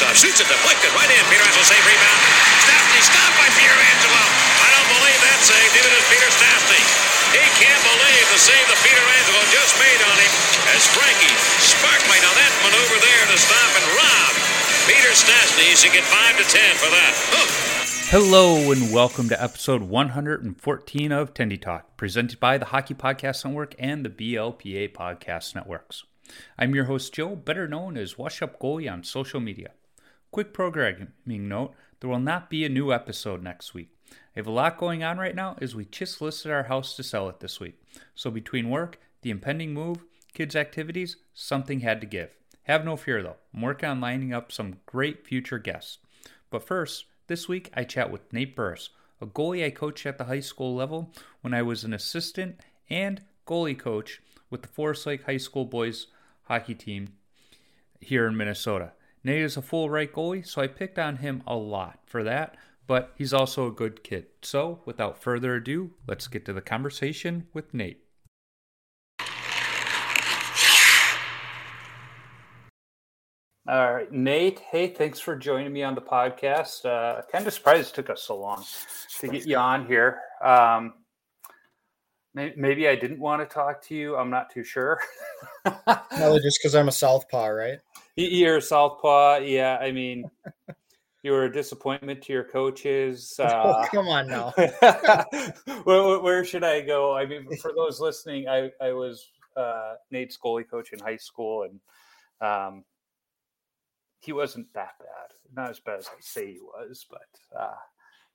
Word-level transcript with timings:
Batisov 0.00 0.16
shoots 0.16 0.40
it 0.40 0.48
deflected 0.48 0.88
right 0.96 1.12
in. 1.12 1.20
Peter 1.28 1.44
Angelo 1.44 1.60
save 1.60 1.84
rebound. 1.84 2.20
Stastny 2.64 3.04
stopped 3.04 3.36
by 3.36 3.44
Peter 3.52 3.76
Angelo. 3.92 4.24
I 4.64 4.68
don't 4.72 4.88
believe 4.96 5.20
that 5.28 5.44
save. 5.44 5.68
Neither 5.76 5.92
does 5.92 6.08
Peter 6.08 6.30
Stastny. 6.32 6.80
He 7.36 7.44
can't 7.60 7.82
believe 7.84 8.24
the 8.32 8.40
save 8.40 8.64
that 8.72 8.80
Peter 8.80 9.04
Angelo 9.20 9.44
just 9.52 9.76
made 9.76 10.00
on 10.00 10.16
him 10.16 10.32
as 10.72 10.88
Frankie 10.96 11.36
Sparkly. 11.60 12.16
Now 12.24 12.32
that 12.32 12.48
maneuver 12.64 12.96
there 12.96 13.24
to 13.28 13.36
stop 13.36 13.70
and 13.76 13.86
rob. 13.92 14.32
Peter 14.88 15.12
Stastny 15.12 15.68
should 15.76 15.92
get 15.92 16.08
5 16.08 16.40
to 16.40 16.46
10 16.48 16.80
for 16.80 16.88
that. 16.88 17.12
Hello 18.08 18.72
and 18.72 18.88
welcome 18.88 19.28
to 19.28 19.36
episode 19.36 19.84
114 19.84 21.12
of 21.12 21.34
Tendy 21.36 21.60
Talk, 21.60 22.00
presented 22.00 22.40
by 22.40 22.56
the 22.56 22.72
Hockey 22.72 22.96
Podcast 22.96 23.44
Network 23.44 23.76
and 23.76 24.00
the 24.00 24.08
BLPA 24.08 24.96
Podcast 24.96 25.54
Networks. 25.54 26.08
I'm 26.56 26.74
your 26.74 26.88
host 26.88 27.12
Joe, 27.12 27.36
better 27.36 27.68
known 27.68 27.98
as 27.98 28.16
Washed 28.16 28.40
Up 28.40 28.58
Goalie 28.58 28.90
on 28.90 29.04
social 29.04 29.40
media. 29.40 29.72
Quick 30.32 30.52
programming 30.52 31.08
note: 31.26 31.74
there 31.98 32.08
will 32.08 32.20
not 32.20 32.50
be 32.50 32.64
a 32.64 32.68
new 32.68 32.92
episode 32.92 33.42
next 33.42 33.74
week. 33.74 33.88
I 34.12 34.14
have 34.34 34.46
a 34.46 34.52
lot 34.52 34.78
going 34.78 35.02
on 35.02 35.18
right 35.18 35.34
now 35.34 35.56
as 35.60 35.74
we 35.74 35.86
just 35.86 36.20
listed 36.20 36.52
our 36.52 36.62
house 36.64 36.94
to 36.94 37.02
sell 37.02 37.28
it 37.28 37.40
this 37.40 37.58
week. 37.58 37.82
So 38.14 38.30
between 38.30 38.70
work, 38.70 39.00
the 39.22 39.30
impending 39.30 39.74
move, 39.74 40.04
kids' 40.32 40.54
activities, 40.54 41.16
something 41.34 41.80
had 41.80 42.00
to 42.00 42.06
give. 42.06 42.36
Have 42.62 42.84
no 42.84 42.96
fear 42.96 43.24
though. 43.24 43.38
I'm 43.52 43.62
working 43.62 43.88
on 43.88 44.00
lining 44.00 44.32
up 44.32 44.52
some 44.52 44.76
great 44.86 45.26
future 45.26 45.58
guests. 45.58 45.98
But 46.48 46.64
first, 46.64 47.06
this 47.26 47.48
week 47.48 47.72
I 47.74 47.82
chat 47.82 48.12
with 48.12 48.32
Nate 48.32 48.54
Burris, 48.54 48.90
a 49.20 49.26
goalie 49.26 49.64
I 49.64 49.70
coached 49.70 50.06
at 50.06 50.16
the 50.16 50.24
high 50.24 50.40
school 50.40 50.76
level 50.76 51.12
when 51.40 51.52
I 51.52 51.62
was 51.62 51.82
an 51.82 51.92
assistant 51.92 52.60
and 52.88 53.20
goalie 53.48 53.76
coach 53.76 54.22
with 54.48 54.62
the 54.62 54.68
Forest 54.68 55.06
Lake 55.06 55.24
High 55.24 55.38
School 55.38 55.64
boys 55.64 56.06
hockey 56.44 56.76
team 56.76 57.14
here 58.00 58.28
in 58.28 58.36
Minnesota. 58.36 58.92
Nate 59.22 59.42
is 59.42 59.56
a 59.58 59.62
full 59.62 59.90
right 59.90 60.10
goalie, 60.10 60.46
so 60.46 60.62
I 60.62 60.66
picked 60.66 60.98
on 60.98 61.16
him 61.16 61.42
a 61.46 61.54
lot 61.54 62.00
for 62.06 62.24
that, 62.24 62.56
but 62.86 63.12
he's 63.16 63.34
also 63.34 63.66
a 63.66 63.70
good 63.70 64.02
kid. 64.02 64.26
So, 64.40 64.80
without 64.86 65.22
further 65.22 65.56
ado, 65.56 65.90
let's 66.06 66.26
get 66.26 66.46
to 66.46 66.54
the 66.54 66.62
conversation 66.62 67.46
with 67.52 67.74
Nate. 67.74 68.02
All 73.68 73.92
right, 73.92 74.10
Nate. 74.10 74.58
Hey, 74.58 74.88
thanks 74.88 75.20
for 75.20 75.36
joining 75.36 75.72
me 75.72 75.82
on 75.82 75.94
the 75.94 76.00
podcast. 76.00 76.86
Uh, 76.86 77.20
kind 77.30 77.46
of 77.46 77.52
surprised 77.52 77.90
it 77.90 77.94
took 77.94 78.08
us 78.08 78.22
so 78.22 78.38
long 78.38 78.64
to 79.20 79.28
get 79.28 79.46
you 79.46 79.58
on 79.58 79.86
here. 79.86 80.18
Um, 80.42 80.94
may- 82.34 82.54
maybe 82.56 82.88
I 82.88 82.96
didn't 82.96 83.20
want 83.20 83.42
to 83.42 83.54
talk 83.54 83.82
to 83.88 83.94
you. 83.94 84.16
I'm 84.16 84.30
not 84.30 84.50
too 84.50 84.64
sure. 84.64 84.98
Probably 85.64 86.40
just 86.40 86.58
because 86.58 86.74
I'm 86.74 86.88
a 86.88 86.92
southpaw, 86.92 87.48
right? 87.48 87.78
You're 88.28 88.58
a 88.58 88.62
southpaw. 88.62 89.38
Yeah, 89.38 89.78
I 89.80 89.92
mean, 89.92 90.30
you 91.22 91.32
were 91.32 91.44
a 91.44 91.52
disappointment 91.52 92.22
to 92.22 92.32
your 92.32 92.44
coaches. 92.44 93.34
oh, 93.40 93.44
Uh, 93.44 93.86
come 93.88 94.08
on 94.08 94.26
now. 94.28 94.52
where, 95.84 96.18
where- 96.20 96.44
should 96.44 96.64
I 96.64 96.80
go? 96.80 97.14
I 97.16 97.26
mean, 97.26 97.46
for 97.56 97.72
those 97.76 98.00
listening, 98.00 98.48
I, 98.48 98.70
I 98.80 98.92
was 98.92 99.30
uh, 99.56 99.94
Nate's 100.10 100.36
goalie 100.42 100.68
coach 100.68 100.92
in 100.92 100.98
high 100.98 101.16
school, 101.16 101.64
and 101.64 101.80
um, 102.40 102.84
he 104.20 104.32
wasn't 104.32 104.72
that 104.74 104.98
bad. 104.98 105.32
Not 105.54 105.70
as 105.70 105.80
bad 105.80 105.98
as 105.98 106.06
I 106.08 106.20
say 106.20 106.52
he 106.52 106.60
was, 106.60 107.04
but 107.10 107.58
uh, 107.58 107.74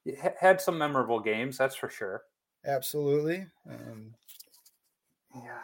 he 0.03 0.15
ha- 0.15 0.33
had 0.39 0.59
some 0.59 0.77
memorable 0.77 1.19
games, 1.19 1.57
that's 1.57 1.75
for 1.75 1.89
sure. 1.89 2.23
Absolutely. 2.65 3.45
Um, 3.69 4.13
Yeah. 5.35 5.61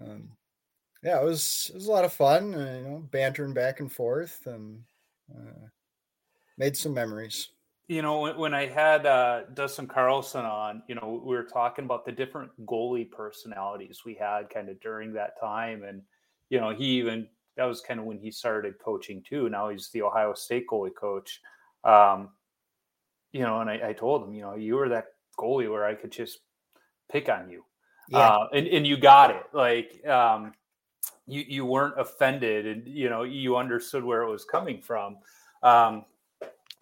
um, 0.00 0.28
yeah, 1.02 1.20
it 1.20 1.24
was 1.24 1.70
it 1.70 1.76
was 1.76 1.86
a 1.86 1.92
lot 1.92 2.04
of 2.04 2.12
fun. 2.12 2.54
Uh, 2.54 2.80
you 2.82 2.88
know, 2.88 3.08
bantering 3.10 3.54
back 3.54 3.80
and 3.80 3.90
forth, 3.90 4.46
and 4.46 4.82
uh, 5.34 5.66
made 6.58 6.76
some 6.76 6.94
memories. 6.94 7.48
You 7.88 8.02
know, 8.02 8.18
when, 8.18 8.36
when 8.36 8.52
I 8.54 8.66
had 8.66 9.06
uh, 9.06 9.42
Dustin 9.54 9.86
Carlson 9.86 10.44
on, 10.44 10.82
you 10.88 10.96
know, 10.96 11.22
we 11.24 11.36
were 11.36 11.44
talking 11.44 11.84
about 11.84 12.04
the 12.04 12.10
different 12.10 12.50
goalie 12.66 13.08
personalities 13.08 14.02
we 14.04 14.14
had 14.14 14.50
kind 14.50 14.68
of 14.68 14.80
during 14.80 15.12
that 15.12 15.38
time. 15.40 15.84
And, 15.84 16.02
you 16.50 16.58
know, 16.58 16.70
he 16.70 16.84
even, 16.98 17.28
that 17.56 17.64
was 17.64 17.80
kind 17.80 18.00
of 18.00 18.06
when 18.06 18.18
he 18.18 18.32
started 18.32 18.80
coaching 18.84 19.22
too. 19.22 19.48
Now 19.48 19.68
he's 19.68 19.88
the 19.90 20.02
Ohio 20.02 20.34
State 20.34 20.66
goalie 20.68 20.96
coach. 20.96 21.40
Um, 21.84 22.30
you 23.30 23.42
know, 23.42 23.60
and 23.60 23.70
I, 23.70 23.90
I 23.90 23.92
told 23.92 24.24
him, 24.24 24.34
you 24.34 24.40
know, 24.40 24.56
you 24.56 24.74
were 24.74 24.88
that 24.88 25.06
goalie 25.38 25.70
where 25.70 25.84
I 25.84 25.94
could 25.94 26.10
just 26.10 26.40
pick 27.08 27.28
on 27.28 27.48
you. 27.48 27.64
Yeah, 28.08 28.18
Uh, 28.18 28.48
and, 28.52 28.66
and 28.66 28.84
you 28.84 28.96
got 28.96 29.30
it. 29.30 29.44
Like, 29.52 30.04
um, 30.08 30.54
you, 31.26 31.44
you 31.46 31.64
weren't 31.64 31.98
offended 31.98 32.66
and, 32.66 32.86
you 32.86 33.08
know, 33.08 33.22
you 33.22 33.56
understood 33.56 34.04
where 34.04 34.22
it 34.22 34.30
was 34.30 34.44
coming 34.44 34.80
from. 34.80 35.18
Um, 35.62 36.04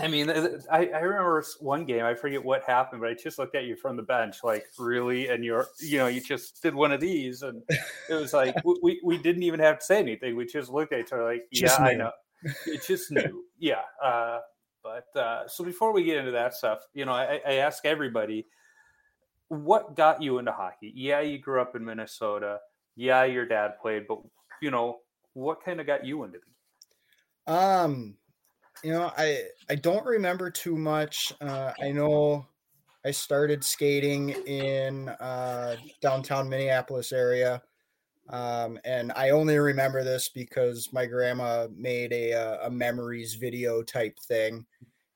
I 0.01 0.09
mean, 0.09 0.29
I, 0.29 0.87
I 0.89 1.01
remember 1.01 1.45
one 1.61 1.85
game, 1.85 2.05
I 2.05 2.15
forget 2.15 2.45
what 2.45 2.65
happened, 2.65 3.01
but 3.01 3.11
I 3.11 3.15
just 3.15 3.39
looked 3.39 3.55
at 3.55 3.65
you 3.65 3.77
from 3.77 3.97
the 3.97 4.03
bench, 4.03 4.39
like, 4.43 4.67
really? 4.77 5.29
And 5.29 5.45
you're, 5.45 5.69
you 5.79 5.99
know, 5.99 6.09
you 6.09 6.21
just 6.21 6.61
did 6.61 6.75
one 6.75 6.91
of 6.91 7.01
these. 7.01 7.43
And 7.43 7.63
it 8.11 8.15
was 8.15 8.33
like, 8.33 8.57
we, 8.83 9.01
we 9.05 9.19
didn't 9.19 9.45
even 9.45 9.61
have 9.61 9.79
to 9.79 9.85
say 9.85 9.99
anything. 9.99 10.35
We 10.35 10.47
just 10.47 10.69
looked 10.69 10.93
at 10.93 10.99
each 10.99 11.13
other 11.13 11.25
like, 11.25 11.47
yeah, 11.53 11.77
I 11.77 11.95
know. 11.95 12.11
It 12.67 12.85
just 12.85 13.13
knew. 13.13 13.45
Yeah. 13.59 13.83
Uh, 14.03 14.41
but 14.83 15.17
uh, 15.17 15.47
so 15.47 15.63
before 15.63 15.93
we 15.93 16.03
get 16.03 16.19
into 16.19 16.33
that 16.33 16.55
stuff, 16.55 16.81
you 16.93 17.05
know, 17.05 17.13
I, 17.13 17.41
I 17.47 17.53
ask 17.55 17.87
everybody, 17.87 18.47
what 19.49 19.95
got 19.95 20.21
you 20.21 20.39
into 20.39 20.51
hockey? 20.51 20.93
Yeah, 20.95 21.21
you 21.21 21.39
grew 21.39 21.61
up 21.61 21.77
in 21.77 21.85
Minnesota. 21.85 22.59
Yeah, 22.97 23.25
your 23.25 23.47
dad 23.47 23.79
played, 23.81 24.07
but 24.09 24.19
you 24.63 24.71
know, 24.71 24.99
what 25.33 25.65
kind 25.65 25.81
of 25.81 25.87
got 25.87 26.05
you 26.05 26.25
into 26.25 26.39
the 26.39 27.53
game? 27.53 27.57
Um, 27.57 28.17
you 28.83 28.93
know, 28.93 29.13
I 29.17 29.43
I 29.69 29.75
don't 29.75 30.07
remember 30.07 30.51
too 30.51 30.77
much. 30.77 31.33
Uh, 31.41 31.73
I 31.83 31.91
know 31.91 32.47
I 33.05 33.11
started 33.11 33.63
skating 33.63 34.31
in 34.31 35.09
uh, 35.09 35.77
downtown 36.01 36.49
Minneapolis 36.49 37.13
area. 37.13 37.63
Um, 38.31 38.79
and 38.85 39.13
I 39.13 39.31
only 39.31 39.59
remember 39.59 40.03
this 40.03 40.31
because 40.31 40.89
my 40.93 41.05
grandma 41.05 41.69
made 41.77 42.13
a, 42.15 42.33
uh, 42.33 42.67
a 42.69 42.71
memories 42.71 43.35
video 43.35 43.83
type 43.83 44.19
thing. 44.19 44.65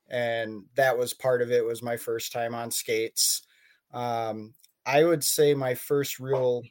And 0.09 0.65
that 0.75 0.95
was 0.95 1.15
part 1.15 1.41
of 1.41 1.51
it 1.51 1.65
was 1.65 1.81
my 1.81 1.97
first 1.97 2.31
time 2.31 2.53
on 2.53 2.69
skates. 2.69 3.41
Um, 3.91 4.53
I 4.85 5.03
would 5.03 5.23
say 5.23 5.55
my 5.55 5.73
first 5.73 6.19
real 6.19 6.63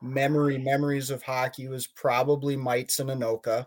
memory 0.00 0.58
memories 0.58 1.10
of 1.10 1.22
hockey 1.22 1.68
was 1.68 1.86
probably 1.86 2.56
Mites 2.56 3.00
and 3.00 3.10
Anoka. 3.10 3.66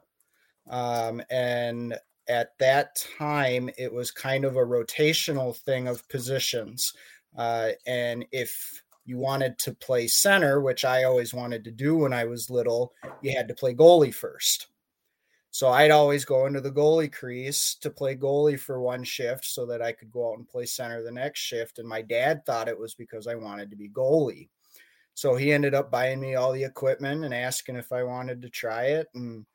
Um, 0.69 1.21
and 1.29 1.97
at 2.27 2.57
that 2.59 3.03
time, 3.17 3.69
it 3.77 3.91
was 3.91 4.11
kind 4.11 4.45
of 4.45 4.55
a 4.55 4.65
rotational 4.65 5.55
thing 5.55 5.87
of 5.87 6.07
positions. 6.07 6.93
Uh, 7.37 7.71
and 7.85 8.25
if 8.31 8.83
you 9.05 9.17
wanted 9.17 9.57
to 9.59 9.73
play 9.73 10.07
center, 10.07 10.61
which 10.61 10.85
I 10.85 11.03
always 11.03 11.33
wanted 11.33 11.63
to 11.65 11.71
do 11.71 11.97
when 11.97 12.13
I 12.13 12.25
was 12.25 12.49
little, 12.49 12.93
you 13.21 13.35
had 13.35 13.47
to 13.47 13.53
play 13.53 13.73
goalie 13.73 14.13
first. 14.13 14.67
So 15.53 15.69
I'd 15.69 15.91
always 15.91 16.23
go 16.23 16.45
into 16.45 16.61
the 16.61 16.71
goalie 16.71 17.11
crease 17.11 17.75
to 17.81 17.89
play 17.89 18.15
goalie 18.15 18.59
for 18.59 18.79
one 18.79 19.03
shift 19.03 19.45
so 19.45 19.65
that 19.65 19.81
I 19.81 19.91
could 19.91 20.09
go 20.11 20.31
out 20.31 20.37
and 20.37 20.47
play 20.47 20.65
center 20.65 21.03
the 21.03 21.11
next 21.11 21.41
shift. 21.41 21.77
And 21.77 21.87
my 21.87 22.01
dad 22.01 22.45
thought 22.45 22.69
it 22.69 22.79
was 22.79 22.95
because 22.95 23.27
I 23.27 23.35
wanted 23.35 23.69
to 23.69 23.75
be 23.75 23.89
goalie. 23.89 24.47
So 25.13 25.35
he 25.35 25.51
ended 25.51 25.73
up 25.73 25.91
buying 25.91 26.19
me 26.19 26.35
all 26.35 26.51
the 26.51 26.63
equipment 26.63 27.25
and 27.25 27.33
asking 27.33 27.75
if 27.75 27.91
I 27.91 28.03
wanted 28.03 28.41
to 28.41 28.49
try 28.49 28.85
it. 28.85 29.07
And 29.13 29.45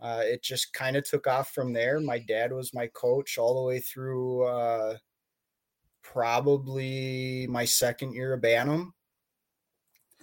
uh, 0.00 0.22
it 0.24 0.42
just 0.42 0.72
kind 0.72 0.96
of 0.96 1.04
took 1.04 1.26
off 1.26 1.52
from 1.52 1.72
there. 1.72 1.98
My 2.00 2.18
dad 2.18 2.52
was 2.52 2.74
my 2.74 2.86
coach 2.88 3.38
all 3.38 3.54
the 3.54 3.66
way 3.66 3.80
through 3.80 4.44
uh, 4.44 4.96
probably 6.02 7.46
my 7.48 7.64
second 7.64 8.14
year 8.14 8.34
of 8.34 8.42
Bantam 8.42 8.94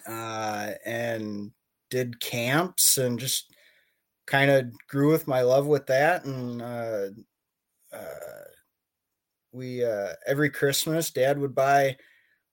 uh, 0.07 0.71
and 0.85 1.51
did 1.89 2.19
camps 2.19 2.97
and 2.97 3.19
just 3.19 3.53
kind 4.25 4.49
of 4.49 4.65
grew 4.87 5.11
with 5.11 5.27
my 5.27 5.41
love 5.41 5.67
with 5.67 5.85
that 5.87 6.25
and 6.25 6.61
uh, 6.61 7.07
uh, 7.93 8.45
we 9.51 9.83
uh, 9.83 10.13
every 10.25 10.49
christmas 10.49 11.11
dad 11.11 11.37
would 11.37 11.53
buy 11.53 11.95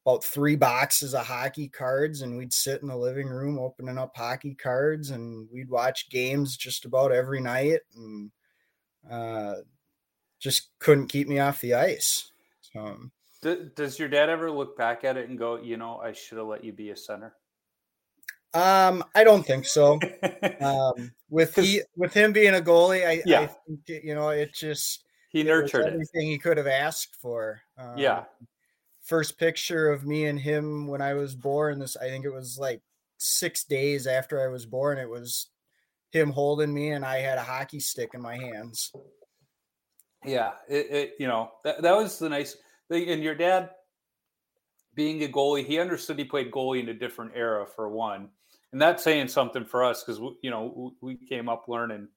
about 0.05 0.25
three 0.25 0.57
boxes 0.57 1.15
of 1.15 1.27
hockey 1.27 1.69
cards 1.69 2.23
and 2.23 2.37
we'd 2.37 2.53
sit 2.53 2.83
in 2.83 2.89
the 2.89 2.97
living 2.97 3.29
room 3.29 3.59
opening 3.59 3.99
up 3.99 4.13
hockey 4.17 4.55
cards 4.55 5.11
and 5.11 5.49
we'd 5.53 5.71
watch 5.71 6.11
games 6.11 6.57
just 6.57 6.85
about 6.85 7.13
every 7.13 7.41
night 7.41 7.81
and 7.97 8.31
uh, 9.11 9.55
just 10.41 10.71
couldn't 10.79 11.09
keep 11.09 11.29
me 11.29 11.39
off 11.39 11.61
the 11.61 11.75
ice 11.75 12.33
so, 12.61 12.99
does 13.77 13.99
your 13.99 14.09
dad 14.09 14.29
ever 14.29 14.51
look 14.51 14.77
back 14.77 15.05
at 15.05 15.17
it 15.17 15.29
and 15.29 15.39
go 15.39 15.61
you 15.61 15.77
know 15.77 15.99
i 15.99 16.13
should 16.13 16.39
have 16.39 16.47
let 16.47 16.65
you 16.65 16.73
be 16.73 16.91
a 16.91 16.97
center 16.97 17.35
um, 18.55 19.03
I 19.15 19.25
don't 19.25 19.45
think 19.45 19.65
so. 19.65 19.99
um, 20.61 21.11
with 21.31 21.55
he 21.55 21.81
with 21.97 22.13
him 22.13 22.35
being 22.35 22.55
a 22.55 22.61
goalie, 22.61 23.07
I, 23.07 23.23
yeah. 23.25 23.41
I 23.41 23.47
think 23.47 24.05
you 24.05 24.15
know 24.15 24.29
it 24.29 24.53
just 24.53 25.05
he 25.31 25.43
nurtured 25.43 25.87
everything 25.87 26.27
he 26.27 26.37
could 26.37 26.59
have 26.59 26.67
asked 26.67 27.17
for. 27.21 27.63
Um, 27.79 27.97
yeah. 27.97 28.25
First 29.03 29.39
picture 29.39 29.91
of 29.91 30.07
me 30.07 30.27
and 30.27 30.39
him 30.39 30.87
when 30.87 31.03
I 31.03 31.15
was 31.15 31.35
born. 31.35 31.79
This 31.79 31.97
I 31.97 32.09
think 32.09 32.25
it 32.25 32.33
was 32.33 32.59
like 32.59 32.83
six 33.19 33.65
days 33.65 34.07
after 34.07 34.43
I 34.43 34.49
was 34.49 34.67
born. 34.67 34.99
It 34.99 35.09
was 35.09 35.49
him 36.13 36.31
holding 36.31 36.73
me, 36.73 36.91
and 36.91 37.05
I 37.05 37.19
had 37.19 37.39
a 37.39 37.43
hockey 37.43 37.81
stick 37.81 38.11
in 38.15 38.23
my 38.23 38.37
hands. 38.37 38.93
Yeah, 40.25 40.53
it, 40.69 40.87
it 40.91 41.15
you 41.19 41.27
know 41.27 41.51
that 41.65 41.83
that 41.83 41.97
was 41.97 42.19
the 42.19 42.29
nice 42.29 42.57
thing. 42.89 43.09
And 43.09 43.23
your 43.23 43.35
dad 43.35 43.71
being 44.95 45.23
a 45.25 45.29
goalie, 45.29 45.67
he 45.67 45.81
understood 45.81 46.19
he 46.19 46.25
played 46.25 46.51
goalie 46.51 46.81
in 46.81 46.89
a 46.89 46.95
different 46.95 47.33
era 47.35 47.67
for 47.67 47.89
one 47.89 48.29
and 48.73 48.81
that's 48.81 49.05
saying 49.05 49.29
something 49.29 49.65
for 49.65 49.85
us 49.85 50.03
because 50.03 50.21
you 50.43 50.51
know 50.51 50.93
we 51.01 51.17
came 51.17 51.49
up 51.49 51.69
learning 51.69 52.09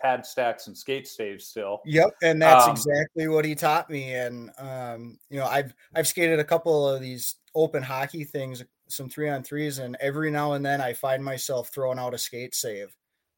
pad 0.00 0.24
stacks 0.24 0.66
and 0.66 0.76
skate 0.76 1.06
staves 1.06 1.46
still. 1.46 1.80
Yep, 1.84 2.10
and 2.22 2.40
that's 2.40 2.64
um, 2.64 2.72
exactly 2.72 3.28
what 3.28 3.44
he 3.44 3.54
taught 3.54 3.90
me. 3.90 4.14
And 4.14 4.50
um, 4.58 5.18
you 5.28 5.38
know, 5.38 5.46
I've 5.46 5.74
I've 5.94 6.08
skated 6.08 6.38
a 6.38 6.44
couple 6.44 6.88
of 6.88 7.00
these 7.00 7.36
open 7.54 7.82
hockey 7.82 8.24
things, 8.24 8.62
some 8.88 9.08
three 9.08 9.28
on 9.28 9.42
threes, 9.42 9.78
and 9.78 9.96
every 10.00 10.30
now 10.30 10.52
and 10.52 10.64
then 10.64 10.80
I 10.80 10.92
find 10.92 11.24
myself 11.24 11.70
throwing 11.72 11.98
out 11.98 12.14
a 12.14 12.18
skate 12.18 12.54
save. 12.54 12.96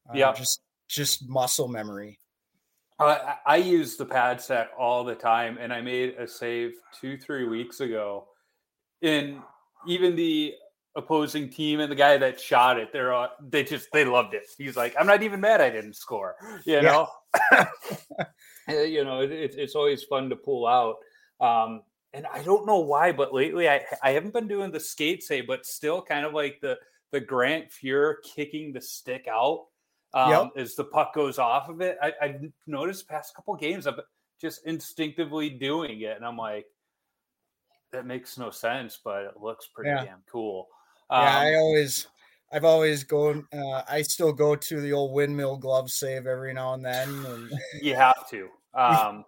Uh, 0.09 0.13
yeah, 0.15 0.33
just 0.33 0.61
just 0.87 1.27
muscle 1.27 1.67
memory. 1.67 2.19
I, 2.99 3.35
I 3.45 3.55
use 3.57 3.97
the 3.97 4.05
pad 4.05 4.39
stack 4.39 4.69
all 4.77 5.03
the 5.03 5.15
time, 5.15 5.57
and 5.59 5.73
I 5.73 5.81
made 5.81 6.15
a 6.17 6.27
save 6.27 6.75
two 6.99 7.17
three 7.17 7.47
weeks 7.47 7.79
ago. 7.79 8.25
In 9.01 9.41
even 9.87 10.15
the 10.15 10.55
opposing 10.95 11.49
team 11.49 11.79
and 11.79 11.91
the 11.91 11.95
guy 11.95 12.17
that 12.17 12.39
shot 12.39 12.79
it, 12.79 12.91
they're 12.93 13.13
uh, 13.13 13.27
they 13.49 13.63
just 13.63 13.91
they 13.91 14.05
loved 14.05 14.33
it. 14.33 14.43
He's 14.57 14.77
like, 14.77 14.95
I'm 14.99 15.07
not 15.07 15.23
even 15.23 15.41
mad 15.41 15.61
I 15.61 15.69
didn't 15.69 15.95
score. 15.95 16.35
You 16.65 16.81
know, 16.81 17.07
yeah. 18.67 18.83
you 18.83 19.03
know, 19.03 19.21
it, 19.21 19.55
it's 19.57 19.75
always 19.75 20.03
fun 20.03 20.29
to 20.29 20.35
pull 20.35 20.67
out. 20.67 20.97
Um, 21.39 21.81
and 22.13 22.27
I 22.31 22.43
don't 22.43 22.67
know 22.67 22.79
why, 22.79 23.11
but 23.11 23.33
lately 23.33 23.67
I 23.67 23.81
I 24.01 24.11
haven't 24.11 24.33
been 24.33 24.47
doing 24.47 24.71
the 24.71 24.79
skate 24.79 25.23
say, 25.23 25.41
but 25.41 25.65
still 25.65 26.01
kind 26.01 26.25
of 26.25 26.33
like 26.33 26.59
the 26.61 26.77
the 27.11 27.19
Grant 27.19 27.69
Fuhr 27.69 28.15
kicking 28.35 28.73
the 28.73 28.81
stick 28.81 29.27
out 29.29 29.65
um, 30.13 30.29
yep. 30.29 30.51
as 30.57 30.75
the 30.75 30.83
puck 30.83 31.13
goes 31.13 31.39
off 31.39 31.69
of 31.69 31.81
it. 31.81 31.97
I, 32.01 32.13
I've 32.21 32.51
noticed 32.67 33.07
past 33.07 33.35
couple 33.35 33.55
games 33.55 33.87
I've 33.87 33.99
just 34.41 34.65
instinctively 34.65 35.49
doing 35.49 36.01
it, 36.01 36.15
and 36.15 36.25
I'm 36.25 36.37
like, 36.37 36.65
that 37.91 38.05
makes 38.05 38.37
no 38.37 38.49
sense, 38.49 38.99
but 39.03 39.23
it 39.23 39.39
looks 39.39 39.69
pretty 39.73 39.91
yeah. 39.91 40.05
damn 40.05 40.23
cool. 40.31 40.67
Um, 41.09 41.23
yeah, 41.23 41.37
I 41.37 41.53
always, 41.55 42.07
I've 42.51 42.65
always 42.65 43.03
gone. 43.03 43.45
Uh, 43.53 43.81
I 43.89 44.01
still 44.01 44.33
go 44.33 44.55
to 44.55 44.81
the 44.81 44.93
old 44.93 45.13
windmill 45.13 45.57
glove 45.57 45.91
save 45.91 46.27
every 46.27 46.53
now 46.53 46.73
and 46.73 46.85
then. 46.85 47.09
And... 47.25 47.51
you 47.81 47.95
have 47.95 48.29
to. 48.29 48.49
Um, 48.75 49.23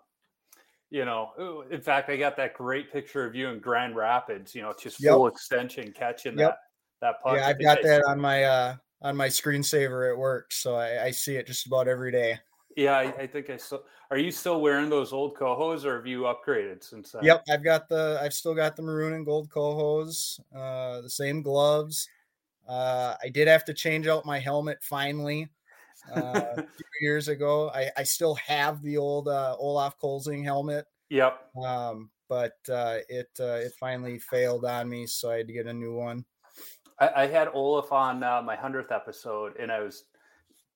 you 0.90 1.06
know, 1.06 1.64
in 1.70 1.82
fact, 1.82 2.10
I 2.10 2.18
got 2.18 2.36
that 2.38 2.56
great 2.56 2.92
picture 2.92 3.24
of 3.26 3.36
you 3.36 3.50
in 3.50 3.60
Grand 3.60 3.96
Rapids. 3.96 4.56
You 4.56 4.64
know, 4.64 4.74
just 4.82 5.00
yep. 5.00 5.14
full 5.14 5.28
extension 5.28 5.92
catching 5.92 6.36
yep. 6.36 6.52
that 6.52 6.58
that 7.02 7.24
puck. 7.24 7.38
Yeah, 7.38 7.48
I've 7.48 7.62
got 7.62 7.84
that 7.84 8.04
on 8.08 8.20
my 8.20 8.44
uh 8.44 8.76
on 9.02 9.16
my 9.16 9.28
screensaver 9.28 10.12
at 10.12 10.18
work, 10.18 10.52
so 10.52 10.76
I, 10.76 11.06
I 11.06 11.12
see 11.12 11.36
it 11.36 11.46
just 11.46 11.68
about 11.68 11.88
every 11.88 12.12
day. 12.12 12.40
Yeah, 12.76 12.98
I, 12.98 13.04
I, 13.04 13.28
think 13.28 13.50
I 13.50 13.58
still. 13.58 13.84
Are 14.12 14.18
you 14.18 14.32
still 14.32 14.60
wearing 14.60 14.90
those 14.90 15.14
old 15.14 15.36
Kohos, 15.36 15.86
or 15.86 15.96
have 15.96 16.08
you 16.08 16.24
upgraded 16.24 16.84
since? 16.84 17.14
Then? 17.14 17.24
Yep, 17.24 17.44
I've 17.50 17.64
got 17.64 17.88
the. 17.88 18.20
I've 18.22 18.34
still 18.34 18.54
got 18.54 18.76
the 18.76 18.82
maroon 18.82 19.14
and 19.14 19.26
gold 19.26 19.50
Kohos. 19.50 20.40
Uh, 20.54 21.02
the 21.02 21.10
same 21.10 21.42
gloves. 21.42 22.10
Uh, 22.68 23.16
I 23.24 23.30
did 23.30 23.48
have 23.48 23.64
to 23.66 23.74
change 23.74 24.08
out 24.08 24.26
my 24.26 24.40
helmet 24.40 24.80
finally. 24.82 25.50
Uh, 26.14 26.62
years 27.02 27.30
ago, 27.30 27.72
I, 27.74 27.90
I 27.98 28.04
still 28.04 28.36
have 28.36 28.82
the 28.82 28.98
old 28.98 29.28
uh, 29.28 29.56
Olaf 29.58 29.98
Kolzig 30.00 30.44
helmet. 30.44 30.86
Yep. 31.10 31.40
Um, 31.64 32.10
but 32.28 32.58
uh, 32.70 32.98
it 33.08 33.30
uh, 33.40 33.60
it 33.64 33.74
finally 33.80 34.20
failed 34.20 34.66
on 34.66 34.90
me, 34.90 35.08
so 35.08 35.32
I 35.32 35.38
had 35.38 35.48
to 35.48 35.54
get 35.54 35.68
a 35.68 35.74
new 35.74 35.96
one. 35.96 36.26
I, 37.00 37.24
I 37.24 37.28
had 37.28 37.50
Olaf 37.54 37.92
on 37.92 38.24
uh, 38.24 38.42
my 38.42 38.56
hundredth 38.56 38.92
episode, 38.92 39.56
and 39.58 39.72
I 39.72 39.82
was 39.82 40.06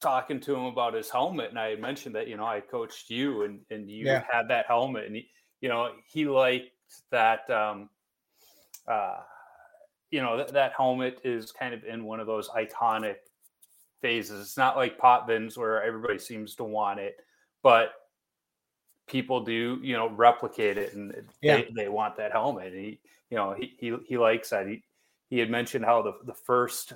talking 0.01 0.39
to 0.41 0.55
him 0.55 0.65
about 0.65 0.93
his 0.93 1.09
helmet, 1.09 1.49
and 1.49 1.59
I 1.59 1.69
had 1.69 1.81
mentioned 1.81 2.15
that 2.15 2.27
you 2.27 2.37
know 2.37 2.45
I 2.45 2.61
coached 2.61 3.09
you, 3.09 3.43
and 3.43 3.59
and 3.69 3.89
you 3.89 4.05
yeah. 4.05 4.23
had 4.31 4.47
that 4.49 4.65
helmet, 4.67 5.05
and 5.05 5.15
he, 5.15 5.29
you 5.61 5.69
know 5.69 5.89
he 6.11 6.25
liked 6.25 6.71
that. 7.11 7.49
Um, 7.49 7.89
uh, 8.87 9.17
you 10.11 10.21
know 10.21 10.37
that, 10.37 10.53
that 10.53 10.73
helmet 10.75 11.21
is 11.23 11.51
kind 11.51 11.73
of 11.73 11.83
in 11.83 12.03
one 12.03 12.19
of 12.19 12.27
those 12.27 12.49
iconic 12.49 13.15
phases. 14.01 14.41
It's 14.41 14.57
not 14.57 14.77
like 14.77 14.97
Potvins 14.97 15.57
where 15.57 15.83
everybody 15.83 16.17
seems 16.17 16.55
to 16.55 16.63
want 16.63 16.99
it, 16.99 17.15
but 17.61 17.93
people 19.07 19.41
do 19.43 19.79
you 19.81 19.95
know 19.95 20.09
replicate 20.09 20.77
it, 20.77 20.93
and 20.93 21.13
yeah. 21.41 21.57
they, 21.57 21.67
they 21.75 21.89
want 21.89 22.17
that 22.17 22.31
helmet. 22.31 22.73
And 22.73 22.85
he 22.85 22.99
you 23.29 23.37
know 23.37 23.53
he 23.57 23.73
he, 23.79 23.95
he 24.07 24.17
likes 24.17 24.49
that. 24.49 24.67
He 24.67 24.83
he 25.29 25.37
had 25.37 25.49
mentioned 25.49 25.85
how 25.85 26.01
the 26.01 26.13
the 26.25 26.33
first 26.33 26.93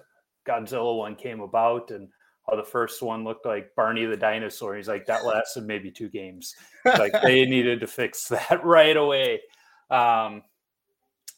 Godzilla 0.48 0.98
one 0.98 1.16
came 1.16 1.42
about 1.42 1.92
and 1.92 2.10
how 2.50 2.56
the 2.56 2.64
first 2.64 3.02
one 3.02 3.24
looked 3.24 3.46
like 3.46 3.74
Barney 3.76 4.06
the 4.06 4.18
dinosaur. 4.18 4.76
He's 4.76 4.88
like, 4.88 5.06
that 5.06 5.26
lasted 5.26 5.66
maybe 5.66 5.92
two 5.92 6.10
games. 6.10 6.56
like 6.86 7.14
they 7.22 7.46
needed 7.46 7.80
to 7.80 7.88
fix 7.88 8.28
that 8.30 8.64
right 8.64 8.96
away. 8.98 9.42
Um, 9.90 10.44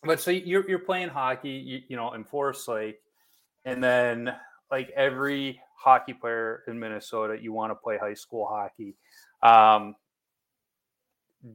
but 0.03 0.19
so 0.19 0.31
you're 0.31 0.67
you're 0.69 0.79
playing 0.79 1.09
hockey, 1.09 1.49
you, 1.49 1.81
you 1.89 1.95
know, 1.95 2.13
in 2.13 2.23
Forest 2.23 2.67
Lake, 2.67 2.99
and 3.65 3.83
then 3.83 4.33
like 4.71 4.89
every 4.95 5.59
hockey 5.77 6.13
player 6.13 6.63
in 6.67 6.79
Minnesota, 6.79 7.37
you 7.39 7.53
want 7.53 7.71
to 7.71 7.75
play 7.75 7.97
high 7.97 8.13
school 8.13 8.47
hockey. 8.47 8.95
Um, 9.43 9.95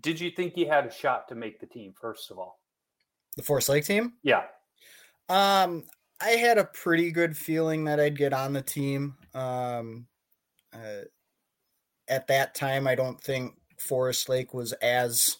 did 0.00 0.20
you 0.20 0.30
think 0.30 0.56
you 0.56 0.66
had 0.66 0.86
a 0.86 0.92
shot 0.92 1.28
to 1.28 1.34
make 1.34 1.60
the 1.60 1.66
team? 1.66 1.94
First 2.00 2.30
of 2.30 2.38
all, 2.38 2.60
the 3.36 3.42
Forest 3.42 3.68
Lake 3.68 3.84
team. 3.84 4.14
Yeah. 4.22 4.44
Um, 5.28 5.84
I 6.20 6.30
had 6.30 6.58
a 6.58 6.64
pretty 6.64 7.10
good 7.10 7.36
feeling 7.36 7.84
that 7.84 7.98
I'd 7.98 8.18
get 8.18 8.32
on 8.32 8.52
the 8.52 8.62
team. 8.62 9.16
Um, 9.34 10.06
uh, 10.72 11.04
at 12.08 12.26
that 12.26 12.54
time, 12.54 12.86
I 12.86 12.94
don't 12.94 13.20
think 13.20 13.54
Forest 13.78 14.28
Lake 14.28 14.52
was 14.52 14.72
as 14.74 15.38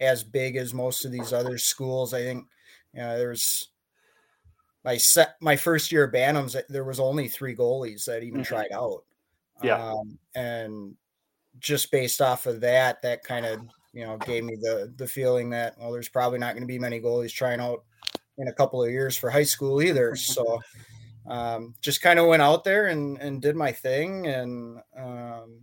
as 0.00 0.22
big 0.22 0.56
as 0.56 0.74
most 0.74 1.04
of 1.04 1.12
these 1.12 1.32
other 1.32 1.58
schools. 1.58 2.12
I 2.12 2.22
think 2.22 2.46
you 2.92 3.00
know, 3.00 3.16
there's 3.16 3.68
my 4.84 4.96
set 4.96 5.36
my 5.40 5.56
first 5.56 5.92
year 5.92 6.04
of 6.04 6.12
Bantams. 6.12 6.60
There 6.68 6.84
was 6.84 7.00
only 7.00 7.28
three 7.28 7.54
goalies 7.54 8.04
that 8.06 8.22
even 8.22 8.40
mm-hmm. 8.40 8.54
tried 8.54 8.72
out. 8.72 9.04
Yeah, 9.62 9.82
um, 9.82 10.18
and 10.34 10.96
just 11.58 11.90
based 11.90 12.20
off 12.20 12.46
of 12.46 12.60
that, 12.60 13.00
that 13.02 13.22
kind 13.22 13.46
of 13.46 13.60
you 13.92 14.04
know 14.04 14.16
gave 14.18 14.44
me 14.44 14.56
the 14.56 14.92
the 14.96 15.06
feeling 15.06 15.50
that 15.50 15.78
well, 15.78 15.92
there's 15.92 16.08
probably 16.08 16.38
not 16.38 16.54
going 16.54 16.62
to 16.62 16.66
be 16.66 16.78
many 16.78 17.00
goalies 17.00 17.32
trying 17.32 17.60
out 17.60 17.84
in 18.38 18.48
a 18.48 18.52
couple 18.52 18.82
of 18.82 18.90
years 18.90 19.16
for 19.16 19.30
high 19.30 19.42
school 19.44 19.82
either. 19.82 20.14
So 20.36 20.60
um, 21.28 21.74
just 21.80 22.02
kind 22.02 22.18
of 22.18 22.26
went 22.26 22.42
out 22.42 22.62
there 22.62 22.86
and, 22.86 23.18
and 23.18 23.42
did 23.42 23.56
my 23.56 23.72
thing 23.72 24.26
and, 24.28 24.78
um, 24.96 25.62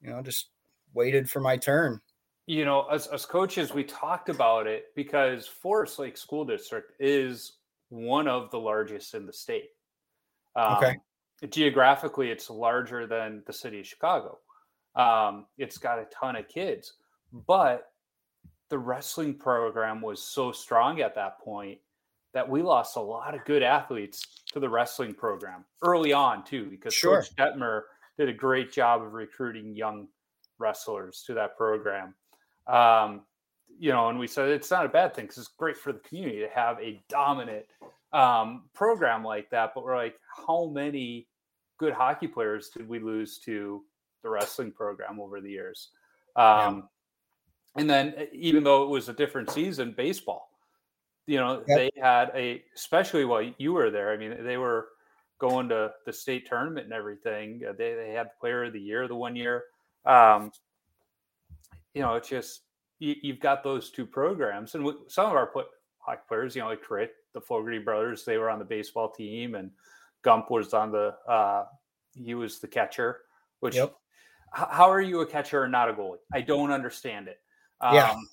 you 0.00 0.10
know, 0.10 0.22
just 0.22 0.50
waited 0.92 1.30
for 1.30 1.40
my 1.40 1.56
turn. 1.56 2.00
You 2.46 2.64
know, 2.64 2.86
as, 2.88 3.06
as 3.08 3.26
coaches, 3.26 3.72
we 3.72 3.84
talked 3.84 4.28
about 4.28 4.66
it 4.66 4.86
because 4.96 5.46
Forest 5.46 6.00
Lake 6.00 6.16
School 6.16 6.44
District 6.44 6.92
is 6.98 7.58
one 7.90 8.26
of 8.26 8.50
the 8.50 8.58
largest 8.58 9.14
in 9.14 9.24
the 9.24 9.32
state. 9.32 9.68
Um, 10.56 10.76
Okay. 10.76 10.96
Geographically, 11.48 12.30
it's 12.30 12.50
larger 12.50 13.06
than 13.06 13.42
the 13.46 13.52
city 13.52 13.80
of 13.80 13.86
Chicago. 13.86 14.40
Um, 14.94 15.46
it's 15.56 15.78
got 15.78 15.98
a 15.98 16.06
ton 16.12 16.36
of 16.36 16.48
kids, 16.48 16.94
but 17.46 17.89
the 18.70 18.78
wrestling 18.78 19.34
program 19.34 20.00
was 20.00 20.22
so 20.22 20.52
strong 20.52 21.00
at 21.00 21.14
that 21.16 21.40
point 21.40 21.78
that 22.32 22.48
we 22.48 22.62
lost 22.62 22.96
a 22.96 23.00
lot 23.00 23.34
of 23.34 23.44
good 23.44 23.62
athletes 23.62 24.24
to 24.52 24.60
the 24.60 24.68
wrestling 24.68 25.12
program 25.12 25.64
early 25.82 26.12
on 26.12 26.44
too, 26.44 26.66
because 26.70 26.94
Sure. 26.94 27.22
Coach 27.22 27.34
Detmer 27.36 27.82
did 28.16 28.28
a 28.28 28.32
great 28.32 28.72
job 28.72 29.02
of 29.02 29.12
recruiting 29.12 29.74
young 29.74 30.06
wrestlers 30.58 31.22
to 31.26 31.34
that 31.34 31.56
program. 31.56 32.14
Um, 32.66 33.22
you 33.78 33.90
know, 33.90 34.08
and 34.08 34.18
we 34.18 34.26
said 34.26 34.48
it's 34.50 34.70
not 34.70 34.86
a 34.86 34.88
bad 34.88 35.14
thing 35.14 35.24
because 35.24 35.38
it's 35.38 35.48
great 35.48 35.76
for 35.76 35.92
the 35.92 35.98
community 36.00 36.40
to 36.40 36.48
have 36.48 36.78
a 36.80 37.02
dominant 37.08 37.66
um, 38.12 38.64
program 38.74 39.24
like 39.24 39.50
that. 39.50 39.72
But 39.74 39.84
we're 39.84 39.96
like, 39.96 40.16
how 40.46 40.66
many 40.66 41.26
good 41.78 41.94
hockey 41.94 42.28
players 42.28 42.68
did 42.68 42.88
we 42.88 42.98
lose 42.98 43.38
to 43.40 43.82
the 44.22 44.28
wrestling 44.28 44.70
program 44.70 45.18
over 45.18 45.40
the 45.40 45.50
years? 45.50 45.88
Um, 46.36 46.88
And 47.76 47.88
then, 47.88 48.14
uh, 48.18 48.24
even 48.32 48.64
though 48.64 48.82
it 48.82 48.88
was 48.88 49.08
a 49.08 49.12
different 49.12 49.50
season, 49.50 49.92
baseball, 49.96 50.50
you 51.26 51.38
know, 51.38 51.62
Yep. 51.68 51.76
they 51.76 51.90
had 52.00 52.30
a, 52.34 52.64
especially 52.74 53.24
while 53.24 53.48
you 53.58 53.72
were 53.72 53.90
there. 53.90 54.10
I 54.12 54.16
mean, 54.16 54.42
they 54.44 54.56
were 54.56 54.88
going 55.38 55.68
to 55.68 55.92
the 56.04 56.12
state 56.12 56.46
tournament 56.48 56.84
and 56.84 56.92
everything. 56.92 57.62
Uh, 57.68 57.72
They 57.72 57.94
they 57.94 58.10
had 58.10 58.26
the 58.26 58.40
player 58.40 58.64
of 58.64 58.72
the 58.72 58.80
year 58.80 59.06
the 59.08 59.14
one 59.14 59.36
year. 59.36 59.64
Um, 60.04 60.50
you 61.94 62.02
know, 62.02 62.14
it's 62.16 62.28
just 62.28 62.62
you, 62.98 63.14
you've 63.22 63.40
got 63.40 63.62
those 63.62 63.90
two 63.90 64.06
programs, 64.06 64.74
and 64.74 64.86
some 65.08 65.26
of 65.26 65.36
our 65.36 65.46
put 65.46 65.66
hockey 65.98 66.22
players, 66.28 66.56
you 66.56 66.62
know, 66.62 66.68
like 66.68 66.82
Crit, 66.82 67.12
the 67.32 67.40
Fogarty 67.40 67.78
brothers, 67.78 68.24
they 68.24 68.36
were 68.38 68.50
on 68.50 68.58
the 68.58 68.64
baseball 68.64 69.10
team, 69.10 69.54
and 69.54 69.70
Gump 70.22 70.50
was 70.50 70.74
on 70.74 70.90
the 70.90 71.14
uh, 71.28 71.64
he 72.14 72.34
was 72.34 72.58
the 72.58 72.68
catcher. 72.68 73.20
Which, 73.60 73.76
Yep. 73.76 73.94
how 74.52 74.90
are 74.90 75.00
you 75.02 75.20
a 75.20 75.26
catcher 75.26 75.62
and 75.64 75.72
not 75.72 75.88
a 75.90 75.92
goalie? 75.92 76.18
I 76.32 76.40
don't 76.40 76.70
understand 76.72 77.28
it. 77.28 77.40
Yeah. 77.82 78.10
Um, 78.12 78.28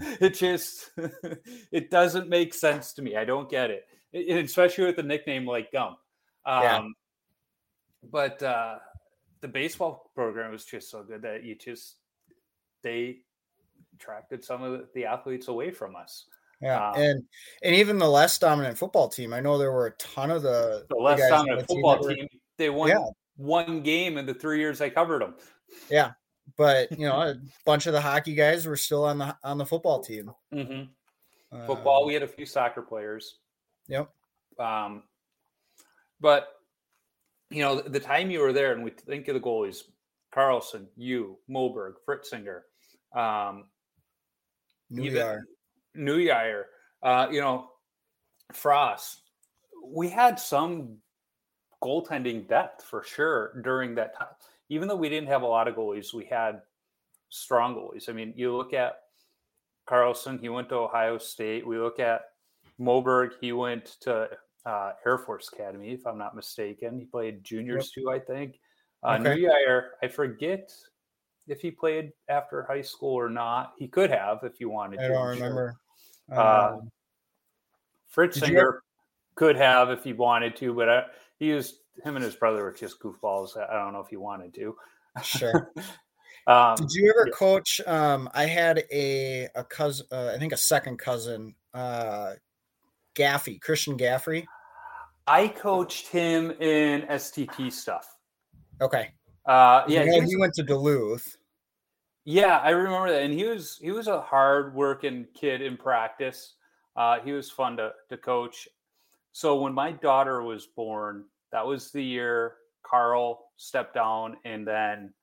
it 0.20 0.30
just 0.34 0.90
it 1.72 1.90
doesn't 1.90 2.28
make 2.28 2.54
sense 2.54 2.92
to 2.94 3.02
me. 3.02 3.16
I 3.16 3.24
don't 3.24 3.48
get 3.50 3.70
it, 3.70 3.86
I- 4.14 4.38
especially 4.40 4.84
with 4.86 4.98
a 4.98 5.02
nickname 5.02 5.46
like 5.46 5.72
Gump. 5.72 5.98
Um, 6.46 6.62
Yeah. 6.62 6.82
But 8.10 8.42
uh, 8.42 8.76
the 9.40 9.48
baseball 9.48 10.10
program 10.14 10.52
was 10.52 10.64
just 10.64 10.90
so 10.90 11.02
good 11.02 11.22
that 11.22 11.42
you 11.42 11.54
just 11.54 11.96
they 12.82 13.18
attracted 13.96 14.44
some 14.44 14.62
of 14.62 14.72
the, 14.72 14.88
the 14.94 15.04
athletes 15.06 15.48
away 15.48 15.70
from 15.70 15.96
us. 15.96 16.26
Yeah, 16.60 16.90
Um, 16.90 17.00
and 17.00 17.22
and 17.62 17.74
even 17.74 17.98
the 17.98 18.08
less 18.08 18.38
dominant 18.38 18.76
football 18.78 19.08
team. 19.08 19.32
I 19.32 19.40
know 19.40 19.56
there 19.58 19.72
were 19.72 19.86
a 19.86 19.92
ton 19.96 20.30
of 20.30 20.42
the 20.42 20.84
The 20.90 20.96
less 20.96 21.18
guys 21.18 21.30
dominant 21.30 21.60
the 21.60 21.66
team 21.66 21.76
football 21.82 21.94
that 22.02 22.08
were- 22.08 22.14
team, 22.14 22.28
they 22.58 22.70
won 22.70 22.88
Yeah. 22.90 23.04
one 23.36 23.82
game 23.82 24.18
in 24.18 24.26
the 24.26 24.34
three 24.34 24.58
years 24.60 24.80
I 24.80 24.90
covered 24.90 25.22
them. 25.22 25.34
But 26.56 26.90
you 26.98 27.06
know, 27.06 27.20
a 27.20 27.36
bunch 27.64 27.86
of 27.86 27.92
the 27.92 28.00
hockey 28.00 28.34
guys 28.34 28.66
were 28.66 28.76
still 28.76 29.04
on 29.04 29.18
the 29.18 29.36
on 29.42 29.58
the 29.58 29.66
football 29.66 30.02
team. 30.02 30.30
Mm-hmm. 30.52 31.66
Football, 31.66 32.02
Um, 32.02 32.06
we 32.06 32.14
had 32.14 32.22
a 32.22 32.28
few 32.28 32.46
soccer 32.46 32.82
players. 32.82 33.36
Yep. 33.88 34.10
Um, 34.58 35.04
but 36.20 36.48
you 37.50 37.62
know, 37.62 37.80
the, 37.80 38.00
time 38.00 38.30
you 38.30 38.40
were 38.40 38.52
there, 38.52 38.72
and 38.72 38.82
we 38.82 38.90
think 38.90 39.28
of 39.28 39.34
the 39.34 39.40
goalies: 39.40 39.82
Carlson, 40.32 40.88
you, 40.96 41.38
Moberg, 41.48 41.94
Fritzinger, 42.08 42.62
um, 43.14 43.64
New 44.90 45.04
even 45.04 45.18
Yar. 45.18 45.44
Newyear, 45.96 46.62
uh, 47.02 47.28
you 47.30 47.40
know, 47.40 47.68
Frost. 48.52 49.20
We 49.86 50.08
had 50.08 50.40
some 50.40 50.96
goaltending 51.82 52.48
depth 52.48 52.84
for 52.84 53.02
sure 53.02 53.60
during 53.62 53.94
that 53.96 54.16
time. 54.16 54.28
Even 54.68 54.88
though 54.88 54.96
we 54.96 55.08
didn't 55.08 55.28
have 55.28 55.42
a 55.42 55.46
lot 55.46 55.68
of 55.68 55.74
goalies, 55.76 56.14
we 56.14 56.24
had 56.24 56.62
strong 57.28 57.74
goalies. 57.74 58.08
I 58.08 58.12
mean, 58.12 58.32
you 58.36 58.56
look 58.56 58.72
at 58.72 58.96
Carlson, 59.86 60.38
he 60.38 60.48
went 60.48 60.68
to 60.70 60.76
Ohio 60.76 61.18
State. 61.18 61.66
We 61.66 61.78
look 61.78 61.98
at 62.00 62.22
Moberg, 62.80 63.32
he 63.40 63.52
went 63.52 63.84
to 64.00 64.28
uh, 64.66 64.92
Air 65.06 65.18
Force 65.18 65.50
Academy, 65.52 65.92
if 65.92 66.06
I'm 66.06 66.18
not 66.18 66.34
mistaken. 66.34 66.98
He 66.98 67.04
played 67.04 67.44
juniors 67.44 67.90
too, 67.90 68.10
I 68.10 68.18
think. 68.18 68.58
Uh, 69.02 69.18
Okay. 69.20 69.46
I 70.02 70.08
forget 70.08 70.72
if 71.46 71.60
he 71.60 71.70
played 71.70 72.12
after 72.28 72.62
high 72.62 72.80
school 72.80 73.14
or 73.14 73.28
not. 73.28 73.74
He 73.78 73.86
could 73.86 74.10
have 74.10 74.38
if 74.44 74.60
you 74.60 74.70
wanted 74.70 75.00
I 75.00 75.02
to. 75.02 75.08
don't 75.10 75.26
I'm 75.28 75.36
sure. 75.36 75.44
remember. 75.44 75.76
Uh, 76.32 76.70
Um, 76.80 76.90
Fritzinger 78.14 78.78
could 79.34 79.56
have 79.56 79.90
if 79.90 80.04
he 80.04 80.12
wanted 80.12 80.56
to, 80.56 80.72
but 80.72 80.88
I, 80.88 81.04
he 81.38 81.52
was 81.52 81.80
him 82.02 82.16
and 82.16 82.24
his 82.24 82.34
brother 82.34 82.62
were 82.62 82.72
just 82.72 82.98
goofballs. 83.00 83.56
I 83.56 83.74
don't 83.74 83.92
know 83.92 84.00
if 84.00 84.08
he 84.08 84.16
wanted 84.16 84.54
to. 84.54 84.76
sure. 85.22 85.72
Um, 86.46 86.74
Did 86.76 86.92
you 86.92 87.08
ever 87.08 87.28
yeah. 87.28 87.32
coach? 87.34 87.80
Um, 87.86 88.28
I 88.34 88.44
had 88.44 88.84
a 88.92 89.48
a 89.54 89.64
cousin, 89.64 90.06
uh, 90.12 90.32
I 90.34 90.38
think 90.38 90.52
a 90.52 90.58
second 90.58 90.98
cousin, 90.98 91.54
uh, 91.72 92.32
Gaffey, 93.14 93.58
Christian 93.62 93.96
Gaffrey. 93.96 94.44
I 95.26 95.48
coached 95.48 96.08
him 96.08 96.50
in 96.60 97.06
STT 97.08 97.72
stuff. 97.72 98.14
Okay, 98.82 99.12
Uh, 99.46 99.84
yeah, 99.88 100.02
yeah, 100.02 100.12
he 100.12 100.20
was- 100.20 100.30
he 100.32 100.36
went 100.36 100.52
to 100.54 100.62
Duluth. 100.62 101.38
Yeah, 102.26 102.58
I 102.58 102.70
remember 102.70 103.10
that, 103.10 103.22
and 103.22 103.32
he 103.32 103.44
was 103.44 103.78
he 103.78 103.90
was 103.90 104.06
a 104.06 104.20
hard 104.20 104.74
working 104.74 105.26
kid 105.32 105.62
in 105.62 105.78
practice. 105.78 106.56
Uh, 106.94 107.20
he 107.20 107.32
was 107.32 107.50
fun 107.50 107.78
to 107.78 107.92
to 108.10 108.18
coach. 108.18 108.68
So 109.32 109.58
when 109.62 109.72
my 109.72 109.92
daughter 109.92 110.42
was 110.42 110.66
born, 110.66 111.24
that 111.54 111.64
was 111.64 111.92
the 111.92 112.02
year 112.02 112.56
Carl 112.82 113.46
stepped 113.56 113.94
down, 113.94 114.36
and 114.44 114.66
then 114.66 115.14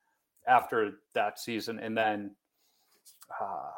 after 0.48 0.94
that 1.14 1.38
season, 1.38 1.78
and 1.78 1.96
then 1.96 2.34
uh, 3.38 3.70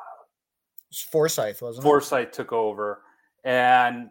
was 0.88 1.00
Forsyth, 1.00 1.60
wasn't 1.60 1.82
Forsyth 1.82 2.30
took 2.30 2.52
over, 2.52 3.02
and 3.42 4.08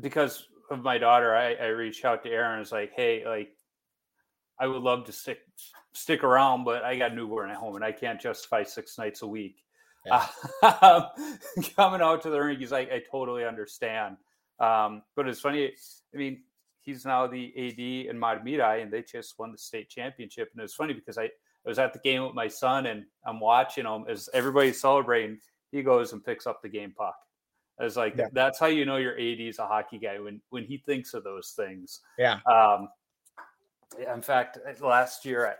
because 0.00 0.48
of 0.70 0.82
my 0.82 0.98
daughter, 0.98 1.36
I, 1.36 1.54
I 1.54 1.66
reached 1.68 2.04
out 2.04 2.24
to 2.24 2.30
Aaron. 2.30 2.54
and 2.54 2.60
was 2.60 2.72
like, 2.72 2.92
"Hey, 2.96 3.22
like, 3.24 3.56
I 4.58 4.66
would 4.66 4.82
love 4.82 5.04
to 5.04 5.12
stick 5.12 5.38
stick 5.92 6.24
around, 6.24 6.64
but 6.64 6.82
I 6.84 6.96
got 6.98 7.12
a 7.12 7.14
newborn 7.14 7.48
at 7.50 7.56
home, 7.56 7.76
and 7.76 7.84
I 7.84 7.92
can't 7.92 8.20
justify 8.20 8.64
six 8.64 8.98
nights 8.98 9.22
a 9.22 9.26
week 9.26 9.62
Yeah. 10.04 10.26
um, 10.82 11.06
coming 11.76 12.00
out 12.00 12.22
to 12.22 12.30
the 12.30 12.40
rink." 12.40 12.58
He's 12.58 12.72
like, 12.72 12.90
"I 12.90 13.02
totally 13.08 13.44
understand." 13.44 14.16
Um, 14.58 15.02
but 15.14 15.28
it's 15.28 15.40
funny. 15.40 15.72
I 16.12 16.16
mean, 16.16 16.42
he's 16.82 17.04
now 17.04 17.26
the 17.26 17.52
AD 17.56 18.10
in 18.10 18.18
Mahtomedi, 18.20 18.82
and 18.82 18.92
they 18.92 19.02
just 19.02 19.38
won 19.38 19.52
the 19.52 19.58
state 19.58 19.88
championship. 19.88 20.50
And 20.52 20.60
it 20.60 20.64
was 20.64 20.74
funny 20.74 20.92
because 20.94 21.18
I, 21.18 21.24
I 21.24 21.30
was 21.68 21.78
at 21.78 21.92
the 21.92 21.98
game 22.00 22.22
with 22.24 22.34
my 22.34 22.48
son, 22.48 22.86
and 22.86 23.04
I'm 23.26 23.40
watching 23.40 23.86
him 23.86 24.04
as 24.08 24.28
everybody's 24.34 24.80
celebrating. 24.80 25.38
He 25.70 25.82
goes 25.82 26.12
and 26.12 26.24
picks 26.24 26.46
up 26.46 26.60
the 26.62 26.68
game 26.68 26.92
puck. 26.96 27.16
I 27.80 27.84
was 27.84 27.96
like, 27.96 28.14
Yeah. 28.16 28.26
that's 28.32 28.58
how 28.58 28.66
you 28.66 28.84
know 28.84 28.96
your 28.98 29.14
AD 29.14 29.40
is 29.40 29.58
a 29.58 29.66
hockey 29.66 29.98
guy 29.98 30.18
when 30.20 30.40
when 30.50 30.64
he 30.64 30.78
thinks 30.78 31.14
of 31.14 31.24
those 31.24 31.52
things. 31.56 32.00
Yeah. 32.18 32.40
Um, 32.46 32.88
in 34.12 34.22
fact, 34.22 34.58
last 34.80 35.24
year 35.24 35.56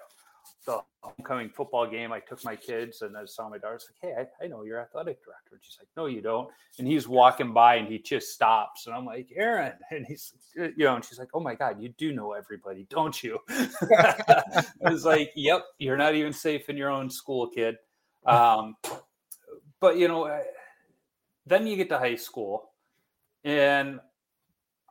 the 0.65 0.81
homecoming 1.01 1.49
football 1.51 1.87
game, 1.87 2.13
I 2.13 2.21
took 2.21 2.45
my 2.45 2.57
kids 2.57 3.03
and 3.03 3.17
I 3.17 3.25
saw 3.25 3.49
my 3.49 3.59
daughter. 3.59 3.75
Was 3.75 3.89
like, 4.03 4.15
"Hey, 4.15 4.23
I, 4.23 4.45
I 4.45 4.49
know 4.49 4.63
your 4.63 4.81
athletic 4.81 5.25
director." 5.25 5.53
And 5.53 5.61
she's 5.63 5.79
like, 5.79 5.89
"No, 5.97 6.07
you 6.07 6.21
don't." 6.21 6.49
And 6.79 6.87
he's 6.87 7.09
walking 7.09 7.53
by 7.53 7.77
and 7.77 7.89
he 7.89 7.99
just 7.99 8.33
stops, 8.33 8.87
and 8.87 8.95
I'm 8.95 9.05
like, 9.05 9.29
"Aaron," 9.35 9.73
and 9.91 10.07
he's, 10.07 10.33
uh, 10.61 10.69
you 10.77 10.85
know, 10.85 10.97
and 10.97 11.05
she's 11.05 11.19
like, 11.19 11.31
"Oh 11.35 11.41
my 11.41 11.55
God, 11.55 11.81
you 11.81 11.91
do 11.91 12.13
know 12.13 12.33
everybody, 12.33 12.87
don't 12.91 13.23
you?" 13.23 13.39
I 13.51 14.65
was 14.83 15.05
like, 15.05 15.33
"Yep, 15.35 15.65
you're 15.79 15.97
not 15.97 16.15
even 16.15 16.33
safe 16.33 16.69
in 16.69 16.77
your 16.77 16.91
own 16.91 17.11
school, 17.11 17.49
kid." 17.49 17.77
Um, 18.27 18.77
but 19.81 19.97
you 19.97 20.09
know, 20.09 20.25
uh, 20.25 20.43
then 21.47 21.67
you 21.67 21.77
get 21.77 21.89
to 21.89 21.99
high 21.99 22.17
school, 22.17 22.71
and 23.45 24.01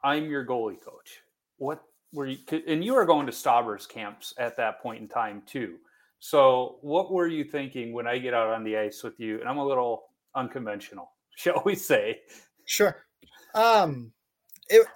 I'm 0.03 0.29
your 0.29 0.45
goalie 0.45 0.83
coach. 0.83 1.21
What 1.57 1.81
were 2.13 2.27
you? 2.27 2.37
And 2.67 2.83
you 2.83 2.93
were 2.93 3.05
going 3.05 3.25
to 3.25 3.31
Staubers 3.31 3.85
camps 3.85 4.33
at 4.37 4.57
that 4.57 4.81
point 4.81 5.01
in 5.01 5.07
time 5.07 5.43
too. 5.45 5.77
So, 6.19 6.77
what 6.81 7.11
were 7.11 7.27
you 7.27 7.43
thinking 7.43 7.93
when 7.93 8.07
I 8.07 8.17
get 8.19 8.33
out 8.33 8.49
on 8.53 8.63
the 8.63 8.77
ice 8.77 9.03
with 9.03 9.19
you? 9.19 9.39
And 9.39 9.49
I'm 9.49 9.57
a 9.57 9.65
little 9.65 10.03
unconventional, 10.35 11.11
shall 11.35 11.61
we 11.65 11.75
say? 11.75 12.21
Sure. 12.65 12.95
Um 13.53 14.13
it 14.69 14.87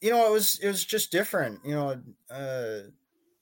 you 0.00 0.10
know, 0.10 0.26
it 0.26 0.32
was 0.32 0.58
it 0.62 0.68
was 0.68 0.84
just 0.84 1.10
different. 1.10 1.60
You 1.64 1.74
know, 1.74 2.02
uh 2.30 2.80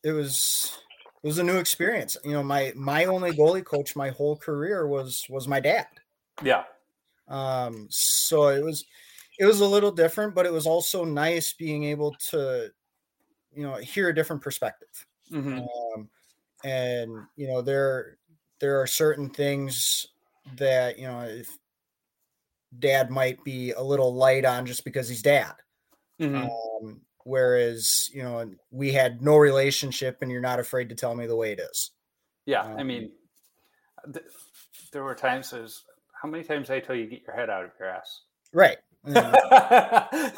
it 0.04 0.12
was 0.12 0.78
it 1.22 1.26
was 1.26 1.38
a 1.38 1.44
new 1.44 1.58
experience. 1.58 2.16
You 2.24 2.32
know, 2.32 2.42
my 2.42 2.72
my 2.76 3.04
only 3.06 3.32
goalie 3.32 3.64
coach 3.64 3.96
my 3.96 4.10
whole 4.10 4.36
career 4.36 4.86
was 4.86 5.26
was 5.28 5.48
my 5.48 5.60
dad. 5.60 5.86
Yeah, 6.42 6.64
Um 7.28 7.88
so 7.90 8.48
it 8.48 8.64
was 8.64 8.84
it 9.38 9.46
was 9.46 9.60
a 9.60 9.66
little 9.66 9.90
different, 9.92 10.34
but 10.34 10.46
it 10.46 10.52
was 10.52 10.66
also 10.66 11.04
nice 11.04 11.52
being 11.54 11.84
able 11.84 12.14
to, 12.30 12.70
you 13.54 13.62
know, 13.62 13.74
hear 13.74 14.08
a 14.08 14.14
different 14.14 14.42
perspective. 14.42 15.06
Mm-hmm. 15.30 15.60
Um, 15.60 16.08
and 16.64 17.10
you 17.36 17.48
know, 17.48 17.62
there 17.62 18.18
there 18.60 18.80
are 18.80 18.86
certain 18.86 19.28
things 19.30 20.06
that 20.56 20.98
you 20.98 21.06
know 21.06 21.22
if 21.22 21.48
dad 22.78 23.10
might 23.10 23.42
be 23.44 23.72
a 23.72 23.82
little 23.82 24.14
light 24.14 24.44
on 24.44 24.66
just 24.66 24.84
because 24.84 25.08
he's 25.08 25.22
dad. 25.22 25.52
Mm-hmm. 26.20 26.48
Um, 26.86 27.00
whereas 27.24 28.10
you 28.12 28.22
know 28.22 28.50
we 28.70 28.92
had 28.92 29.22
no 29.22 29.36
relationship, 29.36 30.18
and 30.22 30.30
you're 30.30 30.40
not 30.40 30.60
afraid 30.60 30.88
to 30.90 30.94
tell 30.94 31.14
me 31.14 31.26
the 31.26 31.36
way 31.36 31.52
it 31.52 31.60
is. 31.60 31.90
yeah, 32.46 32.62
I 32.62 32.80
um, 32.80 32.86
mean, 32.86 33.10
th- 34.12 34.26
there 34.92 35.04
were 35.04 35.14
times 35.14 35.52
as 35.52 35.82
how 36.20 36.28
many 36.28 36.44
times 36.44 36.68
did 36.68 36.76
I 36.76 36.80
tell 36.80 36.94
you 36.94 37.06
get 37.06 37.22
your 37.26 37.34
head 37.34 37.50
out 37.50 37.64
of 37.64 37.70
your 37.78 37.88
ass? 37.88 38.22
Right. 38.52 38.78
Mm, 39.04 40.32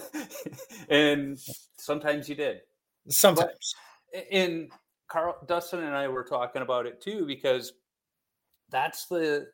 and 0.88 1.38
sometimes 1.76 2.30
you 2.30 2.34
did. 2.34 2.62
Sometimes. 3.08 3.74
And 4.30 4.70
Carl 5.08 5.36
Dustin 5.46 5.82
and 5.82 5.94
I 5.94 6.08
were 6.08 6.24
talking 6.24 6.62
about 6.62 6.86
it 6.86 7.00
too 7.00 7.26
because 7.26 7.72
that's 8.70 9.06
the 9.06 9.46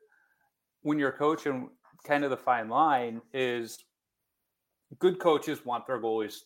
when 0.82 0.98
you're 0.98 1.12
coaching 1.12 1.70
kind 2.04 2.24
of 2.24 2.30
the 2.30 2.36
fine 2.36 2.68
line 2.68 3.20
is 3.34 3.84
good 4.98 5.18
coaches 5.18 5.64
want 5.64 5.86
their 5.86 6.00
goalies 6.00 6.38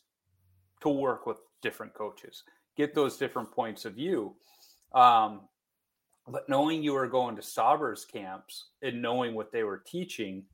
to 0.81 0.89
work 0.89 1.27
with 1.27 1.39
different 1.63 1.95
coaches, 1.95 2.43
get 2.77 2.95
those 2.95 3.17
different 3.17 3.51
points 3.51 3.85
of 3.85 3.95
view. 3.95 4.35
Um, 4.95 5.43
but 6.27 6.49
knowing 6.49 6.83
you 6.83 6.93
were 6.95 7.07
going 7.07 7.37
to 7.37 7.43
Stauber's 7.43 8.05
camps 8.05 8.71
and 8.83 9.01
knowing 9.01 9.35
what 9.35 9.53
they 9.53 9.63
were 9.63 9.83
teaching, 9.87 10.45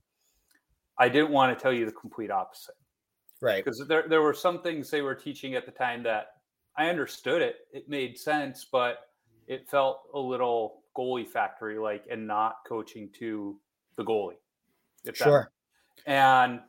I 0.97 1.09
didn't 1.09 1.31
want 1.31 1.57
to 1.57 1.61
tell 1.61 1.73
you 1.73 1.85
the 1.85 1.91
complete 1.91 2.31
opposite 2.31 2.75
Right. 3.41 3.63
because 3.63 3.83
there 3.87 4.05
there 4.07 4.21
were 4.21 4.33
some 4.33 4.61
things 4.61 4.89
they 4.91 5.01
were 5.01 5.15
teaching 5.15 5.55
at 5.55 5.65
the 5.65 5.71
time 5.71 6.03
that 6.03 6.27
I 6.77 6.89
understood 6.89 7.41
it, 7.41 7.67
it 7.73 7.89
made 7.89 8.17
sense, 8.17 8.65
but 8.71 9.09
it 9.47 9.67
felt 9.69 10.03
a 10.13 10.19
little 10.19 10.83
goalie 10.95 11.27
factory 11.27 11.77
like 11.77 12.05
and 12.09 12.25
not 12.27 12.57
coaching 12.67 13.09
to 13.19 13.57
the 13.95 14.03
goalie. 14.03 14.35
if 15.03 15.17
that- 15.17 15.25
Sure. 15.25 15.51
and 16.05 16.61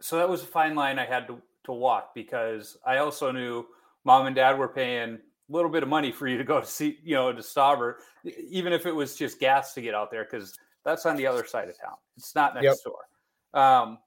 so 0.00 0.16
that 0.18 0.28
was 0.28 0.42
a 0.42 0.46
fine 0.46 0.74
line 0.74 0.98
I 0.98 1.06
had 1.06 1.26
to, 1.28 1.40
to 1.64 1.72
walk 1.72 2.14
because 2.14 2.76
I 2.86 2.98
also 2.98 3.30
knew 3.32 3.66
mom 4.04 4.26
and 4.26 4.36
dad 4.36 4.58
were 4.58 4.68
paying 4.68 5.14
a 5.14 5.52
little 5.52 5.70
bit 5.70 5.82
of 5.82 5.88
money 5.88 6.12
for 6.12 6.28
you 6.28 6.38
to 6.38 6.44
go 6.44 6.60
to 6.60 6.66
see, 6.66 6.98
you 7.02 7.14
know, 7.14 7.32
to 7.32 7.40
Stauber, 7.40 7.94
even 8.24 8.72
if 8.72 8.86
it 8.86 8.94
was 8.94 9.16
just 9.16 9.40
gas 9.40 9.74
to 9.74 9.80
get 9.80 9.94
out 9.94 10.10
there, 10.10 10.24
because 10.24 10.58
that's 10.84 11.04
on 11.06 11.16
the 11.16 11.26
other 11.26 11.44
side 11.44 11.68
of 11.68 11.78
town. 11.78 11.96
It's 12.16 12.34
not 12.34 12.54
next 12.54 12.64
Yep. 12.64 12.76
door. 12.84 13.60
Um, 13.60 13.98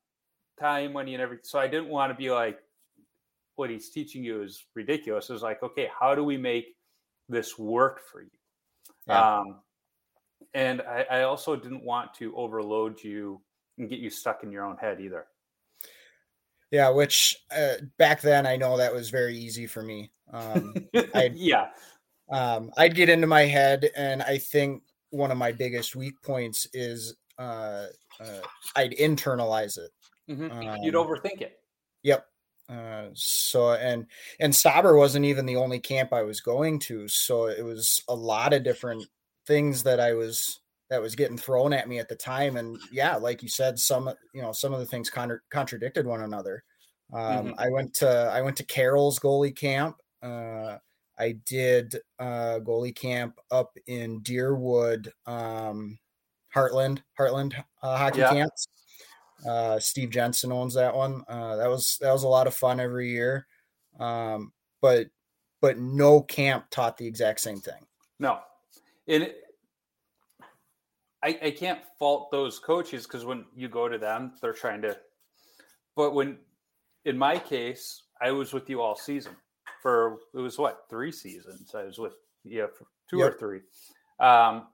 time, 0.61 0.93
money, 0.93 1.13
and 1.13 1.21
everything. 1.21 1.43
So 1.43 1.59
I 1.59 1.67
didn't 1.67 1.89
want 1.89 2.11
to 2.11 2.15
be 2.15 2.31
like, 2.31 2.59
what 3.55 3.69
he's 3.69 3.89
teaching 3.89 4.23
you 4.23 4.41
is 4.43 4.65
ridiculous. 4.75 5.29
It 5.29 5.33
was 5.33 5.41
like, 5.41 5.61
okay, 5.63 5.89
how 5.99 6.15
do 6.15 6.23
we 6.23 6.37
make 6.37 6.75
this 7.27 7.57
work 7.59 8.01
for 8.11 8.21
you? 8.21 8.29
Yeah. 9.07 9.39
Um, 9.39 9.59
and 10.53 10.81
I, 10.81 11.05
I 11.09 11.23
also 11.23 11.55
didn't 11.55 11.83
want 11.83 12.13
to 12.15 12.35
overload 12.35 13.03
you 13.03 13.41
and 13.77 13.89
get 13.89 13.99
you 13.99 14.09
stuck 14.09 14.43
in 14.43 14.51
your 14.51 14.65
own 14.65 14.77
head 14.77 14.99
either. 15.01 15.27
Yeah, 16.71 16.89
which 16.89 17.37
uh, 17.55 17.75
back 17.97 18.21
then 18.21 18.45
I 18.45 18.55
know 18.55 18.77
that 18.77 18.93
was 18.93 19.09
very 19.09 19.37
easy 19.37 19.67
for 19.67 19.83
me. 19.83 20.11
Um, 20.31 20.73
I- 21.13 21.31
yeah, 21.35 21.67
um, 22.31 22.71
I'd 22.77 22.95
get 22.95 23.09
into 23.09 23.27
my 23.27 23.41
head, 23.41 23.89
and 23.95 24.21
I 24.21 24.37
think 24.37 24.83
one 25.09 25.31
of 25.31 25.37
my 25.37 25.51
biggest 25.51 25.95
weak 25.95 26.21
points 26.23 26.65
is 26.73 27.15
uh, 27.37 27.87
uh, 28.21 28.39
I'd 28.75 28.93
internalize 28.93 29.77
it. 29.77 29.91
Mhm. 30.29 30.83
you'd 30.83 30.95
Um, 30.95 31.07
overthink 31.07 31.41
it. 31.41 31.59
Yep. 32.03 32.27
Uh, 32.69 33.09
so 33.13 33.73
and 33.73 34.07
and 34.39 34.53
Stauber 34.53 34.97
wasn't 34.97 35.25
even 35.25 35.45
the 35.45 35.57
only 35.57 35.79
camp 35.79 36.13
I 36.13 36.23
was 36.23 36.39
going 36.41 36.79
to, 36.81 37.07
so 37.07 37.47
it 37.47 37.63
was 37.63 38.01
a 38.07 38.15
lot 38.15 38.53
of 38.53 38.63
different 38.63 39.03
things 39.45 39.83
that 39.83 39.99
I 39.99 40.13
was 40.13 40.61
that 40.89 41.01
was 41.01 41.15
getting 41.15 41.37
thrown 41.37 41.73
at 41.73 41.87
me 41.89 41.99
at 41.99 42.07
the 42.09 42.15
time. 42.15 42.57
And 42.57 42.77
yeah, 42.91 43.15
like 43.17 43.43
you 43.43 43.49
said, 43.49 43.77
some 43.79 44.09
you 44.33 44.41
know 44.41 44.53
some 44.53 44.73
of 44.73 44.79
the 44.79 44.85
things 44.85 45.09
contra- 45.09 45.41
contradicted 45.49 46.05
one 46.07 46.21
another. 46.23 46.63
Um, 47.13 47.53
Mhm. 47.53 47.55
I 47.57 47.69
went 47.69 47.93
to 47.95 48.07
I 48.09 48.41
went 48.41 48.57
to 48.57 48.65
Carroll's 48.65 49.19
goalie 49.19 49.55
camp. 49.55 49.97
Uh, 50.21 50.77
I 51.19 51.33
did 51.33 51.95
uh, 52.19 52.59
goalie 52.61 52.95
camp 52.95 53.37
up 53.51 53.77
in 53.87 54.21
Deerwood, 54.23 55.11
um, 55.25 55.99
Heartland, 56.55 57.03
Heartland 57.19 57.53
uh, 57.83 57.97
hockey 57.97 58.21
Yeah. 58.21 58.29
camps. 58.29 58.67
Uh, 59.47 59.79
Steve 59.79 60.09
Jensen 60.09 60.51
owns 60.51 60.73
that 60.75 60.95
one. 60.95 61.23
Uh, 61.27 61.55
that 61.55 61.69
was 61.69 61.97
that 62.01 62.11
was 62.11 62.23
a 62.23 62.27
lot 62.27 62.47
of 62.47 62.53
fun 62.53 62.79
every 62.79 63.09
year. 63.09 63.47
Um, 63.99 64.51
but 64.81 65.07
but 65.61 65.77
no 65.77 66.21
camp 66.21 66.65
taught 66.69 66.97
the 66.97 67.07
exact 67.07 67.39
same 67.39 67.59
thing. 67.59 67.85
No, 68.19 68.39
and 69.07 69.23
it, 69.23 69.43
I 71.23 71.39
I 71.43 71.51
can't 71.51 71.79
fault 71.97 72.31
those 72.31 72.59
coaches 72.59 73.05
because 73.05 73.25
when 73.25 73.45
you 73.55 73.67
go 73.67 73.87
to 73.87 73.97
them, 73.97 74.33
they're 74.41 74.53
trying 74.53 74.81
to. 74.83 74.97
But 75.95 76.13
when, 76.13 76.37
in 77.05 77.17
my 77.17 77.37
case, 77.37 78.03
I 78.21 78.31
was 78.31 78.53
with 78.53 78.69
you 78.69 78.81
all 78.81 78.95
season 78.95 79.35
for 79.81 80.19
it 80.33 80.39
was 80.39 80.57
what 80.57 80.85
three 80.89 81.11
seasons. 81.11 81.73
I 81.75 81.83
was 81.83 81.97
with 81.97 82.13
for 82.45 82.87
two 83.09 83.21
or 83.21 83.31
three, 83.31 83.61
um, 84.19 84.67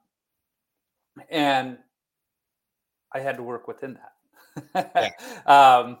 and 1.30 1.78
I 3.12 3.20
had 3.20 3.36
to 3.36 3.42
work 3.42 3.66
within 3.66 3.94
that. 3.94 4.12
um, 5.46 5.98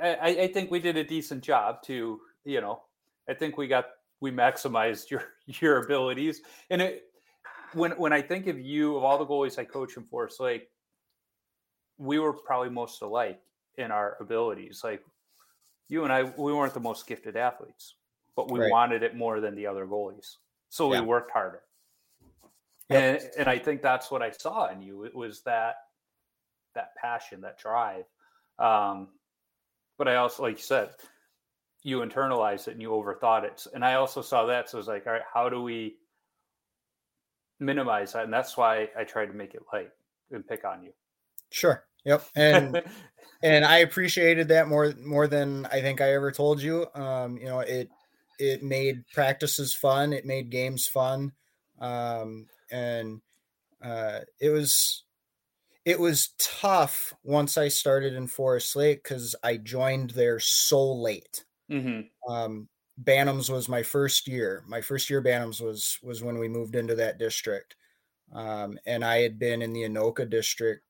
I, 0.00 0.36
I 0.40 0.50
think 0.52 0.70
we 0.70 0.80
did 0.80 0.96
a 0.96 1.04
decent 1.04 1.42
job 1.42 1.82
to, 1.84 2.20
you 2.44 2.60
know, 2.60 2.82
I 3.28 3.34
think 3.34 3.56
we 3.56 3.66
got 3.66 3.86
we 4.20 4.30
maximized 4.30 5.10
your 5.10 5.24
your 5.46 5.84
abilities. 5.84 6.42
And 6.70 6.80
it 6.82 7.04
when 7.74 7.92
when 7.92 8.12
I 8.12 8.22
think 8.22 8.46
of 8.46 8.58
you 8.58 8.96
of 8.96 9.04
all 9.04 9.18
the 9.18 9.26
goalies 9.26 9.58
I 9.58 9.64
coach 9.64 9.96
in 9.96 10.04
Forest 10.04 10.40
Lake, 10.40 10.68
we 11.98 12.18
were 12.18 12.32
probably 12.32 12.70
most 12.70 13.02
alike 13.02 13.40
in 13.76 13.90
our 13.90 14.16
abilities. 14.20 14.82
Like 14.84 15.04
you 15.88 16.04
and 16.04 16.12
I, 16.12 16.24
we 16.24 16.52
weren't 16.52 16.74
the 16.74 16.80
most 16.80 17.06
gifted 17.06 17.36
athletes, 17.36 17.94
but 18.34 18.50
we 18.50 18.60
Right. 18.60 18.70
wanted 18.70 19.02
it 19.02 19.14
more 19.16 19.40
than 19.40 19.54
the 19.54 19.66
other 19.66 19.86
goalies. 19.86 20.36
So 20.68 20.92
Yeah. 20.92 21.00
we 21.00 21.06
worked 21.06 21.30
harder. 21.30 21.62
Yep. 22.88 23.22
And 23.22 23.30
and 23.38 23.48
I 23.48 23.58
think 23.58 23.82
that's 23.82 24.10
what 24.10 24.22
I 24.22 24.30
saw 24.30 24.68
in 24.68 24.80
you. 24.80 25.04
It 25.04 25.14
was 25.14 25.42
that 25.42 25.85
that 26.76 26.94
passion, 26.94 27.42
that 27.42 27.58
drive. 27.58 28.04
Um, 28.58 29.08
but 29.98 30.08
I 30.08 30.16
also, 30.16 30.42
like 30.42 30.56
you 30.56 30.62
said, 30.62 30.90
you 31.82 31.98
internalized 31.98 32.68
it 32.68 32.72
and 32.72 32.82
you 32.82 32.90
overthought 32.90 33.44
it. 33.44 33.66
And 33.74 33.84
I 33.84 33.94
also 33.94 34.22
saw 34.22 34.46
that. 34.46 34.68
So 34.68 34.78
I 34.78 34.80
was 34.80 34.88
like, 34.88 35.06
all 35.06 35.12
right, 35.12 35.22
how 35.32 35.48
do 35.48 35.62
we 35.62 35.96
minimize 37.60 38.12
that? 38.12 38.24
And 38.24 38.32
that's 38.32 38.56
why 38.56 38.88
I 38.98 39.04
tried 39.04 39.26
to 39.26 39.32
make 39.32 39.54
it 39.54 39.62
light 39.72 39.90
and 40.30 40.46
pick 40.46 40.64
on 40.64 40.82
you. 40.82 40.92
Sure. 41.50 41.84
Yep. 42.04 42.24
And 42.34 42.82
and 43.42 43.64
I 43.64 43.78
appreciated 43.78 44.48
that 44.48 44.68
more 44.68 44.94
more 45.00 45.26
than 45.26 45.66
I 45.66 45.80
think 45.80 46.00
I 46.00 46.14
ever 46.14 46.32
told 46.32 46.60
you. 46.60 46.86
Um, 46.94 47.38
you 47.38 47.46
know, 47.46 47.60
it 47.60 47.88
it 48.38 48.62
made 48.62 49.04
practices 49.14 49.74
fun, 49.74 50.12
it 50.12 50.24
made 50.24 50.50
games 50.50 50.86
fun. 50.86 51.32
Um, 51.80 52.46
and 52.70 53.20
uh 53.82 54.20
it 54.40 54.50
was 54.50 55.04
it 55.86 56.00
was 56.00 56.34
tough 56.40 57.14
once 57.24 57.58
I 57.58 57.68
started 57.68 58.14
in 58.14 58.28
Forest 58.28 58.76
Lake 58.76 59.04
because 59.04 59.36
I 59.44 59.58
joined 59.58 60.12
there 60.12 60.40
so 60.40 60.94
late. 60.94 61.46
hmm 61.68 62.08
Um 62.28 62.68
Bantams 63.02 63.50
was 63.50 63.68
my 63.68 63.82
first 63.82 64.28
year. 64.28 64.64
My 64.68 64.80
first 64.82 65.10
year 65.10 65.22
Bantams 65.22 65.60
was 65.60 65.98
was 66.02 66.22
when 66.22 66.38
we 66.38 66.48
moved 66.48 66.76
into 66.76 66.94
that 66.96 67.18
district. 67.18 67.76
Um, 68.32 68.78
and 68.86 69.04
I 69.04 69.18
had 69.18 69.38
been 69.38 69.62
in 69.62 69.72
the 69.72 69.82
Anoka 69.84 70.28
district 70.30 70.84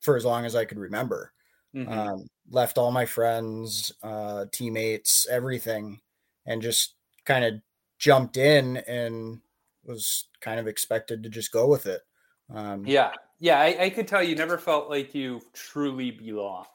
for 0.00 0.16
as 0.16 0.24
long 0.24 0.44
as 0.44 0.54
I 0.54 0.64
could 0.64 0.78
remember 0.78 1.32
hmm 1.74 2.06
um, 2.08 2.28
left 2.50 2.78
all 2.78 2.92
my 2.92 3.06
friends, 3.06 3.92
uh, 4.02 4.46
teammates, 4.52 5.28
everything, 5.28 6.00
and 6.46 6.62
just 6.62 6.96
kind 7.26 7.44
of 7.44 7.62
jumped 7.98 8.38
in 8.38 8.78
and 8.78 9.42
was 9.84 10.30
kind 10.40 10.60
of 10.60 10.66
expected 10.68 11.22
to 11.22 11.30
just 11.30 11.52
go 11.52 11.68
with 11.68 11.86
it. 11.86 12.02
Um, 12.50 12.92
yeah. 12.92 13.12
Yeah. 13.42 13.58
I, 13.58 13.76
I 13.80 13.90
could 13.90 14.06
tell 14.06 14.22
you 14.22 14.36
never 14.36 14.56
felt 14.56 14.88
like 14.88 15.14
you 15.14 15.42
truly 15.52 16.12
belonged. 16.12 16.66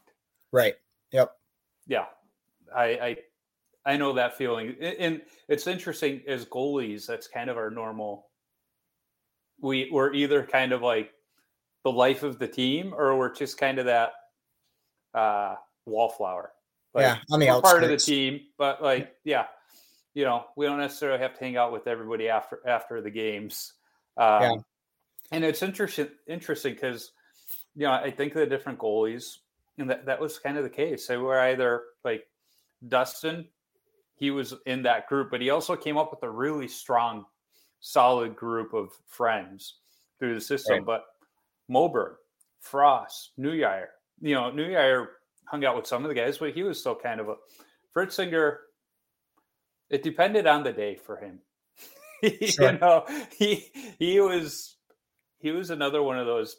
Right. 0.52 0.76
Yep. 1.12 1.32
Yeah. 1.88 2.06
I, 2.76 2.84
I, 2.84 3.18
I 3.86 3.98
know 3.98 4.12
that 4.14 4.38
feeling. 4.38 4.76
And 4.82 5.22
it's 5.48 5.66
interesting 5.66 6.22
as 6.28 6.46
goalies, 6.46 7.08
that's 7.08 7.28
kind 7.28 7.50
of 7.50 7.56
our 7.56 7.70
normal. 7.70 8.28
We, 9.62 9.90
we're 9.92 10.14
either 10.14 10.44
kind 10.44 10.74
of 10.74 10.82
like 10.82 11.12
the 11.86 11.92
life 11.92 12.24
of 12.24 12.38
the 12.38 12.50
team 12.50 12.94
or 12.94 13.18
we're 13.18 13.34
just 13.34 13.58
kind 13.58 13.80
of 13.80 13.86
that 13.86 14.12
uh, 15.14 15.56
wallflower. 15.86 16.52
Like, 16.94 17.04
Yeah, 17.04 17.18
on 17.32 17.40
the 17.40 17.62
part 17.62 17.84
of 17.84 17.90
the 17.90 17.98
team, 17.98 18.42
but 18.58 18.84
like, 18.84 19.16
yeah, 19.24 19.46
you 20.14 20.26
know, 20.26 20.46
we 20.58 20.66
don't 20.66 20.80
necessarily 20.80 21.20
have 21.20 21.34
to 21.36 21.40
hang 21.40 21.56
out 21.56 21.72
with 21.72 21.88
everybody 21.88 22.28
after 22.28 22.60
after 22.68 23.02
the 23.02 23.12
games. 23.12 23.74
Um, 24.18 24.42
Yeah. 24.42 24.56
And 25.32 25.44
it's 25.44 25.62
interesting 25.62 26.10
interesting 26.28 26.74
because 26.74 27.12
you 27.76 27.84
know, 27.84 27.92
I 27.92 28.10
think 28.10 28.34
the 28.34 28.46
different 28.46 28.80
goalies, 28.80 29.38
and 29.78 29.90
that, 29.90 30.06
that 30.08 30.20
was 30.20 30.40
kind 30.40 30.58
of 30.58 30.64
the 30.64 30.70
case. 30.70 31.06
They 31.06 31.18
were 31.18 31.40
either 31.40 31.84
like 32.04 32.26
Dustin, 32.88 33.48
he 34.16 34.32
was 34.32 34.56
in 34.66 34.82
that 34.84 35.08
group, 35.08 35.30
but 35.30 35.42
he 35.42 35.52
also 35.52 35.76
came 35.76 35.96
up 35.96 36.10
with 36.10 36.24
a 36.24 36.30
really 36.30 36.68
strong, 36.68 37.26
solid 37.80 38.36
group 38.36 38.74
of 38.74 38.90
friends 39.06 39.76
through 40.18 40.34
the 40.34 40.42
system. 40.42 40.78
Right. 40.78 40.86
But 40.86 41.06
Moberg, 41.70 42.16
Frost, 42.60 43.32
Newyear, 43.40 43.86
you 44.22 44.34
know, 44.34 44.52
Newyear 44.52 45.08
hung 45.46 45.64
out 45.64 45.76
with 45.76 45.86
some 45.86 46.04
of 46.04 46.10
the 46.10 46.16
guys, 46.16 46.40
but 46.40 46.54
he 46.54 46.64
was 46.64 46.80
still 46.80 46.96
kind 46.96 47.20
of 47.20 47.30
a 47.30 47.36
Fritzinger. 47.96 48.58
It 49.92 50.02
depended 50.02 50.48
on 50.48 50.64
the 50.64 50.74
day 50.74 50.96
for 50.96 51.18
him. 51.18 51.40
Sure. 52.44 52.72
you 52.72 52.80
know, 52.80 53.06
he 53.38 53.68
he 54.00 54.20
was 54.20 54.77
he 55.40 55.52
was 55.52 55.70
another 55.70 56.04
one 56.04 56.18
of 56.18 56.26
those. 56.26 56.58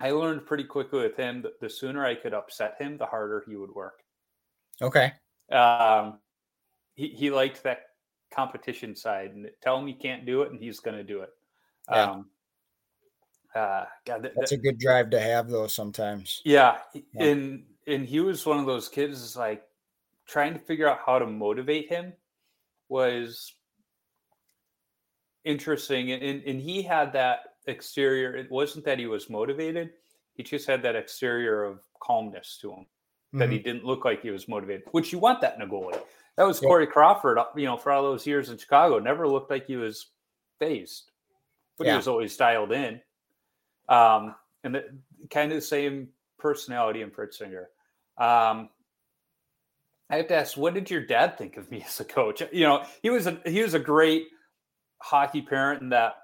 I 0.00 0.10
learned 0.10 0.46
pretty 0.46 0.64
quickly 0.64 1.00
with 1.00 1.16
him 1.16 1.42
that 1.42 1.60
the 1.60 1.70
sooner 1.70 2.04
I 2.04 2.14
could 2.14 2.34
upset 2.34 2.76
him, 2.78 2.96
the 2.98 3.06
harder 3.06 3.44
he 3.46 3.56
would 3.56 3.74
work. 3.74 4.02
Okay. 4.80 5.12
Um, 5.50 6.18
he 6.94 7.08
he 7.08 7.30
liked 7.30 7.62
that 7.62 7.86
competition 8.32 8.96
side 8.96 9.32
and 9.34 9.48
tell 9.62 9.78
him 9.78 9.86
he 9.86 9.94
can't 9.94 10.26
do 10.26 10.42
it 10.42 10.50
and 10.50 10.60
he's 10.60 10.80
going 10.80 10.96
to 10.96 11.04
do 11.04 11.20
it. 11.20 11.30
Yeah. 11.90 12.10
Um, 12.10 12.26
uh, 13.54 13.84
God, 14.06 14.22
th- 14.22 14.34
that's 14.34 14.50
th- 14.50 14.58
a 14.58 14.62
good 14.62 14.78
drive 14.78 15.10
to 15.10 15.20
have 15.20 15.48
though. 15.48 15.66
Sometimes. 15.66 16.40
Yeah, 16.44 16.78
yeah, 16.94 17.02
and 17.18 17.64
and 17.86 18.06
he 18.06 18.20
was 18.20 18.46
one 18.46 18.58
of 18.58 18.66
those 18.66 18.88
kids 18.88 19.36
like 19.36 19.62
trying 20.26 20.54
to 20.54 20.58
figure 20.58 20.88
out 20.88 21.00
how 21.04 21.18
to 21.18 21.26
motivate 21.26 21.88
him 21.88 22.12
was 22.88 23.54
interesting 25.44 26.12
and, 26.12 26.42
and 26.44 26.60
he 26.60 26.82
had 26.82 27.12
that 27.12 27.51
exterior 27.66 28.34
it 28.36 28.50
wasn't 28.50 28.84
that 28.84 28.98
he 28.98 29.06
was 29.06 29.30
motivated 29.30 29.90
he 30.34 30.42
just 30.42 30.66
had 30.66 30.82
that 30.82 30.96
exterior 30.96 31.64
of 31.64 31.80
calmness 32.00 32.58
to 32.60 32.70
him 32.70 32.80
mm-hmm. 32.80 33.38
that 33.38 33.50
he 33.50 33.56
mm-hmm. 33.56 33.64
didn't 33.64 33.84
look 33.84 34.04
like 34.04 34.22
he 34.22 34.30
was 34.30 34.48
motivated 34.48 34.82
which 34.90 35.12
you 35.12 35.18
want 35.18 35.40
that 35.40 35.54
in 35.56 35.62
a 35.62 35.66
goalie 35.66 36.00
that 36.36 36.46
was 36.46 36.58
corey 36.58 36.86
crawford 36.86 37.38
uh, 37.38 37.46
you 37.56 37.66
know 37.66 37.76
for 37.76 37.92
all 37.92 38.02
those 38.02 38.26
years 38.26 38.48
in 38.50 38.58
chicago 38.58 38.98
never 38.98 39.28
looked 39.28 39.50
like 39.50 39.66
he 39.66 39.76
was 39.76 40.08
phased 40.58 41.10
but 41.78 41.86
yeah. 41.86 41.92
he 41.92 41.96
was 41.96 42.08
always 42.08 42.36
dialed 42.36 42.72
in 42.72 43.00
um, 43.88 44.34
and 44.64 44.74
the, 44.74 44.84
kind 45.30 45.52
of 45.52 45.56
the 45.56 45.62
same 45.62 46.08
personality 46.38 47.02
in 47.02 47.10
Fritzinger. 47.10 47.66
Um, 48.18 48.68
I 50.10 50.16
have 50.16 50.28
to 50.28 50.34
ask, 50.34 50.56
what 50.56 50.74
did 50.74 50.90
your 50.90 51.04
dad 51.04 51.38
think 51.38 51.56
of 51.56 51.70
me 51.70 51.82
as 51.86 52.00
a 52.00 52.04
coach? 52.04 52.42
You 52.52 52.64
know, 52.66 52.84
he 53.02 53.10
was 53.10 53.26
a 53.26 53.40
he 53.46 53.62
was 53.62 53.74
a 53.74 53.78
great 53.78 54.26
hockey 54.98 55.42
parent 55.42 55.82
in 55.82 55.88
that 55.90 56.14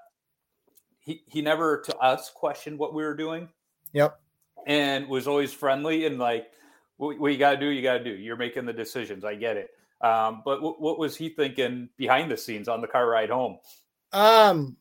he 1.09 1.23
he 1.25 1.41
never 1.41 1.81
to 1.81 1.97
us 1.97 2.29
questioned 2.29 2.77
what 2.77 2.93
we 2.93 3.03
were 3.03 3.15
doing. 3.15 3.49
Yep. 3.93 4.19
And 4.67 5.07
was 5.07 5.27
always 5.27 5.51
friendly 5.51 6.05
and 6.05 6.19
like, 6.19 6.51
what, 6.97 7.17
what 7.19 7.31
you 7.31 7.39
got 7.39 7.51
to 7.51 7.57
do, 7.57 7.67
you 7.67 7.81
got 7.81 7.97
to 7.97 8.03
do. 8.03 8.11
You're 8.11 8.35
making 8.35 8.65
the 8.65 8.73
decisions. 8.73 9.25
I 9.25 9.33
get 9.33 9.57
it. 9.57 9.71
Um, 10.01 10.43
but 10.45 10.57
w- 10.57 10.75
what 10.77 10.99
was 10.99 11.15
he 11.15 11.29
thinking 11.29 11.89
behind 11.97 12.29
the 12.29 12.37
scenes 12.37 12.67
on 12.67 12.81
the 12.81 12.87
car 12.87 13.09
ride 13.09 13.31
home? 13.31 13.57
Um, 14.13 14.77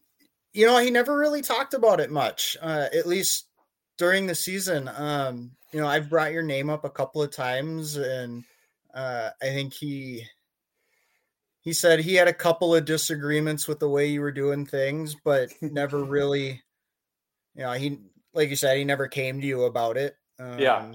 you 0.53 0.67
know, 0.67 0.79
he 0.79 0.91
never 0.91 1.17
really 1.17 1.41
talked 1.41 1.73
about 1.73 2.01
it 2.01 2.11
much, 2.11 2.59
uh, 2.61 2.89
at 2.95 3.07
least 3.07 3.47
during 3.97 4.27
the 4.27 4.35
season. 4.35 4.91
Um, 4.95 5.53
you 5.73 5.81
know, 5.81 5.87
I've 5.87 6.11
brought 6.11 6.33
your 6.33 6.43
name 6.43 6.69
up 6.69 6.85
a 6.85 6.91
couple 6.91 7.23
of 7.23 7.31
times, 7.31 7.97
and 7.97 8.45
uh, 8.93 9.31
I 9.41 9.47
think 9.47 9.73
he 9.73 10.27
he 11.69 11.75
said 11.75 12.01
he 12.01 12.15
had 12.15 12.29
a 12.29 12.33
couple 12.33 12.75
of 12.75 12.87
disagreements 12.87 13.69
with 13.69 13.79
the 13.79 13.91
way 13.91 14.07
you 14.07 14.23
were 14.23 14.33
doing 14.33 14.65
things, 14.65 15.15
but 15.23 15.53
never 15.61 16.03
really, 16.17 16.63
you 17.55 17.63
know, 17.63 17.73
he 17.73 17.99
like 18.33 18.49
you 18.49 18.57
said, 18.57 18.79
he 18.79 18.85
never 18.85 19.07
came 19.07 19.39
to 19.39 19.47
you 19.47 19.65
about 19.65 19.99
it. 19.99 20.17
Um, 20.39 20.59
yeah, 20.59 20.93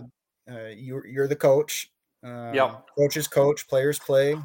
uh, 0.51 0.69
you 0.75 1.03
you're 1.07 1.27
the 1.27 1.35
coach. 1.35 1.91
Um, 2.23 2.55
yeah, 2.55 2.77
coaches 2.97 3.27
coach, 3.27 3.67
players 3.67 3.99
play, 3.99 4.35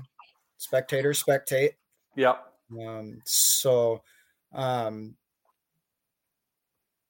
spectators 0.59 1.25
spectate. 1.25 1.77
Yeah. 2.15 2.35
Um, 2.79 3.23
so, 3.25 4.03
um, 4.53 5.17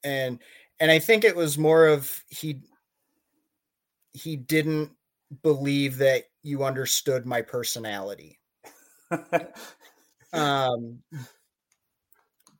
and 0.01 0.39
and 0.79 0.89
I 0.89 0.99
think 0.99 1.25
it 1.25 1.35
was 1.35 1.57
more 1.57 1.87
of 1.87 2.23
he 2.29 2.61
he 4.13 4.37
didn't 4.37 4.91
believe 5.43 5.97
that 5.97 6.23
you 6.41 6.63
understood 6.63 7.25
my 7.25 7.41
personality. 7.41 8.38
um, 10.33 10.99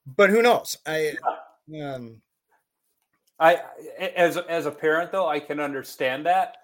but 0.05 0.29
who 0.29 0.41
knows? 0.41 0.77
I 0.85 1.15
um, 1.81 2.21
I 3.39 3.61
as 3.99 4.37
as 4.37 4.65
a 4.65 4.71
parent 4.71 5.11
though 5.11 5.27
I 5.27 5.39
can 5.39 5.59
understand 5.59 6.25
that. 6.25 6.57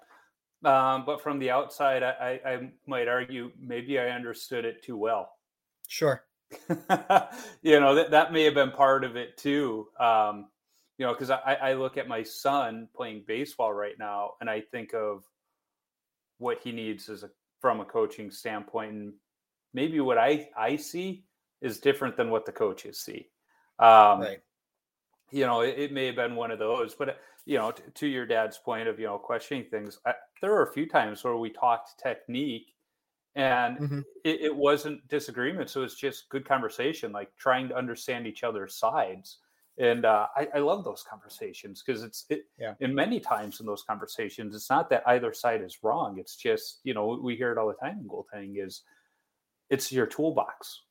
Um, 0.64 1.06
but 1.06 1.22
from 1.22 1.38
the 1.38 1.52
outside, 1.52 2.02
I, 2.02 2.40
I, 2.44 2.52
I 2.54 2.70
might 2.88 3.08
argue 3.08 3.52
maybe 3.60 4.00
I 4.00 4.10
understood 4.10 4.66
it 4.66 4.84
too 4.84 4.98
well. 4.98 5.30
Sure. 5.88 6.24
you 7.62 7.80
know 7.80 7.96
that 7.96 8.12
that 8.12 8.32
may 8.32 8.44
have 8.44 8.54
been 8.54 8.72
part 8.72 9.04
of 9.04 9.16
it 9.16 9.38
too. 9.38 9.88
Um, 10.00 10.48
you 10.98 11.06
know, 11.06 11.14
because 11.14 11.30
I, 11.30 11.58
I 11.62 11.74
look 11.74 11.98
at 11.98 12.08
my 12.08 12.24
son 12.24 12.88
playing 12.96 13.26
baseball 13.28 13.74
right 13.74 13.98
now, 14.00 14.32
and 14.40 14.50
I 14.50 14.62
think 14.62 14.94
of 14.94 15.24
what 16.38 16.60
he 16.64 16.72
needs 16.72 17.10
as 17.10 17.24
a 17.24 17.30
from 17.60 17.80
a 17.80 17.86
coaching 17.86 18.32
standpoint, 18.32 18.92
and 18.92 19.14
maybe 19.76 20.00
what 20.00 20.18
I 20.18 20.50
I 20.58 20.78
see 20.78 21.26
is 21.62 21.80
different 21.80 22.18
than 22.18 22.32
what 22.32 22.46
the 22.46 22.52
coaches 22.52 23.00
see. 23.00 23.30
Um, 23.78 24.22
right. 24.22 24.40
You 25.32 25.46
know, 25.46 25.62
it, 25.62 25.78
it, 25.78 25.92
may 25.92 26.06
have 26.06 26.16
been 26.16 26.36
one 26.36 26.52
of 26.52 26.60
those, 26.60 26.96
but 26.96 27.18
you 27.46 27.58
know, 27.58 27.72
t- 27.72 27.84
to 27.94 28.08
your 28.08 28.26
dad's 28.26 28.58
point 28.58 28.88
of 28.88 29.00
you 29.00 29.06
know 29.06 29.18
questioning 29.18 29.66
things, 29.66 30.00
I, 30.06 30.14
there 30.42 30.52
were 30.52 30.64
a 30.64 30.74
few 30.74 30.88
times 30.88 31.24
where 31.24 31.36
we 31.36 31.50
talked 31.50 32.00
technique, 32.02 32.74
and 33.36 33.78
mm-hmm. 33.78 34.00
it, 34.24 34.42
it 34.42 34.56
wasn't 34.56 35.06
disagreement. 35.10 35.70
So 35.70 35.84
it's 35.84 35.96
just 35.96 36.30
good 36.30 36.48
conversation, 36.48 37.12
like 37.12 37.36
trying 37.38 37.68
to 37.70 37.78
understand 37.78 38.28
each 38.28 38.44
other's 38.44 38.76
sides 38.76 39.40
and 39.78 40.06
uh, 40.06 40.28
I, 40.36 40.48
I, 40.56 40.60
love 40.60 40.84
those 40.84 41.04
conversations 41.08 41.84
because 41.86 42.04
it's 42.04 42.26
it, 42.30 42.46
yeah. 42.58 42.76
in 42.80 42.96
many 42.96 43.20
times 43.20 43.60
in 43.60 43.66
those 43.66 43.84
conversations 43.84 44.56
it's 44.56 44.70
not 44.70 44.90
that 44.90 45.04
either 45.08 45.34
side 45.34 45.62
is 45.62 45.80
wrong 45.84 46.18
it's 46.18 46.36
just 46.36 46.80
you 46.84 46.94
know 46.94 47.20
we 47.22 47.36
hear 47.36 47.52
it 47.52 47.58
all 47.58 47.68
the 47.68 47.74
time 47.74 48.00
in 48.00 48.08
goaltending 48.08 48.66
is 48.66 48.84
it's 49.70 49.92
your 49.92 50.06
toolbox 50.06 50.84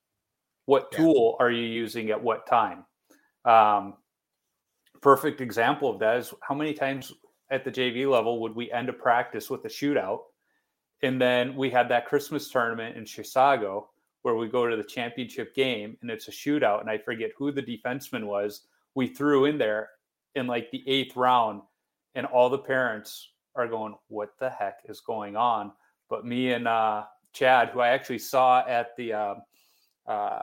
what 0.67 0.89
yeah. 0.93 0.99
tool 0.99 1.37
are 1.41 1.51
you 1.51 1.67
using 1.67 2.11
at 2.11 2.23
what 2.23 2.47
time 2.47 2.85
um, 3.45 3.95
perfect 5.01 5.41
example 5.41 5.91
of 5.91 5.99
that 5.99 6.17
is 6.17 6.33
how 6.43 6.55
many 6.55 6.73
times 6.73 7.13
at 7.51 7.65
the 7.65 7.71
jv 7.71 8.11
level 8.11 8.41
would 8.41 8.55
we 8.55 8.71
end 8.73 8.89
a 8.89 8.93
practice 8.93 9.51
with 9.51 9.65
a 9.65 9.69
shootout 9.69 10.21
and 11.03 11.21
then 11.21 11.55
we 11.57 11.69
had 11.71 11.89
that 11.89 12.07
christmas 12.07 12.49
tournament 12.49 12.97
in 12.97 13.05
chisago 13.05 13.85
where 14.23 14.37
we 14.37 14.49
go 14.49 14.67
to 14.67 14.77
the 14.77 14.85
championship 14.85 15.55
game 15.55 15.97
and 16.01 16.11
it's 16.11 16.29
a 16.29 16.33
shootout 16.33 16.81
and 16.81 16.89
i 16.89 16.97
forget 16.97 17.31
who 17.37 17.53
the 17.53 17.63
defenseman 17.63 18.25
was 18.25 18.63
we 18.95 19.09
threw 19.09 19.45
in 19.45 19.59
there 19.59 19.91
in 20.35 20.47
like 20.47 20.71
the 20.71 20.83
eighth 20.89 21.17
round, 21.17 21.63
and 22.15 22.27
all 22.27 22.49
the 22.49 22.59
parents 22.59 23.31
are 23.55 23.69
going, 23.69 23.95
"What 24.09 24.39
the 24.39 24.51
heck 24.51 24.79
is 24.85 25.01
going 25.01 25.37
on?" 25.37 25.73
But 26.09 26.27
me 26.27 26.53
and 26.53 26.69
uh, 26.69 27.05
Chad, 27.35 27.70
who 27.70 27.81
I 27.81 27.88
actually 27.88 28.18
saw 28.18 28.64
at 28.66 28.97
the 28.97 29.12
uh, 29.12 29.35
uh, 30.07 30.42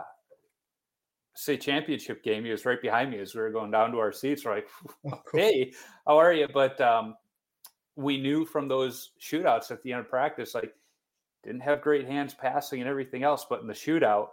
state 1.33 1.61
championship 1.61 2.23
game, 2.23 2.45
he 2.45 2.51
was 2.51 2.65
right 2.65 2.81
behind 2.81 3.11
me 3.11 3.19
as 3.19 3.33
we 3.33 3.41
were 3.41 3.51
going 3.51 3.71
down 3.71 3.91
to 3.91 3.99
our 3.99 4.11
seats. 4.11 4.45
We're 4.45 4.55
like, 4.55 4.69
"Hey, 5.33 5.73
how 6.05 6.17
are 6.17 6.33
you?" 6.33 6.47
But 6.53 6.79
um, 6.81 7.15
we 7.95 8.21
knew 8.21 8.45
from 8.45 8.67
those 8.67 9.11
shootouts 9.19 9.71
at 9.71 9.81
the 9.83 9.93
end 9.93 10.01
of 10.01 10.09
practice, 10.09 10.53
like 10.53 10.73
didn't 11.43 11.61
have 11.61 11.81
great 11.81 12.05
hands 12.05 12.33
passing 12.33 12.81
and 12.81 12.89
everything 12.89 13.23
else, 13.23 13.45
but 13.49 13.61
in 13.61 13.67
the 13.67 13.73
shootout, 13.73 14.27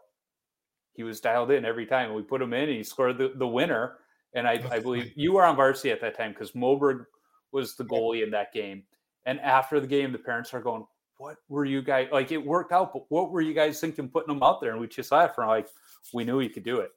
he 0.93 1.05
was 1.05 1.21
dialed 1.21 1.51
in 1.51 1.65
every 1.65 1.87
time. 1.87 2.13
We 2.13 2.23
put 2.23 2.43
him 2.43 2.53
in, 2.53 2.69
and 2.69 2.77
he 2.77 2.83
scored 2.83 3.17
the, 3.17 3.33
the 3.37 3.47
winner 3.47 3.99
and 4.35 4.47
I, 4.47 4.63
I 4.71 4.79
believe 4.79 5.13
you 5.17 5.33
were 5.33 5.45
on 5.45 5.57
varsity 5.57 5.91
at 5.91 6.01
that 6.01 6.17
time 6.17 6.33
because 6.33 6.53
Moberg 6.53 7.07
was 7.53 7.77
the 7.77 7.85
goalie 7.85 8.23
in 8.23 8.31
that 8.31 8.53
game. 8.53 8.83
And 9.27 9.41
after 9.41 9.81
the 9.81 9.87
game, 9.87 10.13
the 10.13 10.19
parents 10.19 10.53
are 10.55 10.61
going, 10.61 10.87
"What 11.19 11.37
were 11.49 11.65
you 11.65 11.83
guys 11.83 12.09
like? 12.11 12.33
It 12.33 12.45
worked 12.45 12.73
out, 12.73 12.93
but 12.93 13.05
what 13.11 13.31
were 13.31 13.41
you 13.41 13.55
guys 13.55 13.81
thinking 13.81 14.09
putting 14.09 14.35
him 14.35 14.43
out 14.43 14.61
there?" 14.61 14.73
And 14.73 14.81
we 14.81 14.87
just 14.89 15.13
laughed 15.13 15.39
and 15.39 15.47
like, 15.47 15.69
we 16.13 16.25
knew 16.25 16.39
he 16.39 16.49
could 16.49 16.65
do 16.65 16.79
it. 16.79 16.91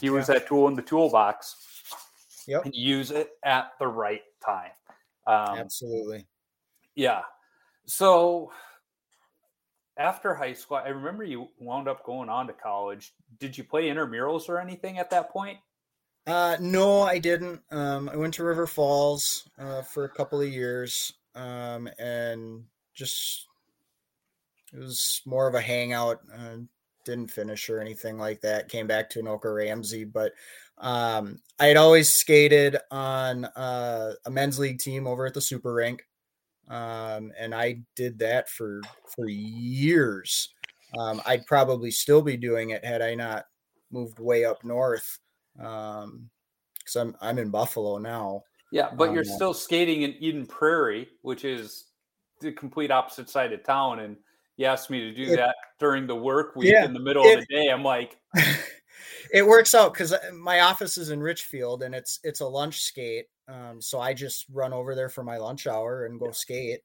He, 0.00 0.10
was 0.10 0.26
that 0.28 0.46
tool 0.46 0.68
in 0.68 0.74
the 0.74 0.82
toolbox. 0.82 1.56
Yep. 2.46 2.66
And 2.66 2.74
use 2.74 3.10
it 3.10 3.30
at 3.44 3.72
the 3.78 3.88
right 3.88 4.22
time. 4.44 4.70
Um, 5.26 5.58
Absolutely. 5.58 6.26
Yeah. 6.94 7.22
So 7.86 8.52
after 9.96 10.34
high 10.34 10.52
school, 10.52 10.78
I 10.78 10.88
remember 10.88 11.24
you 11.24 11.48
wound 11.58 11.88
up 11.88 12.04
going 12.04 12.28
on 12.28 12.46
to 12.46 12.52
college. 12.52 13.12
Did 13.38 13.58
you 13.58 13.64
play 13.64 13.88
intramurals 13.88 14.48
or 14.48 14.60
anything 14.60 14.98
at 14.98 15.10
that 15.10 15.30
point? 15.30 15.58
Uh, 16.26 16.56
no, 16.60 17.02
I 17.02 17.18
didn't. 17.18 17.60
Um, 17.70 18.08
I 18.08 18.16
went 18.16 18.34
to 18.34 18.44
River 18.44 18.66
Falls 18.66 19.48
uh, 19.58 19.82
for 19.82 20.04
a 20.04 20.08
couple 20.08 20.40
of 20.40 20.48
years, 20.48 21.12
um, 21.36 21.88
and 21.98 22.64
just 22.96 23.46
it 24.72 24.80
was 24.80 25.22
more 25.26 25.46
of 25.46 25.54
a 25.54 25.60
hangout. 25.60 26.20
Uh, 26.36 26.56
didn't 27.04 27.30
finish 27.30 27.70
or 27.70 27.78
anything 27.80 28.18
like 28.18 28.40
that. 28.40 28.68
Came 28.68 28.88
back 28.88 29.08
to 29.10 29.20
Anoka 29.22 29.54
Ramsey, 29.54 30.04
but 30.04 30.32
Um, 30.78 31.40
I 31.58 31.66
had 31.68 31.78
always 31.78 32.12
skated 32.12 32.76
on 32.90 33.46
uh, 33.46 34.12
a 34.26 34.30
men's 34.30 34.58
league 34.58 34.78
team 34.78 35.06
over 35.06 35.24
at 35.24 35.32
the 35.32 35.40
Super 35.40 35.72
Rink, 35.72 36.06
um, 36.68 37.32
and 37.38 37.54
I 37.54 37.80
did 37.94 38.18
that 38.18 38.50
for 38.50 38.82
for 39.14 39.26
years. 39.28 40.52
Um, 40.98 41.22
I'd 41.24 41.46
probably 41.46 41.90
still 41.90 42.22
be 42.22 42.36
doing 42.36 42.70
it 42.70 42.84
had 42.84 43.00
I 43.02 43.14
not 43.14 43.46
moved 43.90 44.18
way 44.18 44.44
up 44.44 44.64
north. 44.64 45.18
Um, 45.58 46.28
because 46.78 46.96
I'm 46.96 47.16
I'm 47.22 47.38
in 47.38 47.50
Buffalo 47.50 47.98
now. 47.98 48.42
Yeah, 48.70 48.90
but 48.94 49.12
you're 49.12 49.22
Um, 49.22 49.36
still 49.36 49.54
skating 49.54 50.02
in 50.02 50.14
Eden 50.20 50.46
Prairie, 50.46 51.08
which 51.22 51.44
is 51.44 51.86
the 52.40 52.52
complete 52.52 52.90
opposite 52.90 53.28
side 53.30 53.52
of 53.52 53.62
town. 53.64 54.00
And 54.00 54.16
he 54.56 54.64
asked 54.64 54.90
me 54.90 55.00
to 55.00 55.12
do 55.12 55.32
It- 55.32 55.36
that 55.36 55.56
during 55.78 56.06
the 56.06 56.16
work 56.16 56.56
week 56.56 56.72
Yeah, 56.72 56.84
in 56.84 56.92
the 56.92 57.00
middle 57.00 57.26
of 57.28 57.40
the 57.40 57.46
day. 57.54 57.68
I'm 57.68 57.82
like, 57.82 58.16
it 59.32 59.46
works 59.46 59.74
out 59.74 59.92
because 59.92 60.14
my 60.32 60.60
office 60.60 60.96
is 60.98 61.10
in 61.10 61.20
Richfield 61.20 61.82
and 61.82 61.94
it's 61.94 62.20
it's 62.22 62.40
a 62.40 62.46
lunch 62.46 62.82
skate. 62.82 63.26
Um, 63.48 63.80
so 63.80 64.00
I 64.00 64.14
just 64.14 64.46
run 64.52 64.72
over 64.72 64.94
there 64.94 65.08
for 65.08 65.22
my 65.22 65.36
lunch 65.38 65.66
hour 65.66 66.06
and 66.06 66.18
go 66.18 66.30
skate. 66.32 66.80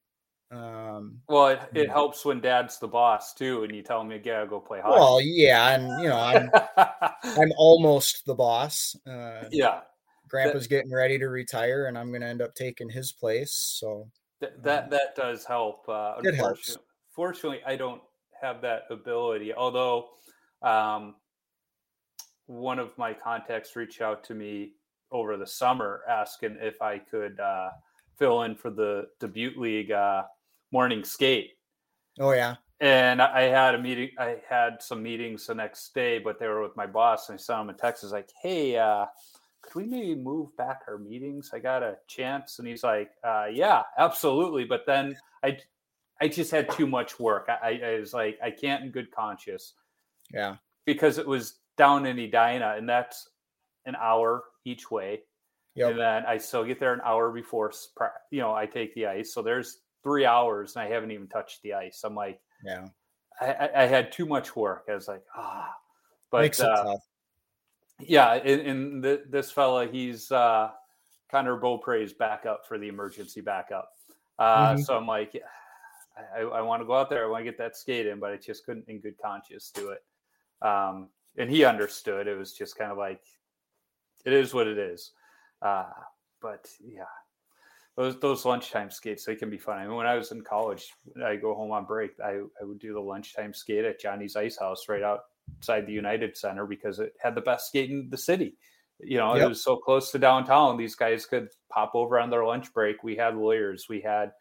Um, 0.52 1.20
well, 1.28 1.48
it, 1.48 1.60
it 1.72 1.88
helps 1.88 2.26
when 2.26 2.42
dad's 2.42 2.78
the 2.78 2.86
boss 2.86 3.32
too, 3.32 3.64
and 3.64 3.74
you 3.74 3.82
tell 3.82 4.02
him, 4.02 4.12
yeah, 4.22 4.44
go 4.44 4.60
play 4.60 4.80
hockey. 4.80 5.00
well, 5.00 5.18
yeah, 5.22 5.74
and 5.74 6.02
you 6.02 6.10
know 6.10 6.18
I'm 6.18 6.50
I'm 7.24 7.52
almost 7.56 8.26
the 8.26 8.34
boss. 8.34 8.94
Uh, 9.08 9.44
yeah, 9.50 9.80
Grandpa's 10.28 10.66
getting 10.66 10.92
ready 10.92 11.18
to 11.18 11.28
retire, 11.28 11.86
and 11.86 11.96
I'm 11.96 12.10
going 12.10 12.20
to 12.20 12.26
end 12.26 12.42
up 12.42 12.54
taking 12.54 12.90
his 12.90 13.12
place. 13.12 13.54
So 13.54 14.10
Th- 14.42 14.52
that 14.62 14.90
that 14.90 15.14
does 15.14 15.44
help. 15.44 15.88
Uh, 15.88 16.16
It 16.24 16.34
helps. 16.34 16.76
Fortunately, 17.10 17.62
I 17.64 17.76
don't 17.76 18.02
have 18.40 18.60
that 18.62 18.82
ability. 18.90 19.54
Although, 19.54 20.10
um, 20.62 21.16
one 22.46 22.78
of 22.78 22.96
my 22.98 23.14
contacts 23.14 23.76
reached 23.76 24.00
out 24.00 24.24
to 24.24 24.34
me 24.34 24.74
over 25.10 25.36
the 25.36 25.46
summer 25.46 26.02
asking 26.08 26.56
if 26.60 26.80
I 26.82 26.98
could 26.98 27.38
uh, 27.38 27.70
fill 28.16 28.42
in 28.42 28.56
for 28.56 28.70
the 28.70 29.08
debut 29.20 29.52
league 29.56 29.92
uh, 29.92 30.24
morning 30.72 31.04
skate. 31.04 31.52
oh 32.18 32.32
yeah, 32.32 32.56
And 32.80 33.22
I 33.22 33.42
I 33.42 33.42
had 33.42 33.74
a 33.76 33.78
meeting. 33.78 34.10
I 34.18 34.42
had 34.48 34.82
some 34.82 35.02
meetings 35.02 35.46
the 35.46 35.54
next 35.54 35.94
day, 35.94 36.18
but 36.18 36.38
they 36.38 36.48
were 36.48 36.62
with 36.62 36.76
my 36.76 36.86
boss. 36.86 37.28
And 37.28 37.38
I 37.38 37.40
sent 37.40 37.60
him 37.60 37.70
a 37.70 37.74
text. 37.74 38.02
I 38.02 38.06
was 38.06 38.12
like, 38.12 38.30
"Hey, 38.42 38.76
uh, 38.76 39.06
could 39.72 39.82
we 39.82 39.88
maybe 39.88 40.14
move 40.14 40.54
back 40.56 40.82
our 40.86 40.98
meetings? 40.98 41.50
I 41.54 41.58
got 41.58 41.82
a 41.82 41.96
chance." 42.06 42.58
And 42.58 42.68
he's 42.68 42.84
like, 42.84 43.10
uh, 43.24 43.46
"Yeah, 43.50 43.82
absolutely." 43.96 44.64
But 44.64 44.82
then 44.86 45.16
I, 45.42 45.58
I 46.20 46.28
just 46.28 46.50
had 46.50 46.70
too 46.70 46.86
much 46.86 47.18
work. 47.18 47.48
I, 47.48 47.80
I, 47.82 47.98
was 47.98 48.12
like, 48.12 48.38
I 48.44 48.50
can't 48.50 48.84
in 48.84 48.90
good 48.90 49.10
conscience 49.10 49.74
yeah, 50.30 50.56
because 50.84 51.16
it 51.18 51.26
was 51.26 51.54
down 51.78 52.04
in 52.04 52.18
Edina, 52.18 52.74
and 52.76 52.86
that's 52.86 53.28
an 53.86 53.96
hour 53.96 54.44
each 54.64 54.90
way. 54.90 55.22
Yep. 55.74 55.90
And 55.90 56.00
then 56.00 56.24
I 56.26 56.36
still 56.36 56.64
get 56.64 56.78
there 56.78 56.92
an 56.92 57.00
hour 57.02 57.32
before, 57.32 57.72
you 58.30 58.40
know, 58.40 58.52
I 58.52 58.66
take 58.66 58.94
the 58.94 59.06
ice. 59.06 59.32
So 59.32 59.40
there's 59.40 59.78
three 60.04 60.26
hours, 60.26 60.76
and 60.76 60.84
I 60.84 60.90
haven't 60.92 61.12
even 61.12 61.28
touched 61.28 61.62
the 61.62 61.72
ice. 61.74 62.02
I'm 62.04 62.14
like. 62.14 62.40
yeah. 62.64 62.86
I, 63.40 63.46
I- 63.46 63.82
I 63.82 63.86
had 63.86 64.12
too 64.12 64.26
much 64.26 64.54
work. 64.54 64.84
I 64.90 64.94
was 64.94 65.08
like, 65.08 65.22
ah, 65.34 65.74
but 66.30 66.42
Makes 66.42 66.60
it 66.60 66.66
uh, 66.66 66.84
tough. 66.84 67.00
Yeah, 68.06 68.34
and, 68.34 68.60
and 68.60 69.02
th- 69.02 69.22
this 69.28 69.50
fella, 69.50 69.86
he's 69.86 70.30
uh, 70.30 70.70
Connor 71.30 71.58
Beaupre's 71.58 72.12
backup 72.12 72.66
for 72.66 72.78
the 72.78 72.88
emergency 72.88 73.40
backup. 73.40 73.90
Uh, 74.38 74.74
Mhm. 74.74 74.84
So 74.84 74.96
I'm 74.96 75.06
like, 75.06 75.40
I, 76.36 76.40
I 76.40 76.60
want 76.60 76.82
to 76.82 76.86
go 76.86 76.94
out 76.94 77.08
there. 77.08 77.24
I 77.24 77.28
want 77.28 77.40
to 77.44 77.50
get 77.50 77.58
that 77.58 77.76
skate 77.76 78.06
in, 78.06 78.18
but 78.20 78.30
I 78.30 78.36
just 78.36 78.64
couldn't, 78.66 78.88
in 78.88 79.00
good 79.00 79.16
conscience, 79.18 79.70
do 79.70 79.90
it. 79.90 80.04
Um, 80.66 81.08
and 81.36 81.50
he 81.50 81.64
understood. 81.64 82.26
It 82.26 82.36
was 82.36 82.52
just 82.52 82.76
kind 82.76 82.92
of 82.92 82.98
like, 82.98 83.22
it 84.24 84.32
is 84.32 84.52
what 84.52 84.66
it 84.66 84.78
is. 84.78 85.12
Uh, 85.60 85.90
but 86.40 86.68
yeah, 86.84 87.04
those 87.96 88.18
those 88.20 88.44
lunchtime 88.44 88.90
skates 88.90 89.24
they 89.24 89.36
can 89.36 89.50
be 89.50 89.58
fun. 89.58 89.78
I 89.78 89.86
mean, 89.86 89.96
when 89.96 90.06
I 90.06 90.16
was 90.16 90.32
in 90.32 90.42
college, 90.42 90.92
I 91.24 91.36
go 91.36 91.54
home 91.54 91.72
on 91.72 91.84
break. 91.84 92.12
I, 92.20 92.40
I 92.60 92.64
would 92.64 92.78
do 92.78 92.92
the 92.92 93.00
lunchtime 93.00 93.54
skate 93.54 93.84
at 93.84 94.00
Johnny's 94.00 94.36
Ice 94.36 94.58
House 94.58 94.88
right 94.88 95.02
outside 95.58 95.86
the 95.86 95.92
United 95.92 96.36
Center 96.36 96.66
because 96.66 96.98
it 96.98 97.14
had 97.20 97.34
the 97.34 97.40
best 97.40 97.68
skate 97.68 97.90
in 97.90 98.08
the 98.10 98.16
city. 98.16 98.56
You 99.00 99.18
know, 99.18 99.34
it 99.34 99.48
was 99.48 99.64
so 99.64 99.76
close 99.76 100.12
to 100.12 100.18
downtown. 100.18 100.76
These 100.76 100.94
guys 100.94 101.26
could 101.26 101.48
pop 101.70 101.92
over 101.94 102.20
on 102.20 102.30
their 102.30 102.44
lunch 102.44 102.72
break. 102.72 103.02
We 103.02 103.16
had 103.16 103.36
lawyers, 103.36 103.86
we 103.88 104.00
had 104.00 104.32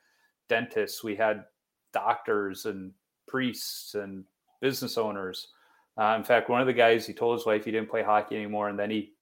dentists, 0.50 1.04
we 1.04 1.16
had 1.16 1.46
doctors 1.94 2.66
and 2.66 2.92
priests 3.28 3.96
and 3.96 4.24
business 4.62 4.98
owners. 4.98 5.48
Uh, 5.98 6.16
in 6.18 6.24
fact, 6.24 6.50
one 6.50 6.62
of 6.62 6.68
the 6.68 6.74
guys, 6.74 7.08
he 7.08 7.14
told 7.14 7.38
his 7.38 7.46
wife 7.46 7.66
he 7.66 7.72
didn't 7.72 7.90
play 7.90 8.04
hockey 8.04 8.36
anymore, 8.36 8.70
and 8.70 8.78
then 8.78 8.90
he, 8.92 9.14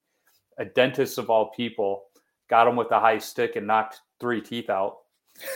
a 0.58 0.64
dentist 0.64 1.18
of 1.18 1.30
all 1.30 1.50
people, 1.50 2.04
got 2.48 2.68
him 2.68 2.76
with 2.76 2.90
a 2.90 3.00
high 3.00 3.18
stick 3.18 3.56
and 3.56 3.66
knocked 3.66 4.00
three 4.20 4.40
teeth 4.40 4.68
out. 4.68 4.98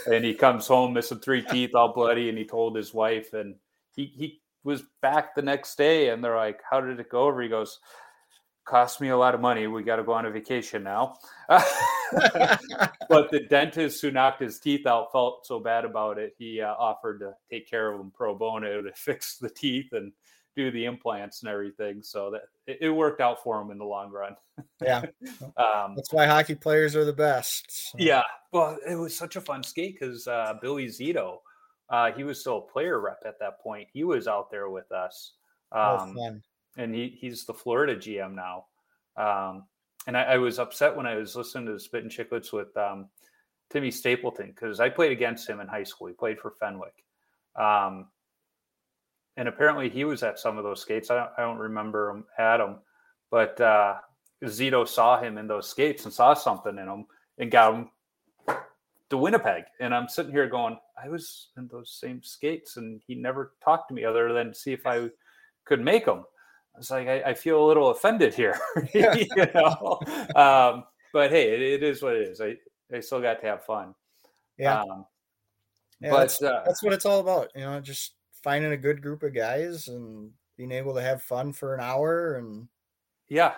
And 0.06 0.24
he 0.24 0.34
comes 0.34 0.66
home 0.66 0.94
missing 0.94 1.18
three 1.18 1.42
teeth, 1.42 1.74
all 1.74 1.92
bloody, 1.92 2.28
and 2.28 2.38
he 2.38 2.46
told 2.46 2.76
his 2.76 2.94
wife, 2.94 3.34
and 3.34 3.56
he 3.94 4.06
he 4.16 4.40
was 4.64 4.83
back 5.03 5.35
the 5.35 5.42
next 5.42 5.77
day, 5.77 6.09
and 6.09 6.24
they're 6.24 6.37
like, 6.37 6.61
"How 6.68 6.81
did 6.81 6.98
it 6.98 7.11
go 7.11 7.24
over?" 7.24 7.42
He 7.42 7.48
goes, 7.48 7.79
"Cost 8.64 9.00
me 9.00 9.09
a 9.09 9.16
lot 9.16 9.35
of 9.35 9.40
money. 9.40 9.66
We 9.66 9.83
got 9.83 9.96
to 9.96 10.03
go 10.03 10.12
on 10.12 10.27
a 10.27 10.31
vacation 10.31 10.83
now." 10.83 11.16
but 11.48 13.31
the 13.31 13.46
dentist 13.48 14.00
who 14.00 14.11
knocked 14.11 14.40
his 14.40 14.59
teeth 14.59 14.87
out 14.87 15.12
felt 15.12 15.46
so 15.46 15.61
bad 15.61 15.85
about 15.85 16.18
it, 16.18 16.35
he 16.38 16.61
uh, 16.61 16.74
offered 16.74 17.20
to 17.20 17.35
take 17.50 17.68
care 17.68 17.92
of 17.92 18.00
him 18.00 18.11
pro 18.11 18.35
bono 18.35 18.83
to 18.83 18.92
fix 18.96 19.38
the 19.38 19.50
teeth 19.50 19.92
and 19.92 20.12
do 20.57 20.70
the 20.70 20.85
implants 20.85 21.42
and 21.42 21.50
everything. 21.50 22.03
So 22.03 22.31
that 22.31 22.42
it, 22.66 22.79
it 22.81 22.90
worked 22.90 23.20
out 23.20 23.42
for 23.42 23.61
him 23.61 23.70
in 23.70 23.79
the 23.79 23.85
long 23.85 24.11
run. 24.11 24.37
Yeah, 24.83 25.05
Um, 25.57 25.94
that's 25.94 26.12
why 26.12 26.27
hockey 26.27 26.55
players 26.55 26.96
are 26.96 27.05
the 27.05 27.12
best. 27.12 27.90
So, 27.90 27.98
yeah, 27.98 28.22
well, 28.53 28.79
it 28.88 28.96
was 28.96 29.16
such 29.16 29.37
a 29.37 29.40
fun 29.40 29.62
skate 29.62 29.98
because 29.98 30.27
uh, 30.27 30.55
Billy 30.61 30.87
Zito, 30.87 31.38
uh, 31.90 32.12
he 32.12 32.25
was 32.25 32.40
still 32.40 32.59
a 32.59 32.73
player 32.73 33.01
rep 33.01 33.23
at 33.27 33.38
that 33.40 33.61
point. 33.61 33.88
He 33.92 34.05
was 34.05 34.27
out 34.27 34.51
there 34.51 34.70
with 34.70 34.90
us, 34.92 35.33
oh, 35.73 35.99
um, 35.99 36.14
fun. 36.14 36.42
and 36.77 36.94
he, 36.94 37.16
he's 37.20 37.44
the 37.44 37.55
Florida 37.55 37.97
GM 37.97 38.35
now. 38.35 38.66
Um, 39.16 39.64
and 40.07 40.16
I, 40.16 40.23
I 40.23 40.37
was 40.38 40.59
upset 40.59 40.97
when 40.97 41.07
I 41.07 41.16
was 41.16 41.37
listening 41.37 41.66
to 41.66 41.79
Spittin' 41.79 42.11
Chiclets 42.11 42.53
with 42.53 42.75
um, 42.77 43.09
Timmy 43.70 43.90
Stapleton 43.90 44.49
because 44.49 44.81
I 44.81 44.88
played 44.88 45.12
against 45.12 45.49
him 45.49 45.61
in 45.61 45.68
high 45.68 45.85
school. 45.85 46.09
He 46.09 46.14
played 46.14 46.38
for 46.38 46.53
Fenwick, 46.53 47.05
um, 47.57 48.07
and 49.37 49.49
apparently 49.49 49.88
he 49.88 50.05
was 50.05 50.23
at 50.23 50.38
some 50.38 50.59
of 50.59 50.64
those 50.64 50.81
skates. 50.81 51.11
I 51.11 51.16
don't, 51.16 51.31
I 51.38 51.42
don't 51.42 51.59
remember 51.59 52.11
him 52.11 52.25
at 52.38 52.59
them, 52.59 52.79
but 53.31 53.61
uh, 53.61 53.97
Zito 54.44 54.87
saw 54.87 55.20
him 55.20 55.38
in 55.38 55.47
those 55.47 55.68
skates 55.68 56.05
and 56.05 56.12
saw 56.12 56.35
something 56.35 56.79
in 56.79 56.88
him 56.88 57.07
and 57.38 57.51
got 57.51 57.75
him 57.75 57.90
to 59.14 59.18
Winnipeg. 59.18 59.64
And 59.81 59.94
I'm 59.94 60.09
sitting 60.09 60.33
here 60.33 60.48
going, 60.48 60.77
I 61.03 61.09
was 61.09 61.48
in 61.57 61.68
those 61.68 61.90
same 61.90 62.22
skates, 62.22 62.77
and 62.77 63.00
he 63.07 63.14
never 63.14 63.53
talked 63.64 63.88
to 63.88 63.94
me 63.94 64.05
other 64.05 64.33
than 64.33 64.48
to 64.48 64.55
see 64.55 64.72
if 64.72 64.87
I 64.87 65.09
could 65.64 65.81
make 65.81 66.05
them. 66.05 66.24
I 66.74 66.79
was 66.79 66.90
like, 66.90 67.07
I, 67.07 67.22
I 67.22 67.35
feel 67.35 67.64
a 67.64 67.66
little 67.66 67.90
offended 67.90 68.35
here, 68.35 68.59
you 68.92 69.27
know. 69.55 70.00
Um, 70.35 70.85
but 71.12 71.31
hey, 71.31 71.55
it, 71.55 71.62
it 71.62 71.83
is 71.85 72.03
what 72.03 72.16
it 72.16 72.29
is. 72.29 72.40
I 72.40 72.57
I 72.92 73.00
still 73.00 73.20
got 73.20 73.40
to 73.40 73.46
have 73.46 73.64
fun. 73.64 73.94
Yeah, 74.59 74.83
Um, 74.83 75.07
yeah 76.00 76.11
but 76.11 76.18
that's, 76.18 76.42
uh, 76.42 76.62
that's 76.66 76.83
what 76.83 76.92
it's 76.92 77.07
all 77.07 77.20
about. 77.20 77.50
You 77.55 77.62
know, 77.62 77.81
just 77.81 78.14
finding 78.42 78.72
a 78.72 78.77
good 78.77 79.00
group 79.00 79.22
of 79.22 79.35
guys 79.35 79.88
and 79.88 80.31
being 80.57 80.72
able 80.72 80.94
to 80.94 81.00
have 81.03 81.22
fun 81.22 81.53
for 81.53 81.74
an 81.74 81.81
hour 81.81 82.35
and 82.35 82.68
Yeah, 83.29 83.55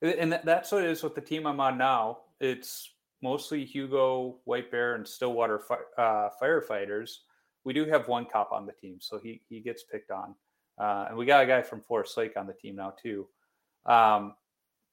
and- 0.00 0.32
and 0.32 0.40
that's 0.44 0.72
what 0.72 0.84
it 0.84 0.90
is 0.90 1.02
with 1.02 1.14
the 1.14 1.20
team 1.20 1.46
I'm 1.46 1.60
on 1.60 1.76
now. 1.78 2.18
It's 2.40 2.92
mostly 3.22 3.64
Hugo, 3.64 4.38
White 4.44 4.70
Bear, 4.70 4.94
and 4.94 5.06
Stillwater 5.06 5.58
fi- 5.58 6.02
uh, 6.02 6.30
firefighters. 6.40 7.18
We 7.64 7.72
do 7.72 7.84
have 7.86 8.08
one 8.08 8.26
cop 8.26 8.52
on 8.52 8.66
the 8.66 8.72
team, 8.72 8.98
so 9.00 9.18
he 9.18 9.42
he 9.48 9.60
gets 9.60 9.82
picked 9.82 10.10
on, 10.10 10.34
uh, 10.78 11.06
and 11.08 11.16
we 11.16 11.26
got 11.26 11.42
a 11.42 11.46
guy 11.46 11.62
from 11.62 11.80
Forest 11.80 12.16
Lake 12.16 12.36
on 12.36 12.46
the 12.46 12.52
team 12.52 12.76
now 12.76 12.90
too. 12.90 13.26
Um, 13.86 14.34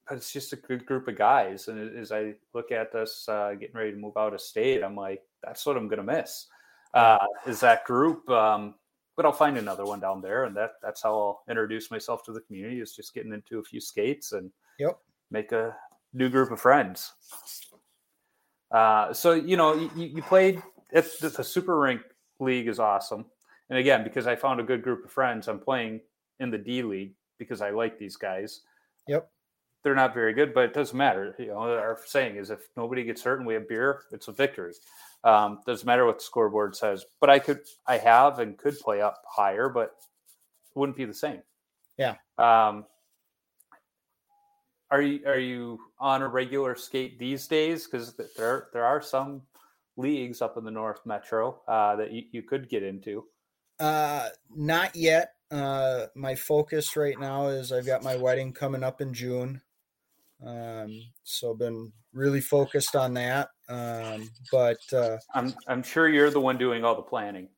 but 0.08 0.16
it's 0.18 0.32
just 0.32 0.52
a 0.52 0.56
good 0.56 0.84
group 0.84 1.08
of 1.08 1.16
guys, 1.16 1.68
and 1.68 1.96
as 1.96 2.12
I 2.12 2.34
look 2.52 2.72
at 2.72 2.94
us 2.94 3.28
uh, 3.28 3.54
getting 3.58 3.76
ready 3.76 3.92
to 3.92 3.96
move 3.96 4.16
out 4.16 4.34
of 4.34 4.40
state, 4.40 4.82
I'm 4.82 4.96
like, 4.96 5.22
that's 5.42 5.64
what 5.64 5.76
I'm 5.76 5.88
gonna 5.88 6.02
miss. 6.02 6.46
Uh, 6.92 7.18
is 7.46 7.60
that 7.60 7.84
group? 7.84 8.28
Um, 8.28 8.74
but 9.16 9.24
I'll 9.24 9.32
find 9.32 9.56
another 9.56 9.84
one 9.84 10.00
down 10.00 10.20
there, 10.20 10.44
and 10.44 10.56
that 10.56 10.72
that's 10.82 11.02
how 11.02 11.14
I'll 11.14 11.42
introduce 11.48 11.90
myself 11.90 12.24
to 12.24 12.32
the 12.32 12.40
community. 12.40 12.80
Is 12.80 12.96
just 12.96 13.14
getting 13.14 13.32
into 13.32 13.60
a 13.60 13.64
few 13.64 13.80
skates 13.80 14.32
and 14.32 14.50
Yep. 14.78 14.98
make 15.30 15.52
a 15.52 15.76
new 16.12 16.28
group 16.28 16.50
of 16.50 16.60
friends. 16.60 17.12
Uh, 18.74 19.12
so 19.12 19.32
you 19.32 19.56
know, 19.56 19.74
you, 19.74 20.06
you 20.06 20.22
played 20.22 20.60
at 20.92 21.06
the, 21.20 21.28
the 21.28 21.44
Super 21.44 21.78
Rink 21.78 22.02
League 22.40 22.66
is 22.66 22.80
awesome, 22.80 23.24
and 23.70 23.78
again, 23.78 24.02
because 24.02 24.26
I 24.26 24.36
found 24.36 24.60
a 24.60 24.64
good 24.64 24.82
group 24.82 25.04
of 25.04 25.12
friends, 25.12 25.46
I'm 25.46 25.60
playing 25.60 26.00
in 26.40 26.50
the 26.50 26.58
D 26.58 26.82
League 26.82 27.14
because 27.38 27.60
I 27.60 27.70
like 27.70 27.98
these 27.98 28.16
guys. 28.16 28.62
Yep. 29.08 29.30
They're 29.82 29.94
not 29.94 30.14
very 30.14 30.32
good, 30.32 30.54
but 30.54 30.64
it 30.64 30.74
doesn't 30.74 30.96
matter. 30.96 31.34
You 31.38 31.48
know, 31.48 31.58
our 31.58 31.98
saying 32.06 32.36
is 32.36 32.50
if 32.50 32.68
nobody 32.76 33.04
gets 33.04 33.22
hurt 33.22 33.38
and 33.38 33.46
we 33.46 33.54
have 33.54 33.68
beer, 33.68 34.02
it's 34.12 34.28
a 34.28 34.32
victory. 34.32 34.72
Um, 35.24 35.60
doesn't 35.66 35.86
matter 35.86 36.06
what 36.06 36.18
the 36.18 36.24
scoreboard 36.24 36.74
says. 36.74 37.04
But 37.20 37.28
I 37.30 37.38
could, 37.38 37.60
I 37.86 37.98
have 37.98 38.38
and 38.38 38.56
could 38.56 38.78
play 38.78 39.02
up 39.02 39.22
higher, 39.28 39.68
but 39.68 39.94
it 40.74 40.78
wouldn't 40.78 40.96
be 40.96 41.04
the 41.04 41.14
same. 41.14 41.42
Yeah. 41.98 42.14
Um, 42.38 42.86
are 44.94 45.02
you 45.02 45.20
are 45.26 45.40
you 45.40 45.80
on 45.98 46.22
a 46.22 46.28
regular 46.28 46.76
skate 46.76 47.18
these 47.18 47.48
days? 47.48 47.86
Because 47.86 48.14
there 48.36 48.68
there 48.72 48.84
are 48.84 49.02
some 49.02 49.42
leagues 49.96 50.40
up 50.40 50.56
in 50.56 50.64
the 50.64 50.70
North 50.70 51.00
Metro 51.04 51.60
uh, 51.66 51.96
that 51.96 52.12
you, 52.12 52.22
you 52.30 52.42
could 52.42 52.68
get 52.68 52.84
into. 52.84 53.24
Uh, 53.80 54.28
not 54.54 54.94
yet. 54.94 55.32
Uh, 55.50 56.06
my 56.14 56.36
focus 56.36 56.96
right 56.96 57.18
now 57.18 57.48
is 57.48 57.72
I've 57.72 57.86
got 57.86 58.04
my 58.04 58.14
wedding 58.14 58.52
coming 58.52 58.84
up 58.84 59.00
in 59.00 59.12
June. 59.12 59.60
Um, 60.46 61.00
so 61.24 61.54
been 61.54 61.92
really 62.12 62.40
focused 62.40 62.94
on 62.94 63.14
that. 63.14 63.48
Um, 63.68 64.30
but 64.52 64.78
uh, 64.92 65.18
I'm 65.34 65.54
I'm 65.66 65.82
sure 65.82 66.08
you're 66.08 66.30
the 66.30 66.40
one 66.40 66.56
doing 66.56 66.84
all 66.84 66.94
the 66.94 67.02
planning. 67.02 67.48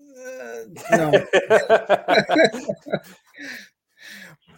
Uh, 0.00 0.96
no. 0.96 1.26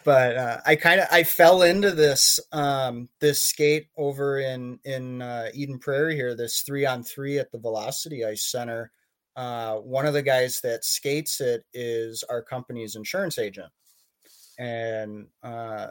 but 0.05 0.37
uh, 0.37 0.61
I 0.67 0.77
kind 0.77 1.01
of 1.01 1.09
I 1.11 1.23
fell 1.23 1.63
into 1.63 1.91
this 1.91 2.41
um, 2.53 3.09
this 3.21 3.43
skate 3.43 3.89
over 3.97 4.41
in 4.41 4.79
in 4.85 5.23
uh, 5.23 5.49
Eden 5.55 5.79
Prairie 5.79 6.17
here. 6.17 6.35
This 6.35 6.63
three 6.63 6.87
on 6.87 7.03
three 7.03 7.39
at 7.39 7.51
the 7.53 7.59
Velocity 7.59 8.25
Ice 8.25 8.51
Center. 8.51 8.91
Uh, 9.37 9.77
one 9.77 10.07
of 10.07 10.15
the 10.15 10.23
guys 10.23 10.61
that 10.63 10.85
skates 10.85 11.41
it 11.41 11.65
is 11.73 12.25
our 12.29 12.43
company's 12.43 12.97
insurance 12.97 13.39
agent, 13.39 13.71
and 14.59 15.27
uh, 15.43 15.89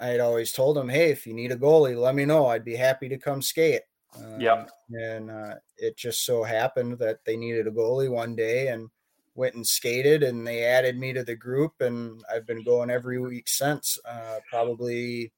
I 0.00 0.06
had 0.06 0.20
always 0.20 0.52
told 0.52 0.78
him, 0.78 0.88
"Hey, 0.88 1.10
if 1.10 1.26
you 1.26 1.34
need 1.34 1.52
a 1.52 1.56
goalie, 1.56 2.00
let 2.00 2.14
me 2.14 2.24
know. 2.24 2.46
I'd 2.46 2.64
be 2.64 2.76
happy 2.76 3.08
to 3.08 3.18
come 3.18 3.42
skate." 3.42 3.82
Um, 4.16 4.40
yep. 4.40 4.70
And 4.90 5.30
uh, 5.30 5.54
it 5.76 5.96
just 5.96 6.24
so 6.24 6.42
happened 6.42 6.98
that 6.98 7.24
they 7.24 7.36
needed 7.36 7.66
a 7.66 7.70
goalie 7.70 8.10
one 8.10 8.34
day, 8.34 8.68
and 8.68 8.88
went 9.36 9.54
and 9.54 9.66
skated 9.66 10.22
and 10.22 10.46
they 10.46 10.64
added 10.64 10.98
me 10.98 11.12
to 11.12 11.22
the 11.22 11.36
group 11.36 11.72
and 11.80 12.22
I've 12.32 12.46
been 12.46 12.64
going 12.64 12.90
every 12.90 13.20
week 13.20 13.48
since 13.48 13.98
uh, 14.08 14.38
probably 14.48 15.32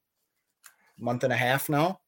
month 0.99 1.25
and 1.25 1.33
a 1.33 1.37
half 1.37 1.69
now. 1.69 2.01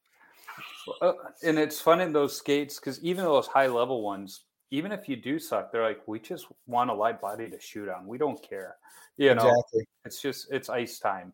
Uh, 1.03 1.13
and 1.43 1.59
it's 1.59 1.81
fun 1.81 2.01
in 2.01 2.13
those 2.13 2.37
skates 2.37 2.79
because 2.79 3.03
even 3.03 3.25
those 3.25 3.47
high 3.47 3.67
level 3.67 4.03
ones, 4.03 4.45
even 4.71 4.93
if 4.93 5.09
you 5.09 5.17
do 5.17 5.39
suck, 5.39 5.73
they're 5.73 5.83
like, 5.83 6.07
we 6.07 6.19
just 6.19 6.47
want 6.67 6.91
a 6.91 6.95
light 6.95 7.21
body 7.21 7.49
to 7.51 7.61
shoot 7.61 7.89
on. 7.89 8.07
We 8.07 8.19
don't 8.19 8.41
care. 8.43 8.77
You 9.17 9.35
know, 9.35 9.49
exactly. 9.49 9.87
it's 10.05 10.23
just, 10.23 10.51
it's 10.51 10.69
ice 10.69 10.99
time. 10.99 11.33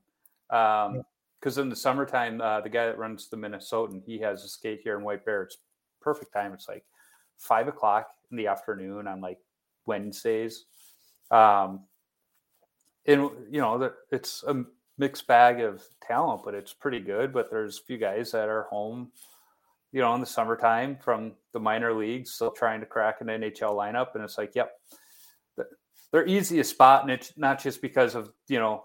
Um, 0.50 1.02
because 1.38 1.58
in 1.58 1.68
the 1.68 1.76
summertime, 1.76 2.40
uh, 2.40 2.60
the 2.62 2.68
guy 2.68 2.86
that 2.86 2.98
runs 2.98 3.28
the 3.28 3.36
Minnesotan, 3.36 4.02
he 4.04 4.18
has 4.18 4.42
a 4.42 4.48
skate 4.48 4.80
here 4.82 4.96
in 4.96 5.04
White 5.04 5.24
Bear. 5.24 5.42
It's 5.42 5.58
perfect 6.00 6.32
time. 6.32 6.52
It's 6.52 6.68
like 6.68 6.84
five 7.36 7.68
o'clock 7.68 8.08
in 8.30 8.36
the 8.36 8.46
afternoon 8.46 9.06
on 9.06 9.20
like 9.20 9.38
Wednesdays. 9.86 10.64
Um, 11.30 11.80
and 13.06 13.30
you 13.50 13.60
know, 13.60 13.90
it's 14.10 14.42
a 14.44 14.64
mixed 14.98 15.26
bag 15.26 15.60
of 15.60 15.84
talent, 16.06 16.42
but 16.44 16.54
it's 16.54 16.72
pretty 16.72 17.00
good. 17.00 17.32
But 17.32 17.50
there's 17.50 17.78
a 17.78 17.82
few 17.82 17.98
guys 17.98 18.32
that 18.32 18.48
are 18.48 18.64
home, 18.64 19.12
you 19.92 20.00
know, 20.00 20.14
in 20.14 20.20
the 20.20 20.26
summertime 20.26 20.96
from 20.96 21.32
the 21.52 21.60
minor 21.60 21.92
leagues, 21.92 22.32
still 22.32 22.50
trying 22.50 22.80
to 22.80 22.86
crack 22.86 23.20
an 23.20 23.28
NHL 23.28 23.74
lineup, 23.74 24.14
and 24.14 24.24
it's 24.24 24.38
like, 24.38 24.54
yep, 24.54 24.72
they're 26.12 26.26
easy 26.26 26.56
to 26.56 26.64
spot, 26.64 27.02
and 27.02 27.10
it's 27.10 27.32
not 27.36 27.62
just 27.62 27.82
because 27.82 28.14
of 28.14 28.32
you 28.48 28.58
know 28.58 28.84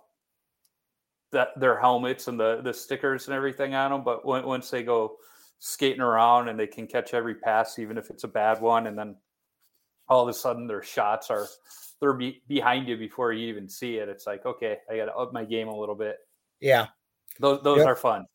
that 1.31 1.57
their 1.59 1.79
helmets 1.79 2.27
and 2.27 2.39
the 2.39 2.61
the 2.61 2.73
stickers 2.73 3.27
and 3.27 3.35
everything 3.35 3.73
on 3.73 3.91
them, 3.91 4.03
but 4.03 4.25
once 4.25 4.69
they 4.69 4.83
go 4.83 5.17
skating 5.59 6.01
around 6.01 6.49
and 6.49 6.59
they 6.59 6.67
can 6.67 6.87
catch 6.87 7.13
every 7.13 7.35
pass, 7.35 7.79
even 7.79 7.97
if 7.97 8.09
it's 8.09 8.23
a 8.23 8.27
bad 8.27 8.59
one, 8.59 8.87
and 8.87 8.97
then 8.97 9.15
all 10.11 10.23
of 10.23 10.27
a 10.27 10.33
sudden 10.33 10.67
their 10.67 10.83
shots 10.83 11.31
are 11.31 11.47
they're 12.01 12.13
be, 12.13 12.41
behind 12.47 12.89
you 12.89 12.97
before 12.97 13.31
you 13.31 13.47
even 13.47 13.69
see 13.69 13.95
it. 13.95 14.09
It's 14.09 14.27
like, 14.27 14.45
okay, 14.45 14.77
I 14.91 14.97
got 14.97 15.05
to 15.05 15.15
up 15.15 15.31
my 15.31 15.45
game 15.45 15.69
a 15.69 15.75
little 15.75 15.95
bit. 15.95 16.17
Yeah, 16.59 16.87
those 17.39 17.61
those 17.63 17.77
yep. 17.77 17.87
are 17.87 17.95
fun. 17.95 18.25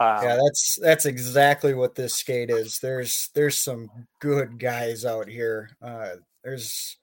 Um, 0.00 0.22
yeah, 0.22 0.38
that's 0.42 0.78
that's 0.80 1.04
exactly 1.04 1.74
what 1.74 1.94
this 1.94 2.14
skate 2.14 2.50
is. 2.50 2.78
There's 2.78 3.28
there's 3.34 3.56
some 3.58 3.90
good 4.20 4.58
guys 4.58 5.04
out 5.04 5.28
here. 5.28 5.70
Uh, 5.82 6.16
there's 6.42 6.96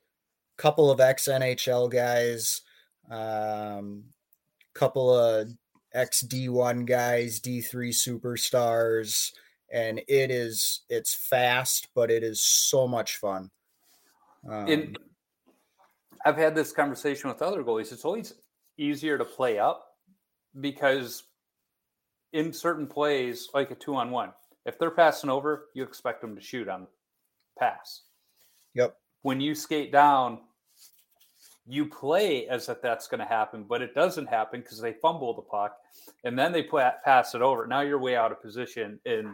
a 0.58 0.62
couple 0.62 0.90
of 0.90 1.00
ex 1.00 1.28
NHL 1.28 1.92
guys, 1.92 2.62
um, 3.12 4.06
couple 4.74 5.14
of 5.14 5.50
ex 5.94 6.24
D1 6.24 6.88
guys, 6.88 7.40
D3 7.40 7.90
superstars, 7.90 9.32
and 9.72 10.00
it 10.08 10.32
is 10.32 10.82
it's 10.90 11.14
fast, 11.14 11.90
but 11.94 12.10
it 12.10 12.24
is 12.24 12.42
so 12.42 12.88
much 12.88 13.18
fun. 13.18 13.52
Um, 14.50 14.68
in, 14.68 14.96
I've 16.26 16.38
had 16.38 16.56
this 16.56 16.72
conversation 16.72 17.30
with 17.30 17.42
other 17.42 17.64
goalies. 17.64 17.92
It's 17.92 18.06
always 18.06 18.34
easier 18.78 19.18
to 19.18 19.26
play 19.26 19.60
up 19.60 19.86
because 20.60 21.24
in 22.34 22.52
certain 22.52 22.88
plays, 22.88 23.50
like 23.54 23.72
a 23.72 23.76
two 23.76 23.96
on 23.96 24.12
one, 24.12 24.32
if 24.66 24.80
they're 24.80 24.92
passing 24.92 25.30
over, 25.30 25.68
you 25.74 25.84
expect 25.84 26.22
them 26.22 26.36
to 26.36 26.42
shoot 26.42 26.68
on 26.68 26.88
pass. 27.58 28.04
Yep. 28.74 28.98
When 29.22 29.40
you 29.40 29.56
skate 29.56 29.92
down, 29.92 30.40
you 31.68 31.86
play 31.86 32.48
as 32.48 32.70
if 32.70 32.82
that's 32.82 33.08
going 33.08 33.20
to 33.20 33.26
happen, 33.26 33.66
but 33.68 33.82
it 33.82 33.96
doesn't 33.96 34.28
happen 34.28 34.62
because 34.62 34.80
they 34.80 34.94
fumble 34.94 35.34
the 35.34 35.42
puck 35.42 35.78
and 36.24 36.38
then 36.38 36.52
they 36.52 36.62
play, 36.62 36.90
pass 37.04 37.34
it 37.34 37.42
over. 37.42 37.66
Now 37.66 37.82
you're 37.82 38.00
way 38.00 38.16
out 38.16 38.32
of 38.32 38.42
position 38.42 39.00
and 39.06 39.30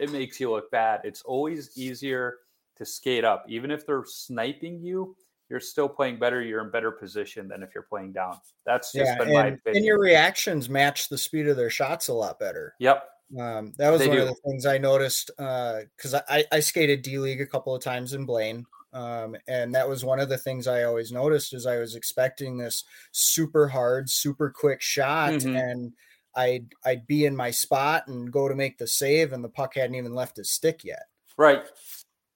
it 0.00 0.10
makes 0.10 0.40
you 0.40 0.50
look 0.50 0.70
bad. 0.70 1.00
It's 1.04 1.22
always 1.22 1.76
easier 1.76 2.38
to 2.76 2.84
skate 2.84 3.24
up. 3.24 3.44
Even 3.48 3.70
if 3.70 3.86
they're 3.86 4.04
sniping 4.06 4.80
you, 4.80 5.16
you're 5.48 5.60
still 5.60 5.88
playing 5.88 6.18
better. 6.18 6.42
You're 6.42 6.64
in 6.64 6.70
better 6.70 6.90
position 6.90 7.48
than 7.48 7.62
if 7.62 7.74
you're 7.74 7.86
playing 7.88 8.12
down. 8.12 8.38
That's 8.64 8.92
just 8.92 9.06
yeah, 9.06 9.18
been 9.18 9.28
and, 9.28 9.34
my 9.34 9.46
opinion. 9.46 9.76
And 9.76 9.84
your 9.84 9.98
reactions 9.98 10.68
match 10.68 11.08
the 11.08 11.18
speed 11.18 11.46
of 11.48 11.56
their 11.56 11.70
shots 11.70 12.08
a 12.08 12.14
lot 12.14 12.38
better. 12.38 12.74
Yep. 12.80 13.04
Um, 13.40 13.72
that 13.78 13.90
was 13.90 14.00
they 14.00 14.08
one 14.08 14.16
do. 14.18 14.22
of 14.22 14.28
the 14.28 14.36
things 14.44 14.66
I 14.66 14.78
noticed 14.78 15.30
because 15.36 16.14
uh, 16.14 16.20
I, 16.28 16.44
I 16.52 16.60
skated 16.60 17.02
D 17.02 17.18
League 17.18 17.40
a 17.40 17.46
couple 17.46 17.74
of 17.74 17.82
times 17.82 18.12
in 18.12 18.24
Blaine. 18.24 18.64
Um, 18.92 19.36
and 19.46 19.74
that 19.74 19.88
was 19.88 20.04
one 20.04 20.20
of 20.20 20.28
the 20.28 20.38
things 20.38 20.66
I 20.66 20.84
always 20.84 21.12
noticed 21.12 21.52
is 21.52 21.66
I 21.66 21.78
was 21.78 21.96
expecting 21.96 22.56
this 22.56 22.84
super 23.12 23.68
hard, 23.68 24.08
super 24.08 24.50
quick 24.50 24.80
shot, 24.80 25.34
mm-hmm. 25.34 25.54
and 25.54 25.92
I'd 26.34 26.72
I'd 26.84 27.06
be 27.06 27.26
in 27.26 27.36
my 27.36 27.50
spot 27.50 28.06
and 28.06 28.32
go 28.32 28.48
to 28.48 28.54
make 28.54 28.78
the 28.78 28.86
save, 28.86 29.32
and 29.32 29.44
the 29.44 29.48
puck 29.48 29.74
hadn't 29.74 29.96
even 29.96 30.14
left 30.14 30.36
his 30.36 30.50
stick 30.50 30.82
yet. 30.82 31.02
Right. 31.36 31.64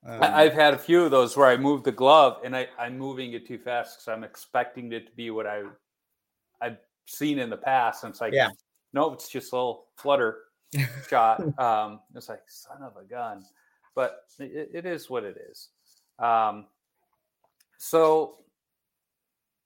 Um, 0.04 0.18
I've 0.22 0.54
had 0.54 0.72
a 0.72 0.78
few 0.78 1.04
of 1.04 1.10
those 1.10 1.36
where 1.36 1.46
I 1.46 1.56
move 1.58 1.84
the 1.84 1.92
glove 1.92 2.38
and 2.42 2.56
I, 2.56 2.68
I'm 2.78 2.96
moving 2.96 3.34
it 3.34 3.46
too 3.46 3.58
fast 3.58 3.98
because 3.98 4.08
I'm 4.08 4.24
expecting 4.24 4.90
it 4.92 5.06
to 5.06 5.12
be 5.12 5.30
what 5.30 5.46
I 5.46 5.62
I've 6.60 6.78
seen 7.06 7.38
in 7.38 7.50
the 7.50 7.56
past. 7.56 8.04
And 8.04 8.10
it's 8.10 8.20
like, 8.20 8.32
yeah, 8.32 8.48
no, 8.92 9.12
it's 9.12 9.28
just 9.28 9.52
a 9.52 9.56
little 9.56 9.86
flutter 9.96 10.38
shot. 11.08 11.40
Um, 11.58 12.00
it's 12.14 12.28
like 12.28 12.40
son 12.48 12.82
of 12.82 12.96
a 12.96 13.04
gun, 13.04 13.42
but 13.94 14.24
it, 14.38 14.70
it 14.72 14.86
is 14.86 15.10
what 15.10 15.24
it 15.24 15.36
is. 15.50 15.68
Um, 16.18 16.66
so 17.78 18.38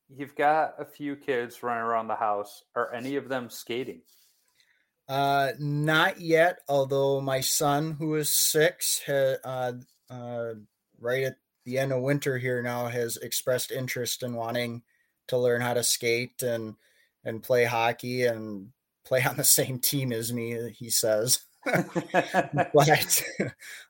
you've 0.09 0.35
got 0.35 0.75
a 0.79 0.85
few 0.85 1.16
kids 1.16 1.62
running 1.62 1.83
around 1.83 2.09
the 2.09 2.16
house. 2.16 2.64
Are 2.75 2.92
any 2.92 3.16
of 3.16 3.29
them 3.29 3.51
skating? 3.51 4.03
Uh, 5.09 5.53
not 5.59 6.20
yet. 6.20 6.61
Although 6.68 7.20
my 7.20 7.40
son, 7.40 7.92
who 7.99 8.14
is 8.14 8.31
six, 8.31 9.03
ha, 9.07 9.37
uh, 9.44 9.73
uh, 10.11 10.55
right 11.01 11.25
at 11.25 11.37
the 11.64 11.79
end 11.79 11.93
of 11.93 12.03
winter 12.03 12.38
here 12.38 12.62
now 12.62 12.87
has 12.87 13.17
expressed 13.17 13.71
interest 13.71 14.23
in 14.23 14.35
wanting 14.35 14.83
to 15.29 15.38
learn 15.38 15.61
how 15.61 15.75
to 15.75 15.83
skate 15.83 16.43
and 16.43 16.75
and 17.25 17.43
play 17.43 17.64
hockey 17.64 18.25
and 18.25 18.69
play 19.05 19.23
on 19.23 19.37
the 19.37 19.45
same 19.59 19.79
team 19.79 20.12
as 20.12 20.33
me 20.33 20.71
he 20.71 20.90
says. 20.90 21.40
But 22.75 23.23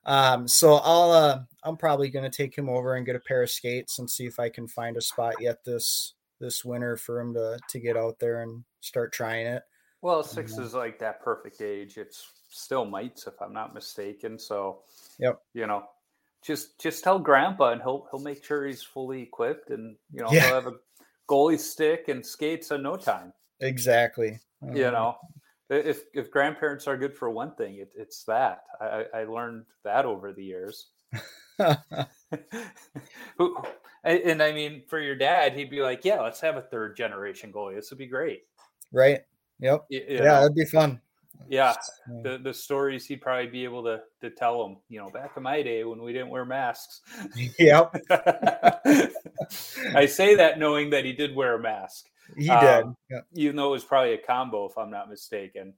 um, 0.05 0.47
so 0.47 0.75
i'll 0.75 1.11
uh, 1.11 1.41
i'm 1.65 1.77
probably 1.77 2.09
going 2.09 2.31
to 2.31 2.37
take 2.37 2.57
him 2.57 2.69
over 2.69 2.95
and 2.95 3.05
get 3.05 3.17
a 3.17 3.21
pair 3.21 3.43
of 3.43 3.51
skates 3.51 3.99
and 3.99 4.09
see 4.09 4.27
if 4.27 4.39
i 4.39 4.49
can 4.49 4.69
find 4.69 4.97
a 4.97 5.01
spot 5.01 5.35
yet 5.41 5.65
this 5.65 6.15
this 6.39 6.65
winter 6.65 6.97
for 6.97 7.21
him 7.21 7.35
to 7.35 7.59
to 7.71 7.81
get 7.81 7.97
out 7.97 8.19
there 8.21 8.43
and 8.43 8.63
start 8.81 9.13
trying 9.13 9.47
it. 9.47 9.63
Well 10.03 10.23
6 10.23 10.57
um, 10.57 10.65
is 10.65 10.75
like 10.75 10.99
that 11.01 11.21
perfect 11.21 11.61
age. 11.63 11.97
It's 11.97 12.31
still 12.49 12.85
mites 12.85 13.27
if 13.27 13.35
i'm 13.43 13.53
not 13.53 13.75
mistaken. 13.75 14.39
So 14.39 14.83
yep. 15.19 15.41
you 15.53 15.67
know 15.67 15.85
just 16.45 16.79
just 16.79 17.03
tell 17.03 17.19
grandpa 17.19 17.73
and 17.73 17.83
he'll 17.83 18.07
he'll 18.11 18.21
make 18.21 18.45
sure 18.45 18.67
he's 18.67 18.83
fully 18.83 19.23
equipped 19.23 19.71
and 19.71 19.97
you 20.13 20.23
know 20.23 20.29
yeah. 20.31 20.47
he'll 20.47 20.55
have 20.55 20.67
a 20.67 20.75
goalie 21.29 21.59
stick 21.59 22.09
and 22.09 22.25
skates 22.25 22.71
in 22.71 22.83
no 22.83 22.97
time. 22.97 23.33
Exactly. 23.61 24.39
You 24.75 24.87
um, 24.89 24.93
know 24.93 25.17
if 25.71 26.03
if 26.13 26.31
grandparents 26.31 26.87
are 26.87 26.99
good 26.99 27.17
for 27.17 27.31
one 27.31 27.55
thing 27.55 27.77
it, 27.77 27.91
it's 27.97 28.25
that. 28.25 28.63
I, 28.81 29.05
I 29.15 29.25
learned 29.25 29.65
that 29.85 30.05
over 30.05 30.33
the 30.33 30.45
years. 30.45 30.89
And 34.07 34.43
i 34.43 34.53
mean 34.53 34.83
for 34.87 35.01
your 35.01 35.15
dad 35.15 35.55
he'd 35.55 35.71
be 35.71 35.81
like 35.81 36.05
yeah 36.05 36.21
let's 36.21 36.39
have 36.41 36.57
a 36.57 36.61
third 36.61 36.95
generation 36.95 37.51
goalie. 37.51 37.75
This 37.75 37.89
would 37.89 37.99
be 37.99 38.07
great. 38.07 38.43
Right. 38.93 39.21
Yep. 39.61 39.87
You 39.89 40.05
yeah 40.07 40.19
know? 40.19 40.41
that'd 40.43 40.55
be 40.55 40.67
fun 40.67 41.01
yeah, 41.49 41.75
the 42.23 42.39
the 42.39 42.55
stories 42.55 43.07
he'd 43.07 43.21
probably 43.21 43.47
be 43.47 43.65
able 43.65 43.85
to 43.85 44.01
to 44.21 44.31
tell 44.31 44.63
them. 44.63 44.79
You 44.89 45.01
know, 45.01 45.11
back 45.11 45.33
in 45.37 45.43
my 45.43 45.63
day 45.63 45.85
when 45.85 46.03
we 46.03 46.13
didn't 46.13 46.31
wear 46.31 46.45
masks. 46.45 47.01
Yep. 47.59 47.97
I 49.95 50.07
say 50.07 50.37
that 50.37 50.59
knowing 50.59 50.91
that 50.91 51.05
he 51.05 51.13
did 51.13 51.35
wear 51.35 51.55
a 51.55 51.61
mask. 51.61 52.07
He 52.37 52.49
um, 52.49 52.61
did. 52.65 53.17
Yep. 53.17 53.27
Even 53.35 53.57
though 53.57 53.69
it 53.69 53.73
was 53.73 53.85
probably 53.85 54.15
a 54.15 54.19
combo, 54.19 54.67
if 54.67 54.79
I'm 54.79 54.91
not 54.91 55.11
mistaken. 55.11 55.75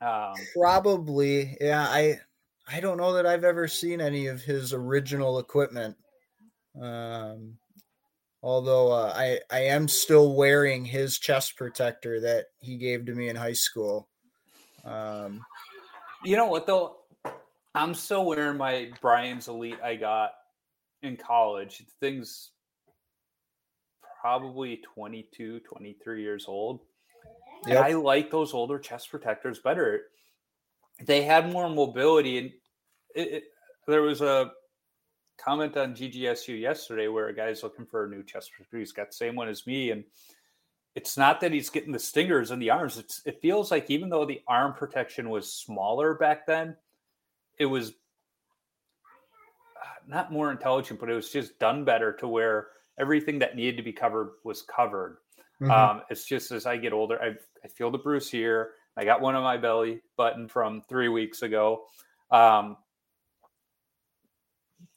Um, 0.00 0.34
Probably, 0.54 1.56
yeah. 1.60 1.86
I 1.88 2.20
I 2.68 2.80
don't 2.80 2.98
know 2.98 3.14
that 3.14 3.26
I've 3.26 3.44
ever 3.44 3.68
seen 3.68 4.00
any 4.00 4.26
of 4.26 4.42
his 4.42 4.72
original 4.72 5.38
equipment. 5.38 5.96
Um, 6.80 7.58
although 8.42 8.92
uh, 8.92 9.12
I 9.14 9.40
I 9.50 9.60
am 9.60 9.88
still 9.88 10.34
wearing 10.34 10.84
his 10.84 11.18
chest 11.18 11.56
protector 11.56 12.20
that 12.20 12.46
he 12.60 12.76
gave 12.76 13.06
to 13.06 13.14
me 13.14 13.28
in 13.28 13.36
high 13.36 13.54
school. 13.54 14.08
Um, 14.84 15.44
you 16.24 16.36
know 16.36 16.46
what 16.46 16.66
though? 16.66 16.96
I'm 17.74 17.94
still 17.94 18.24
wearing 18.24 18.56
my 18.56 18.90
Brian's 19.00 19.48
Elite 19.48 19.80
I 19.82 19.96
got 19.96 20.32
in 21.02 21.16
college. 21.16 21.82
Things 22.00 22.50
probably 24.20 24.80
22, 24.94 25.60
23 25.60 26.22
years 26.22 26.46
old. 26.48 26.80
Yep. 27.66 27.76
And 27.76 27.78
I 27.78 27.92
like 27.92 28.30
those 28.30 28.54
older 28.54 28.78
chest 28.78 29.10
protectors 29.10 29.58
better. 29.58 30.02
They 31.04 31.22
had 31.22 31.52
more 31.52 31.68
mobility, 31.68 32.38
and 32.38 32.50
it, 33.14 33.32
it, 33.32 33.44
there 33.86 34.02
was 34.02 34.20
a 34.20 34.52
comment 35.36 35.76
on 35.76 35.94
GGSU 35.94 36.58
yesterday 36.58 37.08
where 37.08 37.28
a 37.28 37.34
guy's 37.34 37.62
looking 37.62 37.86
for 37.86 38.04
a 38.04 38.08
new 38.08 38.22
chest 38.22 38.52
protector. 38.52 38.78
He's 38.78 38.92
got 38.92 39.08
the 39.08 39.16
same 39.16 39.34
one 39.34 39.48
as 39.48 39.66
me, 39.66 39.90
and 39.90 40.04
it's 40.94 41.16
not 41.16 41.40
that 41.40 41.52
he's 41.52 41.70
getting 41.70 41.92
the 41.92 41.98
stingers 41.98 42.50
in 42.50 42.58
the 42.60 42.70
arms. 42.70 42.98
It's, 42.98 43.20
it 43.24 43.40
feels 43.42 43.70
like 43.70 43.90
even 43.90 44.08
though 44.08 44.24
the 44.24 44.42
arm 44.46 44.74
protection 44.74 45.28
was 45.28 45.52
smaller 45.52 46.14
back 46.14 46.46
then, 46.46 46.76
it 47.58 47.66
was 47.66 47.90
uh, 47.90 47.92
not 50.06 50.32
more 50.32 50.50
intelligent, 50.52 51.00
but 51.00 51.10
it 51.10 51.14
was 51.14 51.30
just 51.30 51.58
done 51.58 51.84
better 51.84 52.12
to 52.14 52.28
where 52.28 52.68
everything 52.98 53.40
that 53.40 53.56
needed 53.56 53.76
to 53.76 53.82
be 53.82 53.92
covered 53.92 54.34
was 54.44 54.62
covered. 54.62 55.18
Mm-hmm. 55.60 55.70
Um, 55.70 56.02
it's 56.10 56.24
just 56.24 56.52
as 56.52 56.66
I 56.66 56.76
get 56.76 56.92
older, 56.92 57.20
I, 57.20 57.34
I 57.64 57.68
feel 57.68 57.90
the 57.90 57.98
bruise 57.98 58.30
here. 58.30 58.72
I 58.96 59.04
got 59.04 59.20
one 59.20 59.34
on 59.34 59.42
my 59.42 59.56
belly 59.56 60.00
button 60.16 60.46
from 60.46 60.82
three 60.88 61.08
weeks 61.08 61.42
ago. 61.42 61.86
Um, 62.30 62.76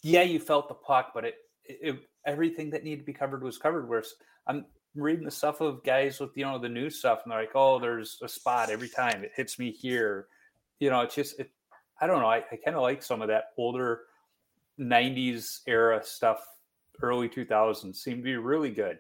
yeah, 0.04 0.22
you 0.22 0.39
felt 0.39 0.68
the 0.68 0.76
puck, 0.76 1.12
but 1.16 1.26
it, 1.26 1.36
it, 1.64 1.95
everything 2.26 2.70
that 2.72 2.84
needed 2.84 3.00
to 3.00 3.06
be 3.06 3.14
covered 3.14 3.41
was 3.41 3.58
covered. 3.58 3.89
Whereas 3.89 4.14
I'm 4.45 4.66
reading 4.98 5.26
the 5.26 5.32
stuff 5.32 5.62
of 5.62 5.84
guys 5.84 6.20
with 6.20 6.32
you 6.36 6.45
know 6.45 6.58
the 6.58 6.70
new 6.70 6.89
stuff, 6.89 7.22
and 7.24 7.32
they're 7.32 7.39
like, 7.39 7.56
"Oh, 7.56 7.80
there's 7.80 8.20
a 8.22 8.28
spot 8.28 8.70
every 8.70 8.89
time 8.89 9.24
it 9.24 9.32
hits 9.36 9.60
me 9.60 9.72
here." 9.72 10.28
You 10.80 10.89
know, 10.89 11.02
it's 11.02 11.16
just 11.16 11.39
it. 11.39 11.52
I 12.00 12.08
don't 12.08 12.22
know. 12.22 12.28
I, 12.28 12.43
I 12.52 12.58
kind 12.64 12.76
of 12.76 12.84
like 12.84 13.02
some 13.02 13.22
of 13.22 13.28
that 13.30 13.52
older 13.58 14.02
'90s 14.80 15.62
era 15.68 16.02
stuff. 16.04 16.45
Early 17.00 17.30
2000s 17.30 17.95
seemed 17.95 18.18
to 18.18 18.24
be 18.24 18.38
really 18.38 18.72
good. 18.72 18.98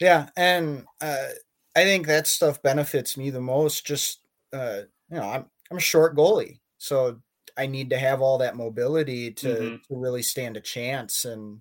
Yeah, 0.00 0.30
and 0.34 0.86
uh, 1.02 1.28
I 1.74 1.84
think 1.84 2.06
that 2.06 2.26
stuff 2.26 2.62
benefits 2.62 3.18
me 3.18 3.28
the 3.28 3.40
most. 3.40 3.86
Just 3.86 4.20
uh, 4.52 4.82
you 5.10 5.18
know, 5.18 5.28
I'm 5.28 5.46
I'm 5.70 5.76
a 5.76 5.80
short 5.80 6.16
goalie, 6.16 6.60
so 6.78 7.20
I 7.56 7.66
need 7.66 7.90
to 7.90 7.98
have 7.98 8.20
all 8.20 8.38
that 8.38 8.56
mobility 8.56 9.30
to 9.32 9.48
mm-hmm. 9.48 9.76
to 9.76 10.00
really 10.00 10.22
stand 10.22 10.56
a 10.56 10.60
chance, 10.60 11.24
and 11.24 11.60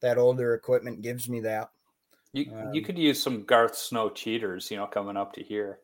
that 0.00 0.18
older 0.18 0.54
equipment 0.54 1.02
gives 1.02 1.28
me 1.28 1.40
that. 1.40 1.70
You 2.32 2.52
um, 2.54 2.72
you 2.72 2.82
could 2.82 2.98
use 2.98 3.20
some 3.20 3.44
Garth 3.44 3.76
Snow 3.76 4.08
cheaters, 4.10 4.70
you 4.70 4.76
know, 4.76 4.86
coming 4.86 5.16
up 5.16 5.32
to 5.34 5.42
here. 5.42 5.80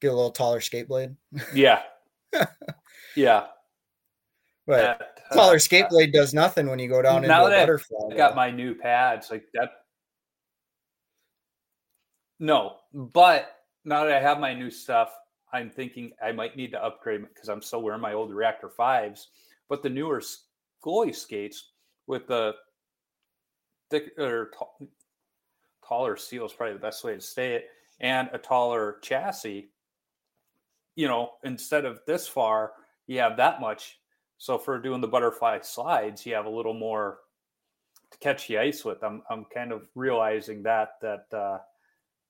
Get 0.00 0.08
a 0.08 0.14
little 0.14 0.30
taller 0.30 0.60
skate 0.60 0.88
blade. 0.88 1.14
Yeah, 1.54 1.82
yeah. 3.16 3.46
But 4.66 4.84
uh, 4.84 5.34
taller 5.34 5.58
skate 5.58 5.88
blade 5.88 6.12
does 6.12 6.34
nothing 6.34 6.68
when 6.68 6.78
you 6.78 6.88
go 6.88 7.00
down 7.00 7.24
into 7.24 7.34
a 7.34 7.48
butterfly. 7.48 8.12
I 8.12 8.16
got 8.16 8.36
my 8.36 8.50
new 8.50 8.74
pads 8.74 9.30
like 9.30 9.44
that. 9.54 9.70
No, 12.38 12.76
but 12.92 13.56
now 13.84 14.04
that 14.04 14.14
I 14.14 14.20
have 14.20 14.38
my 14.38 14.54
new 14.54 14.70
stuff, 14.70 15.12
I'm 15.52 15.70
thinking 15.70 16.12
I 16.22 16.32
might 16.32 16.56
need 16.56 16.72
to 16.72 16.84
upgrade 16.84 17.22
because 17.22 17.48
I'm 17.48 17.62
still 17.62 17.82
wearing 17.82 18.00
my 18.00 18.12
old 18.12 18.32
Reactor 18.32 18.68
fives. 18.68 19.28
But 19.68 19.82
the 19.82 19.88
newer 19.88 20.22
goalie 20.84 21.14
skates 21.14 21.70
with 22.06 22.26
the 22.26 22.54
thick 23.90 24.12
or 24.18 24.50
t- 24.58 24.86
taller 25.88 26.16
seal 26.16 26.44
is 26.46 26.52
probably 26.52 26.74
the 26.74 26.80
best 26.80 27.02
way 27.04 27.14
to 27.14 27.20
say 27.20 27.54
it, 27.54 27.68
and 28.00 28.28
a 28.32 28.38
taller 28.38 28.98
chassis. 29.02 29.70
You 30.96 31.08
know, 31.08 31.30
instead 31.44 31.84
of 31.84 32.00
this 32.06 32.26
far, 32.26 32.72
you 33.06 33.18
have 33.20 33.36
that 33.36 33.60
much. 33.60 33.98
So 34.38 34.58
for 34.58 34.78
doing 34.78 35.00
the 35.00 35.08
butterfly 35.08 35.60
slides, 35.62 36.26
you 36.26 36.34
have 36.34 36.46
a 36.46 36.50
little 36.50 36.74
more 36.74 37.18
to 38.10 38.18
catch 38.18 38.48
the 38.48 38.58
ice 38.58 38.84
with. 38.84 39.02
I'm 39.02 39.22
I'm 39.30 39.46
kind 39.52 39.72
of 39.72 39.88
realizing 39.94 40.62
that 40.64 40.92
that 41.02 41.26
uh, 41.32 41.58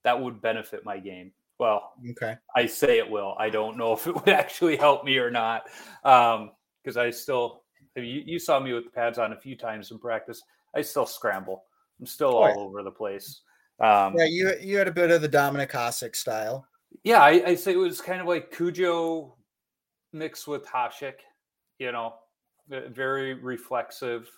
that 0.05 0.21
would 0.21 0.41
benefit 0.41 0.85
my 0.85 0.99
game. 0.99 1.33
Well, 1.59 1.93
okay. 2.11 2.37
I 2.55 2.67
say 2.67 2.99
it 2.99 3.11
will. 3.11 3.35
I 3.39 3.51
don't 3.51 3.77
know 3.77 3.93
if 3.95 4.07
it 4.07 4.15
would 4.15 4.29
actually 4.29 4.77
help 4.77 5.05
me 5.05 5.19
or 5.19 5.31
not. 5.31 5.65
Um, 6.05 6.53
because 6.83 6.97
I 6.97 7.11
still, 7.11 7.65
you, 7.97 8.23
you 8.25 8.39
saw 8.39 8.59
me 8.61 8.73
with 8.73 8.85
the 8.85 8.91
pads 8.91 9.19
on 9.19 9.33
a 9.33 9.37
few 9.37 9.57
times 9.57 9.91
in 9.91 9.99
practice. 9.99 10.43
I 10.75 10.81
still 10.81 11.05
scramble. 11.05 11.65
I'm 12.01 12.07
still 12.07 12.31
oh, 12.31 12.45
all 12.45 12.61
over 12.61 12.83
the 12.83 12.91
place. 12.91 13.43
Um, 13.81 14.15
yeah, 14.17 14.25
you 14.25 14.53
you 14.61 14.77
had 14.77 14.89
a 14.89 14.93
bit 14.93 15.11
of 15.11 15.23
the 15.23 15.29
Dominik 15.29 15.71
Hasek 15.71 16.17
style. 16.17 16.67
Yeah, 17.05 17.23
I, 17.23 17.43
I 17.47 17.55
say 17.55 17.73
it 17.73 17.77
was 17.77 18.01
kind 18.01 18.21
of 18.21 18.27
like 18.27 18.51
Cujo 18.51 19.37
mixed 20.13 20.49
with 20.49 20.67
Hasek. 20.67 21.15
You 21.79 21.93
know, 21.93 22.15
very 22.69 23.35
reflexive 23.35 24.29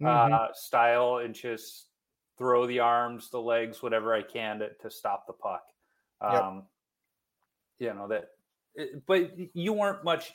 mm-hmm. 0.00 0.32
uh, 0.32 0.48
style, 0.54 1.18
and 1.18 1.34
just 1.34 1.88
throw 2.38 2.66
the 2.66 2.78
arms, 2.78 3.30
the 3.30 3.40
legs, 3.40 3.82
whatever 3.82 4.14
I 4.14 4.22
can 4.22 4.60
to, 4.60 4.68
to 4.82 4.90
stop 4.90 5.26
the 5.26 5.32
puck. 5.32 5.62
Um, 6.20 6.62
yep. 7.78 7.88
You 7.88 7.94
know 7.94 8.08
that, 8.08 8.28
but 9.06 9.32
you 9.54 9.72
weren't 9.72 10.04
much 10.04 10.32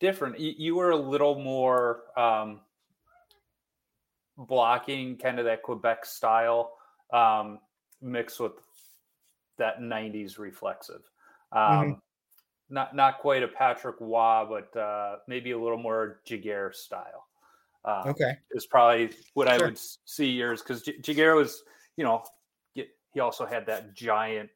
different. 0.00 0.40
You, 0.40 0.54
you 0.58 0.74
were 0.74 0.90
a 0.90 0.96
little 0.96 1.38
more 1.38 2.02
um, 2.16 2.60
blocking, 4.36 5.16
kind 5.16 5.38
of 5.38 5.44
that 5.44 5.62
Quebec 5.62 6.04
style, 6.04 6.72
um, 7.12 7.60
mixed 8.02 8.40
with 8.40 8.52
that 9.58 9.80
'90s 9.80 10.38
reflexive. 10.38 11.02
Um, 11.52 11.62
mm-hmm. 11.62 11.92
Not 12.70 12.96
not 12.96 13.18
quite 13.18 13.42
a 13.42 13.48
Patrick 13.48 13.96
Roy, 14.00 14.46
but 14.48 14.78
uh, 14.78 15.16
maybe 15.28 15.52
a 15.52 15.58
little 15.58 15.78
more 15.78 16.20
Giguere 16.26 16.74
style. 16.74 17.26
Um, 17.84 18.08
okay, 18.08 18.36
is 18.52 18.66
probably 18.66 19.10
what 19.34 19.48
sure. 19.48 19.54
I 19.54 19.64
would 19.64 19.78
see 20.04 20.30
yours 20.30 20.62
because 20.62 20.82
J- 20.82 20.98
Giguere 20.98 21.36
was, 21.36 21.64
you 21.96 22.04
know, 22.04 22.22
he 23.12 23.20
also 23.20 23.44
had 23.44 23.66
that 23.66 23.94
giant 23.94 24.50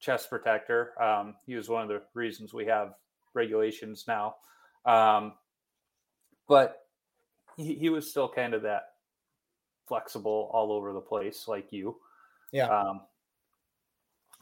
chest 0.00 0.30
protector. 0.30 1.00
Um, 1.02 1.34
he 1.46 1.54
was 1.54 1.68
one 1.68 1.82
of 1.82 1.88
the 1.88 2.02
reasons 2.14 2.54
we 2.54 2.66
have 2.66 2.94
regulations 3.34 4.04
now. 4.08 4.36
Um, 4.84 5.34
but 6.48 6.86
he, 7.56 7.74
he, 7.74 7.90
was 7.90 8.08
still 8.08 8.28
kind 8.28 8.54
of 8.54 8.62
that 8.62 8.92
flexible 9.86 10.50
all 10.52 10.72
over 10.72 10.92
the 10.92 11.00
place, 11.00 11.46
like 11.46 11.72
you. 11.72 11.96
Yeah. 12.52 12.68
Um, 12.68 13.02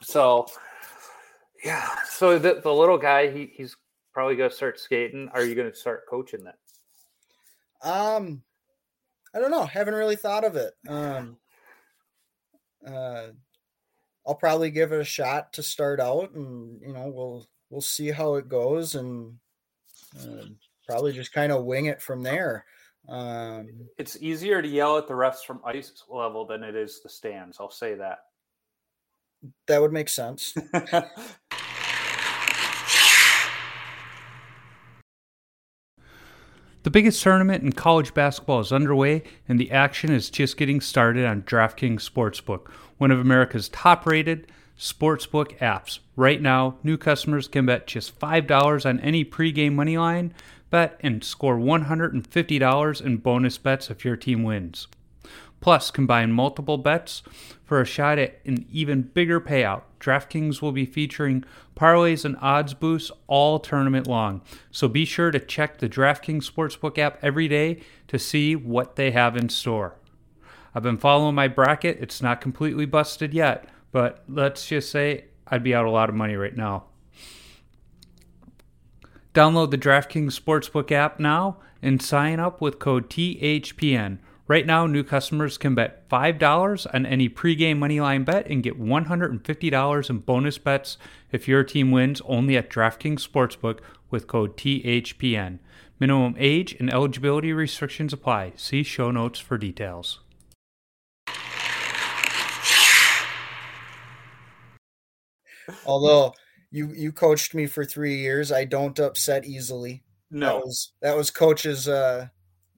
so, 0.03 0.47
yeah. 1.65 1.89
So 2.09 2.39
the, 2.39 2.61
the 2.63 2.73
little 2.73 2.99
guy, 2.99 3.31
he, 3.31 3.51
he's 3.53 3.77
probably 4.13 4.37
going 4.37 4.51
to 4.51 4.57
start 4.57 4.79
skating. 4.79 5.29
Are 5.33 5.45
you 5.45 5.55
going 5.55 5.71
to 5.71 5.77
start 5.77 6.07
coaching 6.09 6.45
that? 6.45 6.59
Um, 7.83 8.43
I 9.35 9.39
don't 9.39 9.51
know. 9.51 9.65
Haven't 9.65 9.95
really 9.95 10.17
thought 10.17 10.45
of 10.45 10.57
it. 10.57 10.73
Um, 10.89 11.37
uh, 12.87 13.29
I'll 14.27 14.35
probably 14.35 14.71
give 14.71 14.93
it 14.93 15.01
a 15.01 15.05
shot 15.05 15.53
to 15.55 15.63
start 15.63 16.01
out, 16.01 16.33
and 16.35 16.81
you 16.81 16.93
know 16.93 17.09
we'll 17.15 17.47
we'll 17.71 17.81
see 17.81 18.11
how 18.11 18.35
it 18.37 18.49
goes, 18.49 18.95
and 18.95 19.35
uh, 20.19 20.47
probably 20.87 21.13
just 21.13 21.33
kind 21.33 21.53
of 21.53 21.65
wing 21.65 21.87
it 21.87 22.01
from 22.01 22.23
there. 22.23 22.65
Um, 23.09 23.69
it's 23.99 24.17
easier 24.21 24.61
to 24.61 24.69
yell 24.69 24.99
at 24.99 25.07
the 25.07 25.15
refs 25.15 25.45
from 25.47 25.61
ice 25.65 25.93
level 26.09 26.45
than 26.47 26.63
it 26.63 26.75
is 26.75 27.01
the 27.03 27.09
stands. 27.09 27.59
I'll 27.61 27.71
say 27.71 27.95
that. 27.95 28.19
That 29.69 29.81
would 29.81 29.93
make 29.93 30.09
sense. 30.09 30.55
The 36.87 36.91
biggest 36.91 37.21
tournament 37.21 37.65
in 37.65 37.73
college 37.73 38.15
basketball 38.15 38.61
is 38.61 38.71
underway, 38.71 39.25
and 39.49 39.59
the 39.59 39.73
action 39.73 40.13
is 40.13 40.31
just 40.31 40.57
getting 40.57 40.81
started 40.81 41.25
on 41.25 41.43
DraftKings 41.43 42.09
Sportsbook, 42.09 42.69
one 42.99 43.11
of 43.11 43.19
America's 43.19 43.69
top 43.69 44.07
rated 44.07 44.47
sportsbook 44.79 45.59
apps. 45.59 45.99
Right 46.15 46.41
now, 46.41 46.77
new 46.85 46.97
customers 46.97 47.49
can 47.49 47.67
bet 47.67 47.89
just 47.89 48.17
$5 48.21 48.87
on 48.89 49.01
any 49.01 49.25
pregame 49.25 49.73
money 49.73 49.99
line 49.99 50.33
bet 50.71 50.99
and 51.01 51.23
score 51.23 51.57
$150 51.57 53.01
in 53.01 53.17
bonus 53.19 53.59
bets 53.59 53.91
if 53.91 54.05
your 54.05 54.17
team 54.17 54.43
wins. 54.43 54.89
Plus, 55.61 55.91
combine 55.91 56.33
multiple 56.33 56.79
bets 56.79 57.23
for 57.65 57.81
a 57.81 57.87
shot 57.87 58.19
at 58.19 58.39
an 58.45 58.67
even 58.71 59.03
bigger 59.03 59.41
payout. 59.41 59.83
DraftKings 59.99 60.63
will 60.63 60.73
be 60.73 60.87
featuring 60.87 61.45
parlays 61.75 62.25
and 62.25 62.37
odds 62.41 62.75
boosts 62.75 63.11
all 63.27 63.59
tournament 63.59 64.07
long. 64.07 64.43
So 64.71 64.87
be 64.87 65.05
sure 65.05 65.31
to 65.31 65.41
check 65.41 65.79
the 65.79 65.89
DraftKings 65.89 66.51
Sportsbook 66.51 66.99
app 66.99 67.19
every 67.23 67.49
day 67.49 67.81
to 68.09 68.19
see 68.19 68.55
what 68.55 68.97
they 68.97 69.11
have 69.11 69.37
in 69.37 69.49
store. 69.49 69.97
I've 70.75 70.83
been 70.83 70.99
following 70.99 71.35
my 71.35 71.49
bracket. 71.49 71.99
It's 72.01 72.23
not 72.23 72.41
completely 72.41 72.87
busted 72.87 73.33
yet, 73.33 73.67
but 73.93 74.23
let's 74.29 74.69
just 74.69 74.91
say 74.91 75.25
I'd 75.49 75.65
be 75.65 75.75
out 75.75 75.87
a 75.87 75.91
lot 75.91 76.11
of 76.11 76.15
money 76.15 76.37
right 76.37 76.57
now. 76.57 76.85
Download 79.37 79.71
the 79.71 79.77
DraftKings 79.77 80.41
Sportsbook 80.41 80.91
app 80.91 81.21
now 81.21 81.59
and 81.83 82.01
sign 82.01 82.41
up 82.41 82.63
with 82.63 82.79
code 82.79 83.11
THPN. 83.11 84.17
Right 84.49 84.65
now, 84.65 84.87
new 84.87 85.05
customers 85.05 85.59
can 85.59 85.75
bet 85.75 86.09
$5 86.09 86.87
on 86.95 87.05
any 87.05 87.29
pregame 87.29 87.77
moneyline 87.77 88.25
bet 88.25 88.47
and 88.47 88.63
get 88.63 88.81
$150 88.81 90.09
in 90.11 90.19
bonus 90.21 90.57
bets 90.57 90.97
if 91.33 91.47
your 91.47 91.65
team 91.65 91.91
wins 91.91 92.23
only 92.25 92.57
at 92.57 92.71
DraftKings 92.71 93.29
Sportsbook 93.29 93.81
with 94.11 94.27
code 94.27 94.57
THPN. 94.57 95.59
Minimum 96.01 96.37
age 96.39 96.75
and 96.81 96.91
eligibility 96.91 97.53
restrictions 97.53 98.15
apply. 98.15 98.55
See 98.57 98.83
show 98.83 99.11
notes 99.11 99.39
for 99.39 99.59
details. 99.59 100.21
Although 105.85 106.33
you 106.71 106.93
you 106.95 107.13
coached 107.13 107.55
me 107.55 107.67
for 107.67 107.85
three 107.85 108.17
years, 108.17 108.53
I 108.53 108.65
don't 108.65 108.99
upset 108.99 109.45
easily. 109.45 110.03
No, 110.31 110.47
that 110.47 110.65
was 110.65 110.93
that 111.03 111.17
was 111.17 111.31
coach's 111.31 111.89
uh, 111.89 112.29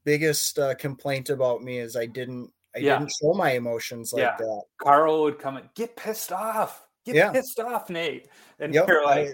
biggest 0.04 0.58
uh, 0.58 0.74
complaint 0.74 1.30
about 1.30 1.62
me 1.62 1.78
is 1.78 1.96
I 1.96 2.06
didn't 2.06 2.52
I 2.74 2.80
Yeah. 2.80 2.98
didn't 2.98 3.12
show 3.20 3.32
my 3.34 3.52
emotions 3.52 4.12
like 4.12 4.22
Yeah. 4.22 4.36
that. 4.38 4.62
Carl 4.82 5.22
would 5.22 5.38
come 5.38 5.56
and 5.56 5.68
get 5.74 5.96
pissed 5.96 6.32
off. 6.32 6.86
Get 7.04 7.16
Yeah. 7.16 7.32
pissed 7.32 7.58
off, 7.58 7.88
Nate. 7.88 8.28
And 8.58 8.74
Yep, 8.74 8.88
you're 8.88 9.04
like, 9.04 9.28
I, 9.28 9.32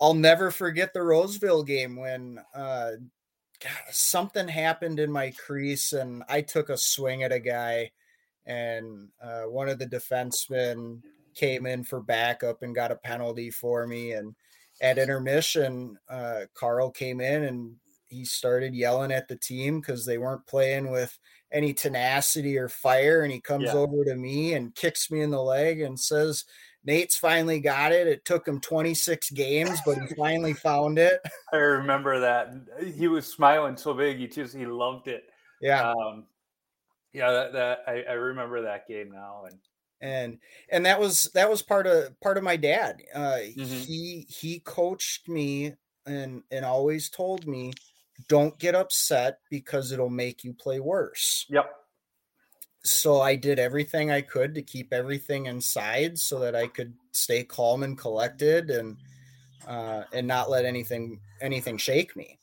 I'll 0.00 0.14
never 0.14 0.50
forget 0.50 0.92
the 0.92 1.02
Roseville 1.02 1.62
game 1.62 1.96
when 1.96 2.40
uh, 2.54 2.92
God, 3.60 3.72
something 3.90 4.48
happened 4.48 4.98
in 4.98 5.12
my 5.12 5.30
crease 5.32 5.92
and 5.92 6.24
I 6.28 6.40
took 6.40 6.70
a 6.70 6.76
swing 6.76 7.22
at 7.22 7.30
a 7.32 7.38
guy, 7.38 7.92
and 8.46 9.10
uh, 9.22 9.42
one 9.42 9.68
of 9.68 9.78
the 9.78 9.86
defensemen 9.86 11.02
came 11.34 11.66
in 11.66 11.84
for 11.84 12.00
backup 12.00 12.62
and 12.62 12.74
got 12.74 12.92
a 12.92 12.96
penalty 12.96 13.50
for 13.50 13.86
me. 13.86 14.12
And 14.12 14.34
at 14.80 14.98
intermission, 14.98 15.98
uh, 16.08 16.42
Carl 16.54 16.90
came 16.90 17.20
in 17.20 17.44
and 17.44 17.76
he 18.06 18.24
started 18.24 18.74
yelling 18.74 19.12
at 19.12 19.28
the 19.28 19.36
team 19.36 19.80
because 19.80 20.04
they 20.04 20.18
weren't 20.18 20.46
playing 20.46 20.90
with 20.90 21.18
any 21.50 21.72
tenacity 21.72 22.58
or 22.58 22.68
fire. 22.68 23.22
And 23.22 23.32
he 23.32 23.40
comes 23.40 23.64
Yeah. 23.64 23.76
over 23.76 24.04
to 24.04 24.16
me 24.16 24.54
and 24.54 24.74
kicks 24.74 25.10
me 25.10 25.20
in 25.22 25.30
the 25.30 25.42
leg 25.42 25.80
and 25.80 25.98
says, 25.98 26.44
Nate's 26.84 27.16
finally 27.16 27.60
got 27.60 27.92
it. 27.92 28.08
It 28.08 28.24
took 28.24 28.46
him 28.46 28.60
26 28.60 29.30
games, 29.30 29.78
but 29.86 29.98
he 29.98 30.14
finally 30.16 30.52
found 30.52 30.98
it. 30.98 31.20
I 31.52 31.56
remember 31.56 32.18
that. 32.18 32.52
He 32.96 33.06
was 33.06 33.26
smiling 33.26 33.76
so 33.76 33.94
big. 33.94 34.18
He 34.18 34.26
just 34.26 34.54
he 34.56 34.66
loved 34.66 35.06
it. 35.08 35.24
Yeah. 35.60 35.90
Um, 35.92 36.26
yeah, 37.12 37.30
that, 37.30 37.52
that 37.52 37.78
I, 37.86 38.02
I 38.10 38.12
remember 38.14 38.62
that 38.62 38.88
game 38.88 39.12
now. 39.12 39.44
And 39.48 39.58
and 40.02 40.38
and 40.70 40.84
that 40.84 41.00
was 41.00 41.30
that 41.32 41.48
was 41.48 41.62
part 41.62 41.86
of 41.86 42.18
part 42.20 42.36
of 42.36 42.44
my 42.44 42.56
dad 42.56 43.02
uh 43.14 43.38
Mhm. 43.56 43.86
he 43.86 44.26
he 44.28 44.60
coached 44.60 45.28
me 45.28 45.74
and 46.04 46.42
and 46.50 46.64
always 46.64 47.08
told 47.08 47.46
me 47.46 47.72
don't 48.28 48.58
get 48.58 48.74
upset 48.74 49.38
because 49.48 49.92
it'll 49.92 50.10
make 50.10 50.44
you 50.44 50.52
play 50.52 50.80
worse 50.80 51.46
yep, 51.48 51.70
so 52.82 53.20
i 53.20 53.34
did 53.34 53.58
everything 53.58 54.10
i 54.10 54.20
could 54.20 54.54
to 54.54 54.62
keep 54.62 54.92
everything 54.92 55.46
inside 55.46 56.18
so 56.18 56.38
that 56.40 56.54
i 56.54 56.66
could 56.66 56.92
stay 57.12 57.44
calm 57.44 57.82
and 57.84 57.96
collected 57.96 58.70
and 58.70 58.96
uh 59.66 60.02
and 60.12 60.26
not 60.26 60.50
let 60.50 60.64
anything 60.64 61.20
anything 61.40 61.78
shake 61.78 62.14
me 62.16 62.38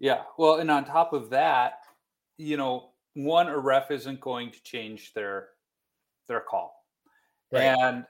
yeah. 0.00 0.22
Well, 0.38 0.56
and 0.60 0.70
on 0.70 0.86
top 0.86 1.12
of 1.12 1.28
that, 1.30 1.80
you 2.38 2.56
know, 2.56 2.92
one 3.14 3.48
a 3.48 3.58
ref 3.58 3.90
isn't 3.90 4.18
going 4.20 4.50
to 4.50 4.62
change 4.62 5.12
their 5.12 5.50
their 6.30 6.40
call, 6.40 6.86
Right. 7.50 7.62
and 7.62 8.06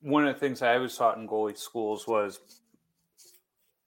one 0.00 0.28
of 0.28 0.34
the 0.34 0.38
things 0.38 0.60
I 0.60 0.76
was 0.76 0.96
taught 0.96 1.16
in 1.16 1.26
goalie 1.26 1.56
schools 1.56 2.06
was 2.06 2.38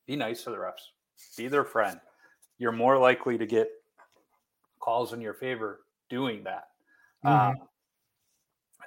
be 0.08 0.16
nice 0.16 0.44
to 0.44 0.50
the 0.50 0.58
refs, 0.58 0.90
be 1.38 1.48
their 1.48 1.64
friend. 1.64 2.02
You're 2.58 2.72
more 2.72 2.98
likely 2.98 3.38
to 3.38 3.46
get 3.46 3.70
calls 4.80 5.14
in 5.14 5.22
your 5.22 5.36
favor 5.36 5.86
doing 6.10 6.44
that. 6.46 6.72
Mhm. 7.24 7.30
Um, 7.30 7.70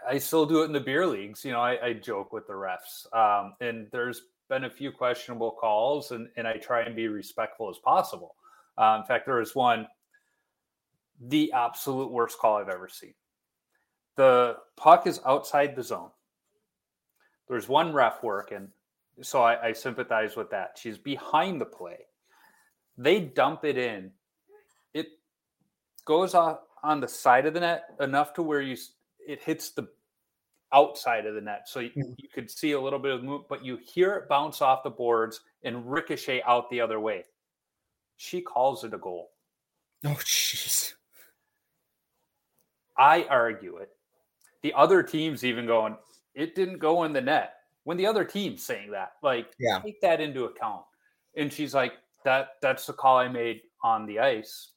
I 0.05 0.19
still 0.19 0.47
do 0.47 0.63
it 0.63 0.65
in 0.65 0.73
the 0.73 0.81
beer 0.81 1.07
leagues. 1.07 1.45
You 1.45 1.53
know, 1.53 1.61
I, 1.61 1.87
I 1.87 1.93
joke 1.93 2.33
with 2.33 2.49
the 2.49 2.55
refs, 2.55 3.07
um, 3.15 3.55
and 3.61 3.89
there's 3.93 4.23
been 4.49 4.65
a 4.65 4.71
few 4.71 4.91
questionable 4.91 5.53
calls, 5.53 6.11
and, 6.11 6.29
and 6.37 6.49
I 6.49 6.57
try 6.59 6.83
and 6.83 6.97
be 6.97 7.07
respectful 7.07 7.71
as 7.71 7.79
possible. 7.79 8.35
Uh, 8.77 8.99
in 9.01 9.07
fact, 9.07 9.27
there 9.27 9.37
was 9.37 9.55
one, 9.55 9.87
the 11.29 11.53
absolute 11.53 12.11
worst 12.11 12.39
call 12.39 12.57
I've 12.57 12.69
ever 12.69 12.89
seen. 12.89 13.15
The 14.17 14.57
puck 14.77 15.07
is 15.07 15.21
outside 15.25 15.77
the 15.77 15.83
zone. 15.83 16.11
There's 17.49 17.69
one 17.69 17.93
ref 17.93 18.23
working, 18.23 18.69
so 19.21 19.43
I, 19.43 19.69
I 19.69 19.73
sympathize 19.73 20.37
with 20.37 20.51
that. 20.51 20.79
She's 20.81 20.99
behind 20.99 21.61
the 21.61 21.65
play. 21.67 21.99
They 22.99 23.21
dump 23.21 23.65
it 23.65 23.79
in. 23.79 24.11
It 24.95 25.07
goes 26.05 26.35
off 26.35 26.61
on 26.83 27.01
the 27.01 27.09
side 27.09 27.47
of 27.47 27.55
the 27.55 27.61
net 27.61 27.85
enough 28.01 28.35
to 28.35 28.43
where 28.43 28.61
you 28.61 28.77
it 29.27 29.41
hits 29.41 29.71
the 29.71 29.89
outside 30.73 31.27
of 31.27 31.35
the 31.35 31.41
net, 31.41 31.69
so 31.69 31.81
you, 31.81 31.91
Mhm. 31.91 32.15
you 32.17 32.29
could 32.31 32.51
see 32.51 32.73
a 32.73 32.81
little 32.81 32.99
bit 32.99 33.13
of 33.13 33.21
the 33.21 33.27
move, 33.27 33.43
but 33.49 33.65
you 33.65 33.77
hear 33.77 34.15
it 34.15 34.29
bounce 34.29 34.61
off 34.63 34.83
the 34.83 34.91
boards 34.91 35.41
and 35.63 35.91
ricochet 35.91 36.43
out 36.43 36.69
the 36.71 36.81
other 36.81 36.99
way. 36.99 37.25
She 38.17 38.41
calls 38.41 38.83
it 38.85 38.95
a 38.95 38.99
goal. 38.99 39.33
oh 40.05 40.19
jeez 40.25 40.95
I 43.03 43.25
argue 43.25 43.79
it. 43.79 43.91
The 44.63 44.73
other 44.75 45.03
team's 45.03 45.43
even 45.45 45.67
going, 45.67 45.97
it 46.35 46.55
didn't 46.55 46.79
go 46.79 47.03
in 47.03 47.13
the 47.13 47.21
net. 47.21 47.55
When 47.83 47.97
the 47.97 48.07
other 48.07 48.25
team's 48.25 48.63
saying 48.63 48.93
that, 48.93 49.15
like, 49.23 49.53
Yeah. 49.59 49.81
take 49.81 50.01
that 50.03 50.21
into 50.21 50.45
account. 50.45 50.85
And 51.37 51.53
she's 51.53 51.75
like, 51.75 51.95
that 52.25 52.61
that's 52.61 52.87
the 52.87 52.93
call 52.93 53.19
I 53.19 53.27
made 53.27 53.63
on 53.83 54.07
the 54.07 54.21
ice. 54.21 54.71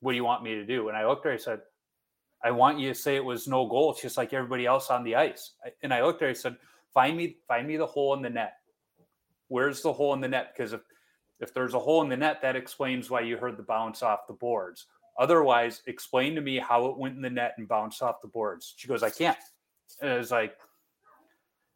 What 0.00 0.10
do 0.12 0.16
you 0.16 0.24
want 0.24 0.42
me 0.42 0.56
to 0.56 0.66
do? 0.66 0.88
And 0.88 0.96
I 0.96 1.06
looked 1.06 1.24
at 1.24 1.30
her, 1.30 1.34
I 1.34 1.38
said, 1.38 1.60
I 2.42 2.50
want 2.50 2.80
you 2.80 2.88
to 2.88 2.94
say 2.94 3.14
it 3.14 3.24
was 3.24 3.46
no 3.46 3.66
goal, 3.68 3.94
just 3.94 4.16
like 4.16 4.32
everybody 4.32 4.66
else 4.66 4.90
on 4.90 5.04
the 5.04 5.14
ice. 5.14 5.52
And 5.82 5.94
I 5.94 6.02
looked 6.02 6.20
at 6.22 6.26
her, 6.26 6.30
I 6.30 6.34
said, 6.34 6.56
find 6.92 7.16
me, 7.16 7.36
find 7.46 7.68
me 7.68 7.76
the 7.76 7.86
hole 7.86 8.14
in 8.14 8.22
the 8.22 8.30
net. 8.30 8.54
Where's 9.46 9.82
the 9.82 9.92
hole 9.92 10.14
in 10.14 10.20
the 10.20 10.28
net? 10.28 10.52
Because 10.52 10.72
if 10.72 10.80
if 11.40 11.54
there's 11.54 11.74
a 11.74 11.78
hole 11.78 12.02
in 12.02 12.08
the 12.08 12.16
net, 12.16 12.42
that 12.42 12.56
explains 12.56 13.08
why 13.08 13.20
you 13.20 13.36
heard 13.36 13.56
the 13.56 13.62
bounce 13.62 14.02
off 14.02 14.26
the 14.26 14.32
boards. 14.32 14.86
Otherwise, 15.18 15.82
explain 15.86 16.34
to 16.36 16.40
me 16.40 16.58
how 16.58 16.86
it 16.86 16.96
went 16.96 17.16
in 17.16 17.22
the 17.22 17.30
net 17.30 17.54
and 17.58 17.66
bounced 17.66 18.02
off 18.02 18.22
the 18.22 18.28
boards. 18.28 18.74
She 18.76 18.86
goes, 18.86 19.02
I 19.02 19.10
can't. 19.10 19.38
And 20.00 20.10
it 20.10 20.16
was 20.16 20.30
like, 20.30 20.56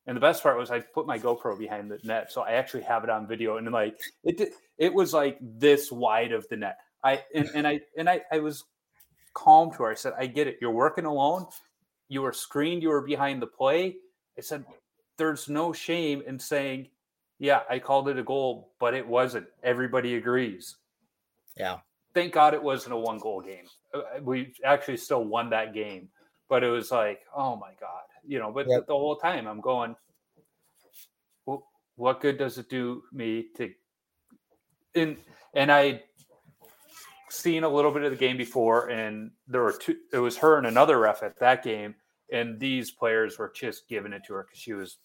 and 0.07 0.16
the 0.16 0.20
best 0.20 0.43
part 0.43 0.59
was 0.59 0.70
I 0.70 0.80
put 0.80 1.07
my 1.07 1.18
GoPro 1.18 1.59
behind 1.59 1.90
the 1.90 1.99
net, 2.05 2.32
so 2.32 2.43
I 2.43 2.53
actually 2.53 2.82
have 2.82 3.05
it 3.05 3.11
on 3.11 3.26
video, 3.26 3.57
and 3.57 3.70
like 3.70 4.01
it, 4.24 4.53
it 4.76 4.93
was 4.93 5.12
like 5.12 5.38
this 5.40 5.93
wide 5.93 6.32
of 6.32 6.49
the 6.49 6.57
net. 6.57 6.78
I 7.05 7.22
and, 7.34 7.51
and 7.55 7.66
I 7.68 7.80
and 7.97 8.11
I, 8.11 8.22
I 8.32 8.40
was 8.40 8.64
calm 9.34 9.70
to 9.72 9.84
her. 9.84 9.90
I 9.90 9.95
said, 9.95 10.14
I 10.18 10.26
get 10.26 10.49
it. 10.49 10.59
You're 10.61 10.72
working 10.72 11.05
alone. 11.05 11.47
You 12.09 12.22
were 12.22 12.32
screened. 12.32 12.82
You 12.82 12.88
were 12.88 13.01
behind 13.01 13.40
the 13.40 13.47
play. 13.47 13.97
I 14.36 14.40
said, 14.40 14.64
there's 15.18 15.49
no 15.49 15.72
shame 15.72 16.22
in 16.26 16.38
saying, 16.38 16.88
yeah, 17.38 17.61
I 17.70 17.78
called 17.78 18.09
it 18.09 18.18
a 18.18 18.24
goal, 18.24 18.72
but 18.80 18.95
it 18.95 19.07
wasn't. 19.07 19.47
Everybody 19.62 20.16
agrees 20.16 20.76
yeah 21.57 21.78
thank 22.14 22.32
God 22.32 22.54
it 22.54 22.62
wasn't 22.62 22.94
a 22.94 22.96
one 22.98 23.18
goal 23.18 23.40
game. 23.40 23.64
Uh, 23.94 24.02
We 24.22 24.54
actually 24.64 24.96
still 24.96 25.24
won 25.24 25.50
that 25.50 25.72
game, 25.74 26.08
but 26.48 26.62
it 26.62 26.68
was 26.70 26.90
like, 26.90 27.20
oh 27.34 27.56
my 27.56 27.72
God, 27.80 28.02
you 28.24 28.38
know, 28.38 28.52
but 28.52 28.66
Yep. 28.68 28.86
the 28.86 28.92
whole 28.94 29.16
time 29.16 29.46
I'm 29.46 29.60
going, 29.60 29.96
"Wh- 31.48 31.62
what 31.96 32.20
good 32.20 32.38
does 32.38 32.58
it 32.58 32.68
do 32.68 33.04
me 33.12 33.48
to, 33.56 33.72
and, 34.94 35.16
and 35.54 35.72
I 35.72 36.04
seen 37.30 37.64
a 37.64 37.68
little 37.68 37.90
bit 37.90 38.02
of 38.02 38.10
the 38.10 38.16
game 38.16 38.36
before 38.36 38.88
and 38.90 39.30
there 39.48 39.62
were 39.62 39.72
two, 39.72 39.96
it 40.12 40.18
was 40.18 40.36
her 40.36 40.58
and 40.58 40.66
another 40.66 40.98
ref 40.98 41.22
at 41.22 41.38
that 41.40 41.62
game. 41.62 41.94
And 42.30 42.58
these 42.60 42.90
players 42.90 43.38
were 43.38 43.52
just 43.54 43.88
giving 43.88 44.12
it 44.12 44.22
to 44.24 44.34
her 44.34 44.42
because 44.44 44.58
she 44.58 44.72
was 44.74 44.98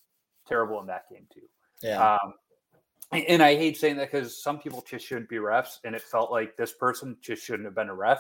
terrible 0.46 0.80
in 0.82 0.88
that 0.88 1.10
game 1.10 1.28
too. 1.34 1.48
yeah 1.82 2.14
Um, 2.14 2.34
and 3.12 3.42
I 3.42 3.56
hate 3.56 3.78
saying 3.78 3.98
that 3.98 4.12
because 4.12 4.42
some 4.42 4.60
people 4.60 4.84
just 4.88 5.06
shouldn't 5.06 5.30
be 5.30 5.38
refs, 5.38 5.80
and 5.84 5.96
it 5.96 6.02
felt 6.02 6.32
like 6.32 6.58
this 6.58 6.74
person 6.74 7.18
just 7.22 7.44
shouldn't 7.44 7.66
have 7.66 7.76
been 7.76 7.90
a 7.90 7.96
ref. 7.96 8.20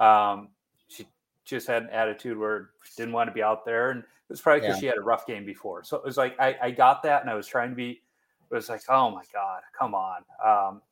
Um, 0.00 0.48
she 0.88 1.06
just 1.44 1.66
had 1.66 1.84
an 1.84 1.90
attitude 1.90 2.36
where 2.36 2.70
she 2.84 2.94
didn't 2.96 3.12
want 3.14 3.28
to 3.28 3.34
be 3.34 3.42
out 3.42 3.64
there, 3.64 3.90
and 3.90 4.00
it 4.00 4.06
was 4.28 4.40
probably 4.40 4.60
because 4.60 4.76
Yeah. 4.76 4.80
she 4.80 4.86
had 4.86 4.98
a 4.98 5.02
rough 5.02 5.26
game 5.26 5.44
before. 5.46 5.84
So 5.84 5.96
it 5.96 6.04
was 6.04 6.16
like 6.16 6.38
I, 6.40 6.56
I 6.60 6.70
got 6.72 7.02
that, 7.04 7.22
and 7.22 7.30
I 7.30 7.34
was 7.34 7.46
trying 7.46 7.70
to 7.70 7.76
be. 7.76 8.02
It 8.50 8.54
was 8.54 8.68
like, 8.68 8.82
oh 8.88 9.10
my 9.10 9.24
god, 9.32 9.62
come 9.76 9.94
on. 9.94 10.22
Um, 10.44 10.82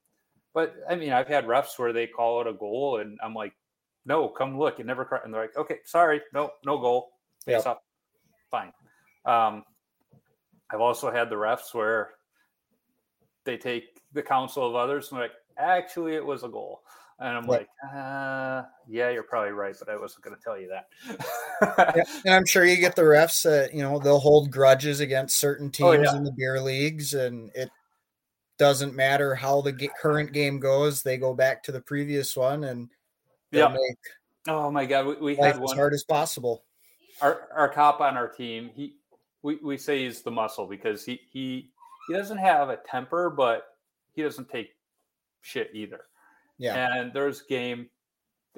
but 0.53 0.75
I 0.89 0.95
mean, 0.97 1.13
I've 1.13 1.29
had 1.29 1.47
refs 1.47 1.79
where 1.79 1.93
they 1.93 2.07
call 2.07 2.41
it 2.41 2.47
a 2.47 2.53
goal, 2.53 2.99
and 2.99 3.19
I'm 3.23 3.35
like, 3.35 3.55
no, 4.07 4.29
come 4.29 4.59
look, 4.59 4.79
it 4.81 4.87
never. 4.87 5.05
cr-" 5.05 5.17
And 5.17 5.33
they're 5.35 5.43
like, 5.43 5.57
okay, 5.57 5.79
sorry, 5.85 6.21
no, 6.33 6.51
no 6.65 6.79
goal, 6.79 7.13
face 7.45 7.65
Yep. 7.65 7.67
up, 7.67 7.85
fine. 8.51 8.73
Um, 9.25 9.65
I've 10.71 10.81
also 10.81 11.11
had 11.11 11.31
the 11.31 11.37
refs 11.37 11.73
where 11.75 12.11
they 13.45 13.57
take 13.57 14.01
the 14.13 14.23
counsel 14.23 14.69
of 14.69 14.75
others 14.75 15.11
and 15.11 15.19
they're 15.21 15.29
like, 15.29 15.37
actually, 15.59 16.15
it 16.15 16.25
was 16.25 16.43
a 16.43 16.49
goal. 16.49 16.83
And 17.19 17.29
I'm 17.29 17.47
Right. 17.47 17.67
like, 17.83 17.95
uh, 17.95 18.63
yeah, 18.89 19.11
you're 19.11 19.23
probably 19.23 19.53
right, 19.53 19.75
but 19.79 19.89
I 19.89 19.97
wasn't 19.97 20.25
going 20.25 20.37
to 20.37 20.43
tell 20.43 20.59
you 20.59 20.69
that. 20.69 20.89
Yeah, 21.97 22.03
and 22.25 22.35
I'm 22.35 22.47
sure 22.47 22.65
you 22.65 22.77
get 22.77 22.97
the 22.97 23.03
refs 23.03 23.45
that 23.45 23.73
you 23.73 23.83
know 23.83 23.99
they'll 24.01 24.19
hold 24.19 24.51
grudges 24.51 25.01
against 25.01 25.39
certain 25.39 25.71
teams 25.71 25.89
Oh, 25.89 25.93
yeah. 25.93 26.17
in 26.17 26.25
the 26.25 26.33
beer 26.33 26.61
leagues, 26.61 27.15
and 27.15 27.51
it 27.55 27.71
doesn't 28.59 28.95
matter 28.95 29.35
how 29.35 29.61
the 29.61 29.73
ge- 29.73 29.91
current 30.01 30.33
game 30.33 30.59
goes, 30.59 31.03
they 31.03 31.17
go 31.17 31.35
back 31.35 31.63
to 31.65 31.73
the 31.73 31.81
previous 31.81 32.37
one 32.37 32.65
and 32.65 32.89
Yeah. 33.53 33.69
make 33.69 33.99
Oh 34.47 34.71
my 34.71 34.85
god, 34.85 35.07
we, 35.07 35.15
we 35.17 35.37
had 35.37 35.57
as 35.63 35.73
hard 35.73 35.95
as 35.95 36.05
possible. 36.05 36.65
Our 37.23 37.49
our 37.55 37.69
cop 37.69 38.01
on 38.01 38.17
our 38.17 38.29
team. 38.29 38.71
He 38.75 38.97
we, 39.43 39.57
we 39.57 39.77
say 39.79 40.05
he's 40.05 40.23
the 40.23 40.31
muscle 40.31 40.67
because 40.67 41.05
he 41.05 41.21
he 41.33 41.71
he 42.09 42.15
doesn't 42.15 42.39
have 42.39 42.69
a 42.69 42.79
temper, 42.89 43.31
but 43.31 43.65
he 44.13 44.23
doesn't 44.23 44.49
take 44.49 44.71
shit 45.43 45.71
either. 45.75 46.01
Yeah. 46.59 46.95
And 46.95 47.13
there's 47.13 47.43
game 47.43 47.89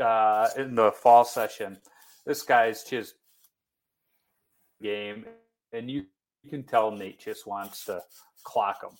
uh, 0.02 0.48
in 0.56 0.74
the 0.74 0.92
fall 0.92 1.24
session. 1.24 1.78
This 2.26 2.42
guy's 2.42 2.84
just 2.84 3.14
game, 4.82 5.24
and 5.72 5.90
you, 5.90 6.04
you 6.42 6.50
can 6.50 6.64
tell 6.64 6.90
Nate 6.90 7.20
just 7.20 7.46
wants 7.46 7.84
to 7.86 8.02
clock 8.44 8.82
him. 8.82 8.96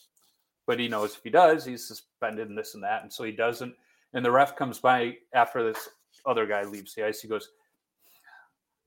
But 0.66 0.80
he 0.80 0.88
knows 0.88 1.14
if 1.14 1.22
he 1.22 1.30
does, 1.30 1.64
he's 1.64 1.86
suspended 1.86 2.48
and 2.48 2.58
this 2.58 2.74
and 2.74 2.82
that. 2.82 3.02
And 3.02 3.12
so 3.12 3.24
he 3.24 3.32
doesn't. 3.32 3.74
And 4.14 4.24
the 4.24 4.30
ref 4.30 4.56
comes 4.56 4.78
by 4.78 5.16
after 5.34 5.62
this 5.62 5.88
other 6.24 6.46
guy 6.46 6.64
leaves 6.64 6.94
the 6.94 7.06
ice. 7.06 7.20
He 7.20 7.28
goes, 7.28 7.50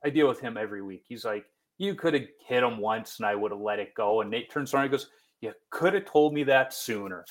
I 0.03 0.09
deal 0.09 0.27
with 0.27 0.39
him 0.39 0.57
every 0.57 0.81
week. 0.81 1.03
He's 1.07 1.23
like, 1.23 1.45
You 1.77 1.95
could 1.95 2.13
have 2.13 2.27
hit 2.45 2.63
him 2.63 2.79
once 2.79 3.19
and 3.19 3.25
I 3.25 3.35
would 3.35 3.51
have 3.51 3.61
let 3.61 3.79
it 3.79 3.93
go. 3.93 4.21
And 4.21 4.29
Nate 4.29 4.51
turns 4.51 4.73
around 4.73 4.85
and 4.85 4.91
goes, 4.91 5.09
You 5.41 5.53
could 5.69 5.93
have 5.93 6.05
told 6.05 6.33
me 6.33 6.43
that 6.43 6.73
sooner. 6.73 7.23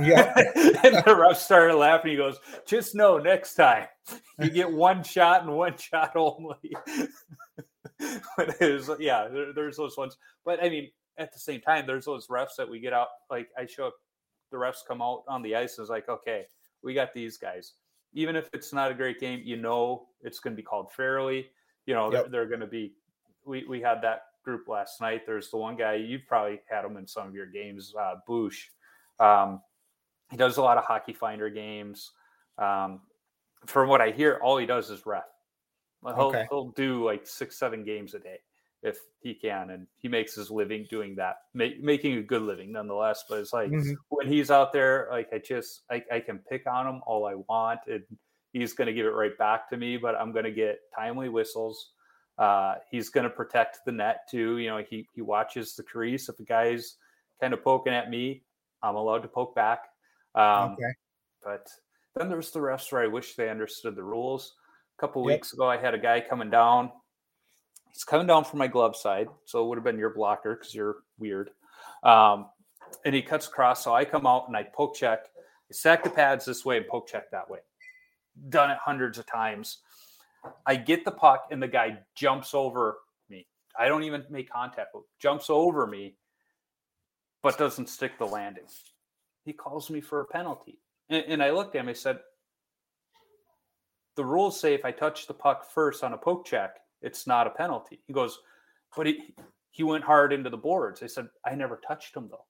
Yeah. 0.00 0.32
and 0.36 0.96
the 1.04 1.16
ref 1.16 1.38
started 1.38 1.76
laughing. 1.76 2.10
He 2.10 2.16
goes, 2.16 2.38
Just 2.66 2.94
know 2.94 3.18
next 3.18 3.54
time 3.54 3.86
you 4.40 4.50
get 4.50 4.70
one 4.70 5.04
shot 5.04 5.42
and 5.44 5.52
one 5.52 5.76
shot 5.76 6.12
only. 6.16 6.56
but 8.36 8.60
it 8.60 8.72
was, 8.72 8.90
yeah, 8.98 9.28
there, 9.28 9.52
there's 9.52 9.76
those 9.76 9.96
ones. 9.96 10.16
But 10.44 10.62
I 10.62 10.68
mean, 10.68 10.90
at 11.18 11.32
the 11.32 11.38
same 11.38 11.60
time, 11.60 11.86
there's 11.86 12.04
those 12.06 12.26
refs 12.26 12.56
that 12.58 12.68
we 12.68 12.80
get 12.80 12.92
out. 12.92 13.08
Like 13.30 13.48
I 13.56 13.66
show 13.66 13.86
up, 13.88 13.94
the 14.50 14.56
refs 14.56 14.78
come 14.86 15.00
out 15.00 15.22
on 15.28 15.42
the 15.42 15.54
ice 15.54 15.78
and 15.78 15.84
it's 15.84 15.90
like, 15.90 16.08
okay, 16.08 16.46
we 16.82 16.94
got 16.94 17.14
these 17.14 17.36
guys. 17.36 17.74
Even 18.12 18.36
if 18.36 18.50
it's 18.52 18.72
not 18.72 18.90
a 18.90 18.94
great 18.94 19.20
game, 19.20 19.40
you 19.44 19.56
know 19.56 20.08
it's 20.20 20.40
going 20.40 20.54
to 20.54 20.60
be 20.60 20.64
called 20.64 20.92
fairly. 20.92 21.46
You 21.86 21.94
know, 21.94 22.12
Yep. 22.12 22.22
they're, 22.24 22.30
they're 22.30 22.48
going 22.48 22.60
to 22.60 22.66
be. 22.66 22.94
We 23.44 23.64
we 23.68 23.80
had 23.80 24.02
that 24.02 24.22
group 24.42 24.68
last 24.68 25.00
night. 25.00 25.22
There's 25.26 25.50
the 25.50 25.56
one 25.56 25.76
guy 25.76 25.94
you've 25.94 26.26
probably 26.26 26.60
had 26.68 26.84
him 26.84 26.96
in 26.96 27.06
some 27.06 27.28
of 27.28 27.34
your 27.34 27.46
games, 27.46 27.94
uh, 27.98 28.16
Boosh. 28.28 28.64
Um, 29.18 29.62
he 30.30 30.36
does 30.36 30.56
a 30.56 30.62
lot 30.62 30.78
of 30.78 30.84
hockey 30.84 31.12
finder 31.12 31.50
games. 31.50 32.12
Um, 32.58 33.02
from 33.66 33.88
what 33.88 34.00
I 34.00 34.10
hear, 34.10 34.38
all 34.42 34.58
he 34.58 34.66
does 34.66 34.90
is 34.90 35.04
ref. 35.06 35.24
He'll, 36.04 36.14
Okay. 36.30 36.46
he'll 36.50 36.70
do 36.72 37.04
like 37.04 37.26
six, 37.26 37.56
seven 37.58 37.84
games 37.84 38.14
a 38.14 38.18
day 38.18 38.38
if 38.82 38.98
he 39.20 39.34
can, 39.34 39.70
and 39.70 39.86
he 39.98 40.08
makes 40.08 40.34
his 40.34 40.50
living 40.50 40.84
doing 40.90 41.14
that, 41.14 41.36
ma- 41.54 41.78
making 41.80 42.18
a 42.18 42.22
good 42.22 42.42
living 42.42 42.72
nonetheless. 42.72 43.24
But 43.28 43.38
it's 43.38 43.52
like 43.52 43.70
Mhm. 43.70 43.94
when 44.08 44.26
he's 44.26 44.50
out 44.50 44.72
there, 44.72 45.06
like 45.12 45.32
I 45.32 45.38
just 45.38 45.84
I, 45.90 46.04
I 46.10 46.18
can 46.20 46.40
pick 46.40 46.66
on 46.66 46.88
him 46.88 47.02
all 47.06 47.26
I 47.26 47.34
want, 47.36 47.80
and 47.86 48.04
he's 48.52 48.72
going 48.72 48.86
to 48.88 48.92
give 48.92 49.06
it 49.06 49.10
right 49.10 49.38
back 49.38 49.68
to 49.70 49.76
me. 49.76 49.96
But 49.96 50.16
I'm 50.16 50.32
going 50.32 50.44
to 50.44 50.50
get 50.50 50.80
timely 50.92 51.28
whistles. 51.28 51.92
Uh, 52.38 52.76
he's 52.90 53.10
going 53.10 53.24
to 53.24 53.30
protect 53.30 53.80
the 53.84 53.92
net 53.92 54.20
too. 54.30 54.58
You 54.58 54.70
know, 54.70 54.78
he 54.88 55.06
he 55.14 55.20
watches 55.22 55.74
the 55.74 55.82
crease. 55.82 56.28
If 56.28 56.36
the 56.36 56.44
guy's 56.44 56.96
kind 57.40 57.52
of 57.52 57.62
poking 57.62 57.92
at 57.92 58.10
me, 58.10 58.42
I'm 58.82 58.96
allowed 58.96 59.22
to 59.22 59.28
poke 59.28 59.54
back. 59.54 59.88
Um, 60.34 60.72
okay. 60.72 60.92
but 61.44 61.68
then 62.16 62.28
there's 62.28 62.50
the 62.50 62.60
refs 62.60 62.90
where 62.90 63.02
I 63.02 63.06
wish 63.06 63.34
they 63.34 63.50
understood 63.50 63.96
the 63.96 64.02
rules. 64.02 64.54
A 64.98 65.00
couple 65.00 65.22
Yep. 65.28 65.36
weeks 65.38 65.52
ago, 65.52 65.68
I 65.68 65.76
had 65.76 65.94
a 65.94 65.98
guy 65.98 66.20
coming 66.20 66.50
down. 66.50 66.90
He's 67.92 68.04
coming 68.04 68.26
down 68.26 68.44
from 68.44 68.58
my 68.58 68.66
glove 68.68 68.96
side, 68.96 69.28
so 69.44 69.62
it 69.62 69.68
would 69.68 69.76
have 69.76 69.84
been 69.84 69.98
your 69.98 70.14
blocker 70.14 70.54
because 70.54 70.74
you're 70.74 70.96
weird. 71.18 71.50
Um, 72.02 72.48
and 73.04 73.14
he 73.14 73.20
cuts 73.22 73.46
across, 73.46 73.84
so 73.84 73.94
I 73.94 74.04
come 74.06 74.26
out 74.26 74.48
and 74.48 74.56
I 74.56 74.62
poke 74.62 74.96
check. 74.96 75.24
I 75.36 75.72
stack 75.72 76.02
the 76.02 76.10
pads 76.10 76.44
this 76.46 76.64
way 76.64 76.78
and 76.78 76.86
poke 76.86 77.08
check 77.08 77.30
that 77.30 77.48
way. 77.50 77.58
Done 78.48 78.70
it 78.70 78.78
hundreds 78.82 79.18
of 79.18 79.26
times. 79.26 79.78
I 80.66 80.76
get 80.76 81.04
the 81.04 81.10
puck 81.10 81.48
and 81.50 81.62
the 81.62 81.68
guy 81.68 81.98
jumps 82.14 82.54
over 82.54 82.98
me. 83.28 83.46
I 83.78 83.88
don't 83.88 84.04
even 84.04 84.24
make 84.30 84.50
contact 84.50 84.94
with, 84.94 85.04
jumps 85.20 85.50
over 85.50 85.86
me, 85.86 86.16
but 87.42 87.58
doesn't 87.58 87.88
stick 87.88 88.18
the 88.18 88.26
landing. 88.26 88.64
He 89.44 89.52
calls 89.52 89.90
me 89.90 90.00
for 90.00 90.20
a 90.20 90.26
penalty. 90.26 90.78
And, 91.08 91.24
and 91.26 91.42
I 91.42 91.50
looked 91.50 91.74
at 91.74 91.82
him. 91.82 91.88
I 91.88 91.94
said, 91.94 92.20
"The 94.16 94.24
rules 94.24 94.60
say 94.60 94.74
if 94.74 94.84
I 94.84 94.92
touch 94.92 95.26
the 95.26 95.34
puck 95.34 95.68
first 95.70 96.04
on 96.04 96.12
a 96.12 96.18
poke 96.18 96.46
check, 96.46 96.76
it's 97.00 97.26
not 97.26 97.46
a 97.46 97.50
penalty." 97.50 98.00
He 98.06 98.12
goes, 98.12 98.38
"But 98.96 99.06
he 99.06 99.34
he 99.70 99.82
went 99.82 100.04
hard 100.04 100.32
into 100.32 100.50
the 100.50 100.56
boards." 100.56 101.02
I 101.02 101.06
said, 101.06 101.28
"I 101.44 101.54
never 101.54 101.80
touched 101.86 102.16
him 102.16 102.28
though. 102.30 102.46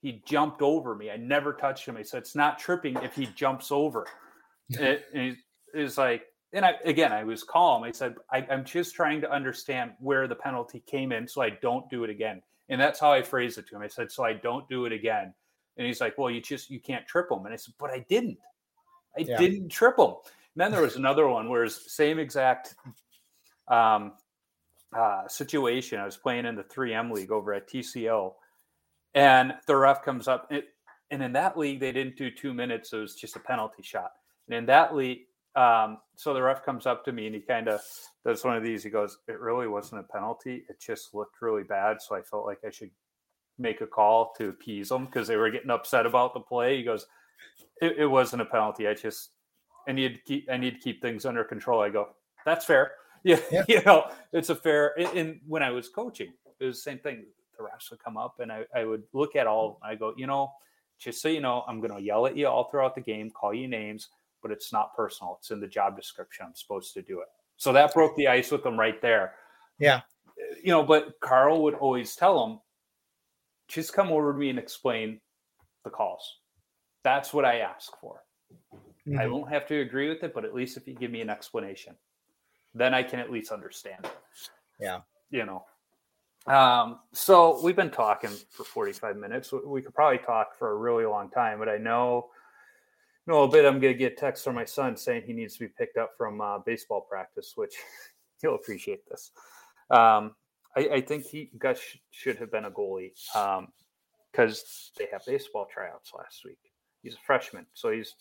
He 0.00 0.22
jumped 0.26 0.60
over 0.60 0.94
me. 0.96 1.10
I 1.10 1.16
never 1.16 1.52
touched 1.52 1.86
him." 1.86 1.96
I 1.96 2.02
said, 2.02 2.18
"It's 2.18 2.34
not 2.34 2.58
tripping 2.58 2.96
if 2.96 3.14
he 3.14 3.26
jumps 3.26 3.70
over." 3.70 4.06
he 4.68 5.36
is 5.72 5.98
like, 5.98 6.24
and 6.54 6.64
I 6.64 6.74
again, 6.84 7.12
I 7.12 7.24
was 7.24 7.42
calm. 7.42 7.82
I 7.82 7.90
said, 7.90 8.14
I, 8.30 8.46
"I'm 8.50 8.64
just 8.64 8.94
trying 8.94 9.20
to 9.20 9.30
understand 9.30 9.92
where 9.98 10.26
the 10.26 10.34
penalty 10.34 10.82
came 10.86 11.12
in, 11.12 11.28
so 11.28 11.42
I 11.42 11.50
don't 11.50 11.88
do 11.90 12.04
it 12.04 12.10
again." 12.10 12.42
And 12.70 12.80
that's 12.80 12.98
how 12.98 13.12
I 13.12 13.20
phrased 13.20 13.58
it 13.58 13.66
to 13.68 13.76
him. 13.76 13.82
I 13.82 13.88
said, 13.88 14.10
"So 14.10 14.24
I 14.24 14.32
don't 14.32 14.66
do 14.68 14.86
it 14.86 14.92
again." 14.92 15.34
And 15.76 15.86
he's 15.86 16.00
like, 16.00 16.16
"Well, 16.16 16.30
you 16.30 16.40
just 16.40 16.70
you 16.70 16.80
can't 16.80 17.06
trip 17.06 17.30
him." 17.30 17.44
And 17.44 17.52
I 17.52 17.56
said, 17.56 17.74
"But 17.78 17.90
I 17.90 17.98
didn't. 18.08 18.38
I 19.16 19.20
Yeah. 19.20 19.36
didn't 19.36 19.68
trip 19.68 19.98
him." 19.98 20.14
And 20.54 20.56
then 20.56 20.70
there 20.70 20.82
was 20.82 20.96
another 20.96 21.28
one 21.28 21.48
where 21.48 21.64
it's 21.64 21.92
same 21.92 22.18
exact 22.18 22.76
um, 23.68 24.12
uh, 24.96 25.26
situation. 25.28 25.98
I 25.98 26.04
was 26.04 26.16
playing 26.16 26.46
in 26.46 26.54
the 26.54 26.62
3M 26.64 27.10
league 27.10 27.32
over 27.32 27.52
at 27.52 27.68
TCL 27.68 28.36
and 29.14 29.54
the 29.66 29.76
ref 29.76 30.02
comes 30.02 30.28
up. 30.28 30.50
It, 30.50 30.68
and 31.10 31.22
in 31.22 31.32
that 31.32 31.56
league, 31.56 31.80
they 31.80 31.92
didn't 31.92 32.16
do 32.16 32.30
two 32.30 32.52
minutes; 32.52 32.90
So 32.90 32.98
it 32.98 33.02
was 33.02 33.14
just 33.14 33.36
a 33.36 33.40
penalty 33.40 33.82
shot. 33.82 34.12
And 34.48 34.56
in 34.56 34.66
that 34.66 34.94
league, 34.94 35.26
um, 35.56 35.98
so 36.16 36.34
the 36.34 36.42
ref 36.42 36.64
comes 36.64 36.86
up 36.86 37.04
to 37.04 37.12
me 37.12 37.26
and 37.26 37.34
he 37.34 37.40
kind 37.40 37.68
of 37.68 37.80
does 38.26 38.44
one 38.44 38.56
of 38.56 38.62
these. 38.62 38.82
He 38.82 38.90
goes, 38.90 39.18
"It 39.28 39.38
really 39.40 39.68
wasn't 39.68 40.00
a 40.00 40.12
penalty. 40.12 40.64
It 40.68 40.80
just 40.80 41.14
looked 41.14 41.40
really 41.42 41.62
bad, 41.62 42.00
so 42.02 42.14
I 42.16 42.22
felt 42.22 42.46
like 42.46 42.58
I 42.66 42.70
should 42.70 42.90
make 43.58 43.80
a 43.80 43.86
call 43.86 44.32
to 44.38 44.48
appease 44.48 44.88
them 44.88 45.04
because 45.06 45.28
they 45.28 45.36
were 45.36 45.50
getting 45.50 45.70
upset 45.70 46.06
about 46.06 46.34
the 46.34 46.40
play." 46.40 46.76
He 46.76 46.82
goes, 46.82 47.06
"It, 47.80 47.96
it 47.98 48.06
wasn't 48.06 48.42
a 48.42 48.46
penalty. 48.46 48.88
I 48.88 48.94
just 48.94 49.30
I 49.88 49.92
need 49.92 50.14
to 50.14 50.20
keep 50.22 50.48
I 50.50 50.56
need 50.56 50.72
to 50.74 50.80
keep 50.80 51.00
things 51.02 51.24
under 51.26 51.44
control." 51.44 51.80
I 51.80 51.88
go, 51.90 52.10
"That's 52.44 52.64
fair." 52.64 52.92
Yeah, 53.26 53.40
Yeah. 53.50 53.64
you 53.68 53.80
know, 53.86 54.10
it's 54.34 54.50
a 54.50 54.54
fair. 54.54 54.92
And, 54.98 55.40
when 55.46 55.62
I 55.62 55.70
was 55.70 55.88
coaching, 55.88 56.34
it 56.60 56.64
was 56.66 56.76
the 56.76 56.82
same 56.82 56.98
thing. 56.98 57.24
The 57.56 57.64
refs 57.64 57.90
would 57.90 58.04
come 58.04 58.18
up 58.18 58.38
and 58.40 58.52
I, 58.52 58.66
I 58.76 58.84
would 58.84 59.04
look 59.14 59.34
at 59.34 59.46
all. 59.46 59.80
I 59.82 59.94
go, 59.94 60.12
you 60.14 60.26
know, 60.26 60.52
just 60.98 61.22
so 61.22 61.28
you 61.28 61.40
know, 61.40 61.64
I'm 61.66 61.80
going 61.80 61.94
to 61.96 62.02
yell 62.02 62.26
at 62.26 62.36
you 62.36 62.48
all 62.48 62.64
throughout 62.64 62.94
the 62.94 63.00
game, 63.00 63.30
call 63.30 63.54
you 63.54 63.66
names, 63.66 64.10
but 64.44 64.52
it's 64.52 64.74
not 64.74 64.94
personal. 64.94 65.36
It's 65.40 65.50
in 65.50 65.58
the 65.58 65.66
job 65.66 65.96
description. 65.96 66.44
I'm 66.46 66.54
supposed 66.54 66.92
to 66.92 67.02
do 67.02 67.20
it. 67.20 67.28
So 67.56 67.72
that 67.72 67.94
broke 67.94 68.14
the 68.16 68.28
ice 68.28 68.50
with 68.50 68.62
them 68.62 68.78
right 68.78 69.00
there. 69.00 69.36
Yeah. 69.78 70.02
You 70.62 70.70
know, 70.70 70.82
but 70.82 71.18
Carl 71.20 71.62
would 71.62 71.72
always 71.72 72.14
tell 72.14 72.46
them, 72.46 72.60
just 73.68 73.94
come 73.94 74.10
over 74.10 74.34
to 74.34 74.38
me 74.38 74.50
and 74.50 74.58
explain 74.58 75.18
the 75.82 75.88
calls. 75.88 76.40
That's 77.04 77.32
what 77.32 77.46
I 77.46 77.60
ask 77.60 77.98
for. 77.98 78.22
I 79.06 79.24
Mhm. 79.24 79.32
won't 79.32 79.50
have 79.50 79.66
to 79.68 79.80
agree 79.80 80.10
with 80.10 80.22
it, 80.22 80.34
but 80.34 80.44
at 80.44 80.52
least 80.52 80.76
if 80.76 80.86
you 80.86 80.94
give 80.94 81.10
me 81.10 81.22
an 81.22 81.30
explanation, 81.30 81.96
then 82.74 82.92
I 82.92 83.02
can 83.02 83.20
at 83.20 83.30
least 83.30 83.50
understand 83.50 84.04
it. 84.04 84.18
Yeah. 84.78 85.00
You 85.30 85.46
know. 85.46 85.64
Um, 86.46 87.00
so 87.12 87.62
we've 87.62 87.76
been 87.76 87.90
talking 87.90 88.30
for 88.50 88.64
45 88.64 89.16
minutes. 89.16 89.52
We 89.52 89.80
could 89.80 89.94
probably 89.94 90.18
talk 90.18 90.54
for 90.54 90.72
a 90.72 90.76
really 90.76 91.06
long 91.06 91.30
time, 91.30 91.58
but 91.58 91.70
I 91.70 91.78
know 91.78 92.33
in 93.26 93.32
a 93.32 93.34
little 93.34 93.48
bit 93.48 93.64
I'm 93.64 93.80
gonna 93.80 93.94
get 93.94 94.12
a 94.12 94.16
text 94.16 94.44
from 94.44 94.54
my 94.54 94.64
son 94.64 94.96
saying 94.96 95.22
he 95.26 95.32
needs 95.32 95.54
to 95.54 95.60
be 95.60 95.68
picked 95.68 95.96
up 95.96 96.12
from 96.16 96.40
uh, 96.40 96.58
baseball 96.58 97.06
practice, 97.08 97.52
which 97.56 97.74
he'll 98.42 98.54
appreciate 98.54 99.08
this. 99.08 99.30
Um, 99.90 100.34
I, 100.76 100.88
I 100.94 101.00
think 101.00 101.24
he 101.24 101.50
Gus 101.58 101.80
should 102.10 102.36
have 102.36 102.50
been 102.50 102.64
a 102.64 102.70
goalie 102.70 103.12
because 104.32 104.90
they 104.98 105.06
have 105.12 105.22
baseball 105.26 105.66
tryouts 105.72 106.12
last 106.16 106.44
week. 106.44 106.58
He's 107.02 107.14
a 107.14 107.24
freshman, 107.26 107.66
so 107.74 107.90
he's 107.90 108.14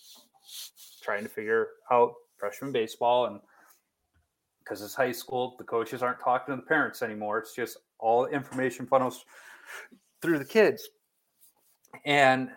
trying 1.01 1.23
to 1.23 1.29
figure 1.29 1.67
out 1.91 2.13
freshman 2.37 2.71
baseball 2.71 3.27
and 3.27 3.39
because 4.59 4.81
it's 4.81 4.95
high 4.95 5.11
school 5.11 5.55
the 5.57 5.63
coaches 5.63 6.01
aren't 6.01 6.19
talking 6.19 6.53
to 6.53 6.61
the 6.61 6.67
parents 6.67 7.01
anymore 7.01 7.37
it's 7.37 7.55
just 7.55 7.77
all 7.99 8.25
information 8.25 8.85
funnels 8.85 9.23
through 10.21 10.37
the 10.37 10.45
kids 10.45 10.89
and 12.05 12.49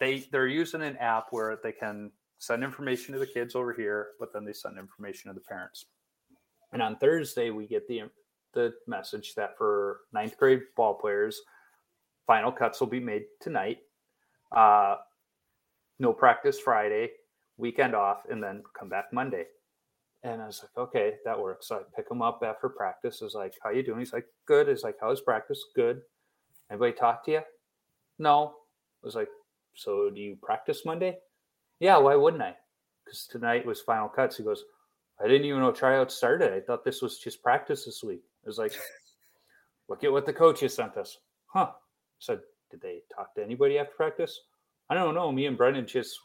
they 0.00 0.20
they're 0.32 0.46
using 0.46 0.82
an 0.82 0.96
app 0.96 1.26
where 1.30 1.58
they 1.62 1.72
can 1.72 2.10
send 2.38 2.64
information 2.64 3.12
to 3.12 3.20
the 3.20 3.26
kids 3.26 3.54
over 3.54 3.72
here 3.72 4.08
but 4.18 4.32
then 4.32 4.44
they 4.44 4.52
send 4.52 4.78
information 4.78 5.28
to 5.30 5.34
the 5.34 5.44
parents 5.44 5.86
and 6.72 6.82
on 6.82 6.96
thursday 6.96 7.50
we 7.50 7.66
get 7.66 7.86
the 7.86 8.02
the 8.54 8.72
message 8.86 9.34
that 9.36 9.56
for 9.56 10.00
ninth 10.12 10.36
grade 10.36 10.62
ball 10.76 10.94
players 10.94 11.40
final 12.26 12.50
cuts 12.50 12.80
will 12.80 12.88
be 12.88 13.00
made 13.00 13.24
tonight 13.40 13.78
uh, 14.56 14.96
no 15.98 16.12
practice 16.12 16.58
friday 16.58 17.10
weekend 17.60 17.94
off 17.94 18.24
and 18.28 18.42
then 18.42 18.62
come 18.76 18.88
back 18.88 19.12
Monday. 19.12 19.44
And 20.22 20.42
I 20.42 20.46
was 20.46 20.62
like, 20.62 20.88
okay, 20.88 21.14
that 21.24 21.38
works. 21.38 21.68
So 21.68 21.76
I 21.76 21.82
pick 21.94 22.10
him 22.10 22.22
up 22.22 22.42
after 22.44 22.68
practice. 22.68 23.22
Is 23.22 23.34
like, 23.34 23.54
how 23.62 23.70
you 23.70 23.82
doing? 23.82 24.00
He's 24.00 24.12
like, 24.12 24.26
good. 24.46 24.68
He's 24.68 24.82
like, 24.82 24.96
how's 25.00 25.20
practice? 25.20 25.64
Good. 25.74 26.02
Anybody 26.70 26.92
talk 26.92 27.24
to 27.24 27.30
you? 27.30 27.40
No. 28.18 28.54
I 29.02 29.06
was 29.06 29.14
like, 29.14 29.28
so 29.74 30.10
do 30.10 30.20
you 30.20 30.36
practice 30.40 30.84
Monday? 30.84 31.18
Yeah, 31.78 31.96
why 31.98 32.14
wouldn't 32.14 32.42
I? 32.42 32.56
Because 33.04 33.26
tonight 33.26 33.66
was 33.66 33.80
final 33.80 34.08
cuts. 34.08 34.36
He 34.36 34.44
goes, 34.44 34.64
I 35.22 35.26
didn't 35.26 35.46
even 35.46 35.60
know 35.60 35.72
tryouts 35.72 36.14
started. 36.14 36.52
I 36.52 36.60
thought 36.60 36.84
this 36.84 37.02
was 37.02 37.18
just 37.18 37.42
practice 37.42 37.84
this 37.84 38.02
week. 38.02 38.22
I 38.44 38.48
was 38.48 38.58
like, 38.58 38.72
look 39.88 40.04
at 40.04 40.12
what 40.12 40.26
the 40.26 40.32
coaches 40.32 40.74
sent 40.74 40.96
us. 40.96 41.18
Huh. 41.46 41.70
Said, 42.18 42.40
did 42.70 42.80
they 42.80 43.02
talk 43.14 43.34
to 43.34 43.42
anybody 43.42 43.78
after 43.78 43.94
practice? 43.94 44.38
I 44.88 44.94
don't 44.94 45.14
know. 45.14 45.32
Me 45.32 45.46
and 45.46 45.56
Brendan 45.56 45.86
just, 45.86 46.18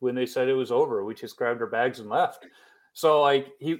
when 0.00 0.14
they 0.14 0.26
said 0.26 0.48
it 0.48 0.54
was 0.54 0.72
over, 0.72 1.04
we 1.04 1.14
just 1.14 1.36
grabbed 1.36 1.60
our 1.60 1.66
bags 1.66 2.00
and 2.00 2.08
left. 2.08 2.46
So 2.92 3.22
like 3.22 3.48
he, 3.58 3.78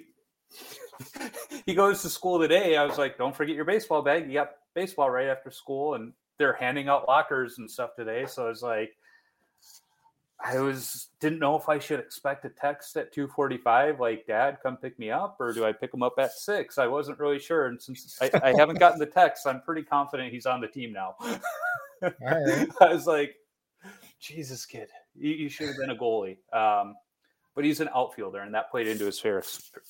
he 1.66 1.74
goes 1.74 2.02
to 2.02 2.08
school 2.08 2.38
today. 2.38 2.76
I 2.76 2.84
was 2.84 2.98
like, 2.98 3.18
don't 3.18 3.36
forget 3.36 3.56
your 3.56 3.64
baseball 3.64 4.02
bag. 4.02 4.26
You 4.26 4.34
got 4.34 4.52
baseball 4.74 5.10
right 5.10 5.28
after 5.28 5.50
school. 5.50 5.94
And 5.94 6.12
they're 6.38 6.54
handing 6.54 6.88
out 6.88 7.08
lockers 7.08 7.58
and 7.58 7.70
stuff 7.70 7.94
today. 7.96 8.26
So 8.26 8.46
I 8.46 8.48
was 8.48 8.62
like, 8.62 8.96
I 10.44 10.58
was 10.60 11.08
didn't 11.18 11.38
know 11.38 11.56
if 11.56 11.68
I 11.68 11.78
should 11.78 11.98
expect 11.98 12.44
a 12.44 12.50
text 12.50 12.96
at 12.96 13.12
2:45, 13.12 13.98
like 13.98 14.26
"Dad, 14.26 14.58
come 14.62 14.76
pick 14.76 14.98
me 14.98 15.10
up," 15.10 15.36
or 15.40 15.52
do 15.52 15.64
I 15.64 15.72
pick 15.72 15.94
him 15.94 16.02
up 16.02 16.14
at 16.18 16.32
six? 16.32 16.78
I 16.78 16.86
wasn't 16.86 17.18
really 17.18 17.38
sure, 17.38 17.66
and 17.66 17.80
since 17.80 18.18
I, 18.20 18.30
I 18.42 18.54
haven't 18.56 18.78
gotten 18.78 18.98
the 18.98 19.06
text, 19.06 19.46
I'm 19.46 19.62
pretty 19.62 19.82
confident 19.82 20.32
he's 20.32 20.46
on 20.46 20.60
the 20.60 20.68
team 20.68 20.92
now. 20.92 21.16
I 22.02 22.66
was 22.80 23.06
like, 23.06 23.36
"Jesus, 24.20 24.66
kid, 24.66 24.88
you, 25.14 25.30
you, 25.30 25.48
should 25.48 25.68
have 25.68 25.78
been 25.78 25.90
a 25.90 25.96
goalie." 25.96 26.36
Um, 26.52 26.94
but 27.56 27.64
he's 27.64 27.80
an 27.80 27.88
outfielder, 27.94 28.42
and 28.42 28.54
that 28.54 28.70
played 28.70 28.86
into 28.86 29.06
his 29.06 29.18
favor. 29.18 29.42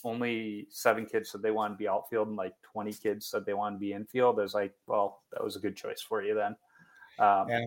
Only 0.03 0.67
seven 0.71 1.05
kids 1.05 1.31
said 1.31 1.43
they 1.43 1.51
wanted 1.51 1.75
to 1.75 1.79
be 1.79 1.89
outfield, 1.89 2.29
and 2.29 2.37
like 2.37 2.55
20 2.73 2.95
kids 2.95 3.27
said 3.27 3.45
they 3.45 3.53
wanted 3.53 3.77
to 3.77 3.81
be 3.81 3.93
infield. 3.93 4.39
I 4.39 4.43
was 4.43 4.55
like, 4.55 4.73
"Well, 4.87 5.21
that 5.33 5.45
was 5.45 5.57
a 5.57 5.61
good 5.61 5.77
choice 5.77 6.01
for 6.01 6.23
you 6.23 6.35
then." 6.35 6.57
Um, 7.19 7.49
yeah 7.49 7.67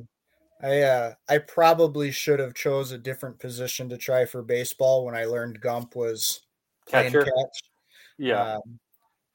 I 0.61 0.81
uh, 0.81 1.13
I 1.29 1.37
probably 1.37 2.11
should 2.11 2.39
have 2.39 2.53
chose 2.53 2.91
a 2.91 2.97
different 2.97 3.39
position 3.39 3.87
to 3.89 3.97
try 3.97 4.25
for 4.25 4.41
baseball 4.41 5.05
when 5.05 5.15
I 5.15 5.25
learned 5.25 5.61
Gump 5.61 5.95
was 5.95 6.41
catcher. 6.85 7.23
Catch. 7.23 7.61
Yeah. 8.17 8.55
Um, 8.55 8.79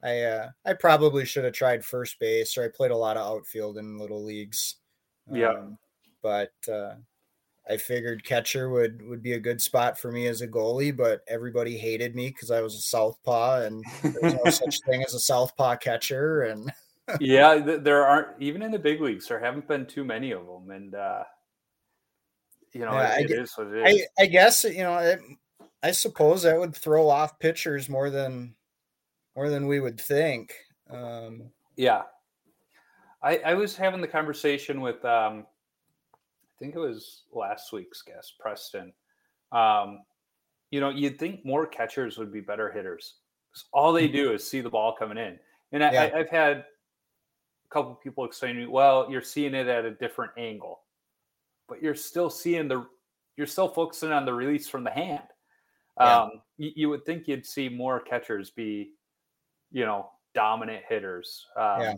I 0.03 0.21
uh, 0.23 0.49
I 0.67 0.75
probably 0.75 1.25
should 1.25 1.45
have 1.45 1.55
tried 1.55 1.85
first 1.85 2.19
base, 2.19 2.59
or 2.59 2.65
I 2.65 2.69
played 2.69 2.91
a 2.91 2.97
lot 2.97 3.17
of 3.17 3.27
outfield 3.27 3.79
in 3.79 3.99
little 3.99 4.23
leagues. 4.23 4.77
Um, 5.31 5.37
yeah. 5.37 5.63
But 6.23 6.53
uh, 6.71 6.97
I 7.69 7.77
figured 7.79 8.25
catcher 8.25 8.69
would 8.69 9.03
would 9.07 9.23
be 9.23 9.33
a 9.33 9.41
good 9.41 9.61
spot 9.61 9.99
for 9.99 10.13
me 10.13 10.27
as 10.27 10.43
a 10.43 10.49
goalie, 10.49 10.95
but 10.95 11.23
everybody 11.27 11.79
hated 11.79 12.15
me 12.15 12.29
because 12.29 12.51
I 12.51 12.61
was 12.61 12.75
a 12.75 12.81
southpaw, 12.81 13.63
and 13.63 13.85
there's 14.03 14.35
no 14.35 14.51
such 14.51 14.81
thing 14.81 15.03
as 15.03 15.15
a 15.15 15.21
southpaw 15.21 15.77
catcher, 15.77 16.43
and 16.43 16.71
yeah, 17.21 17.59
there 17.59 18.05
aren't 18.05 18.29
even 18.41 18.63
in 18.63 18.71
the 18.71 18.79
big 18.79 19.01
leagues. 19.01 19.29
There 19.29 19.41
haven't 19.41 19.67
been 19.67 19.87
too 19.87 20.05
many 20.05 20.33
of 20.33 20.47
them, 20.47 20.71
and 20.71 20.95
uh, 20.95 21.25
you 22.73 22.81
know, 22.81 22.93
yeah, 22.93 23.19
it, 23.19 23.31
it 23.31 23.39
is 23.39 23.53
what 23.57 23.69
it 23.69 23.89
is. 23.89 24.07
I, 24.19 24.23
I 24.25 24.27
guess 24.27 24.65
you 24.65 24.83
know, 24.83 24.99
it, 24.99 25.21
I 25.83 25.93
suppose 25.93 26.43
that 26.43 26.59
would 26.59 26.77
throw 26.77 27.09
off 27.09 27.39
pitchers 27.39 27.89
more 27.89 28.11
than 28.11 28.55
more 29.35 29.49
than 29.49 29.67
we 29.67 29.81
would 29.81 30.01
think. 30.01 30.55
Um, 30.91 31.51
yeah, 31.77 32.03
I, 33.25 33.39
I 33.39 33.55
was 33.55 33.75
having 33.75 34.03
the 34.03 34.07
conversation 34.07 34.83
with, 34.83 35.03
um, 35.05 35.47
I 35.47 35.54
think 36.59 36.75
it 36.75 36.79
was 36.79 37.23
last 37.33 37.73
week's 37.73 38.03
guest, 38.03 38.35
Preston. 38.39 38.93
Um, 39.53 40.01
you 40.71 40.81
know, 40.81 40.91
you'd 40.91 41.19
think 41.19 41.45
more 41.45 41.67
catchers 41.67 42.19
would 42.19 42.33
be 42.33 42.41
better 42.41 42.71
hitters. 42.71 43.15
All 43.73 43.93
they 43.93 44.07
mm-hmm. 44.07 44.17
do 44.17 44.33
is 44.33 44.47
see 44.47 44.61
the 44.61 44.71
ball 44.71 44.95
coming 44.99 45.19
in. 45.19 45.39
And 45.73 45.85
I, 45.85 45.93
yeah. 45.93 46.03
I, 46.03 46.19
I've 46.19 46.31
had 46.31 46.57
a 46.59 46.65
couple 47.71 47.95
people 47.95 48.25
explaining, 48.25 48.71
well, 48.71 49.07
you're 49.11 49.23
seeing 49.23 49.55
it 49.55 49.69
at 49.69 49.85
a 49.85 49.93
different 49.93 50.33
angle, 50.37 50.81
but 51.69 51.83
you're 51.83 51.95
still 51.95 52.31
seeing 52.31 52.69
the, 52.69 52.87
you're 53.37 53.47
still 53.47 53.69
focusing 53.69 54.13
on 54.13 54.25
the 54.25 54.35
release 54.35 54.69
from 54.69 54.85
the 54.85 54.91
hand. 54.91 55.23
Yeah. 56.01 56.23
Um, 56.23 56.31
you, 56.57 56.73
you, 56.75 56.89
would 56.89 57.05
think 57.05 57.29
you'd 57.29 57.47
see 57.47 57.69
more 57.69 58.01
catchers 58.01 58.51
be, 58.51 58.91
you 59.71 59.85
know, 59.85 60.11
dominant 60.35 60.85
hitters. 60.89 61.47
Um, 61.57 61.81
yeah. 61.81 61.95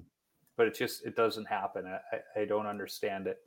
But 0.57 0.67
it 0.69 0.75
just 0.75 1.05
it 1.05 1.17
doesn't 1.17 1.47
happen. 1.47 1.85
I, 1.87 2.41
I 2.41 2.45
don't 2.47 2.67
understand 2.67 3.27
it. 3.27 3.39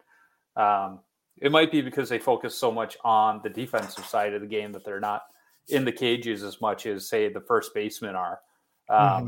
Um, 0.56 1.00
it 1.42 1.52
might 1.52 1.72
be 1.72 1.82
because 1.82 2.10
they 2.10 2.20
focus 2.20 2.56
so 2.56 2.72
much 2.72 2.98
on 3.04 3.40
the 3.44 3.50
defensive 3.50 4.06
side 4.06 4.34
of 4.34 4.42
the 4.42 4.48
game 4.48 4.72
that 4.74 4.84
they're 4.84 5.00
not 5.00 5.24
in 5.70 5.86
the 5.86 5.92
cages 5.92 6.44
as 6.44 6.60
much 6.62 6.86
as 6.86 7.08
say 7.08 7.32
the 7.32 7.42
first 7.42 7.74
basemen 7.74 8.16
are. 8.16 8.40
Um, 8.90 9.00
mm-hmm. 9.00 9.28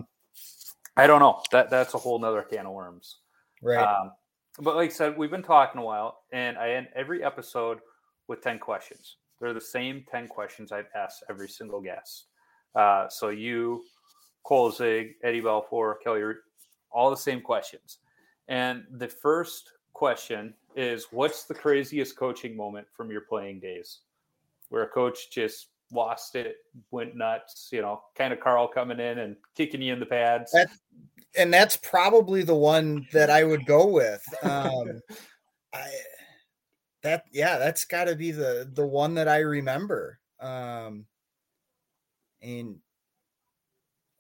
I 0.97 1.07
don't 1.07 1.19
know. 1.19 1.41
That 1.51 1.69
that's 1.69 1.93
a 1.93 1.97
whole 1.97 2.19
nother 2.19 2.41
can 2.41 2.65
of 2.65 2.73
worms. 2.73 3.19
Right. 3.61 3.77
Um, 3.77 4.11
but 4.59 4.75
like 4.75 4.89
I 4.89 4.93
said, 4.93 5.17
we've 5.17 5.31
been 5.31 5.43
talking 5.43 5.79
a 5.79 5.83
while, 5.83 6.23
and 6.33 6.57
I 6.57 6.71
end 6.71 6.87
every 6.95 7.23
episode 7.23 7.79
with 8.27 8.41
ten 8.41 8.59
questions. 8.59 9.17
They're 9.39 9.53
the 9.53 9.61
same 9.61 10.03
ten 10.11 10.27
questions 10.27 10.71
I've 10.71 10.89
asked 10.95 11.23
every 11.29 11.47
single 11.47 11.81
guest. 11.81 12.25
Uh, 12.75 13.07
so 13.09 13.29
you, 13.29 13.83
Kolzig, 14.45 15.11
Eddie 15.23 15.41
Belfour, 15.41 15.95
Kelly, 16.03 16.21
all 16.91 17.09
the 17.09 17.17
same 17.17 17.41
questions. 17.41 17.99
And 18.47 18.83
the 18.91 19.07
first 19.07 19.71
question 19.93 20.53
is, 20.75 21.07
what's 21.11 21.43
the 21.43 21.53
craziest 21.53 22.15
coaching 22.15 22.55
moment 22.55 22.87
from 22.95 23.11
your 23.11 23.21
playing 23.21 23.59
days, 23.59 23.99
where 24.69 24.83
a 24.83 24.87
coach 24.87 25.31
just 25.31 25.67
lost 25.91 26.35
it, 26.35 26.57
went 26.91 27.15
nuts, 27.15 27.69
you 27.71 27.81
know, 27.81 28.01
kind 28.17 28.33
of 28.33 28.39
Carl 28.39 28.67
coming 28.67 28.99
in 28.99 29.19
and 29.19 29.35
kicking 29.55 29.81
you 29.81 29.93
in 29.93 29.99
the 29.99 30.05
pads. 30.05 30.51
That, 30.51 30.69
and 31.37 31.53
that's 31.53 31.75
probably 31.77 32.43
the 32.43 32.55
one 32.55 33.07
that 33.11 33.29
I 33.29 33.43
would 33.43 33.65
go 33.65 33.87
with. 33.87 34.23
Um, 34.43 35.01
I, 35.73 35.89
that, 37.03 37.25
yeah, 37.31 37.57
that's 37.57 37.85
got 37.85 38.05
to 38.05 38.15
be 38.15 38.31
the, 38.31 38.69
the 38.73 38.85
one 38.85 39.15
that 39.15 39.27
I 39.27 39.39
remember. 39.39 40.19
Um, 40.39 41.05
and 42.41 42.77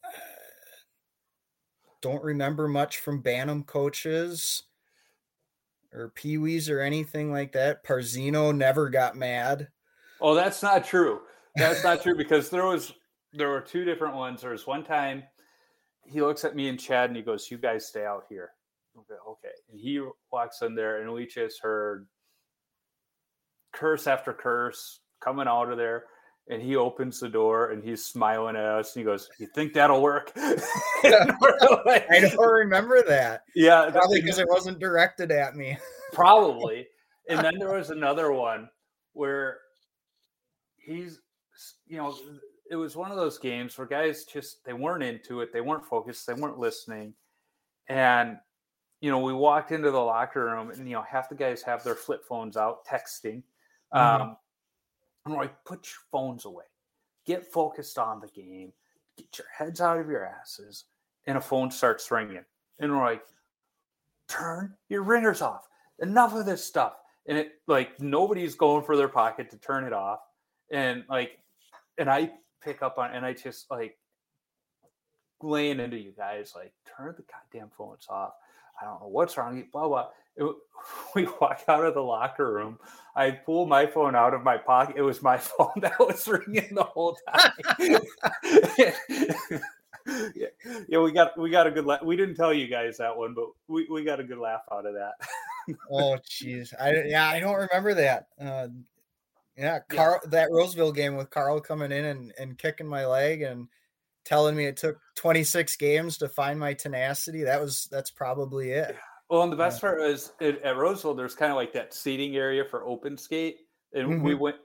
uh, 0.03 0.07
don't 2.01 2.23
remember 2.23 2.67
much 2.67 2.97
from 2.97 3.21
Bantam 3.21 3.63
coaches 3.63 4.63
or 5.93 6.09
Pee 6.09 6.37
Wees 6.37 6.69
or 6.69 6.79
anything 6.79 7.31
like 7.31 7.51
that. 7.53 7.83
Parzino 7.83 8.55
never 8.55 8.89
got 8.89 9.15
mad. 9.15 9.69
Oh, 10.19 10.35
that's 10.35 10.61
not 10.61 10.85
true. 10.85 11.21
That's 11.55 11.83
not 11.83 12.01
true 12.01 12.15
because 12.15 12.49
there 12.49 12.65
was 12.65 12.93
there 13.33 13.49
were 13.49 13.61
two 13.61 13.83
different 13.83 14.15
ones. 14.15 14.41
There 14.41 14.51
was 14.51 14.67
one 14.67 14.83
time 14.83 15.23
he 16.05 16.21
looks 16.21 16.45
at 16.45 16.55
me 16.55 16.69
and 16.69 16.79
Chad 16.79 17.09
and 17.09 17.17
he 17.17 17.23
goes, 17.23 17.49
"You 17.49 17.57
guys 17.57 17.87
stay 17.87 18.05
out 18.05 18.25
here." 18.29 18.51
Okay, 18.97 19.19
okay. 19.27 19.53
And 19.69 19.79
he 19.79 20.05
walks 20.31 20.61
in 20.61 20.75
there 20.75 21.01
and 21.01 21.11
we 21.11 21.25
just 21.25 21.61
heard 21.61 22.07
curse 23.73 24.07
after 24.07 24.33
curse 24.33 24.99
coming 25.21 25.47
out 25.47 25.71
of 25.71 25.77
there. 25.77 26.05
And 26.49 26.61
he 26.61 26.75
opens 26.75 27.19
the 27.19 27.29
door 27.29 27.71
and 27.71 27.83
he's 27.83 28.05
smiling 28.05 28.55
at 28.55 28.65
us 28.65 28.95
and 28.95 29.01
he 29.01 29.05
goes, 29.05 29.29
"You 29.39 29.47
think 29.55 29.73
that'll 29.73 30.01
work?" 30.01 30.33
like, 30.35 32.05
I 32.11 32.19
don't 32.19 32.37
remember 32.39 33.03
that. 33.07 33.43
Yeah, 33.55 33.89
probably 33.91 34.21
because 34.21 34.39
it 34.39 34.49
wasn't 34.49 34.79
directed 34.79 35.31
at 35.31 35.55
me. 35.55 35.77
probably. 36.13 36.87
And 37.29 37.39
then 37.45 37.59
there 37.59 37.71
was 37.71 37.91
another 37.91 38.33
one 38.33 38.67
where 39.13 39.59
he's 40.75 41.21
you 41.87 41.97
know, 41.97 42.13
it 42.69 42.75
was 42.75 42.95
one 42.95 43.11
of 43.11 43.17
those 43.17 43.37
games 43.37 43.77
where 43.77 43.87
guys 43.87 44.25
just 44.25 44.65
they 44.65 44.73
weren't 44.73 45.03
into 45.03 45.41
it, 45.41 45.53
they 45.53 45.61
weren't 45.61 45.85
focused, 45.85 46.25
they 46.25 46.33
weren't 46.33 46.57
listening, 46.57 47.13
and 47.87 48.37
you 49.01 49.09
know, 49.09 49.19
we 49.19 49.33
walked 49.33 49.71
into 49.71 49.91
the 49.91 49.99
locker 49.99 50.45
room 50.45 50.69
and 50.69 50.87
you 50.87 50.95
know 50.95 51.03
half 51.03 51.27
the 51.27 51.35
guys 51.35 51.61
have 51.63 51.83
their 51.83 51.95
flip 51.95 52.23
phones 52.27 52.55
out 52.55 52.85
texting. 52.85 53.43
Mm-hmm. 53.93 54.21
Um, 54.21 54.37
I'm 55.25 55.35
like, 55.35 55.53
put 55.65 55.85
your 55.85 56.01
phones 56.11 56.45
away, 56.45 56.65
get 57.25 57.45
focused 57.45 57.97
on 57.97 58.19
the 58.19 58.27
game, 58.27 58.73
get 59.17 59.37
your 59.37 59.47
heads 59.55 59.81
out 59.81 59.99
of 59.99 60.09
your 60.09 60.25
asses, 60.25 60.85
and 61.27 61.37
a 61.37 61.41
phone 61.41 61.69
starts 61.69 62.09
ringing, 62.09 62.43
and 62.79 62.91
we're 62.91 63.03
like, 63.03 63.23
turn 64.31 64.73
your 64.89 65.03
ringers 65.03 65.41
off. 65.41 65.67
Enough 65.99 66.33
of 66.33 66.45
this 66.45 66.63
stuff. 66.63 66.93
And 67.27 67.37
it 67.37 67.53
like 67.67 67.99
nobody's 67.99 68.55
going 68.55 68.83
for 68.83 68.97
their 68.97 69.07
pocket 69.07 69.49
to 69.51 69.57
turn 69.57 69.83
it 69.83 69.93
off. 69.93 70.19
And 70.71 71.03
like 71.09 71.39
and 71.97 72.09
I 72.09 72.31
pick 72.63 72.81
up 72.81 72.97
on 72.97 73.11
and 73.11 73.25
I 73.25 73.33
just 73.33 73.69
like 73.69 73.97
laying 75.43 75.79
into 75.79 75.97
you 75.97 76.13
guys, 76.17 76.53
like 76.55 76.73
turn 76.85 77.13
the 77.15 77.23
goddamn 77.23 77.69
phones 77.77 78.07
off. 78.09 78.33
I 78.81 78.85
don't 78.85 79.01
know 79.01 79.07
what's 79.07 79.37
wrong. 79.37 79.63
Blah 79.71 79.87
blah. 79.87 80.07
It, 80.37 80.55
we 81.15 81.27
walk 81.39 81.63
out 81.67 81.85
of 81.85 81.93
the 81.93 82.01
locker 82.01 82.51
room. 82.51 82.79
I 83.15 83.31
pull 83.31 83.65
my 83.65 83.85
phone 83.85 84.15
out 84.15 84.33
of 84.33 84.43
my 84.43 84.57
pocket. 84.57 84.95
It 84.97 85.01
was 85.01 85.21
my 85.21 85.37
phone 85.37 85.73
that 85.77 85.99
was 85.99 86.27
ringing 86.27 86.73
the 86.73 86.83
whole 86.83 87.17
time. 87.29 87.51
yeah, 90.35 90.47
yeah, 90.87 90.99
we 90.99 91.11
got 91.11 91.37
we 91.37 91.49
got 91.49 91.67
a 91.67 91.71
good. 91.71 91.85
laugh. 91.85 92.01
we 92.03 92.15
didn't 92.15 92.35
tell 92.35 92.53
you 92.53 92.67
guys 92.67 92.97
that 92.97 93.15
one, 93.15 93.33
but 93.33 93.47
we, 93.67 93.87
we 93.89 94.03
got 94.03 94.19
a 94.19 94.23
good 94.23 94.39
laugh 94.39 94.61
out 94.71 94.85
of 94.85 94.93
that. 94.93 95.13
oh, 95.91 96.17
jeez. 96.29 96.73
I 96.79 97.03
yeah, 97.07 97.27
I 97.27 97.39
don't 97.39 97.55
remember 97.55 97.93
that. 97.95 98.27
Uh, 98.39 98.67
yeah, 99.57 99.79
Carl, 99.89 100.19
yeah. 100.23 100.29
that 100.29 100.51
Roseville 100.51 100.93
game 100.93 101.15
with 101.15 101.29
Carl 101.29 101.59
coming 101.59 101.91
in 101.91 102.05
and, 102.05 102.33
and 102.39 102.57
kicking 102.57 102.87
my 102.87 103.05
leg 103.05 103.41
and 103.41 103.67
telling 104.25 104.55
me 104.55 104.65
it 104.65 104.77
took 104.77 104.97
26 105.15 105.75
games 105.77 106.17
to 106.17 106.29
find 106.29 106.59
my 106.59 106.73
tenacity. 106.73 107.43
That 107.43 107.61
was 107.61 107.87
that's 107.91 108.11
probably 108.11 108.71
it. 108.71 108.95
Well, 109.29 109.43
and 109.43 109.51
the 109.51 109.57
best 109.57 109.79
part 109.79 109.99
was 109.99 110.33
at, 110.41 110.61
at 110.61 110.75
Roseville, 110.75 111.13
there's 111.13 111.35
kind 111.35 111.51
of 111.51 111.55
like 111.55 111.71
that 111.73 111.93
seating 111.93 112.35
area 112.35 112.65
for 112.65 112.85
open 112.85 113.17
skate, 113.17 113.59
and 113.93 114.07
mm-hmm. 114.09 114.23
we 114.23 114.35
went 114.35 114.57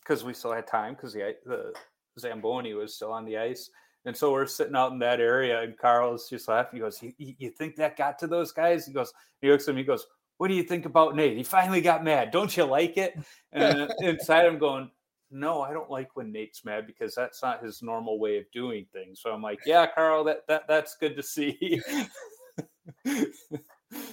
because 0.00 0.22
we 0.22 0.32
still 0.32 0.52
had 0.52 0.66
time 0.66 0.94
because 0.94 1.12
the 1.12 1.34
the 1.44 1.72
Zamboni 2.18 2.74
was 2.74 2.94
still 2.94 3.12
on 3.12 3.24
the 3.24 3.36
ice. 3.36 3.70
And 4.06 4.16
so 4.16 4.30
we're 4.30 4.46
sitting 4.46 4.76
out 4.76 4.92
in 4.92 5.00
that 5.00 5.20
area, 5.20 5.62
and 5.62 5.76
Carl's 5.76 6.28
just 6.30 6.46
laughing. 6.46 6.78
He 6.78 6.80
goes, 6.80 7.02
you, 7.02 7.12
you 7.18 7.50
think 7.50 7.74
that 7.76 7.96
got 7.96 8.20
to 8.20 8.28
those 8.28 8.52
guys? 8.52 8.86
He 8.86 8.92
goes, 8.92 9.12
he 9.40 9.50
looks 9.50 9.66
at 9.66 9.74
me, 9.74 9.80
he 9.80 9.86
goes, 9.86 10.06
What 10.38 10.46
do 10.46 10.54
you 10.54 10.62
think 10.62 10.86
about 10.86 11.16
Nate? 11.16 11.36
He 11.36 11.42
finally 11.42 11.80
got 11.80 12.04
mad. 12.04 12.30
Don't 12.30 12.56
you 12.56 12.64
like 12.64 12.96
it? 12.96 13.18
And 13.52 13.90
inside 14.00 14.46
I'm 14.46 14.58
going, 14.58 14.90
No, 15.30 15.60
I 15.60 15.72
don't 15.72 15.90
like 15.90 16.14
when 16.14 16.30
Nate's 16.30 16.64
mad 16.64 16.86
because 16.86 17.14
that's 17.14 17.42
not 17.42 17.64
his 17.64 17.82
normal 17.82 18.18
way 18.18 18.38
of 18.38 18.44
doing 18.52 18.86
things. 18.92 19.20
So 19.20 19.30
I'm 19.30 19.42
like, 19.42 19.58
Yeah, 19.66 19.86
Carl, 19.92 20.24
that, 20.24 20.46
that 20.46 20.68
that's 20.68 20.96
good 20.96 21.16
to 21.16 21.22
see. 21.22 21.80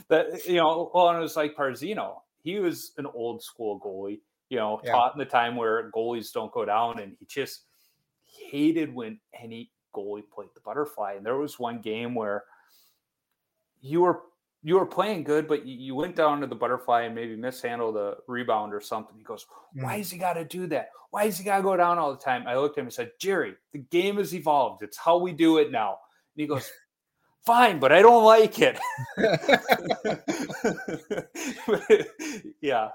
that 0.09 0.41
you 0.47 0.55
know, 0.55 0.91
well, 0.93 1.09
and 1.09 1.17
it 1.17 1.21
was 1.21 1.35
like 1.35 1.55
Parzino. 1.55 2.15
He 2.43 2.59
was 2.59 2.93
an 2.97 3.05
old 3.05 3.41
school 3.43 3.79
goalie, 3.79 4.19
you 4.49 4.57
know, 4.57 4.81
yeah. 4.83 4.91
taught 4.91 5.13
in 5.13 5.19
the 5.19 5.25
time 5.25 5.55
where 5.55 5.91
goalies 5.91 6.31
don't 6.33 6.51
go 6.51 6.65
down, 6.65 6.99
and 6.99 7.15
he 7.19 7.25
just 7.25 7.65
hated 8.49 8.93
when 8.93 9.19
any 9.39 9.71
goalie 9.95 10.23
played 10.33 10.49
the 10.55 10.61
butterfly. 10.61 11.13
And 11.13 11.25
there 11.25 11.37
was 11.37 11.59
one 11.59 11.79
game 11.79 12.15
where 12.15 12.43
you 13.81 14.01
were 14.01 14.21
you 14.63 14.75
were 14.75 14.85
playing 14.85 15.23
good, 15.23 15.47
but 15.47 15.65
you, 15.65 15.93
went 15.93 16.15
down 16.15 16.41
to 16.41 16.47
the 16.47 16.55
butterfly 16.55 17.01
and 17.01 17.13
maybe 17.13 17.35
mishandled 17.35 17.97
a 17.97 18.15
rebound 18.27 18.73
or 18.73 18.79
something. 18.79 19.17
He 19.17 19.23
goes, 19.23 19.45
Why 19.73 19.97
has 19.97 20.09
he 20.09 20.17
got 20.17 20.33
to 20.33 20.45
do 20.45 20.67
that? 20.67 20.89
Why 21.11 21.25
has 21.25 21.37
he 21.37 21.43
got 21.43 21.57
to 21.57 21.63
go 21.63 21.75
down 21.75 21.99
all 21.99 22.11
the 22.11 22.19
time? 22.19 22.47
I 22.47 22.55
looked 22.55 22.77
at 22.77 22.81
him 22.81 22.87
and 22.87 22.93
said, 22.93 23.11
Jerry, 23.19 23.55
the 23.73 23.79
game 23.79 24.17
has 24.17 24.33
evolved. 24.33 24.81
It's 24.81 24.97
how 24.97 25.17
we 25.17 25.33
do 25.33 25.57
it 25.57 25.71
now. 25.71 25.97
And 26.35 26.41
he 26.41 26.47
goes, 26.47 26.71
Fine, 27.45 27.79
but 27.79 27.91
I 27.91 28.01
don't 28.01 28.23
like 28.23 28.57
it. 28.59 28.79
yeah. 32.61 32.87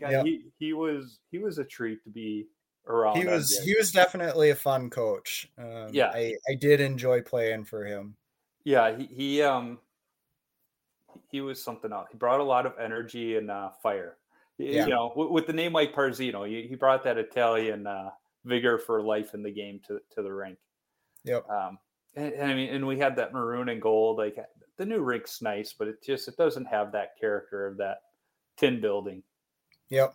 Yep. 0.00 0.26
He, 0.26 0.46
he 0.58 0.72
was 0.72 1.20
he 1.30 1.38
was 1.38 1.58
a 1.58 1.64
treat 1.64 2.02
to 2.02 2.10
be 2.10 2.48
around. 2.88 3.18
He 3.18 3.24
was 3.24 3.56
he 3.64 3.76
was 3.78 3.92
definitely 3.92 4.50
a 4.50 4.56
fun 4.56 4.90
coach. 4.90 5.48
Um, 5.56 5.90
yeah, 5.92 6.10
I, 6.12 6.34
I 6.50 6.56
did 6.56 6.80
enjoy 6.80 7.22
playing 7.22 7.66
for 7.66 7.84
him. 7.84 8.16
Yeah, 8.64 8.96
he, 8.96 9.06
he 9.06 9.42
um 9.42 9.78
he 11.34 11.40
was 11.40 11.60
something 11.60 11.92
else. 11.92 12.06
He 12.12 12.16
brought 12.16 12.38
a 12.38 12.44
lot 12.44 12.64
of 12.64 12.74
energy 12.80 13.36
and 13.36 13.50
uh, 13.50 13.70
fire. 13.82 14.18
Yeah. 14.56 14.84
You 14.84 14.90
know, 14.90 15.12
with, 15.16 15.30
with 15.30 15.46
the 15.48 15.52
name 15.52 15.72
like 15.72 15.92
Parzino, 15.92 16.48
he, 16.48 16.68
he 16.68 16.76
brought 16.76 17.02
that 17.02 17.18
Italian 17.18 17.88
uh, 17.88 18.10
vigor 18.44 18.78
for 18.78 19.02
life 19.02 19.34
in 19.34 19.42
the 19.42 19.50
game 19.50 19.80
to 19.88 19.98
to 20.14 20.22
the 20.22 20.32
rink. 20.32 20.58
Yep. 21.24 21.48
Um, 21.50 21.78
and, 22.14 22.32
and, 22.34 22.52
I 22.52 22.54
mean, 22.54 22.72
and 22.72 22.86
we 22.86 22.98
had 22.98 23.16
that 23.16 23.32
maroon 23.32 23.68
and 23.68 23.82
gold. 23.82 24.18
Like 24.18 24.36
the 24.76 24.86
new 24.86 25.00
rink's 25.00 25.42
nice, 25.42 25.74
but 25.76 25.88
it 25.88 26.04
just 26.04 26.28
it 26.28 26.36
doesn't 26.36 26.66
have 26.66 26.92
that 26.92 27.18
character 27.20 27.66
of 27.66 27.78
that 27.78 27.98
tin 28.56 28.80
building. 28.80 29.24
Yep 29.88 30.14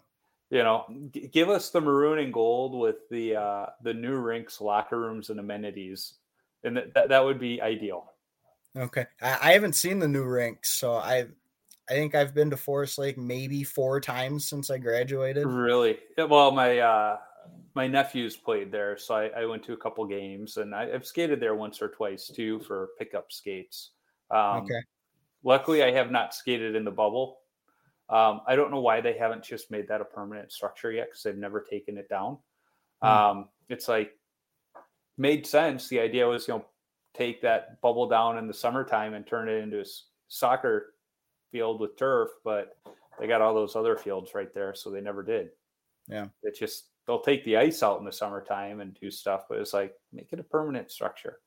you 0.50 0.64
know, 0.64 0.86
g- 1.14 1.30
give 1.32 1.50
us 1.50 1.70
the 1.70 1.82
maroon 1.82 2.20
and 2.20 2.34
gold 2.34 2.78
with 2.80 3.08
the 3.12 3.36
uh, 3.36 3.66
the 3.84 3.94
new 3.94 4.16
rinks, 4.18 4.60
locker 4.60 5.00
rooms, 5.00 5.30
and 5.30 5.40
amenities, 5.40 6.16
and 6.64 6.76
that 6.76 6.94
that, 6.96 7.10
that 7.10 7.24
would 7.24 7.40
be 7.40 7.62
ideal. 7.62 8.12
Okay, 8.80 9.06
I, 9.22 9.38
I 9.42 9.52
haven't 9.54 9.76
seen 9.76 10.00
the 10.00 10.08
new 10.08 10.24
rinks, 10.24 10.72
so 10.72 10.94
I 10.94 11.26
I 11.90 11.94
think 11.94 12.16
I've 12.16 12.34
been 12.34 12.50
to 12.52 12.58
Forest 12.58 12.98
Lake 12.98 13.18
maybe 13.18 13.64
four 13.64 14.00
times 14.00 14.48
since 14.48 14.70
I 14.70 14.78
graduated. 14.78 15.46
Really? 15.46 15.98
Well, 16.18 16.52
my 16.52 16.80
uh, 16.80 17.18
my 17.76 17.88
nephews 17.88 18.38
played 18.38 18.72
there, 18.72 18.98
so 18.98 19.16
I, 19.16 19.28
I 19.28 19.46
went 19.46 19.64
to 19.64 19.74
a 19.74 19.78
couple 19.78 20.06
games, 20.06 20.58
and 20.58 20.74
I, 20.74 20.88
have 20.90 21.06
skated 21.06 21.40
there 21.40 21.56
once 21.56 21.82
or 21.82 21.90
twice 21.90 22.28
too 22.28 22.60
for 22.60 22.90
pickup 22.98 23.32
skates. 23.32 23.92
Um, 24.32 24.64
okay. 24.64 24.82
Luckily, 25.44 25.84
I 25.84 25.92
have 25.92 26.12
not 26.12 26.34
skated 26.34 26.76
in 26.76 26.84
the 26.84 26.92
bubble 26.92 27.40
um, 28.10 28.42
I 28.48 28.56
don't 28.56 28.72
know 28.72 28.80
why 28.80 29.02
they 29.02 29.14
haven't 29.14 29.44
just 29.44 29.70
made 29.70 29.88
that 29.88 30.02
a 30.02 30.06
permanent 30.06 30.52
structure 30.52 30.92
yet 30.92 31.08
because 31.10 31.22
they've 31.22 31.38
never 31.38 31.62
taken 31.62 31.98
it 31.98 32.10
down. 32.10 32.40
Mm. 33.04 33.08
Um, 33.08 33.50
it's 33.70 33.88
like 33.88 34.18
made 35.18 35.46
sense. 35.46 35.88
The 35.88 36.00
idea 36.00 36.28
was, 36.28 36.48
you 36.48 36.56
know, 36.56 36.66
take 37.14 37.42
that 37.42 37.82
bubble 37.82 38.08
down 38.08 38.38
in 38.38 38.48
the 38.48 38.54
summertime 38.54 39.14
and 39.14 39.26
turn 39.26 39.50
it 39.50 39.64
into 39.64 39.82
a 39.82 39.86
soccer 40.28 40.94
field 41.52 41.80
with 41.80 41.98
turf, 41.98 42.30
but 42.44 42.78
they 43.20 43.28
got 43.28 43.42
all 43.42 43.54
those 43.54 43.76
other 43.76 43.96
fields 43.96 44.32
right 44.36 44.54
there, 44.54 44.74
so 44.74 44.90
they 44.90 45.02
never 45.02 45.24
did. 45.24 45.50
Yeah, 46.08 46.28
it 46.44 46.58
just 46.58 46.86
they'll 47.06 47.22
take 47.22 47.44
the 47.46 47.58
ice 47.58 47.84
out 47.84 48.00
in 48.00 48.06
the 48.06 48.12
summertime 48.12 48.80
and 48.80 48.98
do 49.00 49.12
stuff, 49.12 49.44
but 49.50 49.60
it's 49.60 49.74
like 49.74 49.94
make 50.14 50.32
it 50.32 50.40
a 50.40 50.44
permanent 50.44 50.92
structure. 50.92 51.40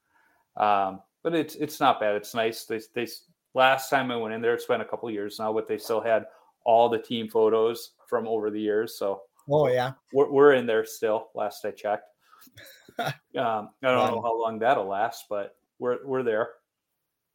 Um, 0.56 1.00
but 1.22 1.34
it's 1.34 1.54
it's 1.56 1.80
not 1.80 2.00
bad. 2.00 2.16
It's 2.16 2.34
nice. 2.34 2.64
They 2.64 2.80
they 2.94 3.06
last 3.54 3.90
time 3.90 4.10
I 4.10 4.16
went 4.16 4.34
in 4.34 4.40
there, 4.40 4.54
it's 4.54 4.66
been 4.66 4.80
a 4.80 4.84
couple 4.84 5.10
years 5.10 5.38
now, 5.38 5.52
but 5.52 5.68
they 5.68 5.78
still 5.78 6.00
had 6.00 6.26
all 6.64 6.88
the 6.88 6.98
team 6.98 7.28
photos 7.28 7.92
from 8.08 8.28
over 8.28 8.50
the 8.50 8.60
years. 8.60 8.96
So, 8.98 9.22
oh 9.50 9.68
yeah, 9.68 9.92
we're, 10.12 10.30
we're 10.30 10.52
in 10.54 10.66
there 10.66 10.84
still. 10.84 11.28
Last 11.34 11.64
I 11.64 11.70
checked. 11.70 12.08
Um, 12.98 13.14
I 13.34 13.70
don't 13.82 14.12
know 14.12 14.22
how 14.22 14.40
long 14.40 14.58
that'll 14.58 14.86
last, 14.86 15.26
but 15.28 15.56
we're 15.78 16.04
we're 16.06 16.22
there. 16.22 16.50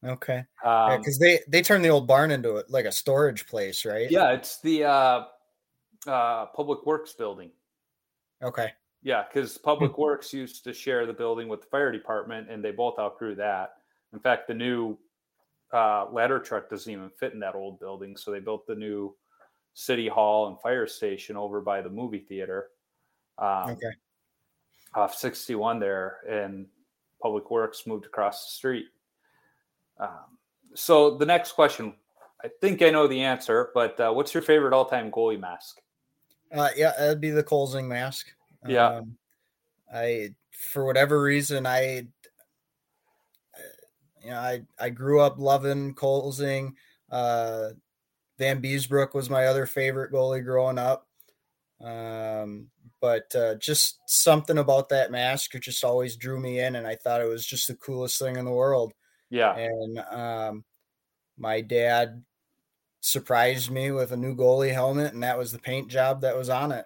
Okay. 0.05 0.45
Um, 0.63 0.91
yeah, 0.91 0.97
because 0.97 1.17
they 1.17 1.39
they 1.47 1.61
turned 1.61 1.83
the 1.83 1.89
old 1.89 2.07
barn 2.07 2.31
into 2.31 2.63
like 2.69 2.85
a 2.85 2.91
storage 2.91 3.47
place, 3.47 3.85
right? 3.85 4.09
Yeah, 4.09 4.31
it's 4.31 4.61
the 4.61 4.83
uh, 4.83 5.23
uh, 6.05 6.45
Public 6.47 6.85
Works 6.85 7.13
building. 7.13 7.51
Okay. 8.43 8.71
Yeah, 9.03 9.23
because 9.27 9.57
Public 9.57 9.97
Works 9.97 10.33
used 10.33 10.63
to 10.63 10.73
share 10.73 11.05
the 11.05 11.13
building 11.13 11.47
with 11.47 11.61
the 11.61 11.67
fire 11.67 11.91
department, 11.91 12.49
and 12.49 12.63
they 12.63 12.71
both 12.71 12.99
outgrew 12.99 13.35
that. 13.35 13.73
In 14.13 14.19
fact, 14.19 14.47
the 14.47 14.53
new 14.53 14.97
uh, 15.73 16.05
ladder 16.11 16.39
truck 16.39 16.69
doesn't 16.69 16.91
even 16.91 17.09
fit 17.19 17.33
in 17.33 17.39
that 17.39 17.55
old 17.55 17.79
building. 17.79 18.15
So 18.17 18.31
they 18.31 18.39
built 18.39 18.67
the 18.67 18.75
new 18.75 19.15
city 19.73 20.07
hall 20.07 20.47
and 20.47 20.59
fire 20.61 20.87
station 20.87 21.35
over 21.35 21.61
by 21.61 21.81
the 21.81 21.89
movie 21.89 22.25
theater. 22.27 22.67
Um, 23.37 23.71
okay. 23.71 23.91
Off 24.93 25.15
61 25.15 25.79
there, 25.79 26.17
and 26.29 26.65
Public 27.21 27.49
Works 27.51 27.85
moved 27.85 28.05
across 28.05 28.45
the 28.45 28.51
street. 28.51 28.85
Um, 29.99 30.38
so 30.75 31.17
the 31.17 31.25
next 31.25 31.53
question, 31.53 31.93
I 32.43 32.49
think 32.61 32.81
I 32.81 32.89
know 32.89 33.07
the 33.07 33.21
answer, 33.21 33.69
but 33.73 33.99
uh, 33.99 34.11
what's 34.11 34.33
your 34.33 34.43
favorite 34.43 34.73
all-time 34.73 35.11
goalie 35.11 35.39
mask? 35.39 35.79
Uh, 36.51 36.69
yeah, 36.75 36.93
that'd 36.97 37.21
be 37.21 37.31
the 37.31 37.43
Kolzig 37.43 37.85
mask. 37.85 38.27
Yeah. 38.65 38.88
Um, 38.88 39.17
I, 39.93 40.33
for 40.51 40.85
whatever 40.85 41.21
reason, 41.21 41.65
I 41.65 42.07
you 44.27 44.33
know, 44.33 44.39
I 44.39 44.61
I 44.77 44.89
grew 44.89 45.21
up 45.21 45.39
loving 45.39 45.95
Kolzig. 45.95 46.73
Uh, 47.09 47.69
Vanbiesbrouck 48.39 49.13
was 49.13 49.29
my 49.29 49.45
other 49.45 49.65
favorite 49.65 50.11
goalie 50.11 50.43
growing 50.43 50.77
up. 50.77 51.07
Um, 51.81 52.67
but 53.01 53.33
uh, 53.35 53.55
just 53.55 53.99
something 54.07 54.57
about 54.57 54.89
that 54.89 55.11
mask 55.11 55.55
it 55.55 55.63
just 55.63 55.83
always 55.83 56.15
drew 56.15 56.39
me 56.39 56.59
in, 56.59 56.75
and 56.75 56.87
I 56.87 56.95
thought 56.95 57.21
it 57.21 57.29
was 57.29 57.45
just 57.45 57.67
the 57.67 57.75
coolest 57.75 58.19
thing 58.19 58.35
in 58.35 58.45
the 58.45 58.51
world. 58.51 58.93
Yeah. 59.29 59.55
And 59.55 59.99
um, 59.99 60.63
my 61.37 61.61
dad 61.61 62.23
surprised 63.01 63.71
me 63.71 63.91
with 63.91 64.11
a 64.11 64.17
new 64.17 64.35
goalie 64.35 64.73
helmet, 64.73 65.13
and 65.13 65.23
that 65.23 65.37
was 65.37 65.51
the 65.51 65.59
paint 65.59 65.89
job 65.89 66.21
that 66.21 66.37
was 66.37 66.49
on 66.49 66.71
it. 66.71 66.85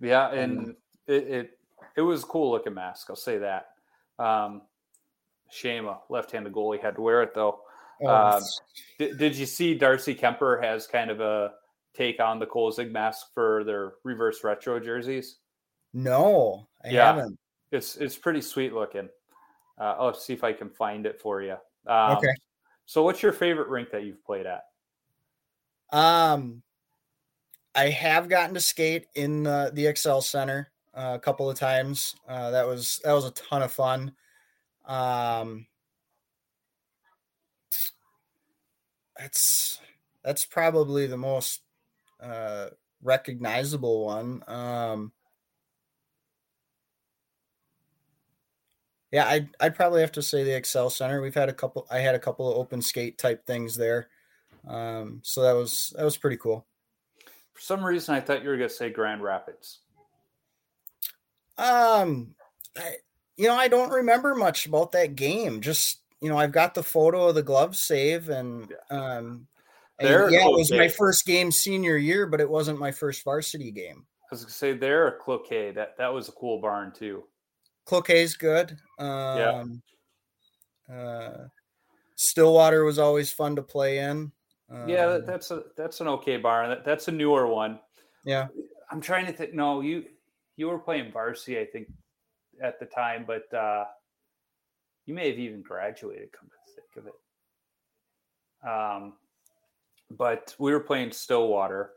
Yeah, 0.00 0.30
and 0.30 0.74
it 1.06 1.24
it, 1.28 1.58
it 1.96 2.02
was 2.02 2.22
a 2.22 2.26
cool 2.26 2.50
looking 2.50 2.74
mask. 2.74 3.06
I'll 3.10 3.16
say 3.16 3.38
that. 3.38 3.68
Um, 4.18 4.62
Shame 5.50 5.86
a 5.86 6.00
left-handed 6.08 6.52
goalie 6.52 6.82
had 6.82 6.96
to 6.96 7.00
wear 7.00 7.22
it 7.22 7.34
though. 7.34 7.60
Oh, 8.02 8.08
um, 8.08 8.42
did, 8.98 9.18
did 9.18 9.36
you 9.36 9.46
see 9.46 9.74
Darcy 9.74 10.14
Kuemper 10.14 10.62
has 10.62 10.86
kind 10.86 11.10
of 11.10 11.20
a 11.20 11.52
take 11.96 12.20
on 12.20 12.38
the 12.38 12.46
Kolzig 12.46 12.90
mask 12.90 13.32
for 13.34 13.64
their 13.64 13.94
reverse 14.04 14.44
retro 14.44 14.78
jerseys? 14.78 15.36
No, 15.92 16.68
I 16.84 16.90
yeah, 16.90 17.06
haven't. 17.06 17.38
It's 17.72 17.96
it's 17.96 18.16
pretty 18.16 18.40
sweet 18.40 18.72
looking. 18.72 19.08
Uh, 19.78 19.94
I'll 19.98 20.14
see 20.14 20.32
if 20.32 20.44
I 20.44 20.52
can 20.52 20.70
find 20.70 21.06
it 21.06 21.20
for 21.20 21.42
you. 21.42 21.56
Um, 21.86 22.16
okay. 22.16 22.34
So, 22.86 23.02
what's 23.02 23.22
your 23.22 23.32
favorite 23.32 23.68
rink 23.68 23.90
that 23.90 24.04
you've 24.04 24.24
played 24.24 24.46
at? 24.46 24.64
Um, 25.92 26.62
I 27.74 27.90
have 27.90 28.28
gotten 28.28 28.54
to 28.54 28.60
skate 28.60 29.06
in 29.14 29.42
the 29.42 29.70
the 29.72 29.84
Xcel 29.84 30.22
Center 30.22 30.70
uh, 30.94 31.12
a 31.14 31.18
couple 31.18 31.50
of 31.50 31.58
times. 31.58 32.16
Uh, 32.28 32.50
that 32.50 32.66
was 32.66 33.00
that 33.04 33.12
was 33.12 33.24
a 33.24 33.30
ton 33.32 33.62
of 33.62 33.72
fun. 33.72 34.12
Um, 34.86 35.66
that's 39.18 39.80
that's 40.24 40.44
probably 40.44 41.06
the 41.06 41.16
most 41.16 41.62
uh, 42.20 42.66
recognizable 43.02 44.04
one. 44.04 44.42
Um, 44.46 45.12
yeah, 49.10 49.26
I'd, 49.26 49.48
I'd 49.60 49.74
probably 49.74 50.00
have 50.00 50.12
to 50.12 50.22
say 50.22 50.44
the 50.44 50.50
Xcel 50.50 50.90
Center. 50.90 51.22
We've 51.22 51.34
had 51.34 51.48
a 51.48 51.54
couple. 51.54 51.86
I 51.90 51.98
had 51.98 52.14
a 52.14 52.20
couple 52.20 52.50
of 52.50 52.58
open 52.58 52.82
skate 52.82 53.18
type 53.18 53.46
things 53.46 53.76
there, 53.76 54.08
um, 54.66 55.20
so 55.22 55.42
that 55.42 55.52
was 55.52 55.92
that 55.96 56.04
was 56.04 56.16
pretty 56.16 56.36
cool. 56.36 56.66
For 57.54 57.60
some 57.60 57.84
reason, 57.84 58.14
I 58.14 58.20
thought 58.20 58.42
you 58.42 58.50
were 58.50 58.56
going 58.56 58.68
to 58.68 58.74
say 58.74 58.90
Grand 58.90 59.22
Rapids. 59.22 59.78
Um, 61.56 62.34
I, 62.76 62.96
you 63.36 63.46
know, 63.46 63.54
I 63.54 63.68
don't 63.68 63.90
remember 63.90 64.34
much 64.34 64.66
about 64.66 64.92
that 64.92 65.16
game. 65.16 65.60
Just 65.60 66.00
you 66.20 66.28
know, 66.28 66.36
I've 66.36 66.52
got 66.52 66.74
the 66.74 66.82
photo 66.82 67.28
of 67.28 67.34
the 67.34 67.42
glove 67.42 67.76
save, 67.76 68.28
and 68.28 68.72
um, 68.90 68.98
And 69.18 69.46
They're 69.46 69.55
yeah, 70.00 70.46
it 70.46 70.52
was 70.52 70.70
my 70.70 70.88
first 70.88 71.24
game 71.26 71.50
senior 71.50 71.96
year, 71.96 72.26
but 72.26 72.40
it 72.40 72.48
wasn't 72.48 72.78
my 72.78 72.92
first 72.92 73.24
varsity 73.24 73.70
game. 73.70 74.06
I 74.22 74.28
was 74.30 74.42
gonna 74.42 74.52
say 74.52 74.72
they're 74.72 75.08
a 75.08 75.12
Cloquet. 75.12 75.72
That 75.72 75.96
that 75.98 76.12
was 76.12 76.28
a 76.28 76.32
cool 76.32 76.60
barn 76.60 76.92
too. 76.92 77.24
Cloquet's 77.86 78.34
good. 78.34 78.76
Um, 78.98 79.82
uh, 80.92 81.44
Stillwater 82.16 82.84
was 82.84 82.98
always 82.98 83.30
fun 83.30 83.56
to 83.56 83.62
play 83.62 83.98
in. 83.98 84.32
yeah, 84.86 85.06
that, 85.06 85.20
Um, 85.20 85.26
that's 85.26 85.50
a 85.50 85.62
that's 85.76 86.00
an 86.00 86.08
okay 86.08 86.36
barn. 86.38 86.70
That, 86.70 86.84
that's 86.84 87.08
a 87.08 87.12
newer 87.12 87.46
one. 87.46 87.78
yeah. 88.24 88.48
I'm 88.90 89.00
trying 89.00 89.26
to 89.26 89.32
think. 89.32 89.52
No, 89.54 89.80
you 89.80 90.04
you 90.56 90.68
were 90.68 90.78
playing 90.78 91.12
varsity, 91.12 91.58
I 91.58 91.66
think, 91.66 91.88
at 92.62 92.78
the 92.80 92.86
time, 92.86 93.24
but 93.26 93.52
uh, 93.56 93.84
you 95.06 95.14
may 95.14 95.30
have 95.30 95.38
even 95.38 95.62
graduated. 95.62 96.32
Come 96.32 96.48
to 96.48 96.72
think 96.74 96.96
of 96.96 97.06
it. 97.06 98.68
Um, 98.68 99.14
but 100.10 100.54
we 100.58 100.72
were 100.72 100.80
playing 100.80 101.12
Stillwater, 101.12 101.90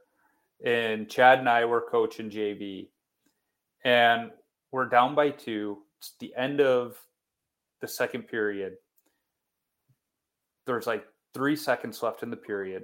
and 0.65 1.09
Chad 1.09 1.39
and 1.39 1.49
I 1.49 1.65
were 1.65 1.89
coaching 1.89 2.29
JV, 2.29 2.89
and 3.83 4.31
we're 4.71 4.89
down 4.89 5.15
by 5.15 5.29
two. 5.31 5.79
It's 5.99 6.13
the 6.19 6.33
end 6.35 6.61
of 6.61 6.97
the 7.81 7.87
second 7.87 8.23
period. 8.23 8.73
There's 10.65 10.87
like 10.87 11.05
three 11.33 11.55
seconds 11.55 12.01
left 12.03 12.23
in 12.23 12.29
the 12.29 12.37
period, 12.37 12.83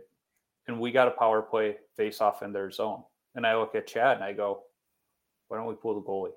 and 0.67 0.79
we 0.79 0.91
got 0.91 1.07
a 1.07 1.11
power 1.11 1.41
play 1.41 1.77
face 1.95 2.21
off 2.21 2.43
in 2.43 2.51
their 2.51 2.71
zone. 2.71 3.03
And 3.35 3.45
I 3.45 3.57
look 3.57 3.75
at 3.75 3.87
Chad 3.87 4.15
and 4.15 4.23
I 4.23 4.33
go, 4.33 4.63
why 5.47 5.57
don't 5.57 5.67
we 5.67 5.75
pull 5.75 5.95
the 5.95 6.01
goalie? 6.01 6.31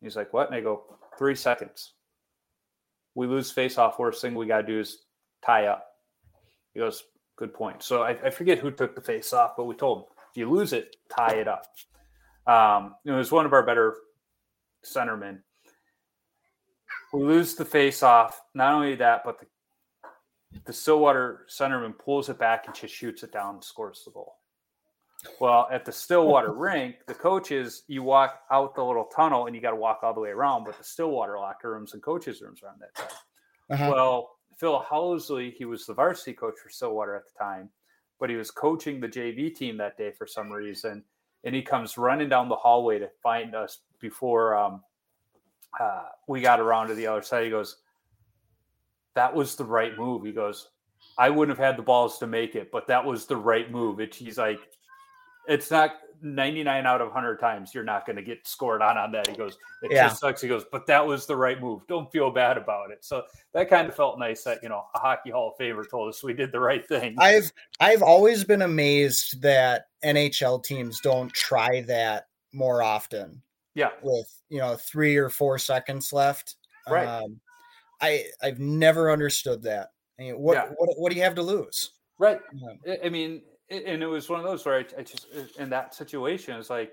He's 0.00 0.16
like, 0.16 0.32
what? 0.32 0.46
And 0.46 0.54
I 0.54 0.60
go, 0.60 0.98
three 1.18 1.34
seconds. 1.34 1.94
We 3.14 3.26
lose 3.26 3.50
face 3.50 3.78
off. 3.78 3.98
Worst 3.98 4.22
thing 4.22 4.34
we 4.34 4.46
got 4.46 4.60
to 4.60 4.66
do 4.66 4.78
is 4.78 5.04
tie 5.44 5.66
up. 5.66 5.84
He 6.74 6.80
goes, 6.80 7.02
good 7.38 7.54
point. 7.54 7.82
So 7.82 8.02
I, 8.02 8.10
I 8.10 8.30
forget 8.30 8.58
who 8.58 8.70
took 8.70 8.94
the 8.94 9.00
face 9.00 9.32
off, 9.32 9.52
but 9.56 9.64
we 9.64 9.74
told 9.74 9.98
him, 9.98 10.04
if 10.30 10.36
you 10.36 10.50
lose 10.50 10.72
it, 10.72 10.96
tie 11.08 11.34
it 11.34 11.48
up. 11.48 11.64
Um, 12.46 12.94
it 13.04 13.12
was 13.12 13.30
one 13.30 13.46
of 13.46 13.52
our 13.52 13.64
better 13.64 13.96
centermen. 14.84 15.38
We 17.12 17.22
lose 17.22 17.54
the 17.54 17.64
face 17.64 18.02
off. 18.02 18.40
Not 18.54 18.74
only 18.74 18.96
that, 18.96 19.22
but 19.24 19.40
the, 19.40 19.46
the 20.64 20.72
Stillwater 20.72 21.46
centerman 21.48 21.96
pulls 21.96 22.28
it 22.28 22.38
back 22.38 22.66
and 22.66 22.74
just 22.74 22.94
shoots 22.94 23.22
it 23.22 23.32
down 23.32 23.56
and 23.56 23.64
scores 23.64 24.02
the 24.04 24.10
goal. 24.10 24.36
Well, 25.40 25.68
at 25.70 25.84
the 25.84 25.92
Stillwater 25.92 26.52
rink, 26.54 26.96
the 27.06 27.14
coaches, 27.14 27.84
you 27.86 28.02
walk 28.02 28.40
out 28.50 28.74
the 28.74 28.84
little 28.84 29.06
tunnel 29.06 29.46
and 29.46 29.54
you 29.54 29.62
got 29.62 29.70
to 29.70 29.76
walk 29.76 30.00
all 30.02 30.14
the 30.14 30.20
way 30.20 30.30
around, 30.30 30.64
but 30.64 30.76
the 30.76 30.84
Stillwater 30.84 31.38
locker 31.38 31.72
rooms 31.72 31.94
and 31.94 32.02
coaches' 32.02 32.42
rooms 32.42 32.62
are 32.62 32.70
on 32.70 32.78
that 32.80 32.96
side. 32.96 33.18
Uh-huh. 33.70 33.92
Well, 33.94 34.37
Phil 34.58 34.84
Housley, 34.90 35.54
he 35.54 35.64
was 35.64 35.86
the 35.86 35.94
varsity 35.94 36.32
coach 36.32 36.54
for 36.62 36.68
Stillwater 36.68 37.14
at 37.14 37.22
the 37.26 37.38
time, 37.38 37.70
but 38.18 38.28
he 38.28 38.36
was 38.36 38.50
coaching 38.50 39.00
the 39.00 39.08
JV 39.08 39.54
team 39.54 39.76
that 39.78 39.96
day 39.96 40.10
for 40.10 40.26
some 40.26 40.50
reason. 40.50 41.04
And 41.44 41.54
he 41.54 41.62
comes 41.62 41.96
running 41.96 42.28
down 42.28 42.48
the 42.48 42.56
hallway 42.56 42.98
to 42.98 43.08
find 43.22 43.54
us 43.54 43.78
before 44.00 44.56
um, 44.56 44.82
uh, 45.78 46.06
we 46.26 46.40
got 46.40 46.58
around 46.58 46.88
to 46.88 46.94
the 46.94 47.06
other 47.06 47.22
side. 47.22 47.44
He 47.44 47.50
goes, 47.50 47.76
That 49.14 49.32
was 49.32 49.54
the 49.54 49.64
right 49.64 49.96
move. 49.96 50.24
He 50.24 50.32
goes, 50.32 50.70
I 51.16 51.30
wouldn't 51.30 51.56
have 51.56 51.64
had 51.64 51.78
the 51.78 51.82
balls 51.82 52.18
to 52.18 52.26
make 52.26 52.56
it, 52.56 52.72
but 52.72 52.88
that 52.88 53.04
was 53.04 53.26
the 53.26 53.36
right 53.36 53.70
move. 53.70 54.00
It, 54.00 54.14
he's 54.14 54.38
like, 54.38 54.58
It's 55.48 55.70
not 55.70 55.96
99 56.22 56.86
out 56.86 57.00
of 57.00 57.08
100 57.08 57.38
times 57.38 57.72
you're 57.74 57.84
not 57.84 58.04
going 58.04 58.16
to 58.16 58.22
get 58.22 58.46
scored 58.46 58.82
on 58.82 58.98
on 58.98 59.12
that. 59.12 59.26
He 59.28 59.36
goes, 59.36 59.56
It 59.82 59.92
Yeah. 59.92 60.08
just 60.08 60.20
sucks. 60.20 60.40
He 60.40 60.48
goes, 60.48 60.64
But 60.70 60.86
that 60.86 61.06
was 61.06 61.26
the 61.26 61.36
right 61.36 61.60
move. 61.60 61.86
Don't 61.86 62.10
feel 62.10 62.30
bad 62.30 62.56
about 62.58 62.90
it. 62.90 63.04
So 63.04 63.24
that 63.54 63.68
kind 63.70 63.88
of 63.88 63.94
felt 63.94 64.18
nice 64.18 64.42
that, 64.44 64.62
you 64.62 64.68
know, 64.68 64.84
a 64.94 64.98
Hockey 64.98 65.30
Hall 65.30 65.52
of 65.52 65.64
Famer 65.64 65.88
told 65.88 66.08
us 66.08 66.22
we 66.22 66.34
did 66.34 66.52
the 66.52 66.60
right 66.60 66.86
thing. 66.86 67.14
I've 67.18 67.52
I've 67.80 68.02
always 68.02 68.44
been 68.44 68.62
amazed 68.62 69.40
that 69.42 69.86
NHL 70.04 70.62
teams 70.64 71.00
don't 71.00 71.32
try 71.32 71.82
that 71.82 72.26
more 72.52 72.82
often 72.82 73.42
yeah. 73.74 73.90
with 74.02 74.28
you 74.48 74.58
know 74.58 74.76
three 74.76 75.16
or 75.16 75.28
four 75.28 75.58
seconds 75.58 76.12
left. 76.12 76.56
Right. 76.88 77.06
Um, 77.06 77.40
I 78.00 78.24
I've 78.42 78.58
never 78.58 79.10
understood 79.10 79.62
that. 79.62 79.90
I 80.18 80.22
mean, 80.22 80.38
what 80.38 80.54
Yeah. 80.54 80.68
what 80.76 80.88
what 80.98 81.10
do 81.10 81.16
you 81.16 81.22
have 81.22 81.34
to 81.36 81.42
lose? 81.42 81.92
Right. 82.18 82.40
I- 83.04 83.08
mean, 83.08 83.42
and 83.70 84.02
it 84.02 84.06
was 84.06 84.28
one 84.28 84.40
of 84.40 84.46
those 84.46 84.64
where 84.64 84.76
I, 84.78 84.84
I 84.98 85.02
just 85.02 85.26
in 85.58 85.70
that 85.70 85.94
situation, 85.94 86.58
it's 86.58 86.70
like, 86.70 86.92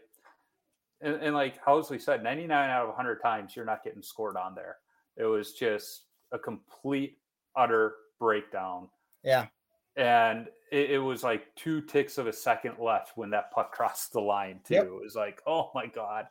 and, 1.02 1.16
and 1.16 1.36
like 1.36 1.64
Housley 1.64 2.02
said, 2.02 2.24
ninety 2.24 2.48
nine 2.48 2.70
out 2.70 2.88
of 2.88 2.96
hundred 2.96 3.20
times 3.22 3.56
you're 3.56 3.66
not 3.66 3.84
getting 3.84 4.02
scored 4.04 4.38
on 4.38 4.56
there. 4.56 4.78
It 5.18 5.26
was 5.26 5.54
just 5.54 6.04
a 6.32 6.40
complete 6.40 7.18
utter 7.56 7.96
breakdown, 8.20 8.90
Yeah. 9.24 9.48
and 9.96 10.48
it, 10.72 10.92
it 10.92 11.00
was 11.00 11.24
like 11.24 11.54
two 11.56 11.82
ticks 11.82 12.18
of 12.18 12.28
a 12.28 12.34
second 12.34 12.76
left 12.80 13.16
when 13.16 13.30
that 13.32 13.52
puck 13.52 13.72
crossed 13.74 14.12
the 14.14 14.22
line 14.22 14.60
too. 14.66 14.74
Yep. 14.76 14.86
It 14.86 14.92
was 15.04 15.16
like, 15.16 15.42
oh 15.48 15.72
my 15.74 15.86
god. 15.88 16.28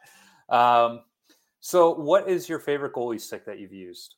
Um, 0.51 1.01
so, 1.61 1.95
what 1.95 2.29
is 2.29 2.47
your 2.49 2.59
favorite 2.59 2.93
goalie 2.93 3.21
stick 3.21 3.47
that 3.47 3.59
you've 3.59 3.73
used? 3.73 4.17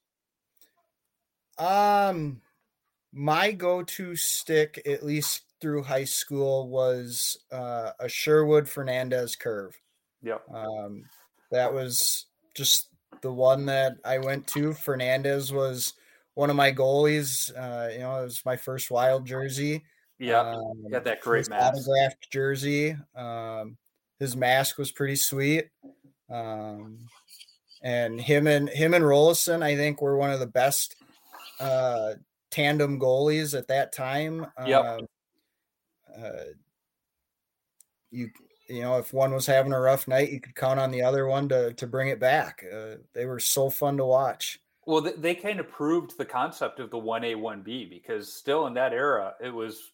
Um, 1.59 2.43
my 3.13 3.53
go-to 3.53 4.17
stick, 4.17 4.83
at 4.87 5.05
least 5.05 5.43
through 5.61 5.83
high 5.83 6.05
school, 6.05 6.69
was 6.69 7.39
uh, 7.53 7.91
a 8.01 8.09
Sherwood 8.09 8.69
Fernandez 8.69 9.37
curve. 9.37 9.79
Yep. 10.23 10.43
Um, 10.53 11.05
that 11.51 11.73
was 11.73 12.27
just 12.55 12.89
the 13.23 13.33
one 13.33 13.67
that 13.67 13.95
I 14.05 14.19
went 14.19 14.47
to. 14.49 14.73
Fernandez 14.73 15.53
was 15.53 15.95
one 16.35 16.51
of 16.51 16.57
my 16.57 16.73
goalies. 16.73 17.51
Uh, 17.57 17.93
you 17.93 18.01
know, 18.01 18.21
it 18.21 18.25
was 18.25 18.43
my 18.45 18.57
first 18.57 18.91
wild 18.91 19.27
jersey. 19.27 19.85
Yeah. 20.19 20.41
Um, 20.41 20.91
got 20.91 21.05
that 21.05 21.21
great 21.21 21.49
mask. 21.49 21.75
autographed 21.77 22.31
jersey. 22.31 22.97
Um, 23.15 23.77
his 24.19 24.37
mask 24.37 24.79
was 24.79 24.93
pretty 24.93 25.17
sweet. 25.17 25.69
Um, 26.31 26.99
and 27.83 28.21
him 28.21 28.47
and 28.47 28.69
him 28.69 28.95
and 28.95 29.05
Roloson, 29.05 29.63
I 29.63 29.77
think, 29.77 30.01
were 30.01 30.17
one 30.17 30.31
of 30.31 30.41
the 30.41 30.47
best 30.47 30.97
uh, 31.61 32.15
tandem 32.51 32.99
goalies 32.99 33.57
at 33.57 33.69
that 33.69 33.93
time. 33.93 34.47
Yep. 34.67 34.85
Um, 34.85 35.07
uh, 36.19 36.45
you 38.11 38.31
you 38.69 38.81
know, 38.81 38.99
if 38.99 39.13
one 39.13 39.33
was 39.33 39.47
having 39.47 39.73
a 39.73 39.81
rough 39.81 40.09
night, 40.09 40.33
you 40.33 40.41
could 40.41 40.55
count 40.55 40.81
on 40.81 40.91
the 40.91 41.03
other 41.03 41.27
one 41.27 41.49
to 41.49 41.73
to 41.75 41.87
bring 41.87 42.09
it 42.09 42.21
back. 42.21 42.65
Uh, 42.73 42.97
they 43.13 43.27
were 43.27 43.41
so 43.41 43.71
fun 43.71 43.97
to 43.97 44.05
watch. 44.05 44.61
Well, 44.87 45.01
they, 45.01 45.13
they 45.13 45.35
kind 45.35 45.61
of 45.61 45.69
proved 45.69 46.17
the 46.17 46.25
concept 46.25 46.79
of 46.79 46.91
the 46.91 46.97
1A, 46.97 47.35
1B 47.37 47.91
because 47.91 48.33
still 48.33 48.69
in 48.69 48.75
that 48.75 48.93
era, 48.93 49.35
it 49.43 49.53
was 49.53 49.93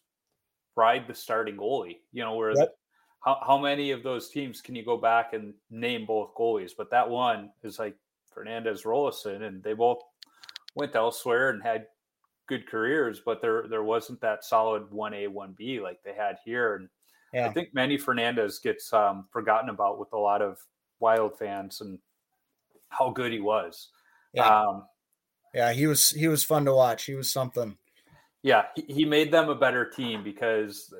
ride 0.75 1.07
the 1.07 1.15
starting 1.15 1.57
goalie, 1.57 1.97
you 2.11 2.23
know, 2.23 2.35
where 2.35 2.53
Yep. 2.55 2.75
how, 3.25 3.39
how 3.45 3.57
many 3.57 3.89
of 3.89 4.03
those 4.03 4.29
teams 4.29 4.61
can 4.61 4.75
you 4.75 4.85
go 4.85 4.97
back 4.97 5.33
and 5.33 5.53
name 5.71 6.05
both 6.05 6.35
goalies? 6.35 6.71
But 6.77 6.91
that 6.91 7.09
one 7.09 7.51
is 7.63 7.79
like 7.79 7.95
Fernandez 8.31 8.83
Roloson, 8.83 9.43
and 9.43 9.63
they 9.63 9.73
both 9.73 10.01
went 10.75 10.95
elsewhere 10.95 11.49
and 11.49 11.63
had 11.63 11.87
good 12.47 12.67
careers, 12.67 13.21
but 13.25 13.41
there 13.41 13.67
there 13.69 13.83
wasn't 13.83 14.19
that 14.21 14.43
solid 14.43 14.83
1A, 14.91 15.27
1B 15.27 15.81
like 15.81 16.01
they 16.03 16.13
had 16.13 16.37
here. 16.45 16.75
And 16.75 16.89
Yeah. 17.33 17.47
I 17.47 17.51
think 17.53 17.73
Manny 17.73 17.97
Fernandez 17.97 18.59
gets 18.59 18.91
um, 18.93 19.27
forgotten 19.31 19.69
about 19.69 19.99
with 19.99 20.13
a 20.13 20.17
lot 20.17 20.41
of 20.41 20.59
Wild 20.99 21.37
fans 21.37 21.81
and 21.81 21.99
how 22.89 23.09
good 23.09 23.31
he 23.31 23.39
was. 23.39 23.89
Yeah. 24.33 24.47
Um, 24.47 24.85
Yeah, 25.53 25.71
he 25.73 25.87
was 25.87 26.09
he 26.11 26.27
was 26.27 26.43
fun 26.43 26.65
to 26.65 26.73
watch. 26.73 27.05
He 27.05 27.15
was 27.15 27.31
something. 27.31 27.77
yeah, 28.41 28.65
he, 28.75 28.81
he 28.93 29.05
made 29.05 29.31
them 29.31 29.49
a 29.49 29.55
better 29.55 29.85
team 29.85 30.23
because 30.23 30.93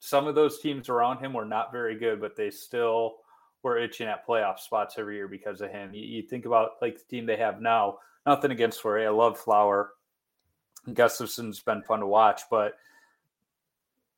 some 0.00 0.26
of 0.26 0.34
those 0.34 0.60
teams 0.60 0.88
around 0.88 1.18
him 1.18 1.32
were 1.32 1.44
not 1.44 1.72
very 1.72 1.98
good, 1.98 2.20
but 2.20 2.36
they 2.36 2.50
still 2.50 3.16
were 3.62 3.76
itching 3.78 4.08
at 4.08 4.26
playoff 4.26 4.58
spots 4.58 4.94
every 4.98 5.16
year 5.16 5.28
because 5.28 5.60
of 5.60 5.70
him. 5.70 5.92
You, 5.92 6.02
you 6.02 6.22
think 6.22 6.46
about 6.46 6.72
like 6.80 6.96
the 6.96 7.04
team 7.04 7.26
they 7.26 7.36
have 7.36 7.60
now. 7.60 7.98
Nothing 8.26 8.50
against 8.50 8.80
Fleury. 8.80 9.06
I 9.06 9.10
love 9.10 9.38
Flower. 9.38 9.92
Gustavsson's 10.88 11.60
been 11.60 11.82
fun 11.82 12.00
to 12.00 12.06
watch, 12.06 12.42
but 12.50 12.74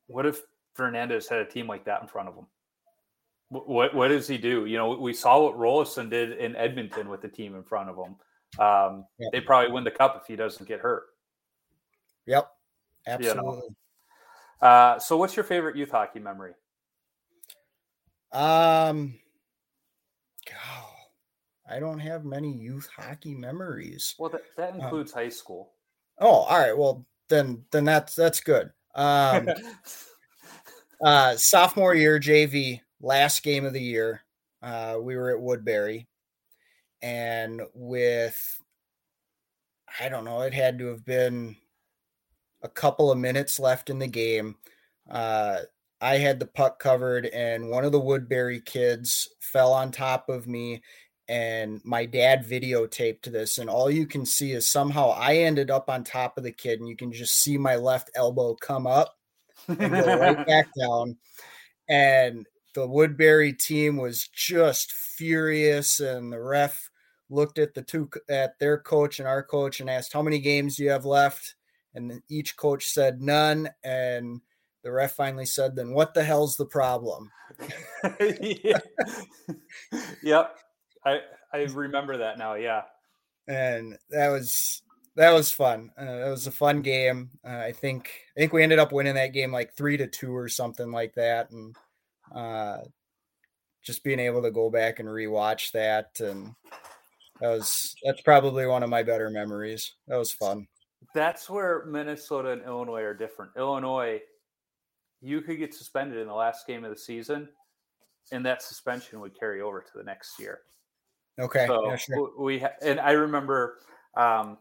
what 0.07 0.25
if 0.25 0.41
Fernandez 0.73 1.27
had 1.27 1.39
a 1.39 1.45
team 1.45 1.67
like 1.67 1.85
that 1.85 2.01
in 2.01 2.07
front 2.07 2.29
of 2.29 2.35
him? 2.35 2.47
What 3.49 3.93
what 3.93 4.07
does 4.07 4.27
he 4.27 4.37
do? 4.37 4.65
You 4.65 4.77
know, 4.77 4.97
we 4.97 5.13
saw 5.13 5.43
what 5.43 5.55
Roloson 5.55 6.09
did 6.09 6.37
in 6.39 6.55
Edmonton 6.55 7.09
with 7.09 7.21
the 7.21 7.27
team 7.27 7.55
in 7.55 7.63
front 7.63 7.89
of 7.89 7.95
him. 7.95 8.15
Um, 8.59 9.05
Yeah. 9.19 9.29
They 9.31 9.41
probably 9.41 9.71
win 9.71 9.83
the 9.83 9.91
cup 9.91 10.19
if 10.19 10.27
he 10.27 10.35
doesn't 10.35 10.67
get 10.67 10.79
hurt. 10.79 11.03
Yep. 12.25 12.49
Absolutely. 13.05 13.75
Uh, 14.61 14.97
so, 14.97 15.17
what's 15.17 15.35
your 15.35 15.43
favorite 15.43 15.75
youth 15.75 15.91
hockey 15.91 16.19
memory? 16.19 16.53
Um 18.31 19.19
God, 20.47 21.69
I 21.69 21.79
don't 21.79 21.99
have 21.99 22.25
many 22.25 22.51
youth 22.51 22.89
hockey 22.97 23.35
memories. 23.35 24.15
Well, 24.17 24.31
that, 24.31 24.41
that 24.57 24.73
includes 24.73 25.11
high 25.11 25.29
school. 25.29 25.72
Oh, 26.19 26.27
all 26.27 26.59
right. 26.59 26.77
Well, 26.77 27.05
then 27.29 27.65
then 27.71 27.85
that's 27.85 28.15
that's 28.15 28.41
good. 28.41 28.71
Um 28.95 29.49
uh 31.05 31.35
sophomore 31.35 31.95
year 31.95 32.19
JV, 32.19 32.81
last 33.01 33.43
game 33.43 33.65
of 33.65 33.73
the 33.73 33.81
year. 33.81 34.21
Uh 34.61 34.97
we 35.01 35.15
were 35.15 35.31
at 35.31 35.41
Woodbury 35.41 36.07
and 37.01 37.61
with 37.73 38.59
I 39.99 40.09
don't 40.09 40.25
know, 40.25 40.41
it 40.41 40.53
had 40.53 40.79
to 40.79 40.87
have 40.87 41.05
been 41.05 41.55
a 42.63 42.69
couple 42.69 43.11
of 43.11 43.17
minutes 43.17 43.59
left 43.59 43.89
in 43.89 43.99
the 43.99 44.07
game. 44.07 44.55
Uh, 45.09 45.59
I 46.01 46.17
had 46.17 46.39
the 46.39 46.47
puck 46.47 46.79
covered, 46.79 47.27
and 47.27 47.69
one 47.69 47.85
of 47.85 47.91
the 47.91 47.99
Woodbury 47.99 48.59
kids 48.61 49.29
fell 49.41 49.71
on 49.73 49.91
top 49.91 50.29
of 50.29 50.47
me. 50.47 50.81
And 51.33 51.81
my 51.83 52.05
dad 52.05 52.45
videotaped 52.47 53.23
this, 53.23 53.57
and 53.57 53.67
all 53.67 53.89
you 53.89 54.05
can 54.05 54.23
see 54.23 54.51
is 54.51 54.69
somehow 54.69 55.09
I 55.17 55.37
ended 55.37 55.71
up 55.71 55.89
on 55.89 56.03
top 56.03 56.37
of 56.37 56.43
the 56.43 56.51
kid, 56.51 56.79
and 56.79 56.87
you 56.87 56.95
can 56.95 57.11
just 57.11 57.41
see 57.41 57.57
my 57.57 57.75
left 57.75 58.11
elbow 58.13 58.53
come 58.53 58.85
up 58.85 59.17
and 59.67 59.79
go 59.79 60.19
right 60.19 60.45
back 60.47 60.67
down. 60.79 61.17
And 61.89 62.45
the 62.75 62.85
Woodbury 62.87 63.51
team 63.51 63.97
was 63.97 64.27
just 64.27 64.91
furious, 64.91 65.99
and 65.99 66.31
the 66.31 66.39
ref 66.39 66.91
looked 67.31 67.57
at 67.57 67.73
the 67.73 67.81
two 67.81 68.11
at 68.29 68.59
their 68.59 68.77
coach 68.77 69.17
and 69.17 69.27
our 69.27 69.41
coach 69.41 69.79
and 69.79 69.89
asked, 69.89 70.13
"How 70.13 70.21
many 70.21 70.37
games 70.37 70.75
do 70.75 70.83
you 70.83 70.91
have 70.91 71.03
left?" 71.03 71.55
And 71.95 72.21
each 72.29 72.55
coach 72.57 72.89
said 72.89 73.21
none, 73.21 73.71
and 73.83 74.39
the 74.83 74.91
ref 74.91 75.13
finally 75.13 75.47
said, 75.47 75.75
"Then 75.75 75.95
what 75.95 76.13
the 76.13 76.23
hell's 76.23 76.57
the 76.57 76.67
problem?" 76.67 77.31
Yep, 80.23 80.57
I 81.05 81.21
I 81.51 81.63
remember 81.63 82.17
that 82.17 82.37
now. 82.37 82.55
Yeah, 82.55 82.83
and 83.47 83.97
that 84.09 84.29
was 84.29 84.81
that 85.15 85.31
was 85.31 85.51
fun. 85.51 85.91
Uh, 85.99 86.27
it 86.27 86.29
was 86.29 86.47
a 86.47 86.51
fun 86.51 86.81
game. 86.81 87.29
Uh, 87.45 87.57
I 87.57 87.71
think 87.71 88.11
I 88.35 88.39
think 88.39 88.53
we 88.53 88.63
ended 88.63 88.79
up 88.79 88.91
winning 88.91 89.15
that 89.15 89.33
game 89.33 89.51
like 89.51 89.73
three 89.73 89.97
to 89.97 90.07
two 90.07 90.35
or 90.35 90.49
something 90.49 90.91
like 90.91 91.13
that, 91.15 91.51
and 91.51 91.75
uh, 92.33 92.79
just 93.83 94.03
being 94.03 94.19
able 94.19 94.41
to 94.41 94.51
go 94.51 94.69
back 94.69 94.99
and 94.99 95.09
rewatch 95.09 95.71
that 95.73 96.19
and 96.19 96.55
that 97.43 97.49
was 97.49 97.95
that's 98.03 98.21
probably 98.21 98.65
one 98.65 98.83
of 98.83 98.89
my 98.89 99.03
better 99.03 99.29
memories. 99.29 99.95
That 100.07 100.17
was 100.17 100.31
fun. 100.31 100.67
That's 101.13 101.49
where 101.49 101.85
Minnesota 101.85 102.51
and 102.51 102.63
Illinois 102.63 103.01
are 103.01 103.13
different. 103.13 103.51
Illinois, 103.57 104.21
you 105.21 105.41
could 105.41 105.57
get 105.57 105.73
suspended 105.73 106.19
in 106.19 106.27
the 106.27 106.33
last 106.33 106.65
game 106.65 106.85
of 106.85 106.89
the 106.89 106.97
season, 106.97 107.49
and 108.31 108.45
that 108.45 108.63
suspension 108.63 109.19
would 109.19 109.37
carry 109.37 109.61
over 109.61 109.81
to 109.81 109.91
the 109.97 110.03
next 110.03 110.39
year. 110.39 110.61
Okay. 111.39 111.65
So 111.67 111.89
yeah, 111.89 111.95
sure. 111.95 112.31
we 112.39 112.59
ha- 112.59 112.75
and 112.81 112.99
I 112.99 113.11
remember 113.11 113.79
um, 114.15 114.57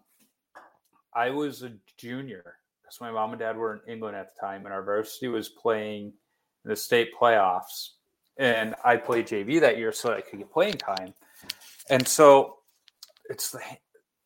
I 1.14 1.30
was 1.30 1.62
a 1.62 1.72
junior 1.98 2.56
because 2.82 3.00
my 3.00 3.10
mom 3.10 3.32
and 3.32 3.40
dad 3.40 3.56
were 3.56 3.74
in 3.74 3.92
England 3.92 4.16
at 4.16 4.34
the 4.34 4.40
time, 4.40 4.64
and 4.64 4.72
our 4.72 4.82
varsity 4.82 5.28
was 5.28 5.48
playing 5.48 6.12
in 6.64 6.70
the 6.70 6.76
state 6.76 7.10
playoffs, 7.18 7.90
and 8.38 8.74
I 8.84 8.96
played 8.96 9.26
JV 9.26 9.60
that 9.60 9.78
year 9.78 9.92
so 9.92 10.12
I 10.12 10.20
could 10.20 10.38
get 10.38 10.50
playing 10.50 10.78
time. 10.78 11.12
And 11.90 12.06
so 12.06 12.58
it's 13.28 13.50
the 13.50 13.60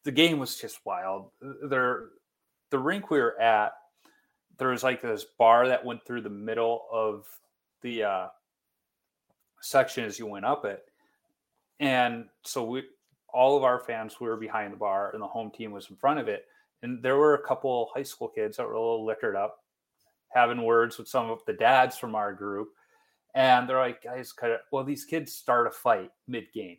the 0.04 0.12
game 0.12 0.38
was 0.38 0.56
just 0.56 0.78
wild. 0.84 1.30
There, 1.68 2.10
the 2.70 2.78
rink 2.78 3.10
we 3.10 3.18
were 3.18 3.38
at, 3.40 3.72
there 4.56 4.68
was 4.68 4.84
like 4.84 5.02
this 5.02 5.26
bar 5.36 5.66
that 5.68 5.84
went 5.84 6.06
through 6.06 6.22
the 6.22 6.30
middle 6.30 6.82
of 6.92 7.26
the 7.82 8.04
uh, 8.04 8.26
section 9.60 10.04
as 10.04 10.18
you 10.18 10.26
went 10.26 10.44
up 10.44 10.64
it, 10.64 10.84
and 11.80 12.26
so 12.42 12.64
we 12.64 12.84
all 13.32 13.56
of 13.56 13.64
our 13.64 13.80
fans 13.80 14.20
we 14.20 14.28
were 14.28 14.36
behind 14.36 14.72
the 14.72 14.78
bar, 14.78 15.10
and 15.12 15.22
the 15.22 15.26
home 15.26 15.50
team 15.50 15.70
was 15.70 15.90
in 15.90 15.96
front 15.96 16.18
of 16.18 16.28
it. 16.28 16.46
And 16.82 17.02
there 17.02 17.16
were 17.16 17.34
a 17.34 17.46
couple 17.46 17.90
high 17.94 18.02
school 18.02 18.28
kids 18.28 18.56
that 18.56 18.66
were 18.66 18.74
a 18.74 18.80
little 18.80 19.04
liquored 19.04 19.36
up, 19.36 19.58
having 20.28 20.62
words 20.62 20.98
with 20.98 21.08
some 21.08 21.30
of 21.30 21.40
the 21.46 21.52
dads 21.52 21.98
from 21.98 22.14
our 22.14 22.32
group. 22.32 22.68
And 23.34 23.68
they're 23.68 23.78
like, 23.78 24.02
guys, 24.02 24.32
kind 24.32 24.54
of, 24.54 24.60
well, 24.72 24.84
these 24.84 25.04
kids 25.04 25.32
start 25.32 25.66
a 25.66 25.70
fight 25.70 26.10
mid 26.26 26.44
game. 26.54 26.78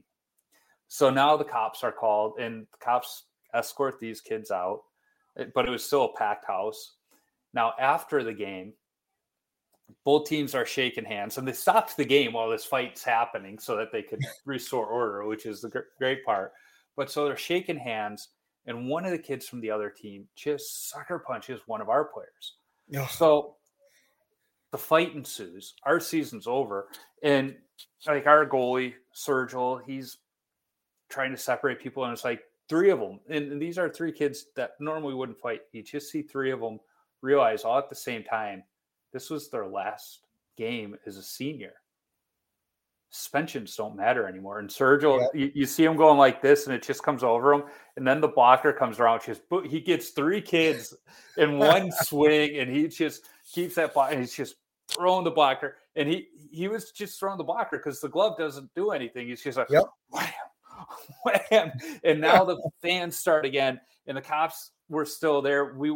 So 0.88 1.10
now 1.10 1.38
the 1.38 1.44
cops 1.44 1.84
are 1.84 1.92
called, 1.92 2.40
and 2.40 2.66
the 2.72 2.78
cops 2.84 3.26
escort 3.54 4.00
these 4.00 4.22
kids 4.22 4.52
out, 4.52 4.82
but 5.54 5.68
it 5.68 5.72
was 5.72 5.84
still 5.84 6.06
a 6.06 6.18
packed 6.18 6.48
house. 6.48 6.96
Now, 7.54 7.74
after 7.80 8.24
the 8.24 8.34
game, 8.34 8.74
both 10.04 10.28
teams 10.28 10.56
are 10.56 10.66
shaking 10.66 11.06
hands, 11.06 11.38
and 11.38 11.48
they 11.48 11.54
stopped 11.54 11.96
the 11.96 12.06
game 12.06 12.34
while 12.34 12.50
this 12.50 12.66
fight's 12.66 13.04
happening 13.04 13.58
so 13.60 13.76
that 13.78 13.92
they 13.92 14.02
could 14.02 14.20
restore 14.46 14.86
order, 14.86 15.26
which 15.26 15.46
is 15.46 15.62
the 15.62 15.84
great 15.98 16.26
part. 16.26 16.54
But 16.96 17.12
so 17.12 17.26
they're 17.26 17.38
shaking 17.38 17.78
hands, 17.78 18.30
and 18.66 18.88
one 18.88 19.06
of 19.06 19.12
the 19.12 19.18
kids 19.18 19.48
from 19.48 19.62
the 19.62 19.72
other 19.72 19.90
team 19.90 20.28
just 20.36 20.90
sucker 20.90 21.20
punches 21.20 21.62
one 21.68 21.82
of 21.82 21.90
our 21.90 22.06
players. 22.06 22.56
Ugh. 22.96 23.10
So 23.10 23.56
the 24.72 24.78
fight 24.78 25.16
ensues. 25.16 25.74
Our 25.84 26.00
season's 26.00 26.48
over, 26.48 26.90
and 27.24 27.56
like 28.06 28.28
our 28.28 28.46
goalie, 28.46 28.94
Sergil, 29.16 29.82
he's 29.86 30.18
trying 31.10 31.32
to 31.32 31.38
separate 31.38 31.80
people, 31.80 32.04
and 32.04 32.14
it's 32.14 32.26
like 32.26 32.42
three 32.68 32.90
of 32.90 33.00
them, 33.00 33.20
and 33.30 33.62
these 33.62 33.78
are 33.78 33.90
three 33.90 34.12
kids 34.12 34.48
that 34.56 34.72
normally 34.80 35.14
wouldn't 35.14 35.40
fight. 35.40 35.62
You 35.72 35.84
just 35.84 36.12
see 36.12 36.22
three 36.22 36.52
of 36.52 36.60
them 36.60 36.80
realize 37.22 37.64
all 37.64 37.78
at 37.78 37.90
the 37.90 37.96
same 37.96 38.24
time 38.24 38.64
this 39.14 39.30
was 39.30 39.50
their 39.50 39.68
last 39.68 40.22
game 40.58 40.96
as 41.06 41.18
a 41.18 41.24
senior. 41.24 41.74
Suspensions 43.10 43.76
don't 43.76 43.96
matter 43.96 44.28
anymore. 44.28 44.60
And 44.60 44.70
Sergio, 44.70 45.20
yeah. 45.20 45.42
you, 45.42 45.52
you, 45.56 45.66
see 45.66 45.86
him 45.86 45.96
going 45.96 46.18
like 46.18 46.42
this, 46.42 46.66
and 46.66 46.76
it 46.76 46.84
just 46.84 47.04
comes 47.04 47.24
over 47.24 47.54
him. 47.54 47.64
And 47.96 48.06
then 48.06 48.20
the 48.20 48.28
blocker 48.28 48.74
comes 48.74 49.00
around, 49.00 49.22
just 49.26 49.42
he 49.66 49.80
gets 49.80 50.10
three 50.10 50.42
kids 50.42 50.94
in 51.38 51.58
one 51.58 51.90
swing, 51.92 52.58
and 52.58 52.70
he 52.70 52.88
just 52.90 53.24
keeps 53.50 53.76
that 53.76 53.94
block, 53.94 54.12
and 54.12 54.20
he's 54.20 54.36
just 54.36 54.56
throwing 54.90 55.24
the 55.24 55.32
blocker. 55.32 55.78
And 55.96 56.10
he 56.10 56.28
he 56.52 56.68
was 56.68 56.92
just 56.92 57.18
throwing 57.18 57.38
the 57.38 57.44
blocker 57.46 57.78
because 57.78 58.02
the 58.02 58.10
glove 58.10 58.38
doesn't 58.38 58.70
do 58.76 58.92
anything. 58.92 59.28
He's 59.28 59.42
just 59.42 59.58
like, 59.58 59.70
yep. 59.70 59.86
wham, 60.10 60.28
wham. 61.50 61.72
And 62.04 62.20
now 62.20 62.44
the 62.44 62.58
fans 62.82 63.18
start 63.18 63.46
again, 63.46 63.80
and 64.06 64.18
the 64.18 64.22
cops 64.22 64.72
were 64.90 65.06
still 65.06 65.42
there. 65.42 65.74
We 65.76 65.96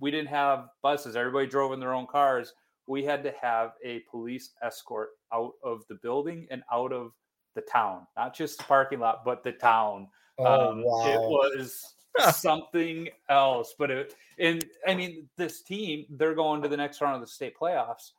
we 0.00 0.10
didn't 0.10 0.28
have 0.28 0.68
buses. 0.82 1.16
Everybody 1.16 1.46
drove 1.46 1.72
in 1.72 1.80
their 1.80 1.94
own 1.94 2.06
cars. 2.06 2.52
We 2.86 3.04
had 3.04 3.22
to 3.24 3.32
have 3.40 3.72
a 3.84 4.00
police 4.10 4.52
escort 4.62 5.10
out 5.32 5.52
of 5.64 5.82
the 5.88 5.96
building 5.96 6.46
and 6.50 6.62
out 6.72 6.92
of 6.92 7.12
the 7.54 7.62
town, 7.62 8.06
not 8.16 8.34
just 8.34 8.58
the 8.58 8.64
parking 8.64 9.00
lot, 9.00 9.24
but 9.24 9.42
the 9.42 9.52
town. 9.52 10.08
Oh, 10.38 10.70
um, 10.70 10.82
wow. 10.84 11.06
It 11.06 11.20
was 11.20 11.94
something 12.32 13.08
else. 13.28 13.74
But 13.78 13.90
it, 13.90 14.14
and 14.38 14.64
I 14.86 14.94
mean, 14.94 15.28
this 15.36 15.62
team, 15.62 16.06
they're 16.10 16.34
going 16.34 16.62
to 16.62 16.68
the 16.68 16.76
next 16.76 17.00
round 17.00 17.16
of 17.16 17.20
the 17.22 17.26
state 17.26 17.56
playoffs. 17.58 18.12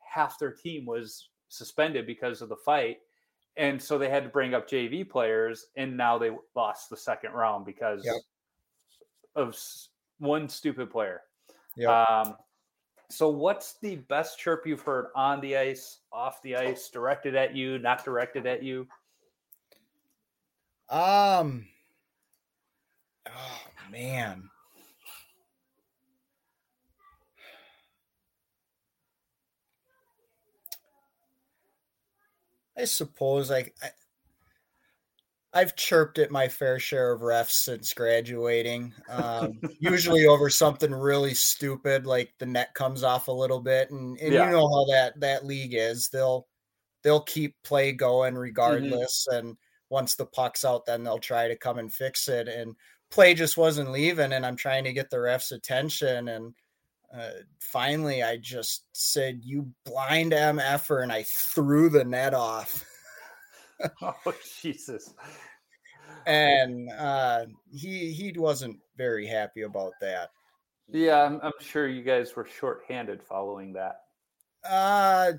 Half 0.00 0.38
their 0.38 0.52
team 0.52 0.86
was 0.86 1.28
suspended 1.48 2.06
because 2.06 2.40
of 2.40 2.48
the 2.48 2.56
fight 2.56 2.98
and 3.56 3.80
so 3.80 3.98
they 3.98 4.10
had 4.10 4.24
to 4.24 4.28
bring 4.28 4.54
up 4.54 4.68
JV 4.68 5.08
players, 5.08 5.66
and 5.76 5.96
now 5.96 6.18
they 6.18 6.30
lost 6.56 6.90
the 6.90 6.96
second 6.96 7.32
round 7.32 7.64
because 7.64 8.04
yep. 8.04 8.16
of 9.36 9.56
one 10.24 10.48
stupid 10.48 10.90
player. 10.90 11.22
Yeah. 11.76 12.02
Um, 12.02 12.36
so, 13.10 13.28
what's 13.28 13.74
the 13.80 13.96
best 13.96 14.38
chirp 14.38 14.66
you've 14.66 14.80
heard 14.80 15.06
on 15.14 15.40
the 15.40 15.56
ice, 15.56 15.98
off 16.12 16.42
the 16.42 16.56
ice, 16.56 16.88
directed 16.88 17.34
at 17.36 17.54
you, 17.54 17.78
not 17.78 18.04
directed 18.04 18.46
at 18.46 18.62
you? 18.62 18.88
Um. 20.88 21.66
Oh 23.26 23.62
man. 23.90 24.50
I 32.76 32.84
suppose 32.84 33.50
I 33.50 33.70
I've 35.54 35.76
chirped 35.76 36.18
at 36.18 36.32
my 36.32 36.48
fair 36.48 36.80
share 36.80 37.12
of 37.12 37.20
refs 37.20 37.50
since 37.50 37.94
graduating. 37.94 38.92
Um, 39.08 39.60
usually 39.78 40.26
over 40.26 40.50
something 40.50 40.92
really 40.92 41.34
stupid, 41.34 42.06
like 42.06 42.34
the 42.38 42.46
net 42.46 42.74
comes 42.74 43.04
off 43.04 43.28
a 43.28 43.32
little 43.32 43.60
bit, 43.60 43.90
and, 43.90 44.18
and 44.18 44.34
yeah. 44.34 44.46
you 44.46 44.50
know 44.50 44.68
how 44.68 44.84
that 44.92 45.18
that 45.20 45.46
league 45.46 45.74
is. 45.74 46.08
They'll 46.08 46.48
they'll 47.04 47.22
keep 47.22 47.54
play 47.62 47.92
going 47.92 48.32
mm-hmm. 48.32 48.42
regardless, 48.42 49.26
mm-hmm. 49.30 49.46
and 49.46 49.56
once 49.90 50.16
the 50.16 50.26
puck's 50.26 50.64
out, 50.64 50.86
then 50.86 51.04
they'll 51.04 51.18
try 51.18 51.46
to 51.46 51.56
come 51.56 51.78
and 51.78 51.92
fix 51.92 52.26
it. 52.26 52.48
And 52.48 52.74
play 53.10 53.32
just 53.32 53.56
wasn't 53.56 53.92
leaving, 53.92 54.32
and 54.32 54.44
I'm 54.44 54.56
trying 54.56 54.82
to 54.84 54.92
get 54.92 55.08
the 55.08 55.18
refs' 55.18 55.52
attention, 55.52 56.28
and 56.28 56.52
uh, 57.16 57.30
finally 57.60 58.24
I 58.24 58.38
just 58.38 58.86
said, 58.92 59.40
"You 59.44 59.70
blind 59.84 60.32
mf'er," 60.32 61.04
and 61.04 61.12
I 61.12 61.22
threw 61.22 61.88
the 61.90 62.04
net 62.04 62.34
off. 62.34 62.84
oh 64.02 64.34
Jesus! 64.60 65.14
And 66.26 66.90
uh, 66.92 67.46
he 67.72 68.10
he 68.12 68.32
wasn't 68.36 68.78
very 68.96 69.26
happy 69.26 69.62
about 69.62 69.92
that. 70.00 70.30
Yeah, 70.88 71.22
I'm, 71.22 71.40
I'm 71.42 71.52
sure 71.60 71.88
you 71.88 72.02
guys 72.02 72.36
were 72.36 72.46
short-handed 72.46 73.22
following 73.22 73.72
that. 73.72 74.00
Uh 74.68 75.32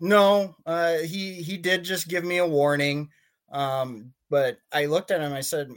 no, 0.00 0.54
uh, 0.64 0.98
he 0.98 1.34
he 1.34 1.56
did 1.56 1.84
just 1.84 2.08
give 2.08 2.24
me 2.24 2.38
a 2.38 2.46
warning. 2.46 3.10
Um, 3.50 4.12
but 4.30 4.58
I 4.72 4.86
looked 4.86 5.10
at 5.10 5.20
him. 5.20 5.32
I 5.32 5.40
said, 5.40 5.70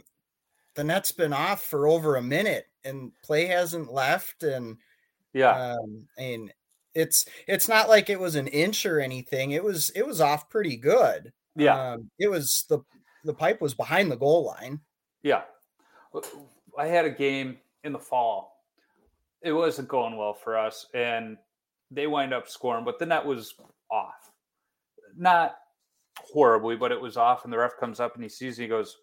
"The 0.74 0.84
net's 0.84 1.12
been 1.12 1.32
off 1.32 1.62
for 1.62 1.88
over 1.88 2.16
a 2.16 2.22
minute, 2.22 2.66
and 2.84 3.12
play 3.24 3.46
hasn't 3.46 3.92
left." 3.92 4.42
And 4.42 4.76
yeah. 5.32 5.74
Um, 5.74 6.06
and 6.16 6.52
it's 6.94 7.26
it's 7.48 7.68
not 7.68 7.88
like 7.88 8.10
it 8.10 8.20
was 8.20 8.36
an 8.36 8.46
inch 8.48 8.86
or 8.86 9.00
anything. 9.00 9.52
It 9.52 9.64
was 9.64 9.90
it 9.90 10.06
was 10.06 10.20
off 10.20 10.48
pretty 10.48 10.76
good. 10.76 11.32
Yeah. 11.56 11.92
Um, 11.92 12.10
it 12.18 12.30
was 12.30 12.64
the 12.68 12.80
the 13.24 13.34
pipe 13.34 13.60
was 13.60 13.74
behind 13.74 14.10
the 14.10 14.16
goal 14.16 14.46
line. 14.46 14.80
Yeah. 15.22 15.42
I 16.78 16.86
had 16.86 17.04
a 17.04 17.10
game 17.10 17.58
in 17.84 17.92
the 17.92 17.98
fall 17.98 18.52
it 19.42 19.52
wasn't 19.52 19.88
going 19.88 20.16
well 20.16 20.34
for 20.34 20.56
us, 20.56 20.86
and 20.94 21.36
they 21.90 22.06
wind 22.06 22.32
up 22.32 22.48
scoring, 22.48 22.84
but 22.84 22.98
the 22.98 23.06
net 23.06 23.24
was 23.24 23.54
off. 23.90 24.30
Not 25.16 25.56
horribly, 26.16 26.76
but 26.76 26.92
it 26.92 27.00
was 27.00 27.16
off. 27.16 27.44
And 27.44 27.52
the 27.52 27.58
ref 27.58 27.76
comes 27.78 28.00
up 28.00 28.14
and 28.14 28.22
he 28.22 28.28
sees, 28.28 28.58
me. 28.58 28.64
he 28.64 28.68
goes, 28.68 28.96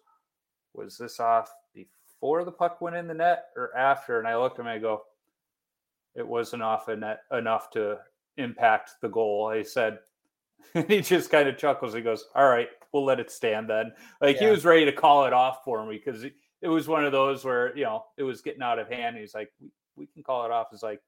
Was 0.74 0.96
this 0.96 1.20
off 1.20 1.52
before 1.74 2.44
the 2.44 2.52
puck 2.52 2.80
went 2.80 2.96
in 2.96 3.06
the 3.06 3.14
net 3.14 3.44
or 3.54 3.76
after? 3.76 4.18
And 4.18 4.26
I 4.26 4.36
looked 4.36 4.58
at 4.58 4.62
him 4.62 4.66
and 4.66 4.76
I 4.76 4.78
go, 4.78 5.02
It 6.16 6.26
wasn't 6.26 6.62
off 6.62 6.88
net 6.88 7.20
enough 7.30 7.70
to 7.72 7.98
impact 8.38 8.92
the 9.02 9.08
goal. 9.08 9.52
I 9.54 9.62
said, 9.62 9.98
he 10.88 11.00
just 11.00 11.30
kind 11.30 11.48
of 11.48 11.56
chuckles. 11.56 11.94
He 11.94 12.00
goes, 12.00 12.24
All 12.34 12.48
right, 12.48 12.68
we'll 12.92 13.04
let 13.04 13.20
it 13.20 13.30
stand 13.30 13.68
then. 13.68 13.92
Like 14.20 14.36
yeah. 14.36 14.46
he 14.46 14.50
was 14.50 14.64
ready 14.64 14.84
to 14.84 14.92
call 14.92 15.26
it 15.26 15.32
off 15.32 15.58
for 15.64 15.84
me 15.86 16.00
because 16.04 16.24
it 16.24 16.68
was 16.68 16.88
one 16.88 17.04
of 17.04 17.12
those 17.12 17.44
where, 17.44 17.76
you 17.76 17.84
know, 17.84 18.04
it 18.16 18.22
was 18.22 18.42
getting 18.42 18.62
out 18.62 18.78
of 18.78 18.88
hand. 18.88 19.16
He's 19.16 19.34
like, 19.34 19.50
we, 19.60 19.70
we 19.96 20.06
can 20.06 20.22
call 20.22 20.44
it 20.44 20.50
off. 20.50 20.68
It's 20.72 20.82
like, 20.82 21.00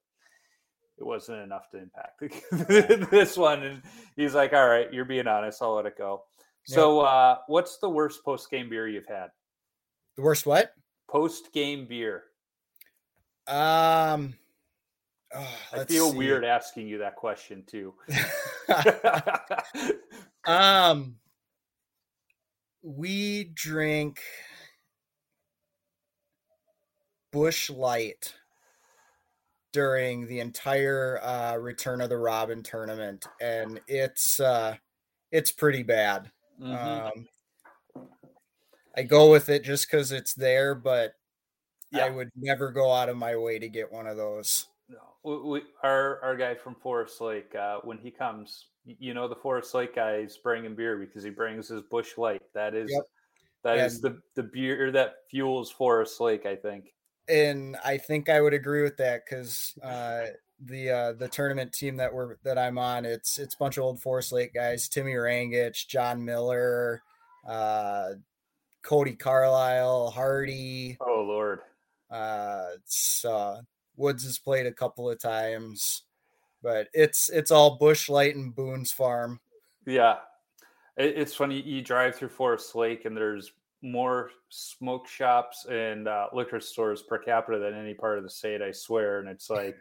it 0.98 1.04
wasn't 1.04 1.42
enough 1.42 1.68
to 1.70 1.78
impact 1.78 3.10
this 3.10 3.36
one. 3.36 3.62
And 3.62 3.82
he's 4.16 4.34
like, 4.34 4.52
all 4.52 4.68
right, 4.68 4.92
you're 4.92 5.04
being 5.04 5.26
honest. 5.26 5.62
I'll 5.62 5.74
let 5.74 5.86
it 5.86 5.98
go. 5.98 6.24
Yep. 6.68 6.74
So, 6.74 7.00
uh, 7.00 7.38
what's 7.48 7.78
the 7.78 7.88
worst 7.88 8.24
post 8.24 8.50
game 8.50 8.68
beer 8.68 8.88
you've 8.88 9.06
had? 9.06 9.28
The 10.16 10.22
worst 10.22 10.46
what? 10.46 10.74
Post 11.10 11.52
game 11.52 11.86
beer. 11.86 12.24
Um, 13.48 14.34
oh, 15.34 15.58
I 15.72 15.84
feel 15.84 16.10
see. 16.10 16.18
weird 16.18 16.44
asking 16.44 16.88
you 16.88 16.98
that 16.98 17.16
question 17.16 17.64
too. 17.66 17.94
um, 20.46 21.16
we 22.82 23.44
drink 23.54 24.20
Busch 27.32 27.70
Light 27.70 28.34
during 29.72 30.26
the 30.26 30.40
entire 30.40 31.18
uh, 31.22 31.56
Return 31.56 32.00
of 32.00 32.10
the 32.10 32.18
Robin 32.18 32.62
tournament, 32.62 33.26
and 33.40 33.80
it's 33.88 34.38
uh, 34.38 34.76
it's 35.30 35.50
pretty 35.50 35.82
bad. 35.82 36.30
Mm-hmm. 36.60 36.74
Um, 36.74 38.06
I 38.96 39.02
go 39.02 39.30
with 39.30 39.48
it 39.48 39.64
just 39.64 39.90
because 39.90 40.12
it's 40.12 40.34
there, 40.34 40.74
but 40.74 41.14
yeah. 41.90 42.04
I 42.06 42.10
would 42.10 42.30
never 42.36 42.70
go 42.70 42.92
out 42.92 43.08
of 43.08 43.16
my 43.16 43.36
way 43.36 43.58
to 43.58 43.68
get 43.68 43.90
one 43.90 44.06
of 44.06 44.16
those. 44.16 44.66
No, 44.88 45.42
we, 45.50 45.62
our 45.82 46.20
our 46.22 46.36
guy 46.36 46.54
from 46.54 46.74
Forest 46.74 47.20
Lake, 47.20 47.54
uh, 47.54 47.78
when 47.84 47.98
he 47.98 48.10
comes, 48.10 48.66
you 48.84 49.14
know, 49.14 49.28
the 49.28 49.36
Forest 49.36 49.74
Lake 49.74 49.94
guy 49.94 50.16
is 50.16 50.36
bringing 50.36 50.74
beer 50.74 50.98
because 50.98 51.22
he 51.22 51.30
brings 51.30 51.68
his 51.68 51.82
Busch 51.90 52.18
Light. 52.18 52.42
That 52.54 52.74
is 52.74 52.90
yep. 52.90 53.02
that 53.64 53.78
and, 53.78 53.86
is 53.86 54.00
the 54.00 54.20
the 54.34 54.42
beer 54.42 54.90
that 54.92 55.14
fuels 55.30 55.70
Forest 55.70 56.20
Lake. 56.20 56.46
I 56.46 56.56
think 56.56 56.92
and 57.28 57.76
I 57.84 57.98
think 57.98 58.28
I 58.28 58.40
would 58.40 58.54
agree 58.54 58.82
with 58.82 58.96
that 58.98 59.22
because 59.24 59.74
uh, 59.82 60.26
the 60.60 60.90
uh, 60.90 61.12
the 61.12 61.28
tournament 61.28 61.72
team 61.72 61.96
that 61.96 62.12
we're 62.12 62.36
that 62.44 62.58
I'm 62.58 62.78
on, 62.78 63.04
it's 63.04 63.38
it's 63.38 63.54
a 63.54 63.58
bunch 63.58 63.76
of 63.76 63.84
old 63.84 64.00
Forest 64.00 64.32
Lake 64.32 64.54
guys: 64.54 64.88
Timmy 64.88 65.12
Rangich, 65.12 65.86
John 65.86 66.24
Miller, 66.24 67.02
uh, 67.46 68.10
Cody 68.82 69.14
Carlisle, 69.14 70.10
Hardy. 70.10 70.96
Oh 71.00 71.24
Lord! 71.26 71.60
Uh, 72.10 72.66
it's 72.76 73.24
uh, 73.24 73.60
Woods 73.96 74.24
has 74.24 74.38
played 74.38 74.66
a 74.66 74.72
couple 74.72 75.10
of 75.10 75.20
times, 75.20 76.02
but 76.62 76.88
it's 76.92 77.28
it's 77.30 77.50
all 77.50 77.78
Busch 77.78 78.08
Light 78.08 78.34
and 78.34 78.54
Boone's 78.54 78.92
Farm. 78.92 79.40
Yeah, 79.86 80.16
it's 80.96 81.34
funny. 81.34 81.60
You 81.60 81.82
drive 81.82 82.16
through 82.16 82.28
Forest 82.28 82.74
Lake, 82.74 83.04
and 83.04 83.16
there's 83.16 83.52
more 83.82 84.30
smoke 84.48 85.08
shops 85.08 85.66
and 85.68 86.06
uh, 86.06 86.28
liquor 86.32 86.60
stores 86.60 87.02
per 87.02 87.18
capita 87.18 87.58
than 87.58 87.74
any 87.74 87.94
part 87.94 88.18
of 88.18 88.24
the 88.24 88.30
state. 88.30 88.62
I 88.62 88.70
swear, 88.70 89.18
and 89.18 89.28
it's 89.28 89.50
like 89.50 89.76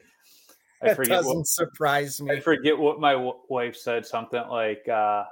I 0.81 0.93
forget 0.95 1.17
doesn't 1.17 1.37
what, 1.37 1.47
surprise 1.47 2.21
me. 2.21 2.31
I 2.31 2.39
forget 2.39 2.77
what 2.77 2.99
my 2.99 3.13
w- 3.13 3.39
wife 3.49 3.75
said. 3.75 4.05
Something 4.05 4.43
like 4.49 4.87
uh, 4.87 5.25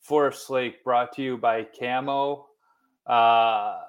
"Forest 0.00 0.50
Lake 0.50 0.82
brought 0.84 1.12
to 1.14 1.22
you 1.22 1.38
by 1.38 1.64
Camo." 1.78 2.48
Uh, 3.06 3.80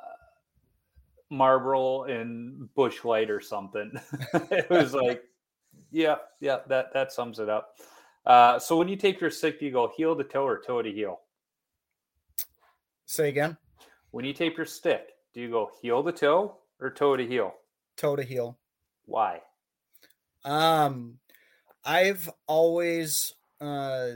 Marlboro 1.29 2.03
and 2.03 2.73
Busch 2.75 3.03
Light 3.03 3.29
or 3.29 3.41
something. 3.41 3.91
it 4.33 4.69
was 4.69 4.93
like, 4.93 5.23
yeah, 5.91 6.15
yeah, 6.39 6.59
that 6.67 6.93
that 6.93 7.11
sums 7.11 7.39
it 7.39 7.49
up. 7.49 7.75
Uh, 8.25 8.57
so 8.57 8.77
when 8.77 8.87
you 8.87 8.95
take 8.95 9.21
your 9.21 9.29
stick, 9.29 9.59
do 9.59 9.65
you 9.65 9.71
go 9.71 9.91
heel 9.95 10.15
to 10.15 10.23
toe 10.23 10.45
or 10.45 10.61
toe 10.61 10.81
to 10.81 10.91
heel? 10.91 11.19
Say 13.05 13.29
again. 13.29 13.57
When 14.11 14.25
you 14.25 14.33
tape 14.33 14.57
your 14.57 14.65
stick, 14.65 15.09
do 15.33 15.41
you 15.41 15.49
go 15.49 15.69
heel 15.81 16.03
to 16.03 16.11
toe 16.11 16.57
or 16.79 16.89
toe 16.89 17.15
to 17.15 17.25
heel? 17.25 17.53
Toe 17.97 18.15
to 18.15 18.23
heel. 18.23 18.57
Why? 19.05 19.41
Um, 20.43 21.17
I've 21.83 22.29
always 22.47 23.33
uh 23.61 24.11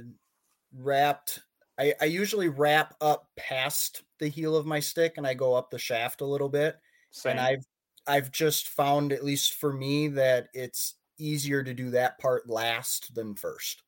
wrapped. 0.73 1.39
I, 1.79 1.93
I 2.01 2.05
usually 2.05 2.49
wrap 2.49 2.95
up 2.99 3.29
past 3.37 4.03
the 4.19 4.27
heel 4.27 4.55
of 4.55 4.65
my 4.65 4.79
stick 4.79 5.13
and 5.17 5.25
I 5.25 5.33
go 5.33 5.53
up 5.53 5.71
the 5.71 5.79
shaft 5.79 6.21
a 6.21 6.25
little 6.25 6.49
bit. 6.49 6.77
Same. 7.11 7.31
And 7.31 7.39
I've 7.39 7.65
I've 8.07 8.31
just 8.31 8.69
found, 8.69 9.11
at 9.11 9.23
least 9.23 9.53
for 9.53 9.71
me, 9.71 10.07
that 10.09 10.47
it's 10.53 10.95
easier 11.17 11.63
to 11.63 11.73
do 11.73 11.91
that 11.91 12.17
part 12.19 12.49
last 12.49 13.13
than 13.13 13.35
first. 13.35 13.83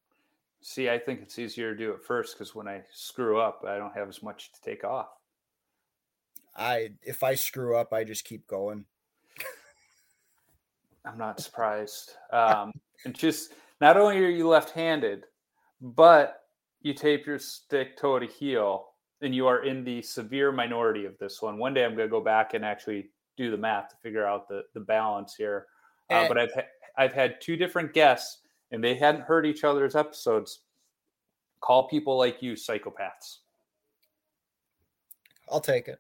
See, 0.62 0.90
I 0.90 1.00
think 1.00 1.22
it's 1.22 1.40
easier 1.40 1.72
to 1.72 1.78
do 1.78 1.92
it 1.92 2.04
first 2.04 2.38
because 2.38 2.54
when 2.54 2.68
I 2.68 2.84
screw 2.92 3.40
up, 3.40 3.66
I 3.68 3.78
don't 3.78 3.96
have 3.96 4.10
as 4.10 4.22
much 4.22 4.52
to 4.52 4.62
take 4.62 4.84
off. 4.84 5.08
I 6.56 6.92
if 7.02 7.24
I 7.24 7.36
screw 7.36 7.76
up, 7.76 7.94
I 7.94 8.04
just 8.04 8.26
keep 8.26 8.46
going. 8.46 8.86
I'm 11.04 11.18
not 11.18 11.40
surprised. 11.40 12.12
Um, 12.32 12.72
and 13.06 13.16
just 13.16 13.54
not 13.80 13.98
only 13.98 14.24
are 14.24 14.30
you 14.30 14.48
left-handed, 14.48 15.24
but 15.82 16.44
you 16.82 16.94
tape 16.94 17.26
your 17.26 17.40
stick 17.40 17.98
toe 17.98 18.20
to 18.20 18.28
heel, 18.28 18.91
and 19.22 19.36
you 19.36 19.48
are 19.48 19.64
in 19.64 19.84
the 19.84 20.02
severe 20.02 20.52
minority 20.52 21.06
of 21.06 21.18
this 21.18 21.42
one. 21.42 21.58
One 21.58 21.74
day 21.74 21.86
I'm 21.86 21.96
going 21.96 22.08
to 22.08 22.12
go 22.12 22.22
back 22.22 22.54
and 22.54 22.66
actually 22.66 23.10
do 23.38 23.52
the 23.52 23.58
math 23.58 23.90
to 23.90 23.96
figure 23.98 24.26
out 24.26 24.48
the 24.48 24.64
the 24.74 24.80
balance 24.80 25.36
here. 25.36 25.68
Uh, 26.10 26.28
but 26.28 26.38
I've 26.38 26.54
ha- 26.54 26.68
I've 26.98 27.14
had 27.14 27.40
two 27.40 27.56
different 27.56 27.94
guests 27.94 28.40
and 28.72 28.84
they 28.84 28.96
hadn't 28.96 29.22
heard 29.22 29.46
each 29.46 29.64
other's 29.64 29.96
episodes, 29.96 30.60
call 31.60 31.88
people 31.88 32.18
like 32.18 32.42
you 32.42 32.54
psychopaths. 32.54 33.40
I'll 35.50 35.60
take 35.62 35.88
it. 35.88 36.00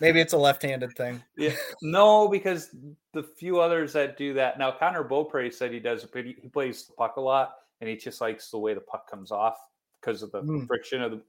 Maybe 0.00 0.20
it's 0.20 0.32
a 0.32 0.38
left-handed 0.38 0.96
thing. 0.96 1.22
yeah, 1.36 1.54
no, 1.82 2.28
because 2.28 2.74
the 3.12 3.22
few 3.22 3.60
others 3.60 3.92
that 3.92 4.16
do 4.16 4.34
that 4.34 4.58
now, 4.58 4.72
Connor 4.72 5.04
Beaupre 5.04 5.50
said 5.52 5.72
he 5.72 5.78
does, 5.78 6.06
he 6.12 6.34
plays 6.52 6.86
the 6.86 6.94
puck 6.94 7.16
a 7.16 7.20
lot, 7.20 7.54
and 7.80 7.88
he 7.88 7.96
just 7.96 8.20
likes 8.20 8.50
the 8.50 8.58
way 8.58 8.74
the 8.74 8.80
puck 8.80 9.08
comes 9.08 9.30
off 9.30 9.56
because 10.00 10.22
of 10.22 10.32
the 10.32 10.42
mm. 10.42 10.66
friction 10.66 11.02
of 11.02 11.12
the. 11.12 11.22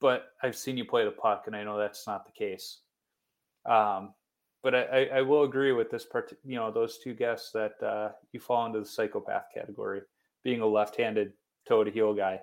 But 0.00 0.28
I've 0.42 0.56
seen 0.56 0.76
you 0.76 0.84
play 0.84 1.04
the 1.04 1.10
puck, 1.10 1.44
and 1.46 1.54
I 1.54 1.64
know 1.64 1.78
that's 1.78 2.06
not 2.06 2.24
the 2.24 2.32
case. 2.32 2.78
Um, 3.66 4.14
but 4.62 4.74
I, 4.74 5.06
I, 5.06 5.22
will 5.22 5.44
agree 5.44 5.72
with 5.72 5.90
this 5.90 6.04
part. 6.04 6.32
You 6.44 6.56
know, 6.56 6.70
those 6.70 6.98
two 6.98 7.14
guests 7.14 7.50
that 7.52 7.82
uh, 7.82 8.10
you 8.32 8.40
fall 8.40 8.66
into 8.66 8.80
the 8.80 8.86
psychopath 8.86 9.44
category, 9.54 10.02
being 10.42 10.60
a 10.60 10.66
left-handed 10.66 11.32
toe 11.66 11.84
to 11.84 11.90
heel 11.90 12.14
guy. 12.14 12.40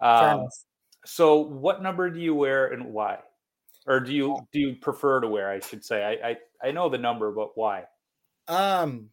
Um, 0.00 0.46
so, 1.04 1.38
what 1.38 1.82
number 1.82 2.10
do 2.10 2.20
you 2.20 2.34
wear 2.34 2.68
and 2.68 2.92
why? 2.92 3.18
Or 3.86 4.00
do 4.00 4.12
you 4.12 4.36
do 4.52 4.60
you 4.60 4.76
prefer 4.76 5.20
to 5.20 5.28
wear? 5.28 5.50
I 5.50 5.60
should 5.60 5.84
say. 5.84 6.04
I 6.04 6.30
I, 6.30 6.68
I 6.68 6.72
know 6.72 6.88
the 6.88 6.98
number, 6.98 7.30
but 7.32 7.56
why? 7.56 7.84
Um, 8.48 9.10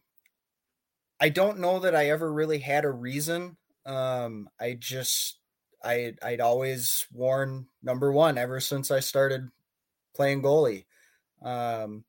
I 1.20 1.28
don't 1.28 1.60
know 1.60 1.80
that 1.80 1.94
I 1.94 2.10
ever 2.10 2.32
really 2.32 2.58
had 2.58 2.84
a 2.84 2.90
reason. 2.90 3.56
Um, 3.86 4.48
I 4.60 4.76
just 4.78 5.38
I 5.84 6.14
I'd 6.22 6.40
always 6.40 7.06
worn 7.12 7.68
number 7.82 8.12
one 8.12 8.38
ever 8.38 8.60
since 8.60 8.90
I 8.90 9.00
started 9.00 9.50
playing 10.14 10.42
goalie. 10.42 10.86
Um, 11.42 12.04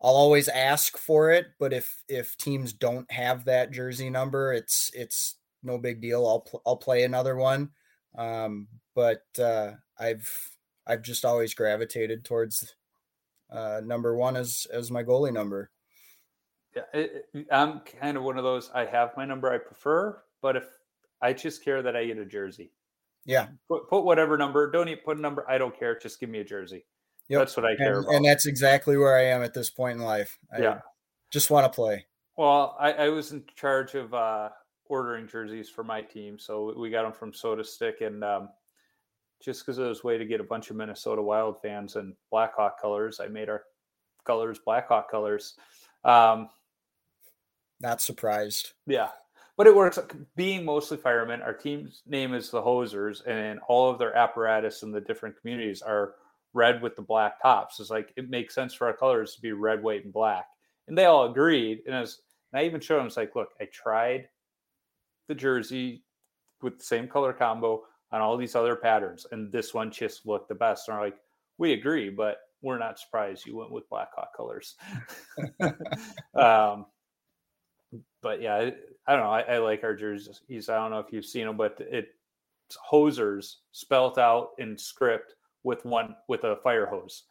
I'll 0.00 0.14
always 0.14 0.48
ask 0.48 0.96
for 0.98 1.30
it, 1.30 1.46
but 1.58 1.72
if 1.72 2.02
if 2.08 2.36
teams 2.36 2.72
don't 2.72 3.10
have 3.10 3.46
that 3.46 3.70
jersey 3.70 4.10
number, 4.10 4.52
it's 4.52 4.90
it's 4.94 5.38
no 5.62 5.78
big 5.78 6.00
deal. 6.00 6.26
I'll 6.26 6.40
pl- 6.40 6.62
I'll 6.66 6.76
play 6.76 7.04
another 7.04 7.36
one. 7.36 7.72
Um, 8.16 8.68
but 8.94 9.24
uh, 9.38 9.72
I've 9.98 10.56
I've 10.86 11.02
just 11.02 11.24
always 11.24 11.54
gravitated 11.54 12.24
towards 12.24 12.74
uh, 13.50 13.80
number 13.84 14.16
one 14.16 14.36
as 14.36 14.66
as 14.70 14.90
my 14.90 15.02
goalie 15.02 15.32
number. 15.32 15.70
Yeah, 16.74 17.06
I'm 17.50 17.80
kind 17.80 18.16
of 18.18 18.22
one 18.22 18.36
of 18.36 18.44
those. 18.44 18.70
I 18.70 18.84
have 18.84 19.16
my 19.16 19.24
number 19.24 19.50
I 19.50 19.58
prefer, 19.58 20.22
but 20.42 20.56
if 20.56 20.75
I 21.22 21.32
just 21.32 21.64
care 21.64 21.82
that 21.82 21.96
I 21.96 22.04
get 22.04 22.18
a 22.18 22.26
jersey. 22.26 22.72
Yeah, 23.24 23.48
put, 23.68 23.88
put 23.88 24.04
whatever 24.04 24.36
number. 24.38 24.70
Don't 24.70 24.88
even 24.88 25.02
put 25.04 25.18
a 25.18 25.20
number. 25.20 25.48
I 25.48 25.58
don't 25.58 25.76
care. 25.76 25.98
Just 25.98 26.20
give 26.20 26.30
me 26.30 26.40
a 26.40 26.44
jersey. 26.44 26.84
Yep. 27.28 27.40
That's 27.40 27.56
what 27.56 27.66
I 27.66 27.74
care 27.76 27.96
and, 27.96 28.04
about. 28.04 28.14
And 28.14 28.24
that's 28.24 28.46
exactly 28.46 28.96
where 28.96 29.16
I 29.16 29.24
am 29.24 29.42
at 29.42 29.52
this 29.52 29.70
point 29.70 29.98
in 29.98 30.04
life. 30.04 30.38
I 30.52 30.60
yeah. 30.60 30.78
Just 31.32 31.50
want 31.50 31.70
to 31.70 31.74
play. 31.74 32.06
Well, 32.36 32.76
I, 32.78 32.92
I 32.92 33.08
was 33.08 33.32
in 33.32 33.42
charge 33.56 33.94
of 33.94 34.14
uh, 34.14 34.50
ordering 34.84 35.26
jerseys 35.26 35.68
for 35.68 35.82
my 35.82 36.02
team. 36.02 36.38
So 36.38 36.72
we 36.78 36.90
got 36.90 37.02
them 37.02 37.12
from 37.12 37.32
Soda 37.32 37.64
Stick. 37.64 38.00
And 38.00 38.22
um, 38.22 38.48
just 39.42 39.66
because 39.66 39.78
it 39.78 39.82
was 39.82 40.04
a 40.04 40.06
way 40.06 40.18
to 40.18 40.24
get 40.24 40.40
a 40.40 40.44
bunch 40.44 40.70
of 40.70 40.76
Minnesota 40.76 41.20
Wild 41.20 41.60
fans 41.60 41.96
and 41.96 42.14
Blackhawk 42.30 42.80
colors, 42.80 43.18
I 43.20 43.26
made 43.26 43.48
our 43.48 43.64
colors 44.24 44.60
Blackhawk 44.64 45.10
colors. 45.10 45.56
Um, 46.04 46.48
Not 47.80 48.00
surprised. 48.00 48.74
Yeah. 48.86 49.08
But 49.56 49.66
it 49.66 49.74
works 49.74 49.98
being 50.34 50.64
mostly 50.64 50.98
firemen. 50.98 51.40
Our 51.40 51.54
team's 51.54 52.02
name 52.06 52.34
is 52.34 52.50
the 52.50 52.60
Hosers, 52.60 53.26
and 53.26 53.58
all 53.68 53.90
of 53.90 53.98
their 53.98 54.14
apparatus 54.14 54.82
in 54.82 54.92
the 54.92 55.00
different 55.00 55.40
communities 55.40 55.80
are 55.80 56.14
red 56.52 56.82
with 56.82 56.94
the 56.94 57.02
black 57.02 57.40
tops. 57.40 57.80
It's 57.80 57.90
like 57.90 58.12
it 58.16 58.28
makes 58.28 58.54
sense 58.54 58.74
for 58.74 58.86
our 58.86 58.96
colors 58.96 59.34
to 59.34 59.40
be 59.40 59.52
red, 59.52 59.82
white, 59.82 60.04
and 60.04 60.12
black. 60.12 60.46
And 60.88 60.96
they 60.96 61.06
all 61.06 61.30
agreed. 61.30 61.80
And, 61.86 61.98
was, 61.98 62.20
and 62.52 62.60
I 62.60 62.64
even 62.66 62.80
showed 62.80 62.98
them, 62.98 63.06
it's 63.06 63.16
like, 63.16 63.34
look, 63.34 63.50
I 63.60 63.66
tried 63.72 64.28
the 65.28 65.34
jersey 65.34 66.04
with 66.62 66.78
the 66.78 66.84
same 66.84 67.08
color 67.08 67.32
combo 67.32 67.84
on 68.12 68.20
all 68.20 68.36
these 68.36 68.54
other 68.54 68.76
patterns, 68.76 69.26
and 69.32 69.50
this 69.50 69.74
one 69.74 69.90
just 69.90 70.26
looked 70.26 70.48
the 70.48 70.54
best. 70.54 70.88
And 70.88 70.96
they're 70.96 71.04
like, 71.04 71.18
we 71.58 71.72
agree, 71.72 72.10
but 72.10 72.38
we're 72.62 72.78
not 72.78 72.98
surprised 72.98 73.46
you 73.46 73.56
went 73.56 73.70
with 73.70 73.88
Blackhawk 73.88 74.36
colors. 74.36 74.76
um, 76.34 76.86
but 78.26 78.42
yeah, 78.42 78.70
I 79.06 79.12
don't 79.12 79.22
know. 79.22 79.30
I, 79.30 79.42
I, 79.42 79.58
like 79.58 79.84
our 79.84 79.94
jerseys. 79.94 80.68
I 80.68 80.74
don't 80.74 80.90
know 80.90 80.98
if 80.98 81.12
you've 81.12 81.24
seen 81.24 81.46
them, 81.46 81.56
but 81.56 81.76
it's 81.78 82.08
hosers 82.92 83.58
spelt 83.70 84.18
out 84.18 84.48
in 84.58 84.76
script 84.76 85.36
with 85.62 85.84
one 85.84 86.16
with 86.26 86.42
a 86.42 86.56
fire 86.56 86.86
hose. 86.86 87.22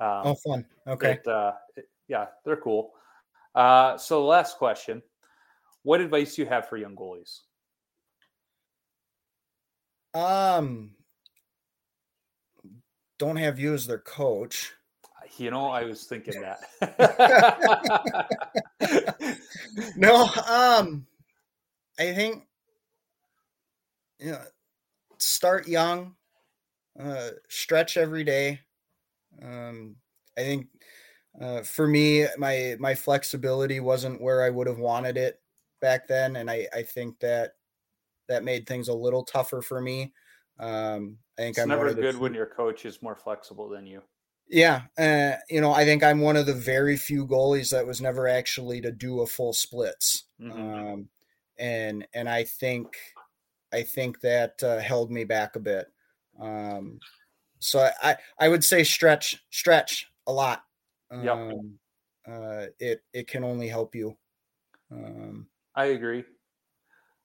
Um, 0.00 0.22
oh, 0.24 0.34
fun. 0.34 0.64
Okay. 0.86 1.12
It, 1.12 1.26
uh, 1.26 1.52
it, 1.76 1.90
yeah, 2.08 2.28
they're 2.46 2.56
cool. 2.56 2.92
Uh, 3.54 3.98
so, 3.98 4.24
last 4.24 4.56
question: 4.56 5.02
What 5.82 6.00
advice 6.00 6.36
do 6.36 6.42
you 6.42 6.48
have 6.48 6.70
for 6.70 6.78
young 6.78 6.96
goalies? 6.96 7.40
Um, 10.14 10.92
don't 13.18 13.36
have 13.36 13.58
you 13.58 13.74
as 13.74 13.86
their 13.86 13.98
coach. 13.98 14.72
You 15.38 15.50
know, 15.50 15.68
I 15.68 15.84
was 15.84 16.04
thinking 16.04 16.42
that. 16.42 16.60
no, 19.96 20.24
um, 20.48 21.06
I 21.98 22.12
think 22.12 22.44
you 24.18 24.32
know, 24.32 24.42
start 25.18 25.66
young, 25.66 26.14
uh, 26.98 27.30
stretch 27.48 27.96
every 27.96 28.24
day. 28.24 28.60
Um, 29.42 29.96
I 30.36 30.42
think 30.42 30.68
uh, 31.40 31.62
for 31.62 31.86
me, 31.86 32.26
my 32.36 32.76
my 32.78 32.94
flexibility 32.94 33.80
wasn't 33.80 34.20
where 34.20 34.42
I 34.42 34.50
would 34.50 34.66
have 34.66 34.78
wanted 34.78 35.16
it 35.16 35.40
back 35.80 36.06
then, 36.08 36.36
and 36.36 36.50
I 36.50 36.66
I 36.74 36.82
think 36.82 37.18
that 37.20 37.52
that 38.28 38.44
made 38.44 38.66
things 38.66 38.88
a 38.88 38.94
little 38.94 39.24
tougher 39.24 39.62
for 39.62 39.80
me. 39.80 40.12
Um, 40.58 41.18
I 41.38 41.42
think 41.42 41.56
it's 41.56 41.58
I'm 41.58 41.68
never 41.68 41.94
good 41.94 42.18
when 42.18 42.34
your 42.34 42.46
coach 42.46 42.84
is 42.84 43.02
more 43.02 43.16
flexible 43.16 43.68
than 43.68 43.86
you. 43.86 44.02
Yeah, 44.50 44.82
uh, 44.98 45.36
you 45.48 45.60
know, 45.60 45.72
I 45.72 45.84
think 45.84 46.02
I'm 46.02 46.20
one 46.20 46.36
of 46.36 46.46
the 46.46 46.54
very 46.54 46.96
few 46.96 47.24
goalies 47.24 47.70
that 47.70 47.86
was 47.86 48.00
never 48.00 48.26
actually 48.26 48.80
to 48.80 48.90
do 48.90 49.20
a 49.20 49.26
full 49.26 49.52
splits, 49.52 50.24
mm-hmm. 50.40 50.60
um, 50.60 51.08
and 51.56 52.04
and 52.14 52.28
I 52.28 52.42
think 52.42 52.96
I 53.72 53.84
think 53.84 54.20
that 54.22 54.60
uh, 54.62 54.80
held 54.80 55.12
me 55.12 55.22
back 55.22 55.54
a 55.54 55.60
bit. 55.60 55.86
Um, 56.40 56.98
so 57.60 57.88
I 58.02 58.16
I 58.40 58.48
would 58.48 58.64
say 58.64 58.82
stretch 58.82 59.40
stretch 59.50 60.10
a 60.26 60.32
lot. 60.32 60.64
Um, 61.12 61.24
yep. 61.24 61.52
Uh, 62.28 62.66
it 62.80 63.02
it 63.12 63.28
can 63.28 63.44
only 63.44 63.68
help 63.68 63.94
you. 63.94 64.16
Um, 64.90 65.46
I 65.76 65.86
agree. 65.86 66.24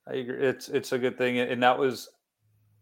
I 0.08 0.14
agree. 0.14 0.46
It's 0.46 0.70
it's 0.70 0.92
a 0.92 1.00
good 1.00 1.18
thing, 1.18 1.40
and 1.40 1.64
that 1.64 1.80
was 1.80 2.08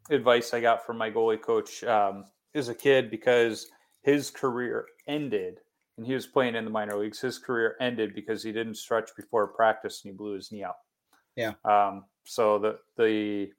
advice 0.09 0.53
I 0.53 0.59
got 0.59 0.85
from 0.85 0.97
my 0.97 1.09
goalie 1.09 1.41
coach 1.41 1.81
um, 1.85 2.25
as 2.53 2.67
a 2.67 2.75
kid 2.75 3.09
because 3.09 3.67
his 4.03 4.29
career 4.29 4.85
ended 5.07 5.59
and 5.97 6.05
he 6.05 6.13
was 6.13 6.25
playing 6.25 6.55
in 6.55 6.65
the 6.65 6.71
minor 6.71 6.97
leagues. 6.97 7.19
His 7.19 7.37
career 7.37 7.75
ended 7.79 8.15
because 8.15 8.43
he 8.43 8.51
didn't 8.51 8.75
stretch 8.75 9.09
before 9.15 9.47
practice 9.47 10.03
and 10.03 10.11
he 10.11 10.17
blew 10.17 10.33
his 10.33 10.51
knee 10.51 10.63
out. 10.63 10.77
Yeah. 11.35 11.53
Um, 11.65 12.05
so 12.25 12.59
the 12.59 12.79
the 12.97 13.51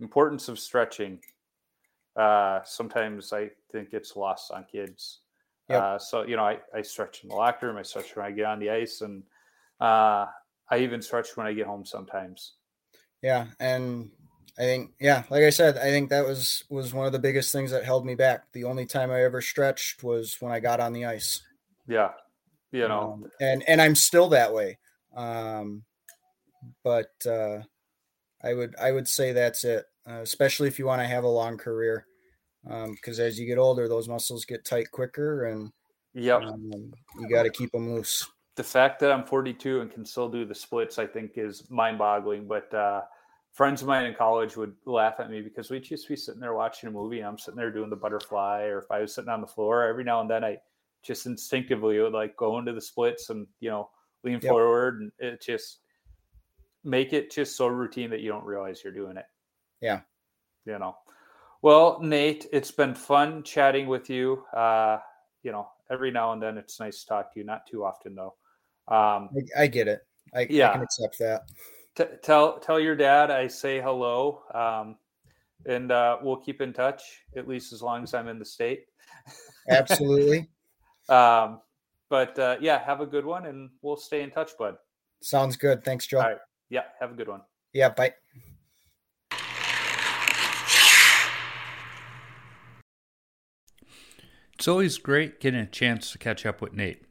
importance 0.00 0.48
of 0.48 0.58
stretching 0.58 1.20
uh, 2.16 2.60
sometimes 2.64 3.32
I 3.32 3.50
think 3.72 3.88
it's 3.92 4.16
lost 4.16 4.50
on 4.52 4.64
kids. 4.70 5.20
Yep. 5.68 5.82
Uh, 5.82 5.98
so 5.98 6.22
you 6.22 6.36
know, 6.36 6.44
I, 6.44 6.58
I 6.74 6.82
stretch 6.82 7.22
in 7.22 7.28
the 7.28 7.34
locker 7.34 7.66
room. 7.66 7.76
I 7.76 7.82
stretch 7.82 8.14
when 8.14 8.26
I 8.26 8.30
get 8.30 8.46
on 8.46 8.60
the 8.60 8.70
ice, 8.70 9.00
and 9.00 9.22
uh, 9.80 10.26
I 10.70 10.78
even 10.78 11.02
stretch 11.02 11.36
when 11.36 11.46
I 11.46 11.52
get 11.52 11.66
home 11.66 11.84
sometimes. 11.84 12.54
Yeah, 13.22 13.46
and 13.58 14.10
I 14.58 14.62
think 14.62 14.92
yeah, 15.00 15.24
like 15.30 15.42
I 15.42 15.50
said, 15.50 15.78
I 15.78 15.90
think 15.90 16.10
that 16.10 16.24
was 16.24 16.62
was 16.68 16.94
one 16.94 17.06
of 17.06 17.12
the 17.12 17.18
biggest 17.18 17.50
things 17.52 17.72
that 17.72 17.84
held 17.84 18.06
me 18.06 18.14
back. 18.14 18.44
The 18.52 18.64
only 18.64 18.86
time 18.86 19.10
I 19.10 19.24
ever 19.24 19.40
stretched 19.40 20.04
was 20.04 20.36
when 20.40 20.52
I 20.52 20.60
got 20.60 20.78
on 20.78 20.92
the 20.92 21.06
ice. 21.06 21.42
Yeah, 21.88 22.10
you 22.70 22.86
know, 22.86 23.14
um, 23.14 23.30
and 23.40 23.64
and 23.66 23.82
I'm 23.82 23.96
still 23.96 24.28
that 24.28 24.54
way. 24.54 24.78
Um, 25.16 25.82
but 26.84 27.12
uh, 27.26 27.58
I 28.42 28.54
would 28.54 28.76
I 28.80 28.92
would 28.92 29.08
say 29.08 29.32
that's 29.32 29.64
it, 29.64 29.86
uh, 30.08 30.20
especially 30.22 30.68
if 30.68 30.78
you 30.78 30.86
want 30.86 31.02
to 31.02 31.08
have 31.08 31.24
a 31.24 31.28
long 31.28 31.58
career, 31.58 32.06
because 32.62 33.18
um, 33.18 33.26
as 33.26 33.38
you 33.38 33.46
get 33.46 33.58
older, 33.58 33.88
those 33.88 34.08
muscles 34.08 34.44
get 34.44 34.64
tight 34.64 34.90
quicker, 34.92 35.46
and 35.46 35.72
yeah, 36.14 36.36
um, 36.36 36.92
you 37.18 37.28
got 37.28 37.42
to 37.42 37.50
keep 37.50 37.72
them 37.72 37.92
loose. 37.92 38.28
The 38.56 38.62
fact 38.62 39.00
that 39.00 39.10
I'm 39.10 39.24
42 39.24 39.80
and 39.80 39.90
can 39.90 40.04
still 40.04 40.28
do 40.28 40.44
the 40.44 40.54
splits, 40.54 41.00
I 41.00 41.08
think, 41.08 41.32
is 41.34 41.68
mind-boggling. 41.70 42.46
But 42.46 42.72
uh, 42.72 43.00
friends 43.54 43.82
of 43.82 43.88
mine 43.88 44.04
in 44.04 44.14
college 44.14 44.56
would 44.56 44.74
laugh 44.84 45.20
at 45.20 45.30
me 45.30 45.40
because 45.40 45.70
we'd 45.70 45.84
just 45.84 46.08
be 46.08 46.16
sitting 46.16 46.40
there 46.40 46.54
watching 46.54 46.88
a 46.88 46.92
movie 46.92 47.20
and 47.20 47.28
I'm 47.28 47.38
sitting 47.38 47.56
there 47.56 47.70
doing 47.70 47.88
the 47.88 47.96
butterfly, 47.96 48.64
or 48.64 48.78
if 48.78 48.90
I 48.90 49.00
was 49.00 49.14
sitting 49.14 49.30
on 49.30 49.40
the 49.40 49.46
floor, 49.46 49.84
every 49.84 50.04
now 50.04 50.20
and 50.20 50.28
then 50.28 50.44
I 50.44 50.58
just 51.02 51.26
instinctively 51.26 52.00
would 52.00 52.12
like 52.12 52.36
go 52.36 52.58
into 52.58 52.72
the 52.72 52.80
splits 52.80 53.30
and 53.30 53.46
you 53.60 53.70
know 53.70 53.88
lean 54.24 54.34
yep. 54.34 54.42
forward, 54.42 55.00
and 55.00 55.12
it 55.18 55.40
just 55.40 55.78
make 56.82 57.12
it 57.12 57.30
just 57.30 57.56
so 57.56 57.68
routine 57.68 58.10
that 58.10 58.20
you 58.20 58.28
don't 58.28 58.44
realize 58.44 58.82
you're 58.82 58.92
doing 58.92 59.16
it. 59.16 59.26
Yeah, 59.80 60.00
you 60.66 60.78
know. 60.78 60.96
Well, 61.62 61.98
Nate, 62.02 62.46
it's 62.52 62.72
been 62.72 62.94
fun 62.94 63.42
chatting 63.42 63.86
with 63.86 64.10
you. 64.10 64.44
Uh, 64.52 64.98
you 65.42 65.52
know, 65.52 65.68
every 65.90 66.10
now 66.10 66.32
and 66.32 66.42
then 66.42 66.58
it's 66.58 66.80
nice 66.80 67.02
to 67.02 67.06
talk 67.06 67.32
to 67.32 67.40
you. 67.40 67.46
Not 67.46 67.66
too 67.66 67.84
often 67.84 68.16
though. 68.16 68.34
Um, 68.88 69.30
I, 69.56 69.62
I 69.62 69.66
get 69.68 69.86
it. 69.86 70.00
I, 70.34 70.46
yeah. 70.50 70.70
I 70.70 70.72
can 70.72 70.82
accept 70.82 71.18
that 71.20 71.42
t- 71.94 72.04
tell 72.22 72.58
tell 72.58 72.80
your 72.80 72.96
dad 72.96 73.30
I 73.30 73.46
say 73.48 73.80
hello, 73.80 74.42
um, 74.52 74.96
and 75.66 75.90
uh, 75.90 76.18
we'll 76.22 76.36
keep 76.36 76.60
in 76.60 76.72
touch 76.72 77.02
at 77.36 77.48
least 77.48 77.72
as 77.72 77.82
long 77.82 78.02
as 78.02 78.14
I'm 78.14 78.28
in 78.28 78.38
the 78.38 78.44
state. 78.44 78.86
Absolutely. 79.68 80.48
um, 81.08 81.60
but 82.08 82.38
uh, 82.38 82.56
yeah, 82.60 82.84
have 82.84 83.00
a 83.00 83.06
good 83.06 83.24
one, 83.24 83.46
and 83.46 83.70
we'll 83.82 83.96
stay 83.96 84.22
in 84.22 84.30
touch, 84.30 84.52
bud. 84.58 84.76
Sounds 85.20 85.56
good. 85.56 85.84
Thanks, 85.84 86.06
Joe. 86.06 86.18
All 86.18 86.28
right. 86.28 86.38
Yeah, 86.68 86.82
have 87.00 87.12
a 87.12 87.14
good 87.14 87.28
one. 87.28 87.40
Yeah, 87.72 87.88
bye. 87.88 88.14
It's 94.54 94.68
always 94.68 94.98
great 94.98 95.40
getting 95.40 95.60
a 95.60 95.66
chance 95.66 96.12
to 96.12 96.18
catch 96.18 96.46
up 96.46 96.60
with 96.60 96.72
Nate. 96.72 97.02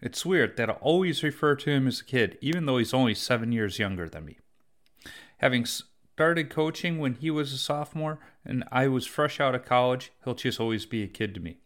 It's 0.00 0.24
weird 0.24 0.56
that 0.56 0.70
I 0.70 0.74
always 0.74 1.22
refer 1.22 1.56
to 1.56 1.70
him 1.70 1.86
as 1.88 2.00
a 2.00 2.04
kid, 2.04 2.38
even 2.40 2.66
though 2.66 2.78
he's 2.78 2.94
only 2.94 3.14
seven 3.14 3.50
years 3.50 3.78
younger 3.78 4.08
than 4.08 4.24
me. 4.24 4.38
Having 5.38 5.66
started 5.66 6.50
coaching 6.50 6.98
when 6.98 7.14
he 7.14 7.30
was 7.30 7.52
a 7.52 7.58
sophomore 7.58 8.18
and 8.44 8.64
I 8.70 8.88
was 8.88 9.06
fresh 9.06 9.40
out 9.40 9.54
of 9.54 9.64
college, 9.64 10.12
he'll 10.24 10.34
just 10.34 10.60
always 10.60 10.86
be 10.86 11.02
a 11.02 11.08
kid 11.08 11.34
to 11.34 11.40
me. 11.40 11.58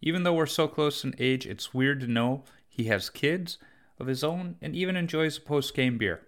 Even 0.00 0.22
though 0.22 0.34
we're 0.34 0.46
so 0.46 0.68
close 0.68 1.04
in 1.04 1.14
age, 1.18 1.46
it's 1.46 1.74
weird 1.74 2.00
to 2.00 2.06
know 2.06 2.44
he 2.66 2.84
has 2.84 3.10
kids 3.10 3.58
of 3.98 4.06
his 4.06 4.24
own 4.24 4.56
and 4.62 4.74
even 4.74 4.96
enjoys 4.96 5.36
a 5.36 5.42
post 5.42 5.74
game 5.74 5.98
beer. 5.98 6.22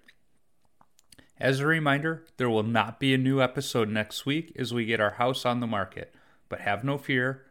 As 1.40 1.60
a 1.60 1.66
reminder, 1.66 2.24
there 2.36 2.50
will 2.50 2.62
not 2.62 3.00
be 3.00 3.14
a 3.14 3.18
new 3.18 3.40
episode 3.40 3.88
next 3.88 4.26
week 4.26 4.52
as 4.56 4.74
we 4.74 4.84
get 4.84 5.00
our 5.00 5.12
house 5.12 5.46
on 5.46 5.60
the 5.60 5.66
market, 5.66 6.14
but 6.48 6.60
have 6.60 6.84
no 6.84 6.98
fear, 6.98 7.46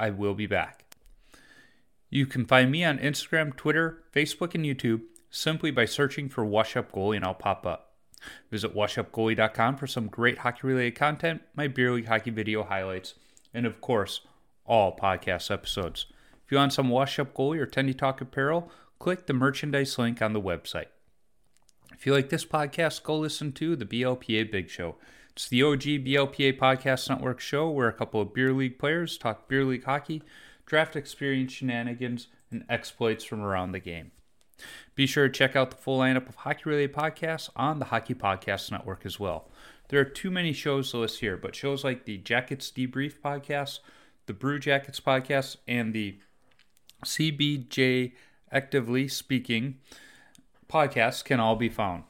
I 0.00 0.10
will 0.10 0.34
be 0.34 0.46
back. 0.46 0.81
You 2.14 2.26
can 2.26 2.44
find 2.44 2.70
me 2.70 2.84
on 2.84 2.98
Instagram, 2.98 3.56
Twitter, 3.56 4.02
Facebook, 4.14 4.54
and 4.54 4.66
YouTube 4.66 5.00
simply 5.30 5.70
by 5.70 5.86
searching 5.86 6.28
for 6.28 6.44
Washed 6.44 6.76
Up 6.76 6.92
Goalie 6.92 7.16
and 7.16 7.24
I'll 7.24 7.32
pop 7.32 7.64
up. 7.64 7.94
Visit 8.50 8.74
washedupgoalie.com 8.74 9.76
for 9.76 9.86
some 9.86 10.08
great 10.08 10.36
hockey 10.36 10.66
related 10.66 10.94
content, 10.94 11.40
my 11.56 11.68
beer 11.68 11.90
league 11.90 12.08
hockey 12.08 12.28
video 12.28 12.64
highlights, 12.64 13.14
and 13.54 13.64
of 13.64 13.80
course, 13.80 14.20
all 14.66 14.94
podcast 14.94 15.50
episodes. 15.50 16.04
If 16.44 16.52
you 16.52 16.58
want 16.58 16.74
some 16.74 16.90
Washed 16.90 17.18
Up 17.18 17.32
Goalie 17.32 17.58
or 17.58 17.66
Tendy 17.66 17.96
Talk 17.96 18.20
apparel, 18.20 18.70
click 18.98 19.26
the 19.26 19.32
merchandise 19.32 19.98
link 19.98 20.20
on 20.20 20.34
the 20.34 20.40
website. 20.40 20.88
If 21.94 22.04
you 22.04 22.12
like 22.12 22.28
this 22.28 22.44
podcast, 22.44 23.04
go 23.04 23.16
listen 23.16 23.52
to 23.52 23.74
the 23.74 23.86
BLPA 23.86 24.52
Big 24.52 24.68
Show. 24.68 24.96
It's 25.30 25.48
the 25.48 25.62
OG 25.62 25.80
BLPA 25.80 26.58
Podcast 26.58 27.08
Network 27.08 27.40
show 27.40 27.70
where 27.70 27.88
a 27.88 27.92
couple 27.94 28.20
of 28.20 28.34
beer 28.34 28.52
league 28.52 28.78
players 28.78 29.16
talk 29.16 29.48
beer 29.48 29.64
league 29.64 29.84
hockey 29.84 30.20
draft 30.66 30.96
experience 30.96 31.52
shenanigans, 31.52 32.28
and 32.50 32.64
exploits 32.68 33.24
from 33.24 33.40
around 33.40 33.72
the 33.72 33.80
game. 33.80 34.12
Be 34.94 35.06
sure 35.06 35.28
to 35.28 35.32
check 35.32 35.56
out 35.56 35.70
the 35.70 35.76
full 35.76 35.98
lineup 35.98 36.28
of 36.28 36.36
hockey 36.36 36.62
related 36.66 36.94
podcasts 36.94 37.50
on 37.56 37.78
the 37.78 37.86
Hockey 37.86 38.14
Podcast 38.14 38.70
Network 38.70 39.04
as 39.04 39.18
well. 39.18 39.48
There 39.88 40.00
are 40.00 40.04
too 40.04 40.30
many 40.30 40.52
shows 40.52 40.90
to 40.90 40.98
list 40.98 41.20
here, 41.20 41.36
but 41.36 41.54
shows 41.54 41.84
like 41.84 42.04
the 42.04 42.18
Jackets 42.18 42.70
Debrief 42.70 43.14
podcast, 43.22 43.80
the 44.26 44.32
Brew 44.32 44.58
Jackets 44.58 45.00
podcast, 45.00 45.56
and 45.66 45.92
the 45.92 46.18
CBJ 47.04 48.12
Actively 48.50 49.08
Speaking 49.08 49.78
podcasts 50.68 51.24
can 51.24 51.40
all 51.40 51.56
be 51.56 51.68
found. 51.68 52.04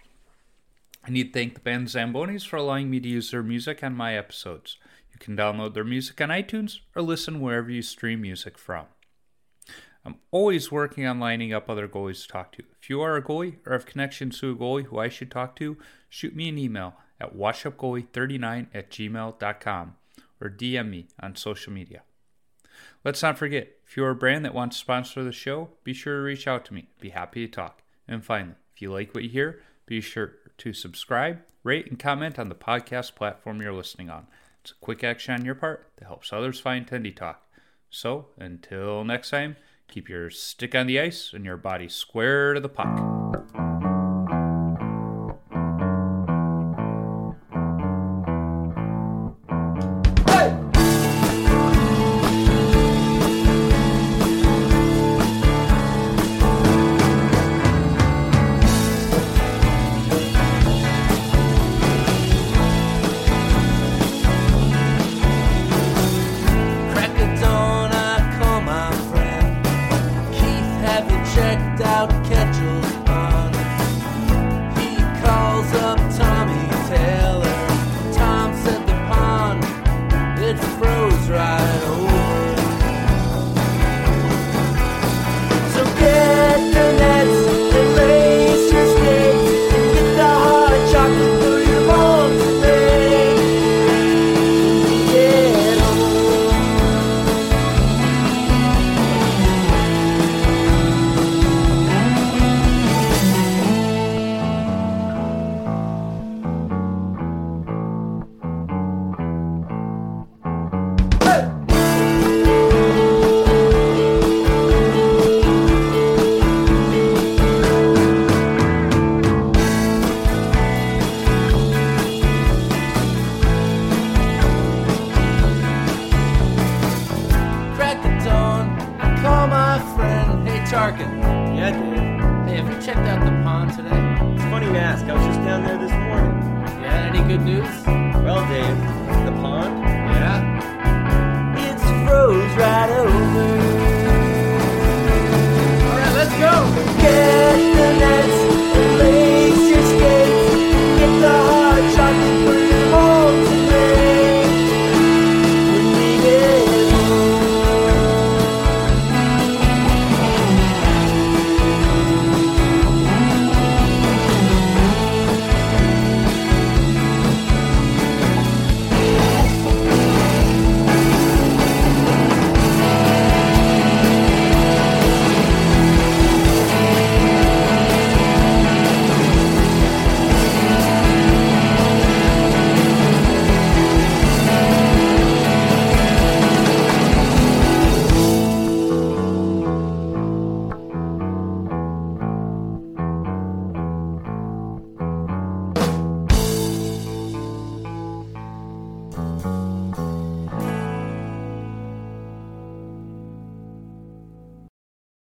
I 1.05 1.11
need 1.11 1.33
to 1.33 1.33
thank 1.33 1.55
the 1.55 1.61
band 1.61 1.89
Zambonis 1.89 2.47
for 2.47 2.57
allowing 2.57 2.91
me 2.91 3.01
to 3.01 3.09
use 3.09 3.31
their 3.31 3.43
music 3.43 3.83
on 3.83 3.97
my 3.97 4.17
episodes. 4.17 4.77
Can 5.23 5.37
download 5.37 5.75
their 5.75 5.85
music 5.85 6.21
on 6.21 6.31
iTunes 6.31 6.81
or 6.97 7.03
listen 7.03 7.41
wherever 7.41 7.71
you 7.71 7.81
stream 7.81 8.23
music 8.23 8.59
from. 8.59 8.87
I'm 10.05 10.17
always 10.33 10.73
working 10.73 11.07
on 11.07 11.21
lining 11.21 11.53
up 11.53 11.71
other 11.71 11.87
goalies 11.87 12.23
to 12.23 12.29
talk 12.29 12.51
to. 12.53 12.65
If 12.81 12.91
you 12.91 13.01
are 13.03 13.15
a 13.15 13.23
goalie 13.23 13.59
or 13.65 13.73
have 13.73 13.87
connections 13.87 14.41
to 14.41 14.51
a 14.51 14.57
goalie 14.57 14.87
who 14.87 14.99
I 14.99 15.09
should 15.09 15.31
talk 15.31 15.55
to, 15.57 15.79
shoot 16.09 16.35
me 16.35 16.49
an 16.49 16.59
email 16.59 16.95
at 17.21 17.37
washedupgoalie39 17.37 18.67
at 18.75 18.91
gmail.com 18.91 19.95
or 20.41 20.51
DM 20.51 20.91
me 20.91 21.07
on 21.21 21.37
social 21.37 21.73
media. 21.73 22.03
Let's 23.05 23.23
not 23.23 23.39
forget, 23.39 23.69
if 23.87 23.97
you're 23.97 24.11
a 24.11 24.17
brand 24.17 24.45
that 24.45 24.55
wants 24.55 24.77
to 24.77 24.81
sponsor 24.81 25.23
the 25.23 25.31
show, 25.31 25.69
be 25.85 25.95
sure 25.95 26.17
to 26.17 26.23
reach 26.25 26.49
out 26.49 26.65
to 26.65 26.75
me. 26.75 26.89
Be 26.99 27.11
happy 27.11 27.47
to 27.47 27.53
talk. 27.53 27.83
And 28.09 28.25
finally, 28.25 28.57
if 28.75 28.83
you 28.83 28.93
like 28.93 29.15
what 29.15 29.23
you 29.23 29.31
hear, 29.31 29.63
be 29.87 30.01
sure 30.01 30.33
to 30.59 30.73
subscribe, 30.73 31.43
rate, 31.63 31.87
and 31.87 31.97
comment 31.97 32.41
on 32.41 32.49
the 32.49 32.57
podcast 32.57 33.15
platform 33.15 33.63
you're 33.63 33.73
listening 33.73 34.11
on. 34.11 34.27
It's 34.63 34.71
a 34.71 34.75
quick 34.77 35.03
action 35.03 35.35
on 35.35 35.45
your 35.45 35.57
part 35.57 35.91
that 35.97 36.07
helps 36.07 36.33
others 36.33 36.61
find 36.61 36.87
Tendy 36.87 37.15
Talk. 37.15 37.49
So, 37.91 38.29
until 38.39 39.03
next 39.03 39.31
time, 39.31 39.57
keep 39.89 40.09
your 40.09 40.31
stick 40.31 40.75
on 40.77 40.87
the 40.87 41.01
ice 41.01 41.33
and 41.33 41.45
your 41.45 41.57
body 41.57 41.89
square 41.89 42.55
to 42.55 42.61
the 42.61 42.69
puck. 42.69 43.62